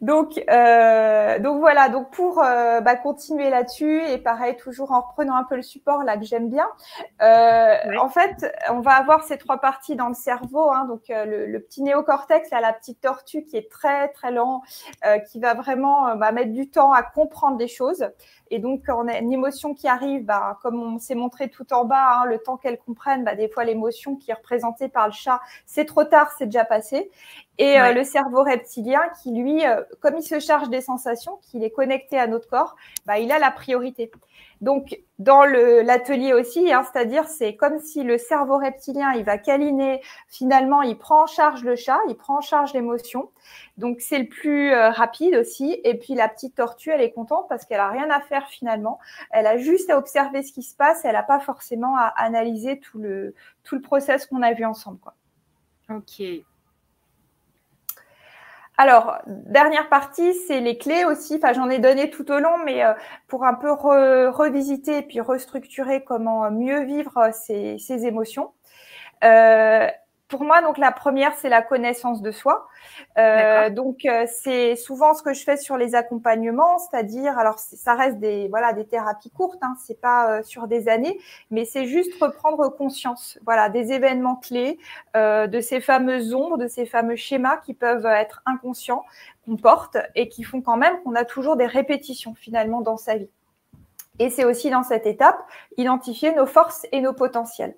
Donc, 0.00 0.42
euh, 0.50 1.38
donc 1.38 1.60
voilà. 1.60 1.88
Donc 1.88 2.10
pour 2.10 2.42
euh, 2.42 2.80
bah, 2.80 2.96
continuer 2.96 3.50
là-dessus 3.50 4.02
et 4.06 4.18
pareil 4.18 4.56
toujours 4.56 4.92
en 4.92 5.00
reprenant 5.00 5.34
un 5.34 5.44
peu 5.44 5.56
le 5.56 5.62
support 5.62 6.04
là 6.04 6.16
que 6.16 6.24
j'aime 6.24 6.48
bien. 6.48 6.66
Euh, 7.22 7.76
En 7.98 8.08
fait, 8.08 8.52
on 8.70 8.80
va 8.80 8.92
avoir 8.92 9.24
ces 9.24 9.38
trois 9.38 9.58
parties 9.58 9.96
dans 9.96 10.08
le 10.08 10.14
cerveau. 10.14 10.70
Hein, 10.70 10.86
donc 10.86 11.02
le, 11.08 11.46
le, 11.46 11.60
petit 11.60 11.82
néocortex, 11.82 12.50
là, 12.50 12.60
la 12.60 12.72
petite 12.72 13.00
tortue 13.00 13.44
qui 13.44 13.56
est 13.56 13.70
très 13.70 14.08
très 14.08 14.30
lent, 14.30 14.62
euh, 15.06 15.18
qui 15.18 15.40
va 15.40 15.54
vraiment 15.54 16.16
bah, 16.16 16.32
mettre 16.32 16.52
du 16.52 16.70
temps 16.70 16.92
à 16.92 17.02
comprendre 17.02 17.56
des 17.56 17.68
choses. 17.68 18.08
Et 18.50 18.58
donc, 18.58 18.82
quand 18.86 19.02
on 19.02 19.08
a 19.08 19.18
une 19.18 19.32
émotion 19.32 19.74
qui 19.74 19.88
arrive, 19.88 20.24
bah, 20.24 20.58
comme 20.62 20.80
on 20.80 20.98
s'est 20.98 21.14
montré 21.14 21.48
tout 21.48 21.72
en 21.72 21.84
bas, 21.84 22.20
hein, 22.20 22.24
le 22.26 22.38
temps 22.38 22.56
qu'elle 22.56 22.78
comprenne, 22.78 23.24
bah, 23.24 23.34
des 23.34 23.48
fois 23.48 23.64
l'émotion 23.64 24.16
qui 24.16 24.30
est 24.30 24.34
représentée 24.34 24.88
par 24.88 25.06
le 25.06 25.12
chat, 25.12 25.40
c'est 25.66 25.86
trop 25.86 26.04
tard, 26.04 26.30
c'est 26.38 26.46
déjà 26.46 26.64
passé. 26.64 27.10
Et 27.58 27.80
euh, 27.80 27.92
le 27.92 28.04
cerveau 28.04 28.42
reptilien 28.42 29.00
qui, 29.22 29.32
lui, 29.32 29.63
euh, 29.66 29.82
comme 30.00 30.16
il 30.16 30.22
se 30.22 30.40
charge 30.40 30.68
des 30.68 30.80
sensations, 30.80 31.38
qu'il 31.42 31.64
est 31.64 31.70
connecté 31.70 32.18
à 32.18 32.26
notre 32.26 32.48
corps, 32.48 32.76
bah, 33.06 33.18
il 33.18 33.32
a 33.32 33.38
la 33.38 33.50
priorité. 33.50 34.10
Donc, 34.60 34.98
dans 35.18 35.44
l'atelier 35.44 36.32
aussi, 36.32 36.72
hein, 36.72 36.84
c'est-à-dire 36.84 37.26
c'est 37.28 37.54
comme 37.54 37.78
si 37.78 38.02
le 38.02 38.18
cerveau 38.18 38.56
reptilien, 38.56 39.12
il 39.12 39.24
va 39.24 39.36
câliner, 39.36 40.00
finalement, 40.28 40.82
il 40.82 40.96
prend 40.96 41.24
en 41.24 41.26
charge 41.26 41.64
le 41.64 41.76
chat, 41.76 41.98
il 42.08 42.16
prend 42.16 42.38
en 42.38 42.40
charge 42.40 42.72
l'émotion. 42.72 43.30
Donc, 43.76 44.00
c'est 44.00 44.18
le 44.18 44.28
plus 44.28 44.72
euh, 44.72 44.90
rapide 44.90 45.34
aussi. 45.34 45.78
Et 45.84 45.94
puis, 45.98 46.14
la 46.14 46.28
petite 46.28 46.54
tortue, 46.54 46.90
elle 46.90 47.02
est 47.02 47.12
contente 47.12 47.46
parce 47.48 47.64
qu'elle 47.64 47.80
a 47.80 47.90
rien 47.90 48.08
à 48.10 48.20
faire 48.20 48.48
finalement. 48.48 48.98
Elle 49.30 49.46
a 49.46 49.58
juste 49.58 49.90
à 49.90 49.98
observer 49.98 50.42
ce 50.42 50.52
qui 50.52 50.62
se 50.62 50.74
passe. 50.74 51.04
Elle 51.04 51.12
n'a 51.12 51.22
pas 51.22 51.40
forcément 51.40 51.96
à 51.96 52.12
analyser 52.16 52.80
tout 52.80 52.98
le, 52.98 53.34
process 53.82 54.26
qu'on 54.26 54.42
a 54.42 54.52
vu 54.52 54.64
ensemble. 54.64 54.98
Ok. 55.90 56.22
Alors, 58.76 59.18
dernière 59.26 59.88
partie, 59.88 60.34
c'est 60.34 60.60
les 60.60 60.78
clés 60.78 61.04
aussi. 61.04 61.36
Enfin, 61.36 61.52
j'en 61.52 61.70
ai 61.70 61.78
donné 61.78 62.10
tout 62.10 62.30
au 62.32 62.40
long, 62.40 62.58
mais 62.64 62.84
euh, 62.84 62.92
pour 63.28 63.44
un 63.44 63.54
peu 63.54 63.70
revisiter 63.70 64.98
et 64.98 65.02
puis 65.02 65.20
restructurer 65.20 66.02
comment 66.02 66.50
mieux 66.50 66.84
vivre 66.84 67.30
ces, 67.32 68.06
émotions. 68.06 68.52
Euh, 69.22 69.88
pour 70.28 70.44
moi, 70.44 70.62
donc 70.62 70.78
la 70.78 70.90
première, 70.90 71.34
c'est 71.34 71.48
la 71.48 71.62
connaissance 71.62 72.22
de 72.22 72.30
soi. 72.30 72.66
Euh, 73.18 73.68
donc 73.70 74.04
euh, 74.06 74.26
c'est 74.26 74.74
souvent 74.74 75.12
ce 75.14 75.22
que 75.22 75.34
je 75.34 75.44
fais 75.44 75.56
sur 75.56 75.76
les 75.76 75.94
accompagnements, 75.94 76.78
c'est-à-dire, 76.78 77.38
alors 77.38 77.58
ça 77.58 77.94
reste 77.94 78.18
des 78.18 78.48
voilà 78.48 78.72
des 78.72 78.86
thérapies 78.86 79.30
courtes, 79.30 79.58
hein, 79.62 79.74
c'est 79.84 80.00
pas 80.00 80.30
euh, 80.30 80.42
sur 80.42 80.66
des 80.66 80.88
années, 80.88 81.20
mais 81.50 81.64
c'est 81.64 81.86
juste 81.86 82.14
reprendre 82.20 82.68
conscience, 82.70 83.38
voilà, 83.44 83.68
des 83.68 83.92
événements 83.92 84.36
clés, 84.36 84.78
euh, 85.14 85.46
de 85.46 85.60
ces 85.60 85.80
fameuses 85.80 86.34
ombres, 86.34 86.56
de 86.56 86.68
ces 86.68 86.86
fameux 86.86 87.16
schémas 87.16 87.58
qui 87.58 87.74
peuvent 87.74 88.06
être 88.06 88.42
inconscients 88.46 89.04
qu'on 89.44 89.56
porte 89.56 89.98
et 90.14 90.28
qui 90.28 90.42
font 90.42 90.62
quand 90.62 90.78
même 90.78 91.02
qu'on 91.02 91.14
a 91.14 91.24
toujours 91.24 91.56
des 91.56 91.66
répétitions 91.66 92.34
finalement 92.34 92.80
dans 92.80 92.96
sa 92.96 93.16
vie. 93.16 93.30
Et 94.18 94.30
c'est 94.30 94.44
aussi 94.44 94.70
dans 94.70 94.84
cette 94.84 95.06
étape 95.06 95.38
identifier 95.76 96.34
nos 96.34 96.46
forces 96.46 96.86
et 96.92 97.00
nos 97.00 97.12
potentiels. 97.12 97.74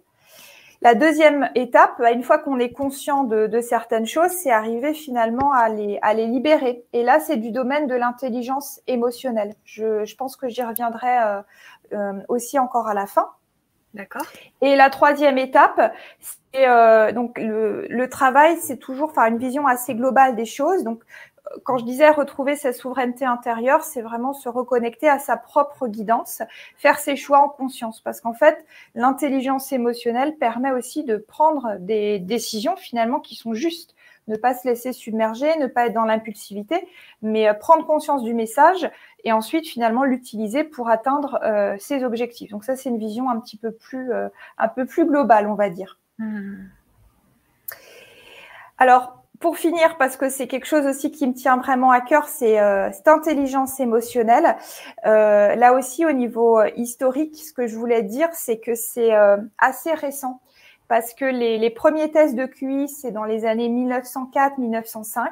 La 0.82 0.94
deuxième 0.94 1.48
étape, 1.54 1.92
bah, 1.98 2.12
une 2.12 2.22
fois 2.22 2.38
qu'on 2.38 2.58
est 2.58 2.72
conscient 2.72 3.24
de, 3.24 3.60
certaines 3.60 4.06
choses, 4.06 4.30
c'est 4.30 4.50
arriver 4.50 4.94
finalement 4.94 5.52
à 5.52 5.68
les, 5.68 5.98
à 6.02 6.14
les 6.14 6.26
libérer. 6.26 6.84
Et 6.92 7.02
là, 7.02 7.20
c'est 7.20 7.36
du 7.36 7.50
domaine 7.50 7.86
de 7.86 7.94
l'intelligence 7.94 8.80
émotionnelle. 8.86 9.54
Je, 9.64 10.14
pense 10.16 10.36
que 10.36 10.48
j'y 10.48 10.62
reviendrai 10.62 11.18
euh, 11.18 11.42
euh, 11.92 12.12
aussi 12.28 12.58
encore 12.58 12.88
à 12.88 12.94
la 12.94 13.06
fin. 13.06 13.30
D'accord. 13.94 14.26
Et 14.60 14.76
la 14.76 14.90
troisième 14.90 15.38
étape, 15.38 15.94
c'est 16.20 16.68
euh, 16.68 17.12
donc 17.12 17.38
le, 17.38 17.86
le 17.88 18.08
travail, 18.10 18.58
c'est 18.58 18.76
toujours 18.76 19.12
faire 19.12 19.24
une 19.24 19.38
vision 19.38 19.66
assez 19.66 19.94
globale 19.94 20.36
des 20.36 20.44
choses. 20.44 20.84
Donc 20.84 21.02
quand 21.64 21.78
je 21.78 21.84
disais 21.84 22.10
retrouver 22.10 22.56
sa 22.56 22.72
souveraineté 22.72 23.24
intérieure, 23.24 23.84
c'est 23.84 24.02
vraiment 24.02 24.32
se 24.32 24.48
reconnecter 24.48 25.08
à 25.08 25.18
sa 25.18 25.36
propre 25.36 25.86
guidance, 25.88 26.42
faire 26.76 26.98
ses 26.98 27.16
choix 27.16 27.40
en 27.40 27.48
conscience. 27.48 28.00
Parce 28.00 28.20
qu'en 28.20 28.34
fait, 28.34 28.64
l'intelligence 28.94 29.72
émotionnelle 29.72 30.36
permet 30.36 30.72
aussi 30.72 31.04
de 31.04 31.16
prendre 31.16 31.76
des 31.78 32.18
décisions 32.18 32.76
finalement 32.76 33.20
qui 33.20 33.34
sont 33.34 33.54
justes. 33.54 33.94
Ne 34.28 34.36
pas 34.36 34.54
se 34.54 34.66
laisser 34.66 34.92
submerger, 34.92 35.56
ne 35.56 35.68
pas 35.68 35.86
être 35.86 35.92
dans 35.92 36.04
l'impulsivité, 36.04 36.88
mais 37.22 37.48
euh, 37.48 37.54
prendre 37.54 37.86
conscience 37.86 38.24
du 38.24 38.34
message 38.34 38.90
et 39.22 39.30
ensuite 39.30 39.68
finalement 39.68 40.02
l'utiliser 40.02 40.64
pour 40.64 40.88
atteindre 40.88 41.38
euh, 41.44 41.76
ses 41.78 42.02
objectifs. 42.02 42.50
Donc 42.50 42.64
ça, 42.64 42.74
c'est 42.74 42.88
une 42.88 42.98
vision 42.98 43.30
un 43.30 43.38
petit 43.38 43.56
peu 43.56 43.70
plus, 43.70 44.12
euh, 44.12 44.28
un 44.58 44.66
peu 44.66 44.84
plus 44.84 45.06
globale, 45.06 45.46
on 45.46 45.54
va 45.54 45.70
dire. 45.70 46.00
Mmh. 46.18 46.56
Alors, 48.78 49.15
pour 49.40 49.56
finir, 49.56 49.96
parce 49.98 50.16
que 50.16 50.28
c'est 50.28 50.46
quelque 50.46 50.66
chose 50.66 50.86
aussi 50.86 51.10
qui 51.10 51.26
me 51.26 51.32
tient 51.32 51.56
vraiment 51.56 51.90
à 51.90 52.00
cœur, 52.00 52.28
c'est 52.28 52.60
euh, 52.60 52.90
cette 52.92 53.08
intelligence 53.08 53.80
émotionnelle. 53.80 54.56
Euh, 55.04 55.54
là 55.54 55.72
aussi, 55.74 56.06
au 56.06 56.12
niveau 56.12 56.58
euh, 56.58 56.70
historique, 56.76 57.36
ce 57.36 57.52
que 57.52 57.66
je 57.66 57.76
voulais 57.76 58.02
dire, 58.02 58.28
c'est 58.32 58.58
que 58.58 58.74
c'est 58.74 59.12
assez 59.58 59.92
récent 59.94 60.40
parce 60.88 61.14
que 61.14 61.24
les, 61.24 61.58
les, 61.58 61.70
premiers 61.70 62.10
tests 62.10 62.34
de 62.34 62.46
QI, 62.46 62.88
c'est 62.88 63.10
dans 63.10 63.24
les 63.24 63.44
années 63.44 63.68
1904-1905. 63.68 65.28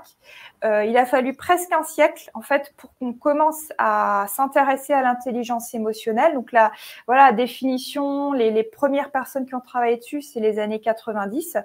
Euh, 0.65 0.85
il 0.85 0.97
a 0.97 1.07
fallu 1.07 1.35
presque 1.35 1.73
un 1.73 1.83
siècle, 1.83 2.31
en 2.35 2.41
fait, 2.41 2.73
pour 2.77 2.93
qu'on 2.95 3.13
commence 3.13 3.73
à 3.79 4.27
s'intéresser 4.29 4.93
à 4.93 5.03
l'intelligence 5.03 5.75
émotionnelle. 5.75 6.35
Donc 6.35 6.53
la, 6.53 6.73
voilà, 7.07 7.33
définition, 7.33 8.33
les, 8.33 8.51
les, 8.51 8.65
premières 8.65 9.11
personnes 9.11 9.47
qui 9.47 9.55
ont 9.55 9.61
travaillé 9.61 9.97
dessus, 9.99 10.23
c'est 10.23 10.41
les 10.41 10.59
années 10.59 10.81
90. 10.81 11.59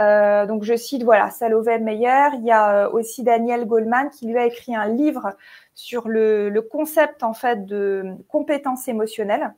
Euh, 0.00 0.46
donc 0.46 0.64
je 0.64 0.74
cite, 0.74 1.04
voilà, 1.04 1.30
Salovey 1.30 1.78
Meyer. 1.78 2.28
Il 2.34 2.44
y 2.44 2.50
a 2.50 2.86
euh, 2.86 2.90
aussi 2.90 3.22
Daniel 3.22 3.66
Goldman 3.66 4.10
qui 4.10 4.26
lui 4.26 4.38
a 4.38 4.46
écrit 4.46 4.74
un 4.74 4.88
livre 4.88 5.36
sur 5.74 6.08
le, 6.08 6.48
le 6.48 6.62
concept, 6.62 7.22
en 7.22 7.34
fait, 7.34 7.66
de 7.66 8.16
compétences 8.28 8.88
émotionnelles. 8.88 9.52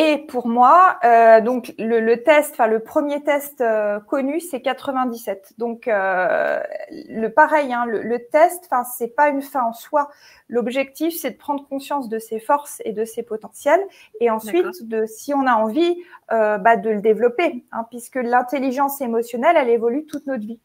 Et 0.00 0.18
pour 0.18 0.46
moi, 0.46 1.00
euh, 1.02 1.40
donc 1.40 1.74
le, 1.76 1.98
le, 1.98 2.22
test, 2.22 2.52
enfin 2.52 2.68
le 2.68 2.78
premier 2.78 3.20
test 3.24 3.60
euh, 3.60 3.98
connu, 3.98 4.38
c'est 4.38 4.62
97. 4.62 5.54
Donc 5.58 5.88
euh, 5.88 6.60
le 7.08 7.26
pareil, 7.30 7.72
hein, 7.72 7.84
le, 7.84 8.02
le, 8.02 8.20
test, 8.28 8.68
enfin 8.70 8.84
c'est 8.84 9.08
pas 9.08 9.28
une 9.28 9.42
fin 9.42 9.64
en 9.64 9.72
soi. 9.72 10.08
L'objectif, 10.48 11.16
c'est 11.16 11.32
de 11.32 11.36
prendre 11.36 11.66
conscience 11.66 12.08
de 12.08 12.20
ses 12.20 12.38
forces 12.38 12.80
et 12.84 12.92
de 12.92 13.04
ses 13.04 13.24
potentiels, 13.24 13.84
et 14.20 14.30
ensuite 14.30 14.86
de, 14.86 15.04
si 15.04 15.34
on 15.34 15.48
a 15.48 15.54
envie, 15.54 15.96
euh, 16.30 16.58
bah, 16.58 16.76
de 16.76 16.90
le 16.90 17.00
développer, 17.00 17.64
hein, 17.72 17.84
puisque 17.90 18.20
l'intelligence 18.22 19.00
émotionnelle, 19.00 19.56
elle 19.58 19.68
évolue 19.68 20.06
toute 20.06 20.28
notre 20.28 20.46
vie. 20.46 20.60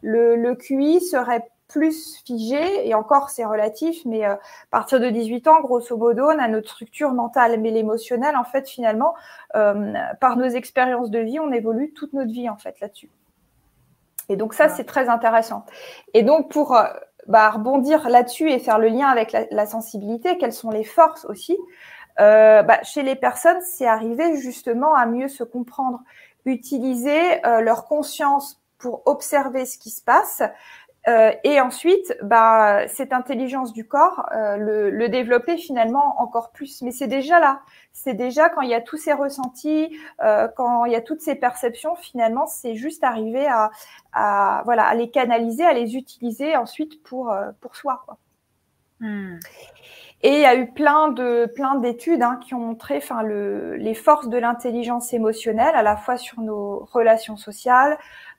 Le, 0.00 0.34
le 0.34 0.54
QI 0.54 1.02
serait 1.02 1.46
plus 1.68 2.22
figé, 2.24 2.88
et 2.88 2.94
encore 2.94 3.28
c'est 3.28 3.44
relatif, 3.44 4.04
mais 4.06 4.26
euh, 4.26 4.32
à 4.32 4.38
partir 4.70 5.00
de 5.00 5.08
18 5.10 5.46
ans, 5.48 5.60
grosso 5.60 5.96
modo, 5.96 6.24
on 6.24 6.38
a 6.38 6.48
notre 6.48 6.70
structure 6.70 7.12
mentale, 7.12 7.60
mais 7.60 7.70
l'émotionnel, 7.70 8.36
en 8.36 8.44
fait, 8.44 8.68
finalement, 8.68 9.14
euh, 9.54 9.92
par 10.20 10.36
nos 10.36 10.48
expériences 10.48 11.10
de 11.10 11.18
vie, 11.18 11.38
on 11.38 11.52
évolue 11.52 11.92
toute 11.92 12.14
notre 12.14 12.32
vie, 12.32 12.48
en 12.48 12.56
fait, 12.56 12.80
là-dessus. 12.80 13.10
Et 14.30 14.36
donc 14.36 14.54
ça, 14.54 14.68
c'est 14.68 14.84
très 14.84 15.08
intéressant. 15.08 15.64
Et 16.12 16.22
donc 16.22 16.50
pour 16.50 16.76
euh, 16.76 16.84
bah, 17.28 17.50
rebondir 17.50 18.08
là-dessus 18.08 18.50
et 18.50 18.58
faire 18.58 18.78
le 18.78 18.88
lien 18.88 19.08
avec 19.08 19.34
la, 19.50 19.66
sensibilité, 19.66 20.36
quelles 20.36 20.52
sont 20.52 20.70
les 20.70 20.84
forces 20.84 21.24
aussi 21.26 21.56
bah, 22.18 22.82
Chez 22.82 23.02
les 23.02 23.14
personnes, 23.14 23.60
c'est 23.62 23.86
arriver 23.86 24.36
justement 24.36 24.94
à 24.94 25.06
mieux 25.06 25.28
se 25.28 25.44
comprendre, 25.44 26.00
utiliser 26.44 27.40
leur 27.42 27.86
conscience 27.86 28.60
pour 28.76 29.02
observer 29.06 29.64
ce 29.64 29.78
qui 29.78 29.90
se 29.90 30.02
passe, 30.02 30.42
euh, 31.06 31.32
et 31.44 31.60
ensuite, 31.60 32.16
bah, 32.22 32.86
cette 32.88 33.12
intelligence 33.12 33.72
du 33.72 33.86
corps, 33.86 34.28
euh, 34.32 34.56
le, 34.56 34.90
le, 34.90 35.08
développer 35.08 35.56
finalement 35.56 36.20
encore 36.20 36.50
plus. 36.50 36.82
Mais 36.82 36.90
c'est 36.90 37.06
déjà 37.06 37.38
là. 37.40 37.60
C'est 37.92 38.14
déjà 38.14 38.50
quand 38.50 38.60
il 38.62 38.68
y 38.68 38.74
a 38.74 38.80
tous 38.80 38.96
ces 38.96 39.12
ressentis, 39.12 39.96
euh, 40.22 40.48
quand 40.56 40.84
il 40.84 40.92
y 40.92 40.96
a 40.96 41.00
toutes 41.00 41.20
ces 41.20 41.34
perceptions, 41.34 41.94
finalement, 41.94 42.46
c'est 42.46 42.74
juste 42.74 43.04
arriver 43.04 43.46
à, 43.46 43.70
à, 44.12 44.62
voilà, 44.64 44.84
à 44.84 44.94
les 44.94 45.10
canaliser, 45.10 45.64
à 45.64 45.72
les 45.72 45.96
utiliser 45.96 46.56
ensuite 46.56 47.02
pour, 47.02 47.30
euh, 47.30 47.52
pour 47.60 47.76
soi. 47.76 48.02
Quoi. 48.04 48.18
Hmm. 49.00 49.38
Et 50.22 50.32
il 50.32 50.40
y 50.40 50.46
a 50.46 50.56
eu 50.56 50.72
plein 50.72 51.08
de 51.12 51.46
plein 51.54 51.76
d'études 51.76 52.22
hein, 52.22 52.40
qui 52.42 52.52
ont 52.54 52.58
montré, 52.58 52.96
enfin, 52.96 53.22
le, 53.22 53.76
les 53.76 53.94
forces 53.94 54.28
de 54.28 54.36
l'intelligence 54.36 55.12
émotionnelle, 55.14 55.74
à 55.76 55.82
la 55.84 55.96
fois 55.96 56.16
sur 56.16 56.40
nos 56.40 56.88
relations 56.92 57.36
sociales, 57.36 57.96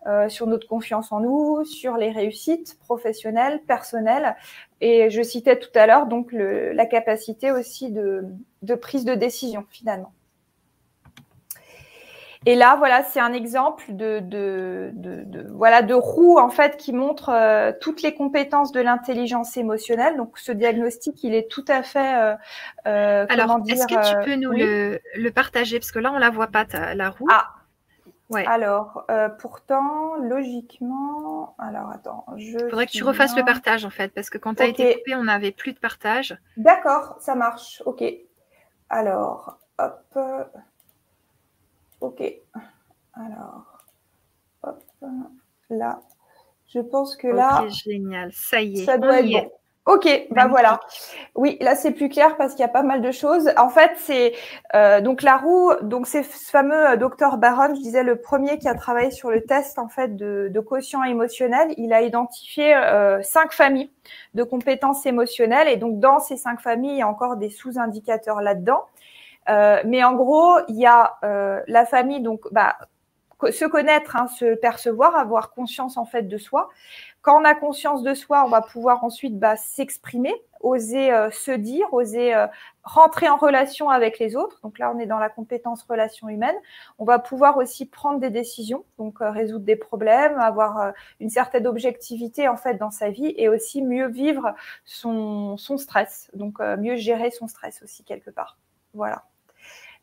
euh, 0.08 0.30
sur 0.30 0.48
notre 0.48 0.68
confiance 0.68 1.12
en 1.12 1.20
nous, 1.20 1.66
sur 1.66 1.98
les 1.98 2.12
réussites 2.12 2.80
professionnelles, 2.80 3.62
personnelles. 3.68 4.36
Et 4.80 5.10
je 5.10 5.22
citais 5.22 5.60
tout 5.60 5.72
à 5.76 5.88
l'heure 5.88 6.08
donc 6.08 6.32
le, 6.32 6.72
la 6.72 6.86
capacité 6.86 7.52
aussi 7.52 7.92
de, 7.92 8.24
de 8.62 8.76
prise 8.76 9.04
de 9.04 9.16
décision 9.16 9.66
finalement. 9.70 10.14
Et 12.46 12.56
là, 12.56 12.78
voilà, 12.78 13.04
c'est 13.04 13.20
un 13.20 13.34
exemple 13.34 13.84
de, 13.90 14.20
de, 14.22 14.92
de, 14.94 15.24
de, 15.26 15.46
voilà 15.52 15.82
de 15.82 15.94
roue 15.94 16.40
en 16.40 16.50
fait 16.50 16.78
qui 16.78 16.94
montre 16.94 17.30
euh, 17.30 17.74
toutes 17.82 18.02
les 18.02 18.16
compétences 18.16 18.72
de 18.72 18.80
l'intelligence 18.80 19.58
émotionnelle. 19.58 20.16
Donc, 20.16 20.38
ce 20.38 20.54
diagnostic, 20.54 21.22
il 21.24 21.34
est 21.34 21.52
tout 21.52 21.66
à 21.68 21.84
fait. 21.84 22.16
Euh, 22.16 22.36
euh 22.88 23.26
Alors, 23.28 23.60
est-ce 23.68 23.86
que 23.86 24.10
tu 24.10 24.26
peux 24.26 24.36
nous 24.36 24.52
le, 24.52 25.02
le, 25.16 25.32
partager? 25.32 25.80
Parce 25.80 25.92
que 25.92 26.00
là, 26.00 26.14
on 26.16 26.18
la 26.18 26.30
voit 26.30 26.48
pas 26.48 26.66
la 26.96 27.10
roue. 27.10 27.28
Ah, 27.30 27.59
alors, 28.36 29.06
euh, 29.10 29.30
pourtant, 29.30 30.16
logiquement, 30.16 31.56
alors 31.58 31.90
attends, 31.90 32.26
je. 32.38 32.58
Il 32.58 32.70
faudrait 32.70 32.86
que 32.86 32.92
tu 32.92 33.04
refasses 33.04 33.36
le 33.36 33.44
partage 33.44 33.86
en 33.86 33.90
fait, 33.90 34.14
parce 34.14 34.30
que 34.30 34.38
quand 34.38 34.56
tu 34.56 34.64
as 34.64 34.68
été 34.68 34.96
coupé, 34.96 35.16
on 35.16 35.24
n'avait 35.24 35.52
plus 35.52 35.74
de 35.74 35.80
partage. 35.80 36.38
D'accord, 36.58 37.18
ça 37.20 37.36
marche. 37.36 37.82
Ok. 37.86 38.04
Alors, 38.90 39.58
hop. 39.78 40.20
Ok. 42.02 42.24
Alors, 43.14 43.84
hop. 44.64 44.84
Là. 45.70 46.00
Je 46.68 46.80
pense 46.80 47.16
que 47.16 47.28
là. 47.28 47.64
Ok, 47.64 47.70
génial. 47.70 48.32
Ça 48.32 48.62
y 48.62 48.82
est. 48.82 48.86
Ça 48.86 48.98
doit 48.98 49.20
être 49.20 49.32
bon. 49.32 49.52
Ok, 49.90 50.08
bah 50.30 50.46
voilà. 50.48 50.80
Oui, 51.34 51.58
là 51.62 51.74
c'est 51.74 51.90
plus 51.90 52.10
clair 52.10 52.38
parce 52.38 52.52
qu'il 52.52 52.62
y 52.62 52.64
a 52.64 52.68
pas 52.68 52.84
mal 52.84 53.02
de 53.02 53.12
choses. 53.12 53.50
En 53.58 53.70
fait, 53.70 53.90
c'est 53.98 54.34
euh, 54.76 55.02
donc 55.02 55.24
la 55.24 55.38
roue, 55.38 55.74
donc 55.82 56.06
c'est 56.06 56.22
ce 56.22 56.52
fameux 56.52 56.92
euh, 56.92 56.96
docteur 56.96 57.38
Baron, 57.38 57.74
je 57.74 57.82
disais 57.82 58.04
le 58.04 58.16
premier 58.18 58.60
qui 58.60 58.68
a 58.68 58.76
travaillé 58.76 59.10
sur 59.10 59.32
le 59.32 59.42
test 59.42 59.80
en 59.80 59.88
fait 59.88 60.16
de, 60.16 60.48
de 60.54 60.60
quotient 60.60 61.04
émotionnel. 61.04 61.74
Il 61.78 61.92
a 61.92 62.04
identifié 62.04 62.76
euh, 62.76 63.24
cinq 63.24 63.52
familles 63.52 63.90
de 64.36 64.44
compétences 64.44 65.08
émotionnelles 65.08 65.68
et 65.68 65.78
donc 65.78 66.00
dans 66.00 66.20
ces 66.20 66.38
cinq 66.38 66.62
familles, 66.62 66.92
il 66.92 67.00
y 67.00 67.02
a 67.02 67.08
encore 67.08 67.38
des 67.38 67.50
sous-indicateurs 67.50 68.42
là-dedans. 68.42 68.84
Euh, 69.50 69.82
mais 69.86 70.04
en 70.04 70.14
gros, 70.14 70.60
il 70.68 70.76
y 70.76 70.86
a 70.86 71.16
euh, 71.24 71.62
la 71.66 71.88
famille 71.88 72.22
donc 72.22 72.42
bah 72.52 72.76
se 73.52 73.66
connaître, 73.66 74.16
hein, 74.16 74.28
se 74.28 74.56
percevoir, 74.56 75.16
avoir 75.16 75.52
conscience 75.52 75.98
en 75.98 76.06
fait 76.06 76.24
de 76.24 76.38
soi. 76.38 76.70
Quand 77.22 77.40
on 77.40 77.46
a 77.46 77.56
conscience 77.56 78.04
de 78.04 78.14
soi, 78.14 78.44
on 78.46 78.50
va 78.50 78.62
pouvoir 78.62 79.04
ensuite 79.04 79.38
bah, 79.38 79.56
s'exprimer, 79.58 80.34
oser 80.62 81.12
euh, 81.12 81.30
se 81.32 81.52
dire, 81.52 81.88
oser 81.94 82.34
euh, 82.34 82.48
rentrer 82.84 83.30
en 83.30 83.38
relation 83.38 83.90
avec 83.90 84.20
les 84.20 84.36
autres. 84.36 84.60
Donc 84.64 84.80
là, 84.80 84.92
on 84.94 85.00
est 85.00 85.06
dans 85.06 85.20
la 85.20 85.30
compétence 85.30 85.84
relation 85.84 86.30
humaine. 86.30 86.56
On 86.98 87.06
va 87.06 87.20
pouvoir 87.20 87.58
aussi 87.58 87.86
prendre 87.86 88.20
des 88.20 88.30
décisions, 88.30 88.86
donc 88.98 89.22
euh, 89.22 89.32
résoudre 89.32 89.66
des 89.66 89.76
problèmes, 89.76 90.38
avoir 90.40 90.94
une 91.20 91.30
certaine 91.30 91.68
objectivité 91.68 92.48
en 92.48 92.58
fait 92.58 92.76
dans 92.76 92.92
sa 92.92 93.10
vie 93.10 93.34
et 93.38 93.50
aussi 93.50 93.82
mieux 93.82 94.08
vivre 94.08 94.54
son, 94.86 95.58
son 95.58 95.78
stress, 95.78 96.30
donc 96.34 96.60
mieux 96.60 96.96
gérer 96.96 97.32
son 97.32 97.48
stress 97.48 97.82
aussi 97.84 98.04
quelque 98.04 98.30
part. 98.30 98.58
Voilà. 98.94 99.24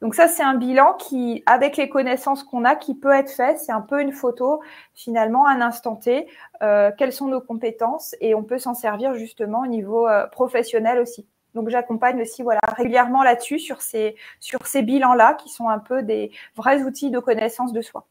Donc 0.02 0.14
ça, 0.14 0.28
c'est 0.28 0.42
un 0.42 0.54
bilan 0.54 0.94
qui, 0.94 1.42
avec 1.46 1.76
les 1.76 1.88
connaissances 1.88 2.42
qu'on 2.42 2.64
a, 2.64 2.76
qui 2.76 2.94
peut 2.94 3.12
être 3.12 3.30
fait. 3.30 3.58
C'est 3.58 3.72
un 3.72 3.80
peu 3.80 4.02
une 4.02 4.12
photo, 4.12 4.60
finalement, 4.94 5.46
un 5.46 5.60
instant 5.60 5.96
T. 5.96 6.28
Euh, 6.62 6.90
quelles 6.96 7.12
sont 7.12 7.28
nos 7.28 7.40
compétences 7.40 8.14
et 8.20 8.34
on 8.34 8.42
peut 8.42 8.58
s'en 8.58 8.74
servir 8.74 9.14
justement 9.14 9.60
au 9.62 9.66
niveau 9.66 10.06
euh, 10.06 10.26
professionnel 10.26 11.00
aussi. 11.00 11.26
Donc 11.54 11.70
j'accompagne 11.70 12.20
aussi 12.20 12.42
voilà 12.42 12.60
régulièrement 12.76 13.22
là-dessus 13.22 13.58
sur 13.58 13.80
ces 13.80 14.14
sur 14.40 14.66
ces 14.66 14.82
bilans-là 14.82 15.32
qui 15.34 15.48
sont 15.48 15.70
un 15.70 15.78
peu 15.78 16.02
des 16.02 16.30
vrais 16.54 16.82
outils 16.82 17.10
de 17.10 17.18
connaissance 17.18 17.72
de 17.72 17.80
soi. 17.80 18.06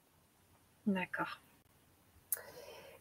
D'accord. 0.87 1.41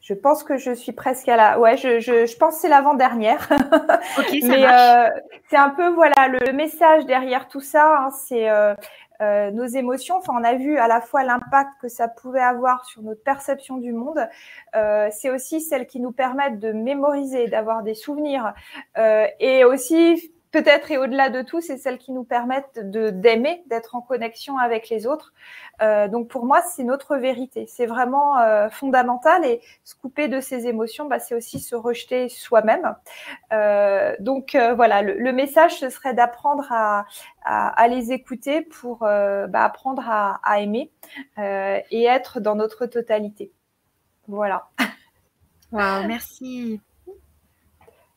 Je 0.04 0.12
pense 0.12 0.44
que 0.44 0.58
je 0.58 0.70
suis 0.70 0.92
presque 0.92 1.30
à 1.30 1.36
la. 1.36 1.58
Ouais, 1.58 1.78
je, 1.78 1.98
je, 1.98 2.26
je 2.26 2.36
pense 2.36 2.56
que 2.56 2.60
c'est 2.60 2.68
l'avant-dernière. 2.68 3.48
Ok, 4.18 4.38
ça 4.42 4.48
Mais 4.48 4.66
euh, 4.66 5.08
c'est 5.48 5.56
un 5.56 5.70
peu 5.70 5.88
voilà 5.88 6.28
le, 6.28 6.52
message 6.52 7.06
derrière 7.06 7.48
tout 7.48 7.60
ça. 7.60 7.96
Hein, 7.98 8.10
c'est 8.10 8.50
euh, 8.50 8.74
euh, 9.22 9.50
nos 9.52 9.64
émotions. 9.64 10.16
Enfin, 10.16 10.34
on 10.38 10.42
a 10.42 10.54
vu 10.54 10.76
à 10.76 10.88
la 10.88 11.00
fois 11.00 11.22
l'impact 11.22 11.70
que 11.80 11.88
ça 11.88 12.08
pouvait 12.08 12.42
avoir 12.42 12.84
sur 12.84 13.00
notre 13.02 13.22
perception 13.22 13.76
du 13.76 13.92
monde. 13.92 14.28
Euh, 14.74 15.08
c'est 15.12 15.30
aussi 15.30 15.60
celles 15.60 15.86
qui 15.86 16.00
nous 16.00 16.10
permettent 16.10 16.58
de 16.58 16.72
mémoriser, 16.72 17.46
d'avoir 17.46 17.82
des 17.82 17.94
souvenirs, 17.94 18.54
euh, 18.98 19.26
et 19.38 19.64
aussi 19.64 20.33
peut-être 20.54 20.92
et 20.92 20.98
au-delà 20.98 21.30
de 21.30 21.42
tout, 21.42 21.60
c'est 21.60 21.78
celles 21.78 21.98
qui 21.98 22.12
nous 22.12 22.22
permettent 22.22 22.78
de 22.78 23.10
d'aimer, 23.10 23.64
d'être 23.66 23.96
en 23.96 24.00
connexion 24.00 24.56
avec 24.56 24.88
les 24.88 25.04
autres. 25.04 25.34
Euh, 25.82 26.06
donc 26.06 26.28
pour 26.28 26.44
moi, 26.44 26.62
c'est 26.62 26.84
notre 26.84 27.16
vérité. 27.16 27.66
C'est 27.66 27.86
vraiment 27.86 28.38
euh, 28.38 28.68
fondamental 28.68 29.44
et 29.44 29.60
se 29.82 29.96
couper 29.96 30.28
de 30.28 30.40
ses 30.40 30.68
émotions, 30.68 31.06
bah, 31.06 31.18
c'est 31.18 31.34
aussi 31.34 31.58
se 31.58 31.74
rejeter 31.74 32.28
soi-même. 32.28 32.94
Euh, 33.52 34.14
donc 34.20 34.56
voilà, 34.76 35.02
le, 35.02 35.32
message 35.32 35.80
ce 35.80 35.90
serait 35.90 36.14
d'apprendre 36.14 36.66
à, 36.70 37.06
à, 37.44 37.88
les 37.88 38.12
écouter 38.12 38.60
pour 38.60 38.98
bah, 38.98 39.64
apprendre 39.64 40.04
à, 40.08 40.40
à 40.44 40.60
aimer 40.60 40.92
et 41.36 42.04
être 42.04 42.38
dans 42.38 42.54
notre 42.54 42.86
totalité. 42.86 43.50
Voilà. 44.28 44.68
Wow, 45.72 46.06
merci. 46.06 46.80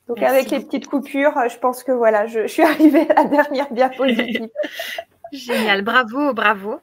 Donc 0.07 0.21
avec 0.21 0.49
les 0.51 0.59
petites 0.61 0.87
coupures, 0.87 1.33
je 1.49 1.57
pense 1.57 1.83
que 1.83 1.91
voilà, 1.91 2.27
je, 2.27 2.41
je 2.41 2.47
suis 2.47 2.63
arrivée 2.63 3.09
à 3.11 3.23
la 3.23 3.25
dernière 3.25 3.71
diapositive. 3.71 4.49
Génial, 5.31 5.81
bravo, 5.81 6.33
bravo. 6.33 6.79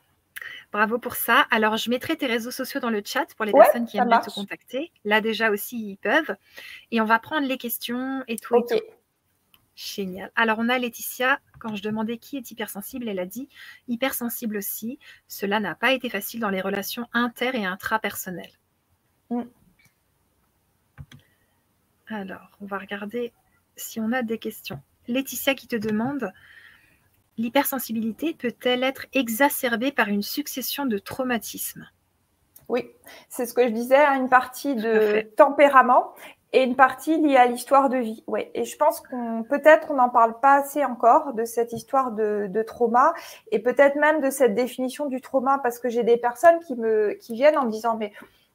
Bravo 0.72 0.98
pour 0.98 1.14
ça. 1.14 1.46
Alors, 1.52 1.76
je 1.76 1.88
mettrai 1.88 2.16
tes 2.16 2.26
réseaux 2.26 2.50
sociaux 2.50 2.80
dans 2.80 2.90
le 2.90 3.00
chat 3.04 3.32
pour 3.36 3.44
les 3.44 3.52
personnes 3.52 3.86
qui 3.86 3.96
aimeraient 3.96 4.20
te 4.20 4.30
contacter. 4.30 4.90
Là, 5.04 5.20
déjà 5.20 5.50
aussi, 5.50 5.90
ils 5.90 5.96
peuvent. 5.96 6.34
Et 6.90 7.00
on 7.00 7.04
va 7.04 7.20
prendre 7.20 7.46
les 7.46 7.58
questions 7.58 8.24
et 8.26 8.36
tout. 8.36 8.56
Et 8.56 8.78
tout. 8.78 8.84
Génial. 9.76 10.32
Alors, 10.34 10.58
on 10.58 10.68
a 10.68 10.78
Laetitia. 10.78 11.38
Quand 11.60 11.76
je 11.76 11.82
demandais 11.82 12.18
qui 12.18 12.36
est 12.36 12.50
hypersensible, 12.50 13.08
elle 13.08 13.20
a 13.20 13.24
dit 13.24 13.48
hypersensible 13.86 14.56
aussi. 14.56 14.98
Cela 15.28 15.60
n'a 15.60 15.76
pas 15.76 15.92
été 15.92 16.10
facile 16.10 16.40
dans 16.40 16.50
les 16.50 16.60
relations 16.60 17.06
inter- 17.12 17.52
et 17.54 17.64
intrapersonnelles. 17.64 18.58
Mm. 19.30 19.42
Alors, 22.08 22.50
on 22.60 22.66
va 22.66 22.78
regarder 22.78 23.32
si 23.76 24.00
on 24.00 24.12
a 24.12 24.22
des 24.22 24.38
questions. 24.38 24.80
Laetitia 25.08 25.54
qui 25.54 25.68
te 25.68 25.76
demande 25.76 26.32
L'hypersensibilité 27.36 28.32
peut-elle 28.32 28.84
être 28.84 29.06
exacerbée 29.12 29.90
par 29.90 30.08
une 30.08 30.22
succession 30.22 30.86
de 30.86 30.98
traumatismes? 30.98 31.88
Oui, 32.68 32.90
c'est 33.28 33.44
ce 33.46 33.54
que 33.54 33.64
je 33.64 33.72
disais, 33.72 33.96
hein, 33.96 34.14
une 34.14 34.28
partie 34.28 34.76
de 34.76 35.20
tempérament 35.36 36.14
et 36.52 36.62
une 36.62 36.76
partie 36.76 37.20
liée 37.20 37.36
à 37.36 37.46
l'histoire 37.46 37.88
de 37.88 37.98
vie. 37.98 38.22
Ouais. 38.28 38.50
Et 38.54 38.64
je 38.64 38.76
pense 38.76 39.00
qu'on 39.00 39.42
peut-être 39.42 39.90
on 39.90 39.94
n'en 39.94 40.08
parle 40.08 40.38
pas 40.38 40.60
assez 40.60 40.84
encore 40.84 41.34
de 41.34 41.44
cette 41.44 41.72
histoire 41.72 42.12
de, 42.12 42.46
de 42.48 42.62
trauma 42.62 43.12
et 43.50 43.58
peut-être 43.58 43.96
même 43.96 44.20
de 44.20 44.30
cette 44.30 44.54
définition 44.54 45.06
du 45.06 45.20
trauma 45.20 45.58
parce 45.62 45.80
que 45.80 45.88
j'ai 45.88 46.04
des 46.04 46.16
personnes 46.16 46.60
qui 46.60 46.76
me 46.76 47.14
qui 47.14 47.34
viennent 47.34 47.58
en 47.58 47.64
me 47.64 47.70
disant 47.70 47.96
mais 47.96 48.12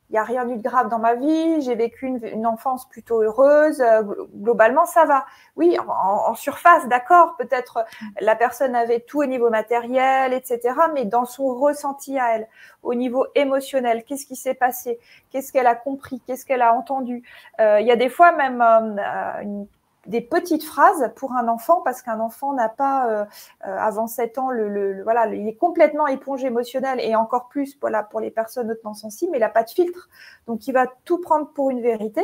il 0.10 0.14
n'y 0.14 0.18
a 0.18 0.24
rien 0.24 0.48
eu 0.50 0.58
de 0.58 0.62
grave 0.62 0.90
dans 0.90 0.98
ma 0.98 1.14
vie, 1.14 1.62
j'ai 1.62 1.76
vécu 1.76 2.08
une, 2.08 2.26
une, 2.26 2.48
enfance 2.48 2.88
plutôt 2.90 3.22
heureuse, 3.22 3.80
euh, 3.80 4.02
globalement 4.36 4.86
ça 4.86 5.06
va. 5.06 5.26
Oui, 5.56 5.78
en, 5.80 6.32
en 6.32 6.36
surface, 6.36 6.88
d'accord, 6.88 7.36
peut-être 7.38 7.86
la 8.20 8.36
personne 8.36 8.76
avait 8.76 9.02
tout 9.02 9.20
au 9.20 9.26
niveau 9.26 9.50
matériel, 9.50 10.34
etc., 10.34 10.60
mais 10.94 11.06
dans 11.06 11.26
son 11.26 11.54
ressenti 11.54 12.18
à 12.18 12.36
elle, 12.36 12.48
au 12.82 12.96
niveau 12.96 13.28
émotionnel, 13.36 14.04
qu'est-ce 14.04 14.26
qui 14.26 14.36
s'est 14.36 14.54
passé, 14.54 15.00
qu'est-ce 15.30 15.52
qu'elle 15.52 15.68
a 15.68 15.76
compris, 15.76 16.22
qu'est-ce 16.26 16.46
qu'elle 16.46 16.62
a 16.62 16.74
entendu. 16.74 17.24
Euh, 17.60 17.80
il 17.80 17.88
y 17.88 17.92
a 17.92 17.96
des 17.96 18.10
fois 18.10 18.32
même 18.32 18.62
euh, 18.62 19.42
une 19.42 19.68
des 20.08 20.22
petites 20.22 20.64
phrases 20.64 21.12
pour 21.16 21.34
un 21.34 21.48
enfant 21.48 21.82
parce 21.82 22.02
qu'un 22.02 22.20
enfant 22.20 22.54
n'a 22.54 22.70
pas 22.70 23.10
euh, 23.10 23.26
euh 23.68 23.78
avant 23.78 24.08
7 24.08 24.38
ans 24.38 24.50
le, 24.50 24.70
le, 24.70 25.04
voilà 25.04 25.28
il 25.28 25.48
est 25.48 25.56
complètement 25.56 26.08
éponge 26.08 26.44
émotionnelle 26.44 27.00
et 27.02 27.16
encore 27.16 27.50
plus 27.50 27.78
voilà 27.82 28.04
pour 28.04 28.20
les 28.20 28.32
personnes 28.32 28.72
hautement 28.72 28.94
sensibles 28.94 29.32
mais 29.32 29.38
il 29.38 29.42
n'a 29.42 29.50
pas 29.50 29.64
de 29.64 29.70
filtre. 29.70 30.10
Donc 30.48 30.68
il 30.68 30.72
va 30.74 30.88
tout 31.06 31.20
prendre 31.20 31.48
pour 31.52 31.70
une 31.70 31.82
vérité. 31.82 32.22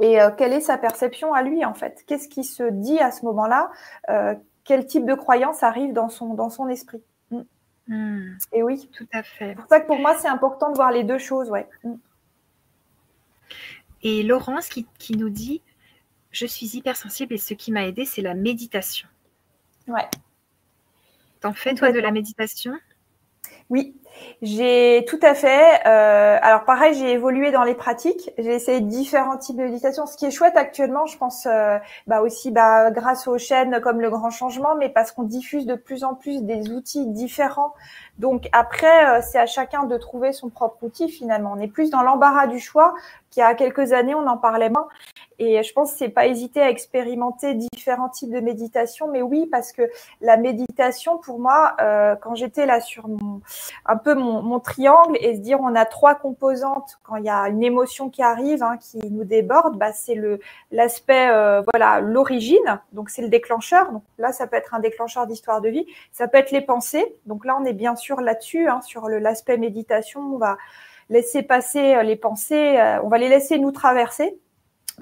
Et 0.00 0.20
euh, 0.20 0.30
quelle 0.30 0.52
est 0.52 0.60
sa 0.60 0.76
perception 0.76 1.32
à 1.32 1.42
lui 1.42 1.64
en 1.64 1.74
fait? 1.74 2.04
Qu'est-ce 2.06 2.28
qui 2.28 2.44
se 2.44 2.64
dit 2.64 2.98
à 2.98 3.10
ce 3.10 3.24
moment-là? 3.24 3.70
Euh, 4.10 4.34
quel 4.64 4.86
type 4.86 5.06
de 5.06 5.14
croyance 5.14 5.62
arrive 5.62 5.92
dans 5.92 6.08
son 6.08 6.34
dans 6.34 6.50
son 6.50 6.68
esprit? 6.68 7.02
Mm. 7.30 7.40
mmh. 7.88 8.38
et 8.52 8.62
oui. 8.62 8.90
Tout 8.92 9.08
à 9.12 9.22
fait. 9.22 9.50
C'est 9.50 9.54
pour 9.54 9.66
ça 9.68 9.80
que 9.80 9.86
pour 9.86 9.98
moi 9.98 10.14
c'est 10.18 10.28
important 10.28 10.70
de 10.70 10.76
voir 10.76 10.92
les 10.92 11.04
deux 11.04 11.18
choses 11.18 11.50
ouais. 11.50 11.66
Mm. 11.84 11.94
et 14.02 14.22
Laurence 14.22 14.68
qui, 14.68 14.86
qui 14.98 15.16
nous 15.16 15.30
dit 15.30 15.62
je 16.36 16.46
suis 16.46 16.76
hypersensible 16.76 17.34
et 17.34 17.38
ce 17.38 17.54
qui 17.54 17.72
m'a 17.72 17.86
aidé, 17.86 18.04
c'est 18.04 18.22
la 18.22 18.34
méditation. 18.34 19.08
Ouais. 19.88 20.06
T'en 21.40 21.52
fais, 21.52 21.74
toi, 21.74 21.92
de 21.92 21.98
la 21.98 22.10
méditation? 22.10 22.74
Oui, 23.68 23.96
j'ai 24.42 25.04
tout 25.08 25.18
à 25.22 25.34
fait. 25.34 25.80
Euh, 25.86 26.38
alors 26.40 26.64
pareil, 26.64 26.94
j'ai 26.94 27.10
évolué 27.12 27.50
dans 27.50 27.64
les 27.64 27.74
pratiques. 27.74 28.30
J'ai 28.38 28.54
essayé 28.54 28.80
différents 28.80 29.36
types 29.36 29.56
de 29.56 29.64
méditation. 29.64 30.06
Ce 30.06 30.16
qui 30.16 30.26
est 30.26 30.30
chouette 30.30 30.56
actuellement, 30.56 31.06
je 31.06 31.18
pense, 31.18 31.46
euh, 31.46 31.78
bah 32.06 32.20
aussi 32.20 32.52
bah, 32.52 32.92
grâce 32.92 33.26
aux 33.26 33.38
chaînes 33.38 33.80
comme 33.80 34.00
Le 34.00 34.08
Grand 34.08 34.30
Changement, 34.30 34.76
mais 34.76 34.88
parce 34.88 35.10
qu'on 35.10 35.24
diffuse 35.24 35.66
de 35.66 35.74
plus 35.74 36.04
en 36.04 36.14
plus 36.14 36.42
des 36.44 36.70
outils 36.70 37.06
différents. 37.06 37.74
Donc 38.18 38.48
après, 38.52 39.18
euh, 39.18 39.20
c'est 39.20 39.38
à 39.38 39.46
chacun 39.46 39.84
de 39.84 39.96
trouver 39.96 40.32
son 40.32 40.48
propre 40.48 40.84
outil 40.84 41.08
finalement. 41.08 41.52
On 41.56 41.60
est 41.60 41.68
plus 41.68 41.90
dans 41.90 42.02
l'embarras 42.02 42.46
du 42.46 42.60
choix 42.60 42.94
qu'il 43.30 43.40
y 43.40 43.44
a 43.44 43.54
quelques 43.54 43.92
années, 43.92 44.14
on 44.14 44.28
en 44.28 44.38
parlait 44.38 44.70
moins. 44.70 44.86
Et 45.38 45.62
je 45.62 45.72
pense 45.72 45.92
c'est 45.92 46.08
pas 46.08 46.26
hésiter 46.26 46.60
à 46.60 46.70
expérimenter 46.70 47.54
différents 47.54 48.08
types 48.08 48.30
de 48.30 48.40
méditation, 48.40 49.08
mais 49.10 49.22
oui, 49.22 49.46
parce 49.50 49.72
que 49.72 49.82
la 50.20 50.36
méditation, 50.36 51.18
pour 51.18 51.38
moi, 51.38 51.76
euh, 51.80 52.16
quand 52.16 52.34
j'étais 52.34 52.66
là 52.66 52.80
sur 52.80 53.08
mon, 53.08 53.40
un 53.84 53.96
peu 53.96 54.14
mon, 54.14 54.42
mon, 54.42 54.60
triangle 54.60 55.16
et 55.20 55.36
se 55.36 55.40
dire 55.40 55.60
on 55.60 55.74
a 55.74 55.84
trois 55.84 56.14
composantes 56.14 56.98
quand 57.02 57.16
il 57.16 57.24
y 57.24 57.30
a 57.30 57.48
une 57.48 57.62
émotion 57.62 58.08
qui 58.08 58.22
arrive, 58.22 58.62
hein, 58.62 58.78
qui 58.78 58.98
nous 59.10 59.24
déborde, 59.24 59.76
bah, 59.76 59.92
c'est 59.92 60.14
le 60.14 60.40
l'aspect 60.70 61.28
euh, 61.30 61.62
voilà 61.72 62.00
l'origine, 62.00 62.80
donc 62.92 63.10
c'est 63.10 63.22
le 63.22 63.28
déclencheur. 63.28 63.92
Donc 63.92 64.02
là, 64.18 64.32
ça 64.32 64.46
peut 64.46 64.56
être 64.56 64.74
un 64.74 64.80
déclencheur 64.80 65.26
d'histoire 65.26 65.60
de 65.60 65.68
vie. 65.68 65.86
Ça 66.12 66.28
peut 66.28 66.38
être 66.38 66.50
les 66.50 66.60
pensées. 66.60 67.16
Donc 67.26 67.44
là, 67.44 67.56
on 67.60 67.64
est 67.64 67.72
bien 67.72 67.96
sûr 67.96 68.20
là-dessus, 68.20 68.68
hein, 68.68 68.80
sur 68.82 69.08
l'aspect 69.08 69.58
méditation. 69.58 70.20
On 70.20 70.38
va 70.38 70.56
laisser 71.10 71.42
passer 71.42 71.94
euh, 71.94 72.02
les 72.02 72.16
pensées, 72.16 72.78
euh, 72.78 73.00
on 73.02 73.08
va 73.08 73.18
les 73.18 73.28
laisser 73.28 73.58
nous 73.58 73.70
traverser 73.70 74.38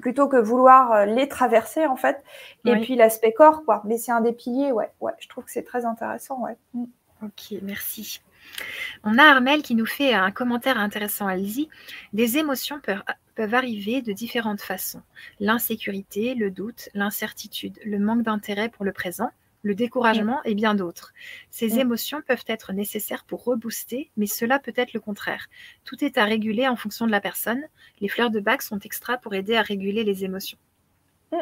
plutôt 0.01 0.27
que 0.27 0.37
vouloir 0.37 0.91
euh, 0.91 1.05
les 1.05 1.27
traverser 1.27 1.85
en 1.85 1.95
fait. 1.95 2.23
Et 2.65 2.73
oui. 2.73 2.81
puis 2.81 2.95
l'aspect 2.95 3.33
corps, 3.33 3.63
quoi. 3.63 3.81
Mais 3.85 3.97
c'est 3.97 4.11
un 4.11 4.21
des 4.21 4.33
piliers, 4.33 4.71
ouais. 4.71 4.91
Ouais, 4.99 5.13
je 5.19 5.27
trouve 5.27 5.45
que 5.45 5.51
c'est 5.51 5.63
très 5.63 5.85
intéressant, 5.85 6.41
ouais. 6.41 6.57
Mm. 6.73 6.85
Ok, 7.23 7.59
merci. 7.61 8.21
On 9.03 9.17
a 9.17 9.23
Armel 9.23 9.61
qui 9.61 9.75
nous 9.75 9.85
fait 9.85 10.13
un 10.13 10.31
commentaire 10.31 10.77
intéressant. 10.77 11.29
Elle 11.29 11.43
dit 11.43 11.69
Des 12.13 12.37
émotions 12.37 12.79
peuvent, 12.79 13.03
peuvent 13.35 13.53
arriver 13.53 14.01
de 14.01 14.13
différentes 14.13 14.61
façons. 14.61 15.01
L'insécurité, 15.39 16.35
le 16.35 16.51
doute, 16.51 16.89
l'incertitude, 16.93 17.79
le 17.85 17.99
manque 17.99 18.23
d'intérêt 18.23 18.69
pour 18.69 18.85
le 18.85 18.91
présent, 18.91 19.31
le 19.65 19.73
découragement 19.73 20.43
et 20.43 20.53
bien 20.53 20.75
d'autres. 20.75 21.11
Ces 21.49 21.69
mmh. 21.69 21.79
émotions 21.79 22.21
peuvent 22.21 22.45
être 22.45 22.71
nécessaires 22.71 23.25
pour 23.25 23.43
rebooster, 23.43 24.11
mais 24.15 24.27
cela 24.27 24.59
peut 24.59 24.73
être 24.75 24.93
le 24.93 24.99
contraire. 24.99 25.47
Tout 25.85 26.05
est 26.05 26.19
à 26.19 26.23
réguler 26.23 26.67
en 26.67 26.75
fonction 26.75 27.07
de 27.07 27.11
la 27.11 27.19
personne. 27.19 27.63
Les 27.99 28.07
fleurs 28.07 28.29
de 28.29 28.39
bac 28.39 28.61
sont 28.61 28.77
extra 28.77 29.17
pour 29.17 29.33
aider 29.33 29.55
à 29.55 29.63
réguler 29.63 30.03
les 30.03 30.23
émotions. 30.23 30.59
Mmh. 31.31 31.37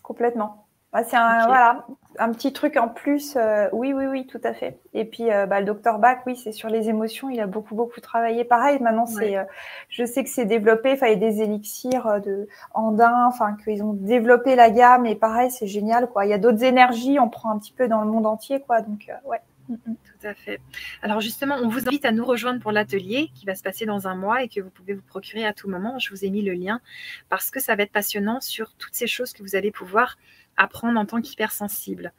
Complètement. 0.00 0.67
Bah, 0.92 1.04
c'est 1.04 1.16
un, 1.16 1.40
okay. 1.40 1.46
voilà, 1.46 1.86
un 2.18 2.32
petit 2.32 2.52
truc 2.52 2.76
en 2.78 2.88
plus. 2.88 3.36
Euh, 3.36 3.68
oui, 3.72 3.92
oui, 3.92 4.06
oui, 4.06 4.26
tout 4.26 4.40
à 4.42 4.54
fait. 4.54 4.80
Et 4.94 5.04
puis, 5.04 5.30
euh, 5.30 5.44
bah, 5.44 5.60
le 5.60 5.66
docteur 5.66 5.98
Bach, 5.98 6.20
oui, 6.26 6.34
c'est 6.34 6.52
sur 6.52 6.70
les 6.70 6.88
émotions. 6.88 7.28
Il 7.28 7.40
a 7.40 7.46
beaucoup, 7.46 7.74
beaucoup 7.74 8.00
travaillé. 8.00 8.44
Pareil, 8.44 8.80
maintenant, 8.80 9.04
ouais. 9.06 9.12
c'est, 9.12 9.36
euh, 9.36 9.44
je 9.90 10.04
sais 10.04 10.24
que 10.24 10.30
c'est 10.30 10.46
développé. 10.46 10.92
Enfin, 10.92 11.08
il 11.08 11.12
y 11.12 11.16
a 11.24 11.30
des 11.30 11.42
élixirs 11.42 12.20
de 12.22 12.48
andins, 12.72 13.26
enfin, 13.26 13.54
qu'ils 13.62 13.82
ont 13.82 13.92
développé 13.92 14.56
la 14.56 14.70
gamme. 14.70 15.04
Et 15.04 15.14
pareil, 15.14 15.50
c'est 15.50 15.66
génial, 15.66 16.08
quoi. 16.08 16.24
Il 16.24 16.30
y 16.30 16.34
a 16.34 16.38
d'autres 16.38 16.64
énergies. 16.64 17.18
On 17.20 17.28
prend 17.28 17.50
un 17.50 17.58
petit 17.58 17.72
peu 17.72 17.86
dans 17.86 18.00
le 18.00 18.10
monde 18.10 18.26
entier, 18.26 18.60
quoi. 18.60 18.80
Donc, 18.80 19.10
ouais. 19.26 19.40
Tout 19.68 20.26
à 20.26 20.34
fait. 20.34 20.60
Alors 21.02 21.20
justement, 21.20 21.56
on 21.62 21.68
vous 21.68 21.86
invite 21.86 22.04
à 22.06 22.12
nous 22.12 22.24
rejoindre 22.24 22.60
pour 22.60 22.72
l'atelier 22.72 23.30
qui 23.34 23.44
va 23.44 23.54
se 23.54 23.62
passer 23.62 23.84
dans 23.84 24.08
un 24.08 24.14
mois 24.14 24.42
et 24.42 24.48
que 24.48 24.60
vous 24.60 24.70
pouvez 24.70 24.94
vous 24.94 25.02
procurer 25.02 25.44
à 25.44 25.52
tout 25.52 25.68
moment. 25.68 25.98
Je 25.98 26.10
vous 26.10 26.24
ai 26.24 26.30
mis 26.30 26.42
le 26.42 26.54
lien 26.54 26.80
parce 27.28 27.50
que 27.50 27.60
ça 27.60 27.76
va 27.76 27.82
être 27.82 27.92
passionnant 27.92 28.40
sur 28.40 28.72
toutes 28.74 28.94
ces 28.94 29.06
choses 29.06 29.32
que 29.32 29.42
vous 29.42 29.56
allez 29.56 29.70
pouvoir 29.70 30.16
apprendre 30.58 31.00
en 31.00 31.06
tant 31.06 31.20
qu'hypersensible. 31.20 32.12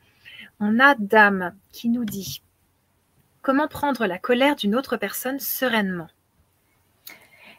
On 0.60 0.80
a 0.80 0.96
Dame 0.96 1.54
qui 1.72 1.90
nous 1.90 2.06
dit 2.06 2.42
Comment 3.42 3.68
prendre 3.68 4.06
la 4.06 4.18
colère 4.18 4.56
d'une 4.56 4.76
autre 4.76 4.98
personne 4.98 5.40
sereinement? 5.40 6.08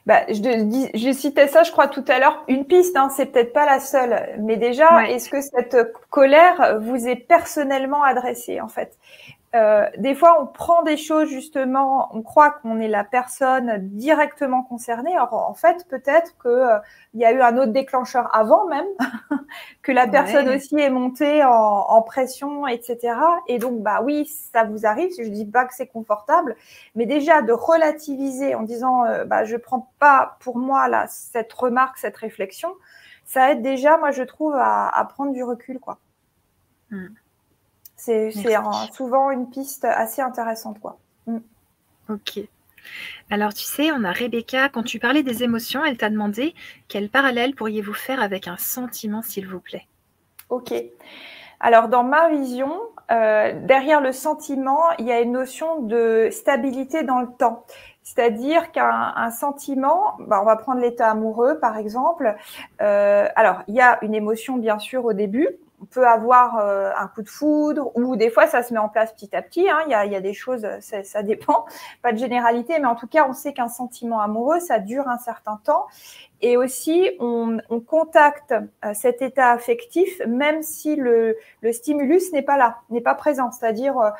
Bah, 0.06 0.22
je, 0.28 0.90
je, 0.94 1.12
citais 1.12 1.46
ça, 1.46 1.62
je 1.62 1.72
crois, 1.72 1.88
tout 1.88 2.04
à 2.08 2.18
l'heure. 2.18 2.42
Une 2.48 2.64
piste, 2.66 2.96
hein, 2.96 3.10
c'est 3.10 3.26
peut-être 3.26 3.52
pas 3.52 3.66
la 3.66 3.80
seule, 3.80 4.34
mais 4.40 4.56
déjà, 4.56 5.08
est-ce 5.08 5.28
que 5.28 5.40
cette 5.40 5.76
colère 6.08 6.80
vous 6.80 7.06
est 7.06 7.16
personnellement 7.16 8.02
adressée, 8.02 8.60
en 8.60 8.68
fait? 8.68 8.98
Euh, 9.56 9.86
des 9.96 10.14
fois, 10.14 10.40
on 10.40 10.46
prend 10.46 10.82
des 10.84 10.96
choses 10.96 11.28
justement, 11.28 12.08
on 12.14 12.22
croit 12.22 12.50
qu'on 12.50 12.78
est 12.78 12.86
la 12.88 13.02
personne 13.02 13.78
directement 13.88 14.62
concernée. 14.62 15.16
Alors, 15.16 15.34
en 15.34 15.54
fait, 15.54 15.88
peut-être 15.88 16.38
que 16.38 16.48
euh, 16.48 16.78
il 17.14 17.20
y 17.20 17.24
a 17.24 17.32
eu 17.32 17.40
un 17.40 17.56
autre 17.56 17.72
déclencheur 17.72 18.32
avant 18.34 18.68
même, 18.68 18.86
que 19.82 19.90
la 19.90 20.06
personne 20.06 20.48
aussi 20.50 20.78
est 20.78 20.90
montée 20.90 21.42
en, 21.42 21.50
en, 21.50 22.02
pression, 22.02 22.68
etc. 22.68 23.16
Et 23.48 23.58
donc, 23.58 23.80
bah 23.80 24.02
oui, 24.04 24.26
ça 24.26 24.62
vous 24.62 24.86
arrive. 24.86 25.10
Je 25.18 25.28
dis 25.28 25.46
pas 25.46 25.64
que 25.64 25.74
c'est 25.74 25.88
confortable, 25.88 26.54
mais 26.94 27.06
déjà 27.06 27.42
de 27.42 27.52
relativiser 27.52 28.54
en 28.54 28.62
disant, 28.62 29.04
euh, 29.04 29.24
bah 29.24 29.44
je 29.44 29.56
prends 29.56 29.90
pas 29.98 30.36
pour 30.40 30.58
moi 30.58 30.86
là 30.88 31.06
cette 31.08 31.52
remarque, 31.52 31.98
cette 31.98 32.16
réflexion, 32.16 32.72
ça 33.24 33.50
aide 33.50 33.62
déjà, 33.62 33.96
moi 33.96 34.12
je 34.12 34.22
trouve, 34.22 34.54
à, 34.54 34.88
à 34.88 35.04
prendre 35.06 35.32
du 35.32 35.42
recul, 35.42 35.80
quoi. 35.80 35.98
Hmm. 36.90 37.08
C'est 38.00 38.30
souvent 38.92 39.30
une 39.30 39.50
piste 39.50 39.84
assez 39.84 40.22
intéressante. 40.22 40.80
Quoi. 40.80 40.98
Mm. 41.26 41.38
Ok. 42.08 42.40
Alors, 43.28 43.52
tu 43.52 43.64
sais, 43.64 43.92
on 43.92 44.04
a 44.04 44.10
Rebecca, 44.10 44.70
quand 44.70 44.82
tu 44.82 44.98
parlais 44.98 45.22
des 45.22 45.42
émotions, 45.42 45.84
elle 45.84 45.98
t'a 45.98 46.08
demandé 46.08 46.54
quel 46.88 47.10
parallèle 47.10 47.54
pourriez-vous 47.54 47.92
faire 47.92 48.22
avec 48.22 48.48
un 48.48 48.56
sentiment, 48.56 49.20
s'il 49.20 49.46
vous 49.46 49.60
plaît? 49.60 49.86
Ok. 50.48 50.72
Alors, 51.60 51.88
dans 51.88 52.02
ma 52.02 52.30
vision, 52.30 52.72
euh, 53.12 53.52
derrière 53.66 54.00
le 54.00 54.12
sentiment, 54.12 54.80
il 54.98 55.06
y 55.06 55.12
a 55.12 55.20
une 55.20 55.32
notion 55.32 55.82
de 55.82 56.28
stabilité 56.32 57.02
dans 57.02 57.20
le 57.20 57.28
temps. 57.38 57.66
C'est-à-dire 58.02 58.72
qu'un 58.72 59.30
sentiment, 59.30 60.16
bah, 60.20 60.40
on 60.40 60.46
va 60.46 60.56
prendre 60.56 60.80
l'état 60.80 61.10
amoureux 61.10 61.60
par 61.60 61.76
exemple. 61.76 62.34
Euh, 62.80 63.28
alors, 63.36 63.62
il 63.68 63.74
y 63.74 63.80
a 63.80 64.02
une 64.02 64.14
émotion 64.14 64.56
bien 64.56 64.78
sûr 64.78 65.04
au 65.04 65.12
début, 65.12 65.48
on 65.80 65.86
peut 65.86 66.06
avoir 66.06 66.58
euh, 66.58 66.90
un 66.96 67.08
coup 67.08 67.22
de 67.22 67.28
foudre 67.28 67.90
ou 67.96 68.16
des 68.16 68.30
fois 68.30 68.46
ça 68.46 68.62
se 68.62 68.72
met 68.72 68.78
en 68.78 68.88
place 68.88 69.12
petit 69.12 69.34
à 69.34 69.42
petit. 69.42 69.68
Hein. 69.68 69.78
Il, 69.86 69.90
y 69.90 69.94
a, 69.94 70.04
il, 70.04 70.12
y 70.12 70.16
a, 70.16 70.20
des 70.20 70.34
choses, 70.34 70.66
ça, 70.80 71.02
ça, 71.04 71.22
dépend, 71.22 71.64
pas 72.02 72.12
de 72.12 72.18
généralité, 72.18 72.78
mais 72.78 72.86
en 72.86 72.94
tout 72.94 73.06
cas 73.06 73.26
on 73.28 73.32
sait 73.32 73.52
qu'un 73.52 73.68
sentiment 73.68 74.20
amoureux 74.20 74.60
ça 74.60 74.78
dure 74.78 75.08
un 75.08 75.18
certain 75.18 75.60
temps 75.64 75.86
et 76.42 76.56
aussi 76.56 77.10
on, 77.18 77.58
on 77.68 77.80
contacte 77.80 78.52
euh, 78.52 78.92
cet 78.94 79.22
état 79.22 79.50
affectif 79.50 80.20
même 80.26 80.62
si 80.62 80.96
le, 80.96 81.36
le 81.60 81.72
stimulus 81.72 82.32
n'est 82.32 82.42
pas 82.42 82.56
là, 82.56 82.78
n'est 82.90 83.00
pas 83.00 83.14
présent. 83.14 83.50
C'est-à-dire 83.50 83.98
euh, 83.98 84.10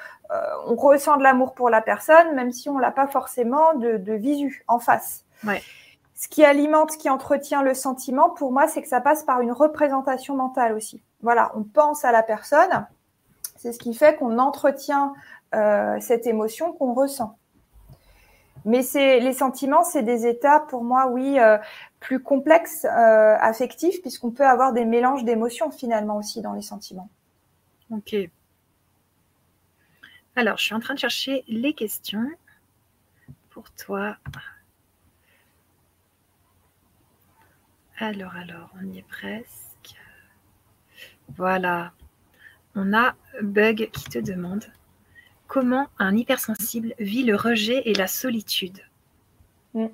on 0.66 0.77
ressent 0.77 1.16
de 1.16 1.23
l'amour 1.23 1.55
pour 1.55 1.70
la 1.70 1.82
personne 1.82 2.35
même 2.35 2.53
si 2.53 2.69
on 2.69 2.78
l'a 2.78 2.91
pas 2.91 3.07
forcément 3.07 3.74
de, 3.74 3.97
de 3.97 4.12
visu 4.15 4.65
en 4.69 4.78
face. 4.78 5.24
Ouais 5.45 5.61
ce 6.20 6.28
qui 6.28 6.45
alimente, 6.45 6.93
ce 6.93 6.99
qui 6.99 7.09
entretient 7.09 7.62
le 7.62 7.73
sentiment, 7.73 8.28
pour 8.28 8.53
moi, 8.53 8.69
c'est 8.69 8.82
que 8.82 8.89
ça 8.89 9.01
passe 9.01 9.23
par 9.23 9.41
une 9.41 9.53
représentation 9.53 10.37
mentale 10.37 10.74
aussi. 10.74 11.03
Voilà, 11.22 11.52
on 11.55 11.62
pense 11.62 12.05
à 12.05 12.12
la 12.12 12.22
personne. 12.22 12.86
C'est 13.56 13.72
ce 13.72 13.78
qui 13.78 13.94
fait 13.94 14.16
qu'on 14.16 14.38
entretient 14.38 15.14
euh, 15.55 15.98
cette 16.01 16.26
émotion 16.26 16.72
qu'on 16.72 16.94
ressent. 16.94 17.36
Mais 18.64 18.82
c'est 18.82 19.20
les 19.20 19.32
sentiments, 19.32 19.84
c'est 19.84 20.02
des 20.02 20.26
états 20.26 20.60
pour 20.60 20.84
moi, 20.84 21.09
oui, 21.09 21.38
euh, 21.38 21.59
plus 21.98 22.22
complexes, 22.22 22.84
euh, 22.84 23.36
affectifs, 23.40 24.01
puisqu'on 24.02 24.30
peut 24.30 24.47
avoir 24.47 24.72
des 24.72 24.84
mélanges 24.84 25.24
d'émotions 25.24 25.70
finalement 25.70 26.16
aussi 26.16 26.42
dans 26.42 26.52
les 26.52 26.62
sentiments. 26.62 27.09
Ok. 27.90 28.14
Alors, 30.36 30.59
je 30.59 30.64
suis 30.64 30.74
en 30.74 30.80
train 30.80 30.94
de 30.94 30.98
chercher 30.98 31.44
les 31.48 31.74
questions 31.74 32.28
pour 33.51 33.70
toi. 33.72 34.16
Alors, 37.98 38.34
alors, 38.36 38.70
on 38.80 38.86
y 38.86 38.98
est 38.98 39.09
presque. 39.09 39.69
Voilà. 41.36 41.93
On 42.74 42.93
a 42.93 43.15
Bug 43.43 43.90
qui 43.93 44.05
te 44.05 44.19
demande 44.19 44.65
comment 45.48 45.89
un 45.98 46.16
hypersensible 46.16 46.94
vit 46.98 47.24
le 47.24 47.35
rejet 47.35 47.82
et 47.86 47.94
la 47.94 48.07
solitude? 48.07 48.78
Mm. 49.74 49.86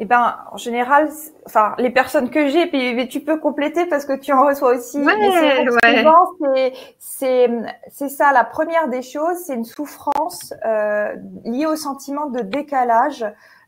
Eh 0.00 0.06
ben, 0.06 0.36
en 0.50 0.56
général, 0.56 1.08
enfin, 1.46 1.74
les 1.78 1.90
personnes 1.90 2.28
que 2.28 2.48
j'ai, 2.48 2.66
puis 2.66 3.08
tu 3.08 3.20
peux 3.20 3.38
compléter 3.38 3.86
parce 3.86 4.04
que 4.04 4.18
tu 4.18 4.32
en 4.32 4.44
reçois 4.44 4.76
aussi. 4.76 4.98
c'est 7.88 8.08
ça. 8.08 8.32
La 8.32 8.42
première 8.42 8.88
des 8.88 9.02
choses, 9.02 9.36
c'est 9.46 9.54
une 9.54 9.64
souffrance 9.64 10.52
euh, 10.66 11.14
liée 11.44 11.66
au 11.66 11.76
sentiment 11.76 12.26
de 12.26 12.40
décalage 12.40 13.24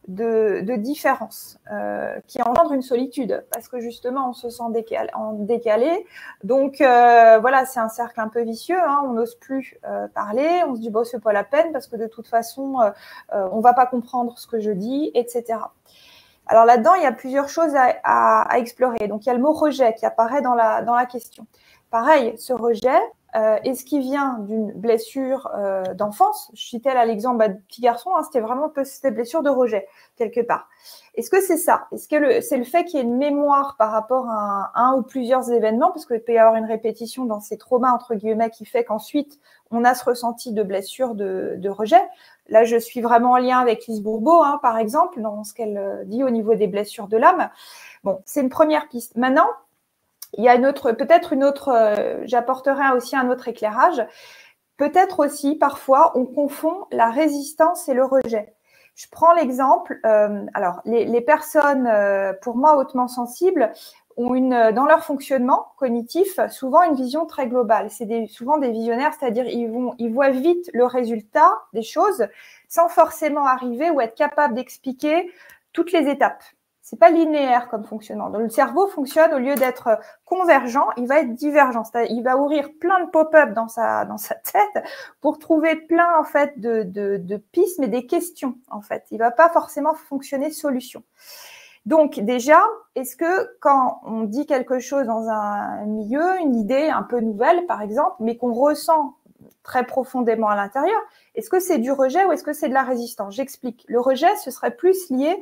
de, 0.09 0.61
de 0.63 0.77
différence 0.77 1.59
euh, 1.73 2.19
qui 2.27 2.41
engendre 2.41 2.73
une 2.73 2.83
solitude 2.83 3.45
parce 3.53 3.69
que 3.69 3.81
justement 3.81 4.31
on 4.31 4.33
se 4.33 4.51
sent 4.51 4.71
décalé, 4.71 5.11
en 5.15 5.33
décalé. 5.33 6.07
Donc 6.45 6.81
euh, 6.81 7.39
voilà, 7.41 7.65
c'est 7.67 7.81
un 7.81 7.89
cercle 7.89 8.21
un 8.21 8.29
peu 8.29 8.43
vicieux. 8.43 8.79
Hein, 8.81 9.03
on 9.05 9.15
n'ose 9.15 9.35
plus 9.35 9.79
euh, 9.85 10.07
parler, 10.09 10.63
on 10.69 10.75
se 10.77 10.81
dit 10.81 10.91
bon 10.91 11.05
c'est 11.05 11.21
pas 11.21 11.33
la 11.33 11.45
peine 11.45 11.73
parce 11.73 11.89
que 11.89 11.97
de 11.97 12.07
toute 12.07 12.29
façon 12.29 12.81
euh, 12.81 12.91
euh, 13.35 13.49
on 13.53 13.61
va 13.61 13.75
pas 13.75 13.87
comprendre 13.87 14.39
ce 14.39 14.47
que 14.47 14.61
je 14.61 14.71
dis, 14.71 15.11
etc. 15.15 15.59
Alors 16.47 16.65
là-dedans 16.65 16.95
il 16.95 17.03
y 17.03 17.07
a 17.07 17.13
plusieurs 17.13 17.49
choses 17.49 17.75
à, 17.75 17.97
à, 18.05 18.43
à, 18.43 18.59
explorer. 18.59 19.09
Donc 19.09 19.25
il 19.25 19.29
y 19.29 19.31
a 19.31 19.35
le 19.35 19.43
mot 19.43 19.53
rejet 19.53 19.95
qui 19.95 20.07
apparaît 20.07 20.43
dans 20.43 20.55
la 20.55 20.83
dans 20.83 20.95
la 20.95 21.07
question. 21.07 21.47
Pareil, 21.91 22.35
ce 22.39 22.53
rejet, 22.53 23.01
euh, 23.37 23.59
est-ce 23.65 23.85
qui 23.85 24.01
vient 24.01 24.39
d'une 24.41 24.73
blessure 24.73 25.51
euh, 25.55 25.83
d'enfance? 25.95 26.51
Je 26.55 26.67
citais 26.67 26.95
là 26.95 27.05
l'exemple 27.05 27.39
bah, 27.39 27.49
de 27.49 27.59
petit 27.69 27.83
garçon, 27.83 28.11
hein, 28.17 28.23
c'était 28.23 28.41
vraiment 28.41 28.73
c'était 28.85 29.11
blessure 29.11 29.43
de 29.43 29.51
rejet 29.51 29.87
quelque 30.17 30.41
part. 30.41 30.69
Est-ce 31.15 31.29
que 31.29 31.43
c'est 31.43 31.59
ça? 31.59 31.87
Est-ce 31.93 32.09
que 32.09 32.41
c'est 32.41 32.57
le 32.57 32.65
fait 32.65 32.85
qu'il 32.85 32.99
y 32.99 33.03
ait 33.03 33.05
une 33.05 33.17
mémoire 33.17 33.77
par 33.79 33.91
rapport 33.91 34.27
à 34.31 34.73
un, 34.75 34.95
ou 34.97 35.03
plusieurs 35.03 35.51
événements? 35.51 35.91
Parce 35.93 36.07
qu'il 36.07 36.21
peut 36.21 36.33
y 36.33 36.39
avoir 36.39 36.57
une 36.57 36.65
répétition 36.65 37.27
dans 37.27 37.41
ces 37.41 37.59
traumas 37.59 37.93
entre 37.93 38.15
guillemets 38.15 38.51
qui 38.51 38.65
fait 38.65 38.85
qu'ensuite 38.85 39.39
on 39.71 39.85
a 39.85 39.95
ce 39.95 40.05
ressenti 40.05 40.53
de 40.53 40.63
blessure 40.63 41.15
de, 41.15 41.55
de, 41.59 41.69
rejet. 41.69 42.03
Là, 42.49 42.65
je 42.65 42.77
suis 42.77 43.01
vraiment 43.01 43.33
en 43.33 43.39
lien 43.39 43.59
avec 43.59 43.87
Lise 43.87 44.01
Bourbeau, 44.01 44.43
hein, 44.43 44.61
par 44.63 44.79
exemple, 44.79 45.21
dans 45.21 45.43
ce 45.43 45.53
qu'elle 45.53 45.77
euh, 45.77 46.05
dit 46.05 46.23
au 46.23 46.31
niveau 46.31 46.55
des 46.55 46.69
blessures 46.69 47.09
de 47.09 47.17
l'âme. 47.17 47.51
Bon, 48.05 48.21
c'est 48.25 48.41
une 48.41 48.49
première 48.49 48.89
piste. 48.89 49.17
Maintenant, 49.17 49.49
il 50.37 50.45
y 50.45 50.49
a 50.49 50.55
une 50.55 50.67
autre, 50.67 50.93
peut-être 50.93 51.33
une 51.33 51.45
autre, 51.45 51.69
euh, 51.69 52.21
j'apporterai 52.25 52.93
aussi 52.95 53.17
un 53.17 53.31
autre 53.31 53.49
éclairage. 53.49 54.05
Peut-être 54.77 55.21
aussi, 55.21 55.57
parfois, 55.57 56.13
on 56.17 56.27
confond 56.27 56.87
la 56.93 57.11
résistance 57.11 57.89
et 57.89 57.95
le 57.95 58.05
rejet. 58.05 58.55
Je 58.95 59.07
prends 59.11 59.33
l'exemple, 59.35 59.99
euh, 60.07 60.45
alors 60.55 60.81
les, 60.85 61.21
personnes, 61.21 61.87
euh, 61.87 62.33
pour 62.43 62.57
moi, 62.57 62.77
hautement 62.77 63.09
sensibles, 63.09 63.73
ont 64.19 64.33
dans 64.73 64.87
leur 64.87 65.05
fonctionnement 65.05 65.67
cognitif, 65.77 66.41
souvent 66.49 66.83
une 66.83 66.95
vision 66.95 67.27
très 67.27 67.49
globale. 67.49 67.91
C'est 67.91 68.27
souvent 68.29 68.57
des 68.57 68.71
visionnaires, 68.71 69.13
c'est-à-dire 69.13 69.47
ils 69.47 69.71
ils 69.99 70.11
voient 70.11 70.31
vite 70.31 70.71
le 70.73 70.87
résultat 70.87 71.53
des 71.75 71.83
choses 71.83 72.27
sans 72.67 72.89
forcément 72.89 73.45
arriver 73.45 73.91
ou 73.91 74.01
être 74.01 74.15
capable 74.15 74.55
d'expliquer 74.55 75.31
toutes 75.75 75.93
les 75.93 76.09
étapes 76.09 76.43
c'est 76.89 77.01
pas 77.01 77.11
linéaire 77.11 77.69
comme 77.69 77.85
fonctionnement. 77.85 78.31
Donc, 78.31 78.43
le 78.43 78.49
cerveau 78.49 78.87
fonctionne 78.87 79.35
au 79.35 79.39
lieu 79.39 79.57
d'être 79.57 79.99
convergent, 80.25 80.87
il 80.97 81.09
va 81.09 81.19
être 81.19 81.35
divergent. 81.35 81.83
Il 82.11 82.23
va 82.23 82.37
ouvrir 82.37 82.69
plein 82.81 83.05
de 83.05 83.11
pop-up 83.11 83.55
dans 83.55 83.67
sa 83.67 84.05
dans 84.11 84.19
sa 84.19 84.37
tête 84.37 84.85
pour 85.21 85.41
trouver 85.41 85.75
plein 85.75 86.17
en 86.17 86.23
fait 86.23 86.61
de, 86.61 86.85
de, 86.85 87.17
de 87.17 87.37
pistes, 87.39 87.81
mais 87.81 87.89
des 87.89 88.07
questions 88.07 88.55
en 88.71 88.83
fait. 88.83 89.05
Il 89.11 89.19
va 89.19 89.33
pas 89.33 89.49
forcément 89.49 89.95
fonctionner 89.95 90.53
solution. 90.53 91.03
Donc 91.87 92.21
déjà, 92.21 92.63
est-ce 92.95 93.17
que 93.17 93.59
quand 93.59 94.01
on 94.05 94.23
dit 94.23 94.47
quelque 94.47 94.79
chose 94.79 95.07
dans 95.07 95.29
un 95.29 95.87
milieu, 95.87 96.39
une 96.39 96.55
idée 96.55 96.89
un 96.89 97.03
peu 97.03 97.19
nouvelle 97.19 97.67
par 97.67 97.83
exemple, 97.83 98.15
mais 98.21 98.37
qu'on 98.37 98.53
ressent 98.53 99.17
très 99.65 99.85
profondément 99.85 100.49
à 100.49 100.55
l'intérieur, 100.55 101.01
est-ce 101.35 101.51
que 101.51 101.59
c'est 101.59 101.79
du 101.79 101.91
rejet 101.91 102.25
ou 102.27 102.31
est-ce 102.31 102.45
que 102.45 102.53
c'est 102.53 102.69
de 102.69 102.75
la 102.75 102.85
résistance? 102.85 103.35
J'explique. 103.35 103.85
Le 103.89 103.99
rejet, 103.99 104.35
ce 104.37 104.53
serait 104.53 104.71
plus 104.71 105.11
lié 105.11 105.37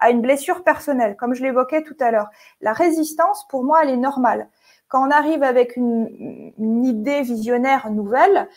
à 0.00 0.10
une 0.10 0.22
blessure 0.22 0.64
personnelle, 0.64 1.16
comme 1.16 1.34
je 1.34 1.42
l'évoquais 1.42 1.82
tout 1.82 1.96
à 2.00 2.10
l'heure. 2.10 2.30
La 2.60 2.72
résistance, 2.72 3.46
pour 3.48 3.64
moi, 3.64 3.82
elle 3.82 3.90
est 3.90 3.96
normale. 3.96 4.48
Quand 4.88 5.06
on 5.06 5.10
arrive 5.10 5.44
avec 5.44 5.76
une, 5.76 6.52
idée 6.84 7.22
visionnaire 7.22 7.90
nouvelle, 7.90 8.48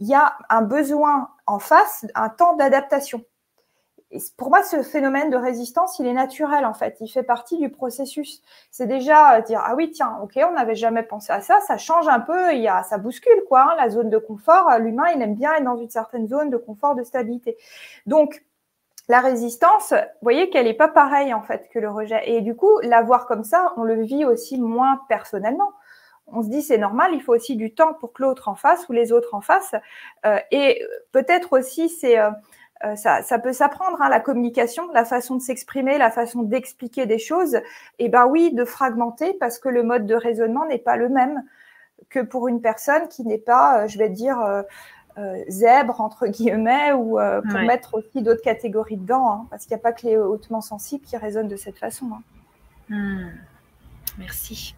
il 0.00 0.08
y 0.08 0.14
a 0.14 0.36
un 0.50 0.62
besoin 0.62 1.30
en 1.46 1.58
face, 1.58 2.06
un 2.14 2.28
temps 2.28 2.54
d'adaptation. 2.56 3.24
Et 4.10 4.18
pour 4.36 4.50
moi, 4.50 4.62
ce 4.62 4.82
phénomène 4.82 5.30
de 5.30 5.36
résistance, 5.36 5.98
il 5.98 6.06
est 6.06 6.12
naturel 6.12 6.64
en 6.64 6.72
fait. 6.72 6.96
Il 7.00 7.08
fait 7.08 7.22
partie 7.22 7.58
du 7.58 7.70
processus. 7.70 8.42
C'est 8.70 8.86
déjà 8.86 9.40
dire 9.42 9.62
ah 9.64 9.74
oui 9.74 9.90
tiens 9.90 10.18
ok 10.22 10.38
on 10.48 10.52
n'avait 10.52 10.76
jamais 10.76 11.02
pensé 11.02 11.30
à 11.30 11.42
ça, 11.42 11.60
ça 11.60 11.76
change 11.76 12.08
un 12.08 12.20
peu, 12.20 12.54
il 12.54 12.62
y 12.62 12.68
a 12.68 12.82
ça 12.84 12.96
bouscule 12.96 13.42
quoi. 13.48 13.72
Hein, 13.72 13.74
la 13.76 13.90
zone 13.90 14.08
de 14.08 14.16
confort, 14.16 14.70
l'humain 14.78 15.08
il 15.14 15.20
aime 15.20 15.34
bien 15.34 15.54
être 15.56 15.64
dans 15.64 15.76
une 15.76 15.90
certaine 15.90 16.26
zone 16.26 16.48
de 16.48 16.56
confort, 16.56 16.94
de 16.94 17.02
stabilité. 17.02 17.58
Donc 18.06 18.44
la 19.08 19.20
résistance, 19.20 19.92
vous 19.92 20.22
voyez 20.22 20.50
qu'elle 20.50 20.66
n'est 20.66 20.74
pas 20.74 20.88
pareille 20.88 21.32
en 21.32 21.42
fait 21.42 21.68
que 21.72 21.78
le 21.78 21.90
rejet. 21.90 22.22
Et 22.26 22.42
du 22.42 22.54
coup, 22.54 22.78
la 22.82 23.02
voir 23.02 23.26
comme 23.26 23.44
ça, 23.44 23.72
on 23.76 23.84
le 23.84 24.02
vit 24.02 24.24
aussi 24.24 24.58
moins 24.58 25.00
personnellement. 25.08 25.72
on 26.26 26.42
se 26.42 26.48
dit 26.48 26.60
c'est 26.62 26.78
normal, 26.78 27.12
il 27.14 27.22
faut 27.22 27.34
aussi 27.34 27.56
du 27.56 27.74
temps 27.74 27.94
pour 27.94 28.12
que 28.12 28.22
l'autre 28.22 28.48
en 28.48 28.54
fasse 28.54 28.86
ou 28.88 28.92
les 28.92 29.12
autres 29.12 29.34
en 29.34 29.40
fassent. 29.40 29.74
Euh, 30.26 30.38
et 30.50 30.82
peut-être 31.12 31.54
aussi 31.54 31.88
c'est 31.88 32.18
euh, 32.18 32.30
euh, 32.84 32.96
ça, 32.96 33.22
ça, 33.22 33.38
peut 33.38 33.52
s'apprendre, 33.52 34.00
hein, 34.02 34.08
la 34.08 34.20
communication, 34.20 34.88
la 34.92 35.04
façon 35.04 35.36
de 35.36 35.42
s'exprimer, 35.42 35.98
la 35.98 36.10
façon 36.10 36.42
d'expliquer 36.42 37.06
des 37.06 37.18
choses. 37.18 37.58
Et 37.98 38.08
ben 38.08 38.26
oui, 38.26 38.52
de 38.54 38.64
fragmenter 38.64 39.34
parce 39.40 39.58
que 39.58 39.68
le 39.68 39.82
mode 39.82 40.06
de 40.06 40.14
raisonnement 40.14 40.66
n'est 40.66 40.78
pas 40.78 40.96
le 40.96 41.08
même 41.08 41.42
que 42.10 42.20
pour 42.20 42.46
une 42.46 42.60
personne 42.60 43.08
qui 43.08 43.24
n'est 43.24 43.38
pas, 43.38 43.86
je 43.88 43.98
vais 43.98 44.08
dire, 44.08 44.38
zèbre 45.48 46.00
entre 46.00 46.26
guillemets 46.26 46.92
ou 46.92 47.18
pour 47.48 47.60
mettre 47.60 47.94
aussi 47.94 48.22
d'autres 48.22 48.42
catégories 48.42 48.96
dedans, 48.96 49.32
hein, 49.32 49.46
parce 49.50 49.66
qu'il 49.66 49.74
n'y 49.74 49.80
a 49.80 49.82
pas 49.82 49.92
que 49.92 50.06
les 50.06 50.16
hautement 50.16 50.60
sensibles 50.60 51.04
qui 51.04 51.16
raisonnent 51.16 51.48
de 51.48 51.56
cette 51.56 51.78
façon. 51.78 52.10
Hein. 52.12 52.22
Hmm. 52.88 53.30
Merci. 54.18 54.74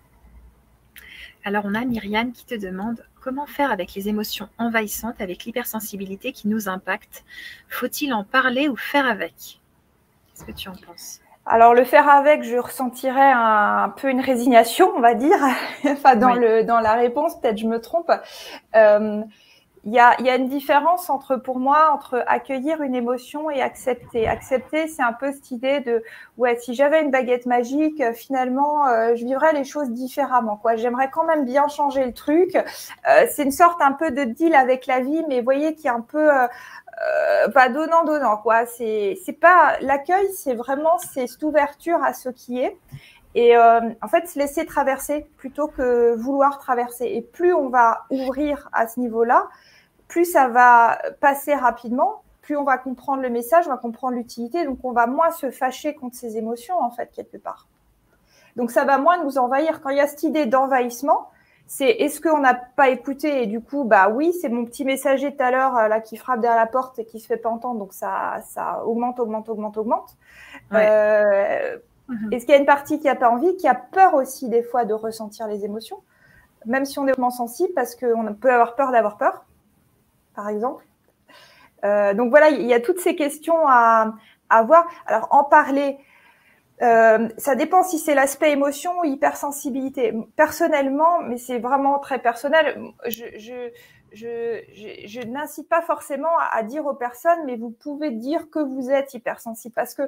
Alors 1.44 1.64
on 1.64 1.74
a 1.74 1.84
Myriam 1.84 2.32
qui 2.32 2.44
te 2.44 2.54
demande 2.54 3.04
comment 3.20 3.46
faire 3.46 3.70
avec 3.70 3.94
les 3.94 4.08
émotions 4.08 4.48
envahissantes, 4.58 5.20
avec 5.20 5.44
l'hypersensibilité 5.44 6.32
qui 6.32 6.48
nous 6.48 6.68
impacte? 6.68 7.24
Faut-il 7.68 8.12
en 8.12 8.24
parler 8.24 8.68
ou 8.68 8.76
faire 8.76 9.06
avec? 9.06 9.60
Qu'est-ce 10.28 10.44
que 10.44 10.52
tu 10.52 10.68
en 10.68 10.74
penses? 10.74 11.20
Alors 11.46 11.74
le 11.74 11.84
faire 11.84 12.08
avec, 12.08 12.42
je 12.42 12.56
ressentirais 12.56 13.32
un, 13.34 13.88
peu 13.96 14.10
une 14.10 14.20
résignation, 14.20 14.92
on 14.94 15.00
va 15.00 15.14
dire, 15.14 15.38
enfin 15.84 16.16
dans 16.16 16.34
le 16.34 16.62
dans 16.64 16.80
la 16.80 16.94
réponse, 16.94 17.40
peut-être 17.40 17.58
je 17.58 17.66
me 17.66 17.80
trompe. 17.80 18.10
Euh, 18.74 19.22
il 19.84 19.94
y 19.94 19.98
a, 19.98 20.36
une 20.36 20.48
différence 20.48 21.08
entre, 21.08 21.36
pour 21.36 21.58
moi, 21.58 21.90
entre 21.94 22.22
accueillir 22.26 22.82
une 22.82 22.94
émotion 22.94 23.50
et 23.50 23.62
accepter. 23.62 24.28
Accepter, 24.28 24.88
c'est 24.88 25.02
un 25.02 25.14
peu 25.14 25.32
cette 25.32 25.50
idée 25.52 25.80
de, 25.80 26.04
ouais, 26.36 26.58
si 26.58 26.74
j'avais 26.74 27.00
une 27.00 27.10
baguette 27.10 27.46
magique, 27.46 27.98
euh, 28.02 28.12
finalement, 28.12 28.86
euh, 28.88 29.14
je 29.16 29.24
vivrais 29.24 29.54
les 29.54 29.64
choses 29.64 29.90
différemment. 29.90 30.58
Quoi, 30.58 30.76
j'aimerais 30.76 31.08
quand 31.10 31.24
même 31.24 31.46
bien 31.46 31.66
changer 31.68 32.04
le 32.04 32.12
truc. 32.12 32.56
Euh, 32.56 33.26
c'est 33.30 33.42
une 33.42 33.52
sorte 33.52 33.80
un 33.80 33.92
peu 33.92 34.10
de 34.10 34.24
deal 34.24 34.54
avec 34.54 34.86
la 34.86 35.00
vie, 35.00 35.24
mais 35.28 35.38
vous 35.38 35.44
voyez 35.44 35.74
qui 35.74 35.86
est 35.86 35.90
un 35.90 36.02
peu 36.02 36.28
pas 37.54 37.70
donnant 37.70 38.04
donnant. 38.04 38.36
Quoi, 38.36 38.66
c'est, 38.66 39.18
c'est 39.24 39.32
pas 39.32 39.78
l'accueil, 39.80 40.28
c'est 40.34 40.54
vraiment 40.54 40.98
c'est 40.98 41.26
cette 41.26 41.42
ouverture 41.42 42.02
à 42.04 42.12
ce 42.12 42.28
qui 42.28 42.60
est. 42.60 42.76
Et 43.34 43.56
en 43.56 44.08
fait, 44.08 44.28
se 44.28 44.38
laisser 44.38 44.66
traverser 44.66 45.26
plutôt 45.38 45.68
que 45.68 46.14
vouloir 46.16 46.58
traverser. 46.58 47.06
Et 47.06 47.22
plus 47.22 47.54
on 47.54 47.70
va 47.70 48.02
ouvrir 48.10 48.68
à 48.72 48.86
ce 48.86 49.00
niveau-là, 49.00 49.48
plus 50.10 50.24
ça 50.24 50.48
va 50.48 50.98
passer 51.20 51.54
rapidement, 51.54 52.22
plus 52.42 52.56
on 52.56 52.64
va 52.64 52.76
comprendre 52.76 53.22
le 53.22 53.30
message, 53.30 53.66
on 53.66 53.70
va 53.70 53.76
comprendre 53.76 54.16
l'utilité, 54.16 54.64
donc 54.66 54.78
on 54.82 54.92
va 54.92 55.06
moins 55.06 55.30
se 55.30 55.50
fâcher 55.50 55.94
contre 55.94 56.16
ses 56.16 56.36
émotions, 56.36 56.78
en 56.78 56.90
fait, 56.90 57.10
quelque 57.12 57.36
part. 57.36 57.68
Donc 58.56 58.72
ça 58.72 58.84
va 58.84 58.98
moins 58.98 59.22
nous 59.22 59.38
envahir. 59.38 59.80
Quand 59.80 59.90
il 59.90 59.98
y 59.98 60.00
a 60.00 60.08
cette 60.08 60.24
idée 60.24 60.46
d'envahissement, 60.46 61.28
c'est 61.68 61.88
est-ce 61.88 62.20
qu'on 62.20 62.40
n'a 62.40 62.54
pas 62.54 62.88
écouté 62.88 63.44
et 63.44 63.46
du 63.46 63.60
coup, 63.60 63.84
bah 63.84 64.08
oui, 64.08 64.32
c'est 64.32 64.48
mon 64.48 64.64
petit 64.64 64.84
messager 64.84 65.34
tout 65.34 65.42
à 65.42 65.52
l'heure 65.52 65.76
euh, 65.76 65.86
là 65.86 66.00
qui 66.00 66.16
frappe 66.16 66.40
derrière 66.40 66.58
la 66.58 66.66
porte 66.66 66.98
et 66.98 67.04
qui 67.04 67.20
se 67.20 67.28
fait 67.28 67.36
pas 67.36 67.48
entendre, 67.48 67.78
donc 67.78 67.92
ça, 67.92 68.40
ça 68.48 68.84
augmente, 68.84 69.20
augmente, 69.20 69.48
augmente, 69.48 69.76
augmente. 69.76 70.16
Euh, 70.72 71.78
mhm. 72.08 72.32
Est-ce 72.32 72.44
qu'il 72.44 72.54
y 72.54 72.58
a 72.58 72.60
une 72.60 72.66
partie 72.66 72.98
qui 72.98 73.08
a 73.08 73.14
pas 73.14 73.30
envie, 73.30 73.56
qui 73.56 73.68
a 73.68 73.76
peur 73.76 74.14
aussi 74.14 74.48
des 74.48 74.64
fois 74.64 74.84
de 74.84 74.92
ressentir 74.92 75.46
les 75.46 75.64
émotions, 75.64 76.02
même 76.66 76.84
si 76.84 76.98
on 76.98 77.06
est 77.06 77.12
vraiment 77.12 77.30
sensible, 77.30 77.72
parce 77.76 77.94
qu'on 77.94 78.34
peut 78.34 78.52
avoir 78.52 78.74
peur 78.74 78.90
d'avoir 78.90 79.16
peur? 79.16 79.44
Par 80.34 80.48
exemple. 80.48 80.84
Euh, 81.84 82.14
donc 82.14 82.30
voilà, 82.30 82.50
il 82.50 82.66
y 82.66 82.74
a 82.74 82.80
toutes 82.80 83.00
ces 83.00 83.16
questions 83.16 83.66
à, 83.66 84.14
à 84.48 84.62
voir. 84.62 84.86
Alors 85.06 85.28
en 85.30 85.44
parler, 85.44 85.98
euh, 86.82 87.28
ça 87.36 87.54
dépend 87.54 87.82
si 87.82 87.98
c'est 87.98 88.14
l'aspect 88.14 88.52
émotion 88.52 89.00
ou 89.00 89.04
hypersensibilité. 89.04 90.14
Personnellement, 90.36 91.20
mais 91.22 91.38
c'est 91.38 91.58
vraiment 91.58 91.98
très 91.98 92.20
personnel, 92.20 92.82
je, 93.06 93.24
je, 93.36 93.70
je, 94.12 94.60
je, 95.06 95.20
n'incite 95.26 95.68
pas 95.68 95.82
forcément 95.82 96.36
à, 96.38 96.56
à, 96.56 96.62
dire 96.62 96.86
aux 96.86 96.94
personnes, 96.94 97.44
mais 97.44 97.56
vous 97.56 97.70
pouvez 97.70 98.10
dire 98.10 98.50
que 98.50 98.58
vous 98.58 98.90
êtes 98.90 99.14
hypersensible 99.14 99.74
parce 99.74 99.94
que 99.94 100.02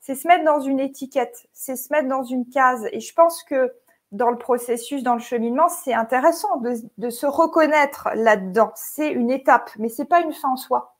c'est 0.00 0.14
se 0.14 0.28
mettre 0.28 0.44
dans 0.44 0.60
une 0.60 0.80
étiquette, 0.80 1.48
c'est 1.52 1.76
se 1.76 1.92
mettre 1.92 2.08
dans 2.08 2.24
une 2.24 2.48
case. 2.48 2.86
Et 2.92 3.00
je 3.00 3.14
pense 3.14 3.42
que 3.42 3.72
dans 4.16 4.30
le 4.30 4.38
processus, 4.38 5.02
dans 5.02 5.14
le 5.14 5.20
cheminement, 5.20 5.68
c'est 5.68 5.94
intéressant 5.94 6.60
de, 6.96 7.10
se 7.10 7.26
reconnaître 7.26 8.08
là-dedans. 8.14 8.72
C'est 8.74 9.10
une 9.10 9.30
étape, 9.30 9.70
mais 9.78 9.88
c'est 9.88 10.04
pas 10.04 10.20
une 10.20 10.32
fin 10.32 10.50
en 10.50 10.56
soi. 10.56 10.94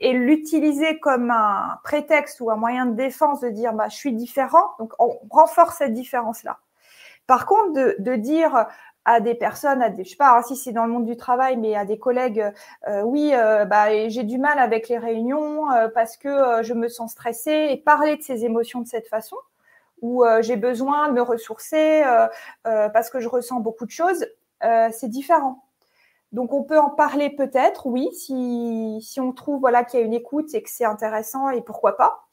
Et 0.00 0.12
l'utiliser 0.12 1.00
comme 1.00 1.30
un 1.30 1.78
prétexte 1.82 2.40
ou 2.40 2.50
un 2.50 2.56
moyen 2.56 2.86
de 2.86 2.94
défense 2.94 3.40
de 3.40 3.48
dire 3.48 3.72
bah, 3.72 3.88
je 3.88 3.96
suis 3.96 4.12
différent, 4.12 4.64
donc 4.78 4.92
on 4.98 5.18
renforce 5.30 5.78
cette 5.78 5.94
différence-là. 5.94 6.58
Par 7.26 7.46
contre, 7.46 7.72
de, 7.98 8.14
dire 8.16 8.66
à 9.04 9.20
des 9.20 9.34
personnes, 9.34 9.82
à 9.82 9.90
des, 9.90 10.04
sais 10.04 10.16
pas 10.16 10.38
hein, 10.38 10.42
si 10.42 10.56
c'est 10.56 10.72
dans 10.72 10.86
le 10.86 10.92
monde 10.92 11.04
du 11.04 11.16
travail, 11.16 11.56
mais 11.56 11.74
à 11.76 11.84
des 11.84 11.98
collègues, 11.98 12.52
euh, 12.88 13.02
oui, 13.02 13.32
euh, 13.34 13.64
bah, 13.64 14.08
j'ai 14.08 14.22
du 14.22 14.38
mal 14.38 14.58
avec 14.58 14.88
les 14.88 14.98
réunions 14.98 15.70
euh, 15.72 15.88
parce 15.88 16.16
que 16.16 16.62
je 16.62 16.74
me 16.74 16.88
sens 16.88 17.12
stressée 17.12 17.68
et 17.70 17.76
parler 17.76 18.16
de 18.16 18.22
ces 18.22 18.44
émotions 18.44 18.80
de 18.80 18.86
cette 18.86 19.08
façon, 19.08 19.36
où 20.02 20.24
euh, 20.24 20.42
j'ai 20.42 20.56
besoin 20.56 21.08
de 21.08 21.12
me 21.12 21.22
ressourcer 21.22 22.02
euh, 22.04 22.26
euh, 22.66 22.88
parce 22.88 23.10
que 23.10 23.20
je 23.20 23.28
ressens 23.28 23.60
beaucoup 23.60 23.86
de 23.86 23.90
choses, 23.90 24.26
c'est 24.60 25.08
différent. 25.08 25.64
Donc 26.32 26.52
on 26.52 26.62
peut 26.62 26.78
en 26.78 26.90
parler 26.90 27.30
peut-être, 27.30 27.86
oui, 27.86 28.08
si, 28.12 28.98
si 29.00 29.20
on 29.20 29.32
trouve 29.32 29.60
voilà 29.60 29.84
qu'il 29.84 30.00
y 30.00 30.02
a 30.02 30.06
une 30.06 30.12
écoute 30.12 30.52
et 30.52 30.62
que 30.62 30.68
c'est 30.68 30.84
intéressant 30.84 31.48
et 31.50 31.62
pourquoi 31.62 31.96
pas, 31.96 32.26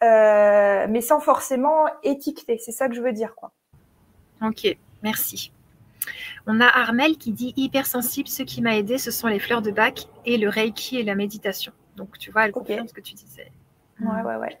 mais 0.00 1.00
sans 1.00 1.20
forcément 1.20 1.86
étiqueter. 2.02 2.58
C'est 2.58 2.72
ça 2.72 2.88
que 2.88 2.94
je 2.94 3.02
veux 3.02 3.12
dire, 3.12 3.34
quoi. 3.34 3.52
Ok, 4.42 4.76
merci. 5.02 5.52
On 6.46 6.60
a 6.60 6.66
Armel 6.66 7.16
qui 7.16 7.32
dit 7.32 7.52
hypersensible. 7.56 8.28
Ce 8.28 8.42
qui 8.42 8.62
m'a 8.62 8.76
aidé, 8.76 8.98
ce 8.98 9.10
sont 9.10 9.28
les 9.28 9.38
fleurs 9.38 9.62
de 9.62 9.70
bac 9.70 10.06
et 10.24 10.38
le 10.38 10.48
reiki 10.48 10.98
et 10.98 11.02
la 11.02 11.14
méditation. 11.14 11.72
Donc 11.96 12.18
tu 12.18 12.30
vois, 12.30 12.46
elle 12.46 12.52
confirme 12.52 12.88
ce 12.88 12.94
que 12.94 13.00
tu 13.00 13.14
disais. 13.14 13.50
Ouais, 14.00 14.22
ouais, 14.22 14.36
ouais. 14.36 14.58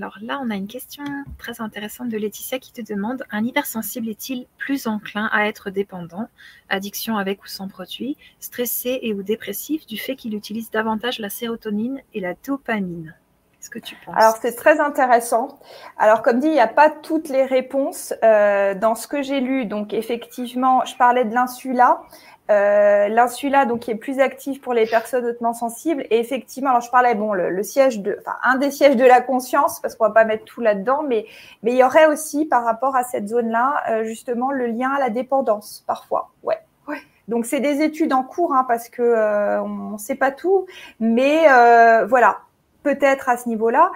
Alors 0.00 0.16
là, 0.22 0.40
on 0.42 0.50
a 0.50 0.54
une 0.54 0.68
question 0.68 1.04
très 1.38 1.60
intéressante 1.60 2.08
de 2.08 2.16
Laetitia 2.16 2.58
qui 2.58 2.72
te 2.72 2.80
demande 2.80 3.24
un 3.30 3.44
hypersensible 3.44 4.08
est-il 4.08 4.46
plus 4.56 4.86
enclin 4.86 5.28
à 5.32 5.46
être 5.48 5.70
dépendant, 5.70 6.28
addiction 6.68 7.16
avec 7.18 7.44
ou 7.44 7.46
sans 7.46 7.68
produit, 7.68 8.16
stressé 8.40 8.98
et 9.02 9.12
ou 9.12 9.22
dépressif 9.22 9.86
du 9.86 9.98
fait 9.98 10.16
qu'il 10.16 10.34
utilise 10.34 10.70
davantage 10.70 11.18
la 11.18 11.28
sérotonine 11.28 12.00
et 12.14 12.20
la 12.20 12.34
dopamine? 12.46 13.14
Qu'est-ce 13.58 13.70
que 13.70 13.78
tu 13.78 13.96
penses? 14.04 14.14
Alors 14.16 14.36
c'est 14.40 14.54
très 14.54 14.80
intéressant. 14.80 15.58
Alors 15.98 16.22
comme 16.22 16.40
dit, 16.40 16.46
il 16.46 16.52
n'y 16.52 16.60
a 16.60 16.68
pas 16.68 16.88
toutes 16.88 17.28
les 17.28 17.44
réponses 17.44 18.14
euh, 18.22 18.74
dans 18.74 18.94
ce 18.94 19.06
que 19.06 19.22
j'ai 19.22 19.40
lu. 19.40 19.66
Donc 19.66 19.92
effectivement, 19.92 20.84
je 20.84 20.96
parlais 20.96 21.24
de 21.24 21.34
l'insula. 21.34 22.02
Euh, 22.50 23.08
L'insula, 23.08 23.66
donc, 23.66 23.80
qui 23.80 23.90
est 23.90 23.96
plus 23.96 24.20
actif 24.20 24.60
pour 24.60 24.72
les 24.72 24.86
personnes 24.86 25.26
hautement 25.26 25.52
sensibles. 25.52 26.06
Et 26.10 26.18
effectivement, 26.18 26.70
alors 26.70 26.82
je 26.82 26.90
parlais, 26.90 27.14
bon, 27.14 27.32
le, 27.32 27.62
siège 27.62 28.00
de, 28.00 28.16
enfin, 28.20 28.36
un 28.44 28.56
des 28.56 28.70
sièges 28.70 28.96
de 28.96 29.04
la 29.04 29.20
conscience, 29.20 29.80
parce 29.80 29.94
qu'on 29.94 30.04
va 30.04 30.10
pas 30.10 30.24
mettre 30.24 30.44
tout 30.44 30.60
là-dedans, 30.60 31.02
mais, 31.02 31.26
mais 31.62 31.72
il 31.72 31.78
y 31.78 31.84
aurait 31.84 32.06
aussi, 32.06 32.44
par 32.44 32.64
rapport 32.64 32.94
à 32.94 33.04
cette 33.04 33.28
zone-là, 33.28 33.82
euh, 33.90 34.04
justement, 34.04 34.52
le 34.52 34.66
lien 34.66 34.90
à 34.90 35.00
la 35.00 35.10
dépendance, 35.10 35.84
parfois. 35.86 36.30
Ouais. 36.42 36.58
ouais. 36.88 36.98
Donc, 37.28 37.46
c'est 37.46 37.60
des 37.60 37.82
études 37.82 38.12
en 38.12 38.22
cours, 38.22 38.54
hein, 38.54 38.64
parce 38.68 38.88
que 38.88 39.02
euh, 39.02 39.60
on 39.62 39.92
ne 39.92 39.98
sait 39.98 40.14
pas 40.14 40.30
tout, 40.30 40.66
mais 41.00 41.46
euh, 41.50 42.06
voilà, 42.06 42.38
peut-être 42.86 43.28
à 43.28 43.36
ce 43.36 43.48
niveau-là. 43.48 43.90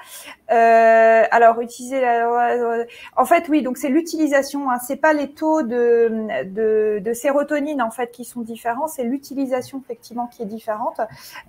Euh, 0.50 1.22
alors 1.30 1.60
utiliser, 1.60 2.00
la... 2.00 2.84
en 3.16 3.24
fait, 3.24 3.48
oui, 3.48 3.62
donc 3.62 3.78
c'est 3.78 3.88
l'utilisation. 3.88 4.68
Hein, 4.68 4.78
c'est 4.84 4.96
pas 4.96 5.12
les 5.12 5.30
taux 5.30 5.62
de, 5.62 6.26
de, 6.44 6.98
de, 6.98 7.12
sérotonine 7.12 7.80
en 7.82 7.92
fait 7.92 8.10
qui 8.10 8.24
sont 8.24 8.40
différents, 8.40 8.88
c'est 8.88 9.04
l'utilisation 9.04 9.80
effectivement 9.84 10.26
qui 10.26 10.42
est 10.42 10.46
différente. 10.46 11.00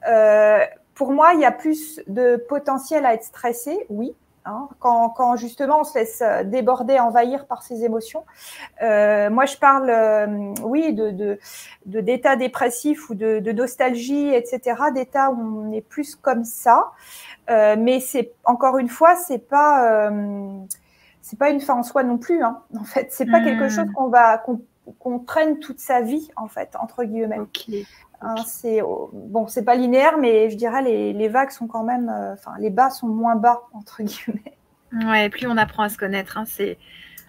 Euh, 0.07 0.59
pour 0.93 1.13
moi, 1.13 1.33
il 1.33 1.39
y 1.39 1.45
a 1.45 1.51
plus 1.51 1.99
de 2.05 2.35
potentiel 2.35 3.07
à 3.07 3.15
être 3.15 3.23
stressé, 3.23 3.87
oui, 3.89 4.13
Hein, 4.43 4.69
quand, 4.79 5.09
quand, 5.09 5.35
justement 5.35 5.81
on 5.81 5.83
se 5.83 5.99
laisse 5.99 6.23
déborder, 6.45 6.97
envahir 6.97 7.45
par 7.45 7.61
ses 7.61 7.83
émotions. 7.83 8.25
Euh, 8.81 9.29
moi, 9.29 9.45
je 9.45 9.55
parle, 9.57 9.89
euh, 9.91 10.53
oui, 10.63 10.93
de, 10.93 11.11
de, 11.11 11.39
de 11.85 12.01
d'état 12.01 12.35
dépressif 12.35 13.11
ou 13.11 13.13
de, 13.13 13.37
de 13.37 13.51
nostalgie, 13.51 14.33
etc. 14.33 14.81
D'état 14.95 15.29
où 15.29 15.67
on 15.67 15.71
est 15.71 15.81
plus 15.81 16.15
comme 16.15 16.43
ça. 16.43 16.87
Euh, 17.51 17.75
mais 17.77 17.99
c'est 17.99 18.33
encore 18.45 18.77
une 18.77 18.89
fois, 18.89 19.15
c'est 19.15 19.49
pas, 19.49 20.09
euh, 20.09 20.57
c'est 21.21 21.37
pas 21.37 21.49
une 21.49 21.59
fin 21.59 21.75
en 21.75 21.83
soi 21.83 22.03
non 22.03 22.17
plus. 22.17 22.41
Hein. 22.43 22.61
En 22.79 22.83
fait, 22.83 23.07
c'est 23.11 23.25
pas 23.25 23.41
quelque 23.41 23.65
hmm. 23.65 23.69
chose 23.69 23.91
qu'on 23.93 24.09
va 24.09 24.37
qu'on, 24.37 25.19
traîne 25.19 25.59
toute 25.59 25.79
sa 25.79 26.01
vie, 26.01 26.29
en 26.35 26.47
fait, 26.47 26.75
entre 26.79 27.03
guillemets. 27.03 27.39
Okay. 27.39 27.85
Hein, 28.21 28.35
c'est 28.45 28.81
bon, 28.81 29.47
c'est 29.47 29.63
pas 29.63 29.75
linéaire, 29.75 30.17
mais 30.17 30.49
je 30.49 30.55
dirais 30.55 30.83
les, 30.83 31.11
les 31.11 31.27
vagues 31.27 31.49
sont 31.49 31.67
quand 31.67 31.83
même, 31.83 32.07
euh, 32.09 32.33
enfin 32.33 32.53
les 32.59 32.69
bas 32.69 32.89
sont 32.91 33.07
moins 33.07 33.35
bas 33.35 33.63
entre 33.73 34.03
guillemets. 34.03 34.57
Ouais, 35.07 35.29
plus 35.29 35.47
on 35.47 35.57
apprend 35.57 35.83
à 35.83 35.89
se 35.89 35.97
connaître. 35.97 36.37
Hein, 36.37 36.43
c'est 36.45 36.77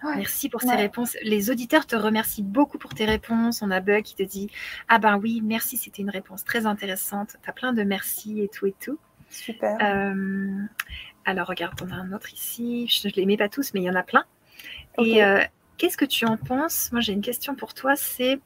Merci 0.03 0.49
pour 0.49 0.61
ces 0.61 0.75
réponses. 0.75 1.15
Les 1.23 1.49
auditeurs 1.49 1.85
te 1.85 1.95
remercient 1.95 2.43
beaucoup 2.43 2.77
pour 2.77 2.93
tes 2.93 3.05
réponses. 3.05 3.61
On 3.61 3.71
a 3.71 3.79
Bug 3.79 4.03
qui 4.03 4.15
te 4.15 4.23
dit 4.23 4.49
Ah 4.89 4.99
ben 4.99 5.17
oui, 5.17 5.41
merci, 5.43 5.77
c'était 5.77 6.01
une 6.01 6.09
réponse 6.09 6.43
très 6.43 6.65
intéressante. 6.65 7.37
Tu 7.41 7.49
as 7.49 7.53
plein 7.53 7.73
de 7.73 7.83
merci 7.83 8.41
et 8.41 8.49
tout 8.49 8.65
et 8.65 8.75
tout. 8.79 8.99
Super. 9.33 9.77
Euh, 9.81 10.63
alors 11.25 11.47
regarde, 11.47 11.73
on 11.83 11.91
a 11.91 11.95
un 11.95 12.13
autre 12.13 12.31
ici. 12.33 12.87
Je 12.87 13.07
ne 13.07 13.13
les 13.13 13.25
mets 13.25 13.37
pas 13.37 13.49
tous, 13.49 13.73
mais 13.73 13.81
il 13.81 13.83
y 13.83 13.89
en 13.89 13.95
a 13.95 14.03
plein. 14.03 14.23
Et 14.99 15.23
euh, 15.23 15.41
qu'est-ce 15.77 15.97
que 15.97 16.05
tu 16.05 16.25
en 16.25 16.37
penses? 16.37 16.91
Moi, 16.91 17.01
j'ai 17.01 17.13
une 17.13 17.21
question 17.21 17.55
pour 17.55 17.73
toi. 17.73 17.95
C'est 17.95 18.39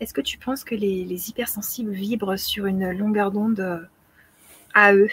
est-ce 0.00 0.12
que 0.12 0.20
tu 0.20 0.38
penses 0.38 0.64
que 0.64 0.74
les, 0.74 1.30
hypersensibles 1.30 1.92
vibrent 1.92 2.36
sur 2.38 2.66
une 2.66 2.90
longueur 2.90 3.30
d'onde 3.30 3.60
euh, 3.60 3.80
à 4.74 4.92
eux? 4.92 5.10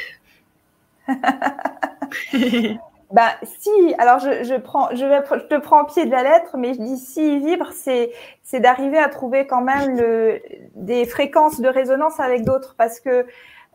Bah 3.12 3.34
si, 3.44 3.94
alors 3.98 4.20
je, 4.20 4.46
je 4.46 4.56
prends, 4.56 4.88
je, 4.96 5.04
vais, 5.04 5.20
je 5.30 5.46
te 5.48 5.60
prends 5.60 5.82
au 5.82 5.86
pied 5.86 6.06
de 6.06 6.12
la 6.12 6.24
lettre, 6.24 6.56
mais 6.58 6.74
je 6.74 6.80
dis 6.80 6.98
si 6.98 7.40
vibre, 7.40 7.70
c'est 7.74 8.14
c'est 8.42 8.62
d'arriver 8.62 8.98
à 8.98 9.10
trouver 9.10 9.46
quand 9.46 9.62
même 9.62 9.98
le, 9.98 10.42
des 10.76 11.06
fréquences 11.06 11.60
de 11.60 11.68
résonance 11.68 12.22
avec 12.22 12.46
d'autres, 12.46 12.74
parce 12.78 13.02
que 13.02 13.26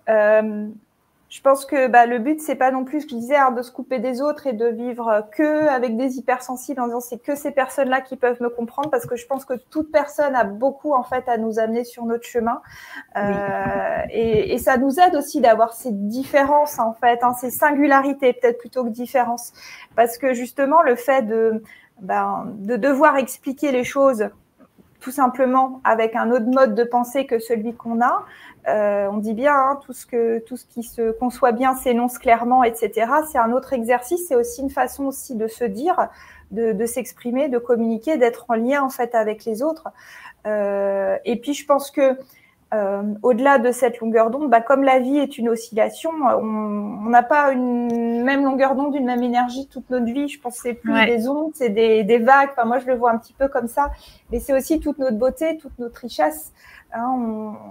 euh, 0.09 0.69
je 1.29 1.41
pense 1.41 1.67
que 1.67 1.89
bah, 1.89 2.07
le 2.07 2.19
but 2.19 2.41
c'est 2.41 2.55
pas 2.55 2.71
non 2.71 2.85
plus 2.85 3.03
je 3.03 3.09
disais 3.09 3.37
hein, 3.37 3.51
de 3.51 3.63
se 3.63 3.73
couper 3.73 3.99
des 3.99 4.23
autres 4.23 4.47
et 4.47 4.53
de 4.53 4.67
vivre 4.67 5.27
que 5.33 5.67
avec 5.69 5.97
des 5.97 6.19
hypersensibles 6.19 6.81
en 6.81 6.87
disant 6.87 7.01
c'est 7.01 7.19
que 7.19 7.35
ces 7.35 7.51
personnes 7.51 7.89
là 7.89 8.01
qui 8.01 8.17
peuvent 8.17 8.41
me 8.41 8.49
comprendre 8.49 8.91
parce 8.91 9.07
que 9.07 9.17
je 9.17 9.27
pense 9.27 9.45
que 9.45 9.55
toute 9.55 9.91
personne 9.91 10.37
a 10.37 10.45
beaucoup 10.45 10.95
en 10.95 11.03
fait 11.03 11.29
à 11.29 11.37
nous 11.37 11.59
amener 11.59 11.85
sur 11.85 12.05
notre 12.05 12.25
chemin. 12.25 12.61
Euh, 13.17 14.03
et, 14.11 14.55
et, 14.55 14.59
ça 14.59 14.77
nous 14.77 15.01
aide 15.01 15.17
aussi 15.17 15.41
d'avoir 15.41 15.73
ces 15.73 15.91
différences 15.91 16.79
en 16.79 16.93
fait 16.95 17.23
hein, 17.23 17.35
ces 17.35 17.51
singularités 17.51 18.33
peut-être 18.33 18.59
plutôt 18.59 18.85
que 18.85 18.91
différences. 18.91 19.53
Parce 19.97 20.19
que 20.19 20.33
justement 20.33 20.83
le 20.83 20.95
fait 20.95 21.23
de 21.23 21.63
ben, 22.01 22.53
de 22.59 22.77
devoir 22.77 23.17
expliquer 23.17 23.73
les 23.73 23.85
choses 23.85 24.29
tout 25.01 25.11
simplement 25.11 25.81
avec 25.85 26.17
un 26.17 26.31
autre 26.31 26.47
mode 26.47 26.75
de 26.75 26.85
pensée 26.85 27.27
que 27.27 27.39
celui 27.39 27.75
qu'on 27.75 28.01
a, 28.01 28.25
euh, 28.69 29.09
on 29.11 29.19
dit 29.19 29.35
bien, 29.35 29.55
hein, 29.55 29.81
tout, 29.85 29.93
ce 29.93 30.07
que, 30.07 30.41
tout 30.41 30.57
ce 30.57 30.65
qui 30.65 30.83
se 30.83 31.13
conçoit 31.13 31.53
bien 31.53 31.75
s'énonce 31.75 32.19
clairement, 32.19 32.65
etc. 32.65 33.11
C'est 33.31 33.39
un 33.39 33.53
autre 33.53 33.73
exercice, 33.73 34.27
c'est 34.27 34.35
aussi 34.35 34.63
une 34.63 34.71
façon 34.71 35.05
aussi 35.05 35.37
de 35.37 35.47
se 35.47 35.65
dire, 35.65 36.09
de, 36.51 36.87
s'exprimer, 36.87 37.49
de 37.49 37.59
communiquer, 37.59 38.17
d'être 38.17 38.47
en 38.49 38.55
lien 38.55 38.83
en 38.83 38.91
fait 38.91 39.15
avec 39.15 39.45
les 39.45 39.63
autres. 39.63 39.89
Euh, 40.47 41.17
et 41.25 41.37
puis 41.37 41.55
je 41.55 41.67
pense 41.67 41.91
que 41.91 42.17
euh, 42.75 43.03
au-delà 43.23 43.59
de 43.59 43.71
cette 43.71 44.01
longueur 44.01 44.31
d'onde, 44.31 44.51
bah, 44.51 44.61
comme 44.61 44.83
la 44.83 44.99
vie 44.99 45.19
est 45.19 45.39
une 45.39 45.49
oscillation, 45.49 46.11
on 46.11 47.09
n'a 47.09 47.23
pas 47.23 47.53
une 47.53 48.25
même 48.25 48.45
longueur 48.45 48.75
d'onde, 48.75 48.95
une 48.97 49.07
même 49.07 49.23
énergie 49.23 49.69
toute 49.69 49.89
notre 49.89 50.07
vie. 50.07 50.29
Je 50.29 50.41
pense 50.41 50.57
que 50.57 50.63
c'est 50.63 50.75
plus 50.75 50.93
des 51.07 51.29
ondes, 51.29 51.53
c'est 51.55 51.69
des, 51.69 52.03
des, 52.03 52.19
vagues. 52.19 52.51
Enfin, 52.53 52.65
moi, 52.65 52.81
je 52.81 52.87
le 52.87 52.97
vois 52.97 53.13
un 53.13 53.19
petit 53.19 53.35
peu 53.35 53.47
comme 53.47 53.69
ça. 53.69 53.93
Mais 54.33 54.41
c'est 54.41 54.53
aussi 54.53 54.81
toute 54.81 54.99
notre 54.99 55.17
beauté, 55.17 55.59
toute 55.59 55.79
notre 55.79 56.01
richesse. 56.01 56.53
Hein, 56.93 57.09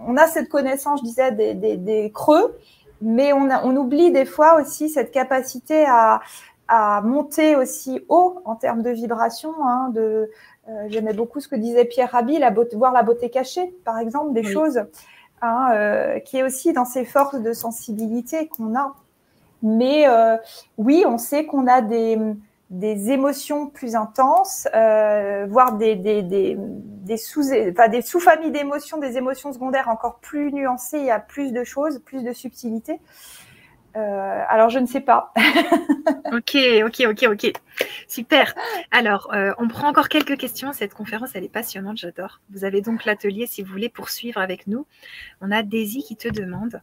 on, 0.07 0.15
a 0.17 0.27
cette 0.27 0.49
connaissance, 0.49 0.99
je 1.01 1.05
disais, 1.05 1.31
des, 1.31 2.11
creux, 2.13 2.57
mais 3.01 3.34
on, 3.34 3.76
oublie 3.76 4.11
des 4.11 4.26
fois 4.26 4.61
aussi 4.61 4.89
cette 4.89 5.11
capacité 5.11 5.85
à, 5.88 6.22
monter 7.03 7.55
aussi 7.55 8.03
haut 8.09 8.41
en 8.45 8.55
termes 8.55 8.81
de 8.81 8.89
vibration. 8.89 9.53
Hein, 9.63 9.89
de, 9.93 10.01
euh, 10.01 10.27
J'aimais 10.88 11.14
beaucoup 11.14 11.40
ce 11.40 11.48
que 11.48 11.56
disait 11.56 11.86
Pierre 11.86 12.12
Rabhi, 12.12 12.40
la 12.40 12.50
beauté, 12.50 12.76
voir 12.76 12.92
la 12.92 13.04
beauté 13.04 13.30
cachée, 13.30 13.76
par 13.84 14.00
exemple, 14.00 14.34
des 14.34 14.44
choses, 14.44 14.82
hein, 15.42 15.70
euh, 15.74 16.20
qui 16.20 16.38
est 16.38 16.44
aussi 16.44 16.74
dans 16.74 16.86
ces 16.86 17.06
forces 17.06 17.40
de 17.40 17.54
sensibilité 17.54 18.48
qu'on 18.48 18.76
a. 18.76 18.96
Mais 19.62 20.08
euh, 20.08 20.38
oui, 20.78 21.06
on 21.08 21.18
sait 21.18 21.46
qu'on 21.46 21.68
a 21.68 21.82
des, 21.82 22.20
des 22.70 23.12
émotions 23.12 23.68
plus 23.68 23.96
intenses, 23.96 24.68
euh, 24.76 25.46
voire 25.50 25.74
des, 25.74 25.96
des, 25.96 26.24
des, 26.24 26.58
des 26.58 27.18
sous, 27.18 27.52
enfin, 27.70 27.88
des 27.88 28.02
sous-familles 28.02 28.52
d'émotions, 28.52 28.98
des 28.98 29.18
émotions 29.18 29.54
secondaires 29.54 29.90
encore 29.90 30.16
plus 30.16 30.52
nuancées, 30.52 31.00
il 31.00 31.06
y 31.06 31.12
a 31.12 31.20
plus 31.20 31.52
de 31.52 31.64
choses, 31.64 32.00
plus 32.00 32.24
de 32.24 32.34
subtilité. 32.34 33.00
Euh, 33.95 34.43
alors, 34.49 34.69
je 34.69 34.80
ne 34.80 34.85
sais 34.85 35.01
pas. 35.01 35.34
ok, 36.34 36.57
ok, 36.85 37.03
ok, 37.09 37.26
ok. 37.31 37.53
Super. 38.07 38.53
Alors, 38.91 39.34
euh, 39.34 39.53
on 39.57 39.67
prend 39.67 39.88
encore 39.88 40.09
quelques 40.09 40.38
questions. 40.38 40.73
Cette 40.73 40.93
conférence, 40.93 41.35
elle 41.35 41.45
est 41.45 41.49
passionnante, 41.49 41.97
j'adore. 41.97 42.41
Vous 42.49 42.65
avez 42.65 42.81
donc 42.81 43.05
l'atelier 43.05 43.47
si 43.47 43.63
vous 43.63 43.72
voulez 43.72 43.89
poursuivre 43.89 44.39
avec 44.41 44.67
nous. 44.67 44.85
On 45.41 45.51
a 45.51 45.63
Daisy 45.63 46.03
qui 46.03 46.15
te 46.15 46.27
demande 46.27 46.81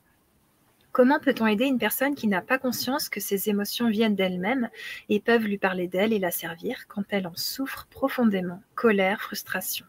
Comment 0.92 1.18
peut-on 1.18 1.46
aider 1.46 1.64
une 1.64 1.78
personne 1.78 2.14
qui 2.14 2.28
n'a 2.28 2.42
pas 2.42 2.58
conscience 2.58 3.08
que 3.08 3.18
ses 3.18 3.48
émotions 3.48 3.88
viennent 3.88 4.14
d'elle-même 4.14 4.68
et 5.08 5.20
peuvent 5.20 5.44
lui 5.44 5.56
parler 5.56 5.88
d'elle 5.88 6.12
et 6.12 6.18
la 6.18 6.30
servir 6.30 6.86
quand 6.86 7.04
elle 7.08 7.26
en 7.26 7.34
souffre 7.34 7.86
profondément? 7.90 8.60
Colère, 8.74 9.22
frustration. 9.22 9.86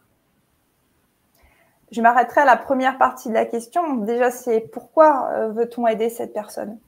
Je 1.92 2.02
m'arrêterai 2.02 2.42
à 2.42 2.46
la 2.46 2.56
première 2.56 2.98
partie 2.98 3.28
de 3.28 3.34
la 3.34 3.46
question. 3.46 3.98
Déjà, 3.98 4.32
c'est 4.32 4.62
pourquoi 4.62 5.30
euh, 5.34 5.50
veut-on 5.50 5.86
aider 5.88 6.10
cette 6.10 6.34
personne? 6.34 6.80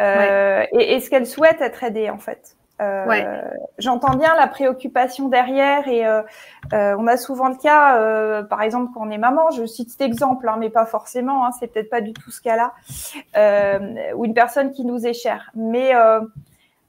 Euh, 0.00 0.64
Et 0.72 0.94
est-ce 0.94 1.10
qu'elle 1.10 1.26
souhaite 1.26 1.60
être 1.60 1.84
aidée 1.84 2.10
en 2.10 2.18
fait 2.18 2.56
euh, 2.80 3.42
J'entends 3.78 4.16
bien 4.16 4.34
la 4.36 4.46
préoccupation 4.46 5.28
derrière 5.28 5.88
et 5.88 6.06
euh, 6.06 6.22
euh, 6.72 6.96
on 6.98 7.06
a 7.06 7.16
souvent 7.16 7.48
le 7.48 7.56
cas, 7.56 7.98
euh, 7.98 8.42
par 8.42 8.62
exemple 8.62 8.92
quand 8.92 9.06
on 9.06 9.10
est 9.10 9.18
maman, 9.18 9.50
je 9.50 9.64
cite 9.64 9.90
cet 9.90 10.02
exemple, 10.02 10.48
hein, 10.48 10.56
mais 10.58 10.70
pas 10.70 10.86
forcément, 10.86 11.46
hein, 11.46 11.50
c'est 11.58 11.68
peut-être 11.68 11.90
pas 11.90 12.00
du 12.00 12.12
tout 12.12 12.30
ce 12.30 12.40
cas-là, 12.42 12.72
ou 14.14 14.24
une 14.24 14.34
personne 14.34 14.72
qui 14.72 14.84
nous 14.84 15.06
est 15.06 15.14
chère. 15.14 15.50
Mais 15.54 15.92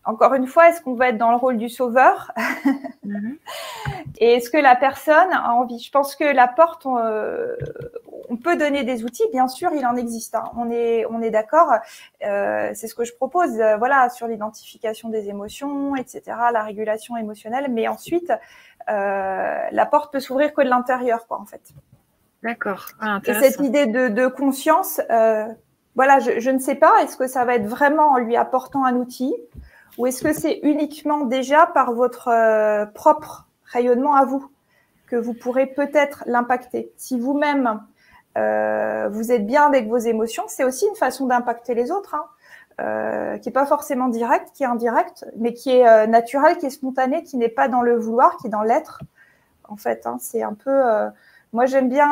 encore 0.03 0.33
une 0.35 0.47
fois, 0.47 0.69
est-ce 0.69 0.81
qu'on 0.81 0.95
va 0.95 1.09
être 1.09 1.17
dans 1.17 1.31
le 1.31 1.37
rôle 1.37 1.57
du 1.57 1.69
sauveur 1.69 2.31
mhm. 3.03 3.37
Et 4.19 4.33
est-ce 4.33 4.49
que 4.49 4.57
la 4.57 4.75
personne 4.75 5.31
a 5.33 5.53
envie? 5.53 5.79
Je 5.79 5.91
pense 5.91 6.15
que 6.15 6.23
la 6.23 6.47
porte, 6.47 6.85
on, 6.85 6.97
euh, 8.31 8.35
peut 8.43 8.57
donner 8.57 8.83
des 8.83 9.03
outils, 9.03 9.23
bien 9.31 9.47
sûr, 9.47 9.71
il 9.73 9.85
en 9.85 9.95
existe. 9.95 10.35
Hein. 10.35 10.45
On 10.55 10.69
est, 10.71 11.05
on 11.09 11.21
est 11.21 11.29
d'accord. 11.29 11.73
Euh, 12.25 12.71
c'est 12.73 12.87
ce 12.87 12.95
que 12.95 13.03
je 13.03 13.13
propose, 13.13 13.59
euh, 13.59 13.77
voilà, 13.77 14.09
sur 14.09 14.27
l'identification 14.27 15.09
des 15.09 15.29
émotions, 15.29 15.95
etc., 15.95 16.21
la 16.53 16.63
régulation 16.63 17.17
émotionnelle. 17.17 17.67
Mais 17.69 17.87
ensuite, 17.87 18.31
la 18.87 19.87
porte 19.89 20.11
peut 20.11 20.19
s'ouvrir 20.19 20.53
que 20.53 20.61
de 20.61 20.69
l'intérieur, 20.69 21.27
quoi, 21.27 21.39
en 21.39 21.45
fait. 21.45 21.61
D'accord. 22.43 22.85
Ah, 23.01 23.19
Et 23.25 23.33
cette 23.33 23.59
idée 23.59 23.87
de, 23.87 24.27
conscience, 24.27 25.01
voilà, 25.95 26.19
je, 26.19 26.39
je 26.39 26.51
ne 26.51 26.59
sais 26.59 26.75
pas. 26.75 26.93
Est-ce 27.01 27.17
que 27.17 27.27
ça 27.27 27.43
va 27.43 27.55
être 27.55 27.65
vraiment 27.65 28.11
en 28.11 28.17
lui 28.17 28.35
apportant 28.37 28.85
un 28.85 28.95
outil 28.95 29.33
ou 29.97 30.05
est-ce 30.05 30.23
que 30.23 30.33
c'est 30.33 30.59
uniquement 30.61 31.25
déjà 31.25 31.65
par 31.65 31.93
votre 31.93 32.27
euh, 32.27 32.85
propre 32.85 33.47
rayonnement 33.65 34.15
à 34.15 34.25
vous 34.25 34.49
que 35.07 35.15
vous 35.15 35.33
pourrez 35.33 35.65
peut-être 35.65 36.23
l'impacter? 36.27 36.91
Si 36.97 37.19
vous-même, 37.19 37.81
euh, 38.37 39.09
vous 39.09 39.31
êtes 39.31 39.45
bien 39.45 39.65
avec 39.65 39.87
vos 39.87 39.97
émotions, 39.97 40.43
c'est 40.47 40.63
aussi 40.63 40.85
une 40.87 40.95
façon 40.95 41.25
d'impacter 41.25 41.73
les 41.73 41.91
autres, 41.91 42.15
hein, 42.15 42.25
euh, 42.79 43.37
qui 43.37 43.49
est 43.49 43.53
pas 43.53 43.65
forcément 43.65 44.07
directe, 44.07 44.51
qui 44.53 44.63
est 44.63 44.67
indirecte, 44.67 45.25
mais 45.37 45.53
qui 45.53 45.71
est 45.71 45.87
euh, 45.87 46.07
naturelle, 46.07 46.57
qui 46.57 46.67
est 46.67 46.71
spontanée, 46.71 47.23
qui 47.23 47.37
n'est 47.37 47.49
pas 47.49 47.67
dans 47.67 47.81
le 47.81 47.97
vouloir, 47.97 48.37
qui 48.37 48.47
est 48.47 48.51
dans 48.51 48.63
l'être. 48.63 49.01
En 49.67 49.75
fait, 49.75 50.05
hein, 50.05 50.17
c'est 50.21 50.43
un 50.43 50.53
peu... 50.53 50.81
moi, 51.51 51.65
j'aime 51.65 51.89
bien, 51.89 52.07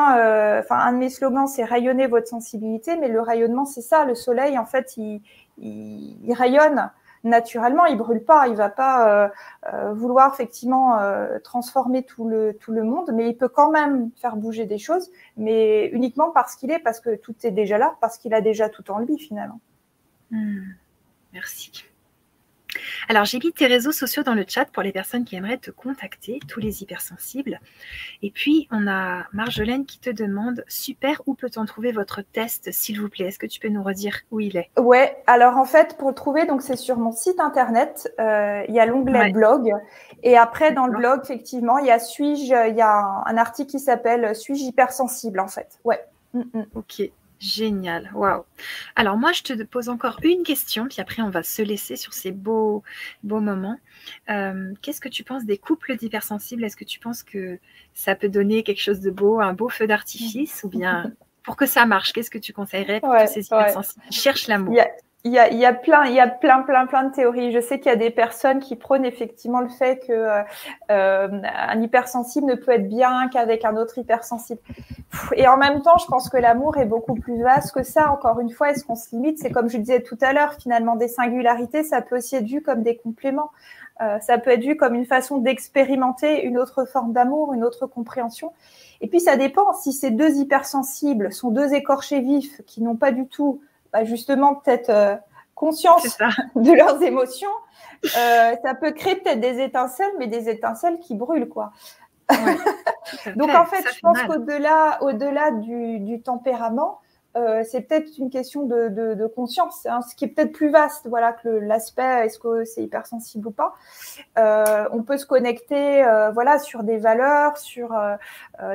enfin, 0.60 0.76
un 0.76 0.92
de 0.92 0.98
mes 0.98 1.08
slogans, 1.08 1.46
c'est 1.46 1.64
rayonner 1.64 2.06
votre 2.06 2.28
sensibilité, 2.28 2.96
mais 2.96 3.08
le 3.08 3.22
rayonnement, 3.22 3.64
c'est 3.64 3.80
ça. 3.80 4.04
Le 4.04 4.14
soleil, 4.14 4.58
en 4.58 4.66
fait, 4.66 4.98
il 4.98 6.34
rayonne 6.34 6.90
naturellement, 7.26 7.84
il 7.86 7.98
brûle 7.98 8.24
pas, 8.24 8.48
il 8.48 8.54
va 8.54 8.70
pas 8.70 9.08
euh, 9.08 9.28
euh, 9.72 9.92
vouloir 9.92 10.32
effectivement 10.32 10.98
euh, 10.98 11.38
transformer 11.40 12.02
tout 12.02 12.28
le 12.28 12.54
tout 12.54 12.72
le 12.72 12.82
monde, 12.82 13.10
mais 13.12 13.28
il 13.28 13.36
peut 13.36 13.48
quand 13.48 13.70
même 13.70 14.10
faire 14.16 14.36
bouger 14.36 14.64
des 14.64 14.78
choses, 14.78 15.10
mais 15.36 15.88
uniquement 15.88 16.30
parce 16.30 16.56
qu'il 16.56 16.70
est, 16.70 16.78
parce 16.78 17.00
que 17.00 17.16
tout 17.16 17.34
est 17.42 17.50
déjà 17.50 17.78
là, 17.78 17.96
parce 18.00 18.16
qu'il 18.16 18.32
a 18.32 18.40
déjà 18.40 18.68
tout 18.68 18.90
en 18.90 18.98
lui 19.00 19.18
finalement. 19.18 19.60
Hmm. 20.30 20.62
Merci. 21.32 21.85
Alors, 23.08 23.24
j'ai 23.24 23.38
mis 23.38 23.52
tes 23.52 23.66
réseaux 23.66 23.92
sociaux 23.92 24.22
dans 24.22 24.34
le 24.34 24.44
chat 24.46 24.66
pour 24.66 24.82
les 24.82 24.92
personnes 24.92 25.24
qui 25.24 25.36
aimeraient 25.36 25.58
te 25.58 25.70
contacter, 25.70 26.40
tous 26.48 26.60
les 26.60 26.82
hypersensibles. 26.82 27.60
Et 28.22 28.30
puis, 28.30 28.68
on 28.70 28.86
a 28.86 29.26
Marjolaine 29.32 29.86
qui 29.86 29.98
te 29.98 30.10
demande 30.10 30.64
Super, 30.68 31.22
où 31.26 31.34
peut-on 31.34 31.64
trouver 31.64 31.92
votre 31.92 32.22
test, 32.22 32.70
s'il 32.72 33.00
vous 33.00 33.08
plaît? 33.08 33.26
Est-ce 33.26 33.38
que 33.38 33.46
tu 33.46 33.60
peux 33.60 33.68
nous 33.68 33.82
redire 33.82 34.20
où 34.30 34.40
il 34.40 34.56
est? 34.56 34.70
Ouais, 34.78 35.16
alors 35.26 35.56
en 35.56 35.64
fait, 35.64 35.96
pour 35.98 36.08
le 36.08 36.14
trouver, 36.14 36.46
donc 36.46 36.62
c'est 36.62 36.76
sur 36.76 36.98
mon 36.98 37.12
site 37.12 37.40
internet. 37.40 38.12
Euh, 38.20 38.64
il 38.68 38.74
y 38.74 38.80
a 38.80 38.86
l'onglet 38.86 39.30
blog. 39.30 39.72
Et 40.22 40.36
après, 40.36 40.72
dans 40.72 40.86
le 40.86 40.96
blog, 40.96 41.20
effectivement, 41.22 41.78
il 41.78 41.86
y 41.86 41.90
a 41.90 41.98
suis-je, 41.98 42.68
il 42.68 42.76
y 42.76 42.82
a 42.82 43.22
un, 43.26 43.36
article 43.36 43.70
qui 43.70 43.80
s'appelle 43.80 44.34
Suis-je 44.34 44.64
hypersensible, 44.64 45.40
en 45.40 45.48
fait. 45.48 45.78
Ouais. 45.84 46.00
Mm, 46.32 46.42
mm. 46.52 46.64
Ok, 46.74 47.02
Génial, 47.38 48.10
waouh. 48.14 48.44
Alors 48.94 49.16
moi, 49.18 49.32
je 49.32 49.42
te 49.42 49.62
pose 49.62 49.88
encore 49.88 50.18
une 50.22 50.42
question, 50.42 50.88
puis 50.88 51.00
après 51.00 51.22
on 51.22 51.28
va 51.28 51.42
se 51.42 51.60
laisser 51.60 51.96
sur 51.96 52.14
ces 52.14 52.32
beaux, 52.32 52.82
beaux 53.22 53.40
moments. 53.40 53.78
Euh, 54.30 54.72
qu'est-ce 54.80 55.00
que 55.00 55.08
tu 55.08 55.22
penses 55.22 55.44
des 55.44 55.58
couples 55.58 55.96
d'hypersensibles 55.96 56.64
Est-ce 56.64 56.76
que 56.76 56.84
tu 56.84 56.98
penses 56.98 57.22
que 57.22 57.58
ça 57.92 58.14
peut 58.14 58.28
donner 58.28 58.62
quelque 58.62 58.80
chose 58.80 59.00
de 59.00 59.10
beau, 59.10 59.40
un 59.40 59.52
beau 59.52 59.68
feu 59.68 59.86
d'artifice, 59.86 60.62
ou 60.64 60.68
bien 60.68 61.12
pour 61.42 61.56
que 61.56 61.66
ça 61.66 61.86
marche, 61.86 62.12
qu'est-ce 62.12 62.30
que 62.30 62.38
tu 62.38 62.52
conseillerais 62.52 63.00
pour 63.00 63.14
ces 63.28 63.46
hypersensibles 63.46 64.04
cherchent 64.10 64.48
l'amour? 64.48 64.74
Il 65.26 65.32
y, 65.32 65.40
a, 65.40 65.50
il 65.50 65.58
y 65.58 65.66
a 65.66 65.72
plein, 65.72 66.04
il 66.04 66.14
y 66.14 66.20
a 66.20 66.28
plein, 66.28 66.62
plein, 66.62 66.86
plein 66.86 67.02
de 67.02 67.12
théories. 67.12 67.50
Je 67.50 67.58
sais 67.58 67.80
qu'il 67.80 67.90
y 67.90 67.94
a 67.94 67.96
des 67.96 68.10
personnes 68.10 68.60
qui 68.60 68.76
prônent 68.76 69.04
effectivement 69.04 69.60
le 69.60 69.68
fait 69.68 69.98
que 70.06 70.12
euh, 70.12 71.42
un 71.42 71.82
hypersensible 71.82 72.46
ne 72.46 72.54
peut 72.54 72.70
être 72.70 72.88
bien 72.88 73.28
qu'avec 73.28 73.64
un 73.64 73.76
autre 73.76 73.98
hypersensible. 73.98 74.60
Et 75.34 75.48
en 75.48 75.56
même 75.56 75.82
temps, 75.82 75.98
je 75.98 76.06
pense 76.06 76.28
que 76.28 76.36
l'amour 76.36 76.78
est 76.78 76.84
beaucoup 76.84 77.14
plus 77.14 77.42
vaste 77.42 77.74
que 77.74 77.82
ça. 77.82 78.12
Encore 78.12 78.38
une 78.38 78.50
fois, 78.50 78.70
est-ce 78.70 78.84
qu'on 78.84 78.94
se 78.94 79.16
limite? 79.16 79.40
C'est 79.40 79.50
comme 79.50 79.68
je 79.68 79.78
disais 79.78 80.00
tout 80.00 80.18
à 80.20 80.32
l'heure, 80.32 80.54
finalement, 80.54 80.94
des 80.94 81.08
singularités, 81.08 81.82
ça 81.82 82.02
peut 82.02 82.18
aussi 82.18 82.36
être 82.36 82.46
vu 82.46 82.62
comme 82.62 82.84
des 82.84 82.96
compléments. 82.96 83.50
Euh, 84.02 84.20
ça 84.20 84.38
peut 84.38 84.50
être 84.50 84.62
vu 84.62 84.76
comme 84.76 84.94
une 84.94 85.06
façon 85.06 85.38
d'expérimenter 85.38 86.44
une 86.44 86.56
autre 86.56 86.84
forme 86.84 87.12
d'amour, 87.12 87.52
une 87.52 87.64
autre 87.64 87.86
compréhension. 87.88 88.52
Et 89.00 89.08
puis 89.08 89.20
ça 89.20 89.36
dépend 89.36 89.72
si 89.72 89.92
ces 89.92 90.12
deux 90.12 90.36
hypersensibles 90.36 91.32
sont 91.32 91.50
deux 91.50 91.74
écorchés 91.74 92.20
vifs 92.20 92.62
qui 92.66 92.82
n'ont 92.82 92.96
pas 92.96 93.10
du 93.10 93.26
tout, 93.26 93.60
bah, 93.92 94.04
justement 94.04 94.54
peut-être 94.54 94.90
euh, 94.90 95.16
conscience 95.54 96.18
de 96.56 96.72
leurs 96.72 97.02
émotions, 97.02 97.50
euh, 98.04 98.54
ça 98.62 98.74
peut 98.74 98.92
créer 98.92 99.16
peut-être 99.16 99.40
des 99.40 99.60
étincelles, 99.60 100.12
mais 100.18 100.26
des 100.26 100.48
étincelles 100.48 100.98
qui 101.00 101.14
brûlent 101.14 101.48
quoi. 101.48 101.72
Donc 103.36 103.50
en 103.54 103.66
fait, 103.66 103.84
je 103.94 104.00
pense 104.00 104.20
qu'au-delà, 104.22 104.98
au-delà 105.02 105.52
du, 105.52 106.00
du 106.00 106.20
tempérament, 106.22 107.00
euh, 107.36 107.62
c'est 107.64 107.82
peut-être 107.82 108.16
une 108.18 108.30
question 108.30 108.66
de, 108.66 109.26
conscience, 109.34 109.84
hein, 109.86 110.00
ce 110.00 110.14
qui 110.14 110.24
est 110.24 110.28
peut-être 110.28 110.52
plus 110.52 110.70
vaste, 110.70 111.06
voilà, 111.06 111.32
que 111.32 111.48
l'aspect 111.48 112.24
est-ce 112.24 112.38
que 112.38 112.64
c'est 112.64 112.82
hypersensible 112.82 113.48
ou 113.48 113.50
pas. 113.50 113.74
Euh, 114.38 114.88
on 114.92 115.02
peut 115.02 115.18
se 115.18 115.26
connecter, 115.26 116.04
euh, 116.04 116.30
voilà, 116.30 116.58
sur 116.58 116.82
des 116.82 116.96
valeurs, 116.96 117.58
sur 117.58 117.94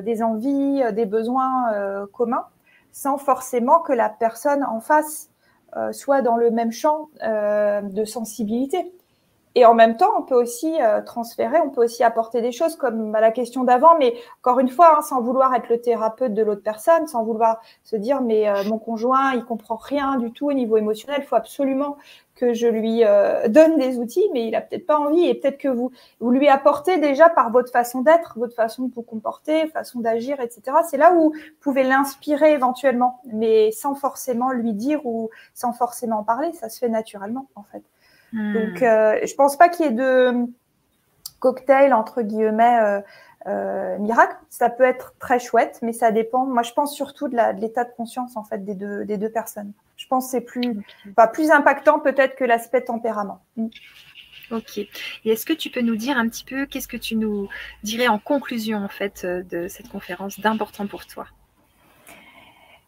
des 0.02 0.22
envies, 0.22 0.84
des 0.94 1.06
besoins 1.06 2.06
communs, 2.14 2.46
sans 2.92 3.18
forcément 3.18 3.80
que 3.80 3.94
la 3.94 4.10
personne 4.10 4.64
en 4.64 4.80
face 4.80 5.30
soit 5.94 6.22
dans 6.22 6.36
le 6.36 6.52
même 6.52 6.72
champ 6.72 7.10
de 7.22 8.04
sensibilité. 8.04 8.94
Et 9.56 9.66
en 9.66 9.74
même 9.74 9.98
temps, 9.98 10.12
on 10.18 10.22
peut 10.22 10.36
aussi 10.36 10.82
euh, 10.82 11.02
transférer, 11.02 11.60
on 11.60 11.70
peut 11.70 11.84
aussi 11.84 12.04
apporter 12.04 12.42
des 12.42 12.54
choses 12.54 12.78
comme 12.78 13.12
bah, 13.12 13.20
la 13.20 13.32
question 13.32 13.66
d'avant, 13.66 13.98
mais 14.00 14.16
encore 14.42 14.60
une 14.60 14.70
fois, 14.70 14.98
hein, 14.98 15.02
sans 15.02 15.22
vouloir 15.22 15.54
être 15.54 15.68
le 15.68 15.82
thérapeute 15.82 16.34
de 16.34 16.42
l'autre 16.42 16.64
personne, 16.64 17.06
sans 17.08 17.26
vouloir 17.26 17.60
se 17.84 17.98
dire 17.98 18.22
mais 18.22 18.48
euh, 18.48 18.64
mon 18.66 18.80
conjoint, 18.80 19.34
il 19.34 19.44
comprend 19.44 19.76
rien 19.76 20.18
du 20.18 20.32
tout 20.32 20.48
au 20.50 20.54
niveau 20.54 20.78
émotionnel, 20.78 21.20
il 21.22 21.26
faut 21.28 21.36
absolument 21.36 21.98
que 22.36 22.54
je 22.54 22.66
lui 22.68 23.04
euh, 23.04 23.50
donne 23.50 23.78
des 23.78 23.98
outils, 23.98 24.24
mais 24.34 24.48
il 24.48 24.56
a 24.56 24.62
peut-être 24.62 24.86
pas 24.88 24.98
envie 24.98 25.26
et 25.26 25.36
peut-être 25.36 25.58
que 25.58 25.68
vous 25.68 25.92
vous 26.22 26.32
lui 26.32 26.48
apportez 26.48 26.98
déjà 26.98 27.28
par 27.28 27.52
votre 27.52 27.72
façon 27.72 28.02
d'être, 28.02 28.40
votre 28.40 28.56
façon 28.56 28.88
de 28.88 28.94
vous 28.94 29.02
comporter, 29.02 29.68
façon 29.68 30.00
d'agir, 30.00 30.40
etc. 30.40 30.78
C'est 30.90 30.98
là 30.98 31.14
où 31.14 31.32
vous 31.32 31.34
pouvez 31.60 31.84
l'inspirer 31.84 32.54
éventuellement, 32.54 33.20
mais 33.26 33.72
sans 33.72 33.96
forcément 33.96 34.52
lui 34.52 34.74
dire 34.74 35.06
ou 35.06 35.30
sans 35.54 35.74
forcément 35.74 36.20
en 36.20 36.24
parler, 36.24 36.54
ça 36.54 36.70
se 36.70 36.80
fait 36.80 36.90
naturellement 36.90 37.48
en 37.56 37.64
fait. 37.64 37.84
Donc, 38.34 38.80
hmm. 38.80 38.84
euh, 38.84 39.20
je 39.26 39.36
pense 39.36 39.58
pas 39.58 39.70
qu'il 39.70 39.86
y 39.86 39.90
ait 39.90 39.92
de 39.92 40.46
cocktail 41.40 41.94
entre 41.94 42.22
guillemets 42.22 42.80
euh, 42.80 43.02
euh, 43.48 43.98
miracle. 43.98 44.36
Ça 44.50 44.70
peut 44.70 44.84
être 44.84 45.14
très 45.20 45.40
chouette, 45.40 45.80
mais 45.82 45.94
ça 45.94 46.12
dépend. 46.12 46.46
Moi, 46.46 46.64
je 46.64 46.72
pense 46.72 46.96
surtout 46.96 47.28
de 47.28 47.36
l'état 47.60 47.84
de, 47.84 47.92
conscience 47.92 48.38
en 48.38 48.44
fait 48.44 48.64
des 48.64 48.76
deux, 48.76 49.06
des 49.06 49.18
deux 49.18 49.32
personnes. 49.32 49.74
Je 49.98 50.08
pense 50.08 50.26
que 50.26 50.32
c'est 50.32 50.42
plus, 50.42 50.82
plus 51.34 51.52
impactant 51.52 52.00
peut-être 52.00 52.36
que 52.36 52.46
l'aspect 52.46 52.82
tempérament. 52.82 53.44
Hmm. 53.58 53.68
Ok. 54.52 54.78
Et 54.78 54.90
est-ce 55.26 55.46
que 55.46 55.54
tu 55.54 55.70
peux 55.70 55.82
nous 55.82 55.96
dire 55.96 56.18
un 56.18 56.28
petit 56.28 56.44
peu 56.44 56.66
qu'est-ce 56.66 56.88
que 56.88 56.98
tu 56.98 57.16
nous 57.16 57.48
dirais 57.84 58.08
en 58.08 58.20
conclusion 58.20 58.80
en 58.80 58.90
fait 58.90 59.26
de 59.26 59.68
cette 59.68 59.88
conférence 59.90 60.40
d'important 60.40 60.88
pour 60.88 61.06
toi? 61.06 61.26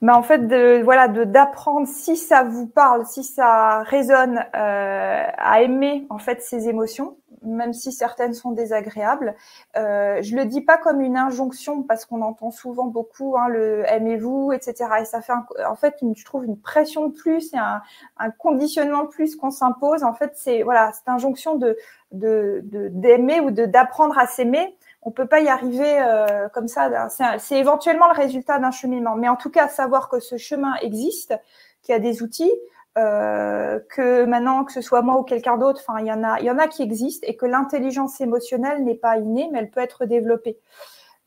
Mais 0.04 0.12
en 0.12 0.22
fait, 0.22 0.48
de, 0.50 0.82
voilà, 0.84 1.08
de 1.08 1.24
d'apprendre 1.24 1.88
si 1.88 2.18
ça 2.18 2.44
vous 2.44 2.68
parle, 2.68 3.06
si 3.06 3.24
ça 3.24 3.84
résonne, 3.84 4.38
euh, 4.54 5.24
à 5.38 5.62
aimer 5.62 6.06
en 6.10 6.18
fait 6.18 6.42
ces 6.42 6.68
émotions, 6.68 7.16
même 7.42 7.72
si 7.72 7.94
certaines 7.94 8.34
sont 8.34 8.52
désagréables. 8.52 9.34
Euh, 9.78 10.22
je 10.22 10.36
le 10.36 10.44
dis 10.44 10.60
pas 10.60 10.78
comme 10.78 11.00
une 11.00 11.16
injonction 11.16 11.84
parce 11.84 12.04
qu'on 12.04 12.22
entend 12.22 12.52
souvent 12.52 12.88
beaucoup 12.88 13.38
hein, 13.38 13.48
le 13.48 13.86
aimez-vous, 13.90 14.52
etc. 14.52 14.90
Et 15.00 15.06
ça 15.06 15.22
fait 15.22 15.32
en 15.66 15.76
fait, 15.78 15.96
je 16.02 16.26
trouve 16.26 16.44
une 16.44 16.60
pression 16.60 17.08
de 17.08 17.14
plus 17.14 17.54
et 17.54 17.58
un, 17.58 17.82
un 18.18 18.30
conditionnement 18.30 19.06
plus 19.06 19.38
qu'on 19.38 19.52
s'impose. 19.52 20.04
En 20.04 20.14
fait, 20.14 20.34
c'est 20.36 20.64
voilà, 20.64 20.92
cette 20.92 21.08
injonction 21.08 21.56
de 21.56 21.78
de 22.12 22.60
d'aimer 22.92 23.40
ou 23.40 23.52
de 23.52 23.66
d'apprendre 23.66 24.18
à 24.20 24.28
s'aimer 24.28 24.76
on 25.06 25.12
peut 25.12 25.28
pas 25.28 25.42
y 25.42 25.48
arriver 25.48 26.00
euh, 26.02 26.48
comme 26.50 26.68
ça. 26.68 27.10
C'est 27.40 27.60
éventuellement 27.60 28.08
le 28.08 28.16
résultat 28.16 28.60
d'un 28.60 28.72
cheminement, 28.72 29.16
mais 29.16 29.30
en 29.30 29.36
tout 29.36 29.50
cas 29.50 29.68
savoir 29.68 30.10
que 30.10 30.20
ce 30.20 30.38
chemin 30.38 30.76
existe, 30.82 31.34
qu'il 31.82 31.94
y 31.94 31.96
a 31.96 32.00
des 32.00 32.24
outils, 32.24 32.52
euh, 32.98 33.80
que 33.90 34.26
maintenant 34.26 34.64
que 34.64 34.72
ce 34.72 34.82
soit 34.82 35.02
moi 35.02 35.18
ou 35.18 35.24
quelqu'un 35.24 35.58
d'autre, 35.58 35.82
enfin 35.86 36.00
il 36.00 36.08
y 36.08 36.12
en 36.12 36.24
a, 36.24 36.40
y 36.42 36.50
en 36.50 36.60
a 36.60 36.68
qui 36.68 36.84
existent 36.84 37.26
et 37.28 37.36
que 37.36 37.46
l'intelligence 37.46 38.22
émotionnelle 38.22 38.84
n'est 38.84 38.96
pas 38.96 39.18
innée, 39.18 39.50
mais 39.52 39.60
elle 39.60 39.70
peut 39.70 39.82
être 39.82 40.06
développée. 40.06 40.58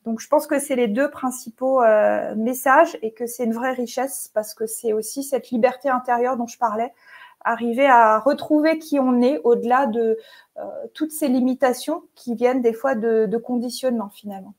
Donc 0.05 0.21
je 0.21 0.27
pense 0.29 0.47
que 0.47 0.59
c'est 0.59 0.77
les 0.77 0.87
deux 0.87 1.09
principaux 1.11 1.83
euh, 1.83 2.33
messages 2.35 2.97
et 3.01 3.11
que 3.11 3.27
c'est 3.27 3.43
une 3.43 3.53
vraie 3.53 3.73
richesse 3.73 4.31
parce 4.33 4.53
que 4.53 4.65
c'est 4.65 4.93
aussi 4.93 5.23
cette 5.23 5.49
liberté 5.49 5.89
intérieure 5.89 6.37
dont 6.37 6.47
je 6.47 6.57
parlais, 6.57 6.93
arriver 7.47 7.87
à 7.87 8.19
retrouver 8.19 8.77
qui 8.77 8.99
on 8.99 9.21
est 9.21 9.39
au-delà 9.43 9.87
de 9.87 10.17
euh, 10.57 10.63
toutes 10.93 11.11
ces 11.11 11.27
limitations 11.27 12.03
qui 12.15 12.35
viennent 12.35 12.61
des 12.61 12.73
fois 12.73 12.95
de, 12.95 13.37
conditionnement 13.37 14.09
finalement. 14.09 14.53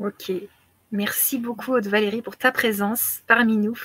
Ok. 0.00 0.32
Merci 0.92 1.38
beaucoup, 1.38 1.72
Aude 1.72 1.86
Valérie, 1.88 2.22
pour 2.22 2.36
ta 2.36 2.52
présence 2.52 3.22
parmi 3.26 3.56
nous, 3.56 3.78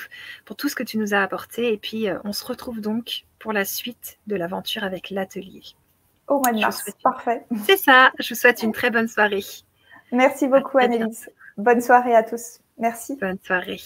pour 0.44 0.56
tout 0.56 0.68
ce 0.68 0.76
que 0.76 0.84
tu 0.84 0.98
nous 0.98 1.14
as 1.14 1.22
apporté. 1.22 1.72
Et 1.72 1.76
puis, 1.76 2.08
euh, 2.08 2.18
on 2.24 2.32
se 2.32 2.44
retrouve 2.44 2.80
donc 2.80 3.24
pour 3.38 3.52
la 3.52 3.64
suite 3.64 4.18
de 4.28 4.36
l'aventure 4.36 4.84
avec 4.84 5.10
l'atelier. 5.10 5.62
Au 6.28 6.38
mois 6.38 6.52
de 6.52 6.60
mars, 6.60 6.88
parfait. 7.02 7.44
C'est 7.66 7.76
ça. 7.76 8.12
Je 8.20 8.32
vous 8.32 8.40
souhaite 8.40 8.62
une 8.62 8.72
très 8.72 8.90
bonne 8.90 9.08
soirée. 9.08 9.44
Merci 10.12 10.46
beaucoup, 10.46 10.78
Annelise. 10.78 11.28
Bonne 11.56 11.80
soirée 11.80 12.14
à 12.14 12.22
tous. 12.22 12.60
Merci. 12.78 13.16
Bonne 13.16 13.38
soirée. 13.44 13.80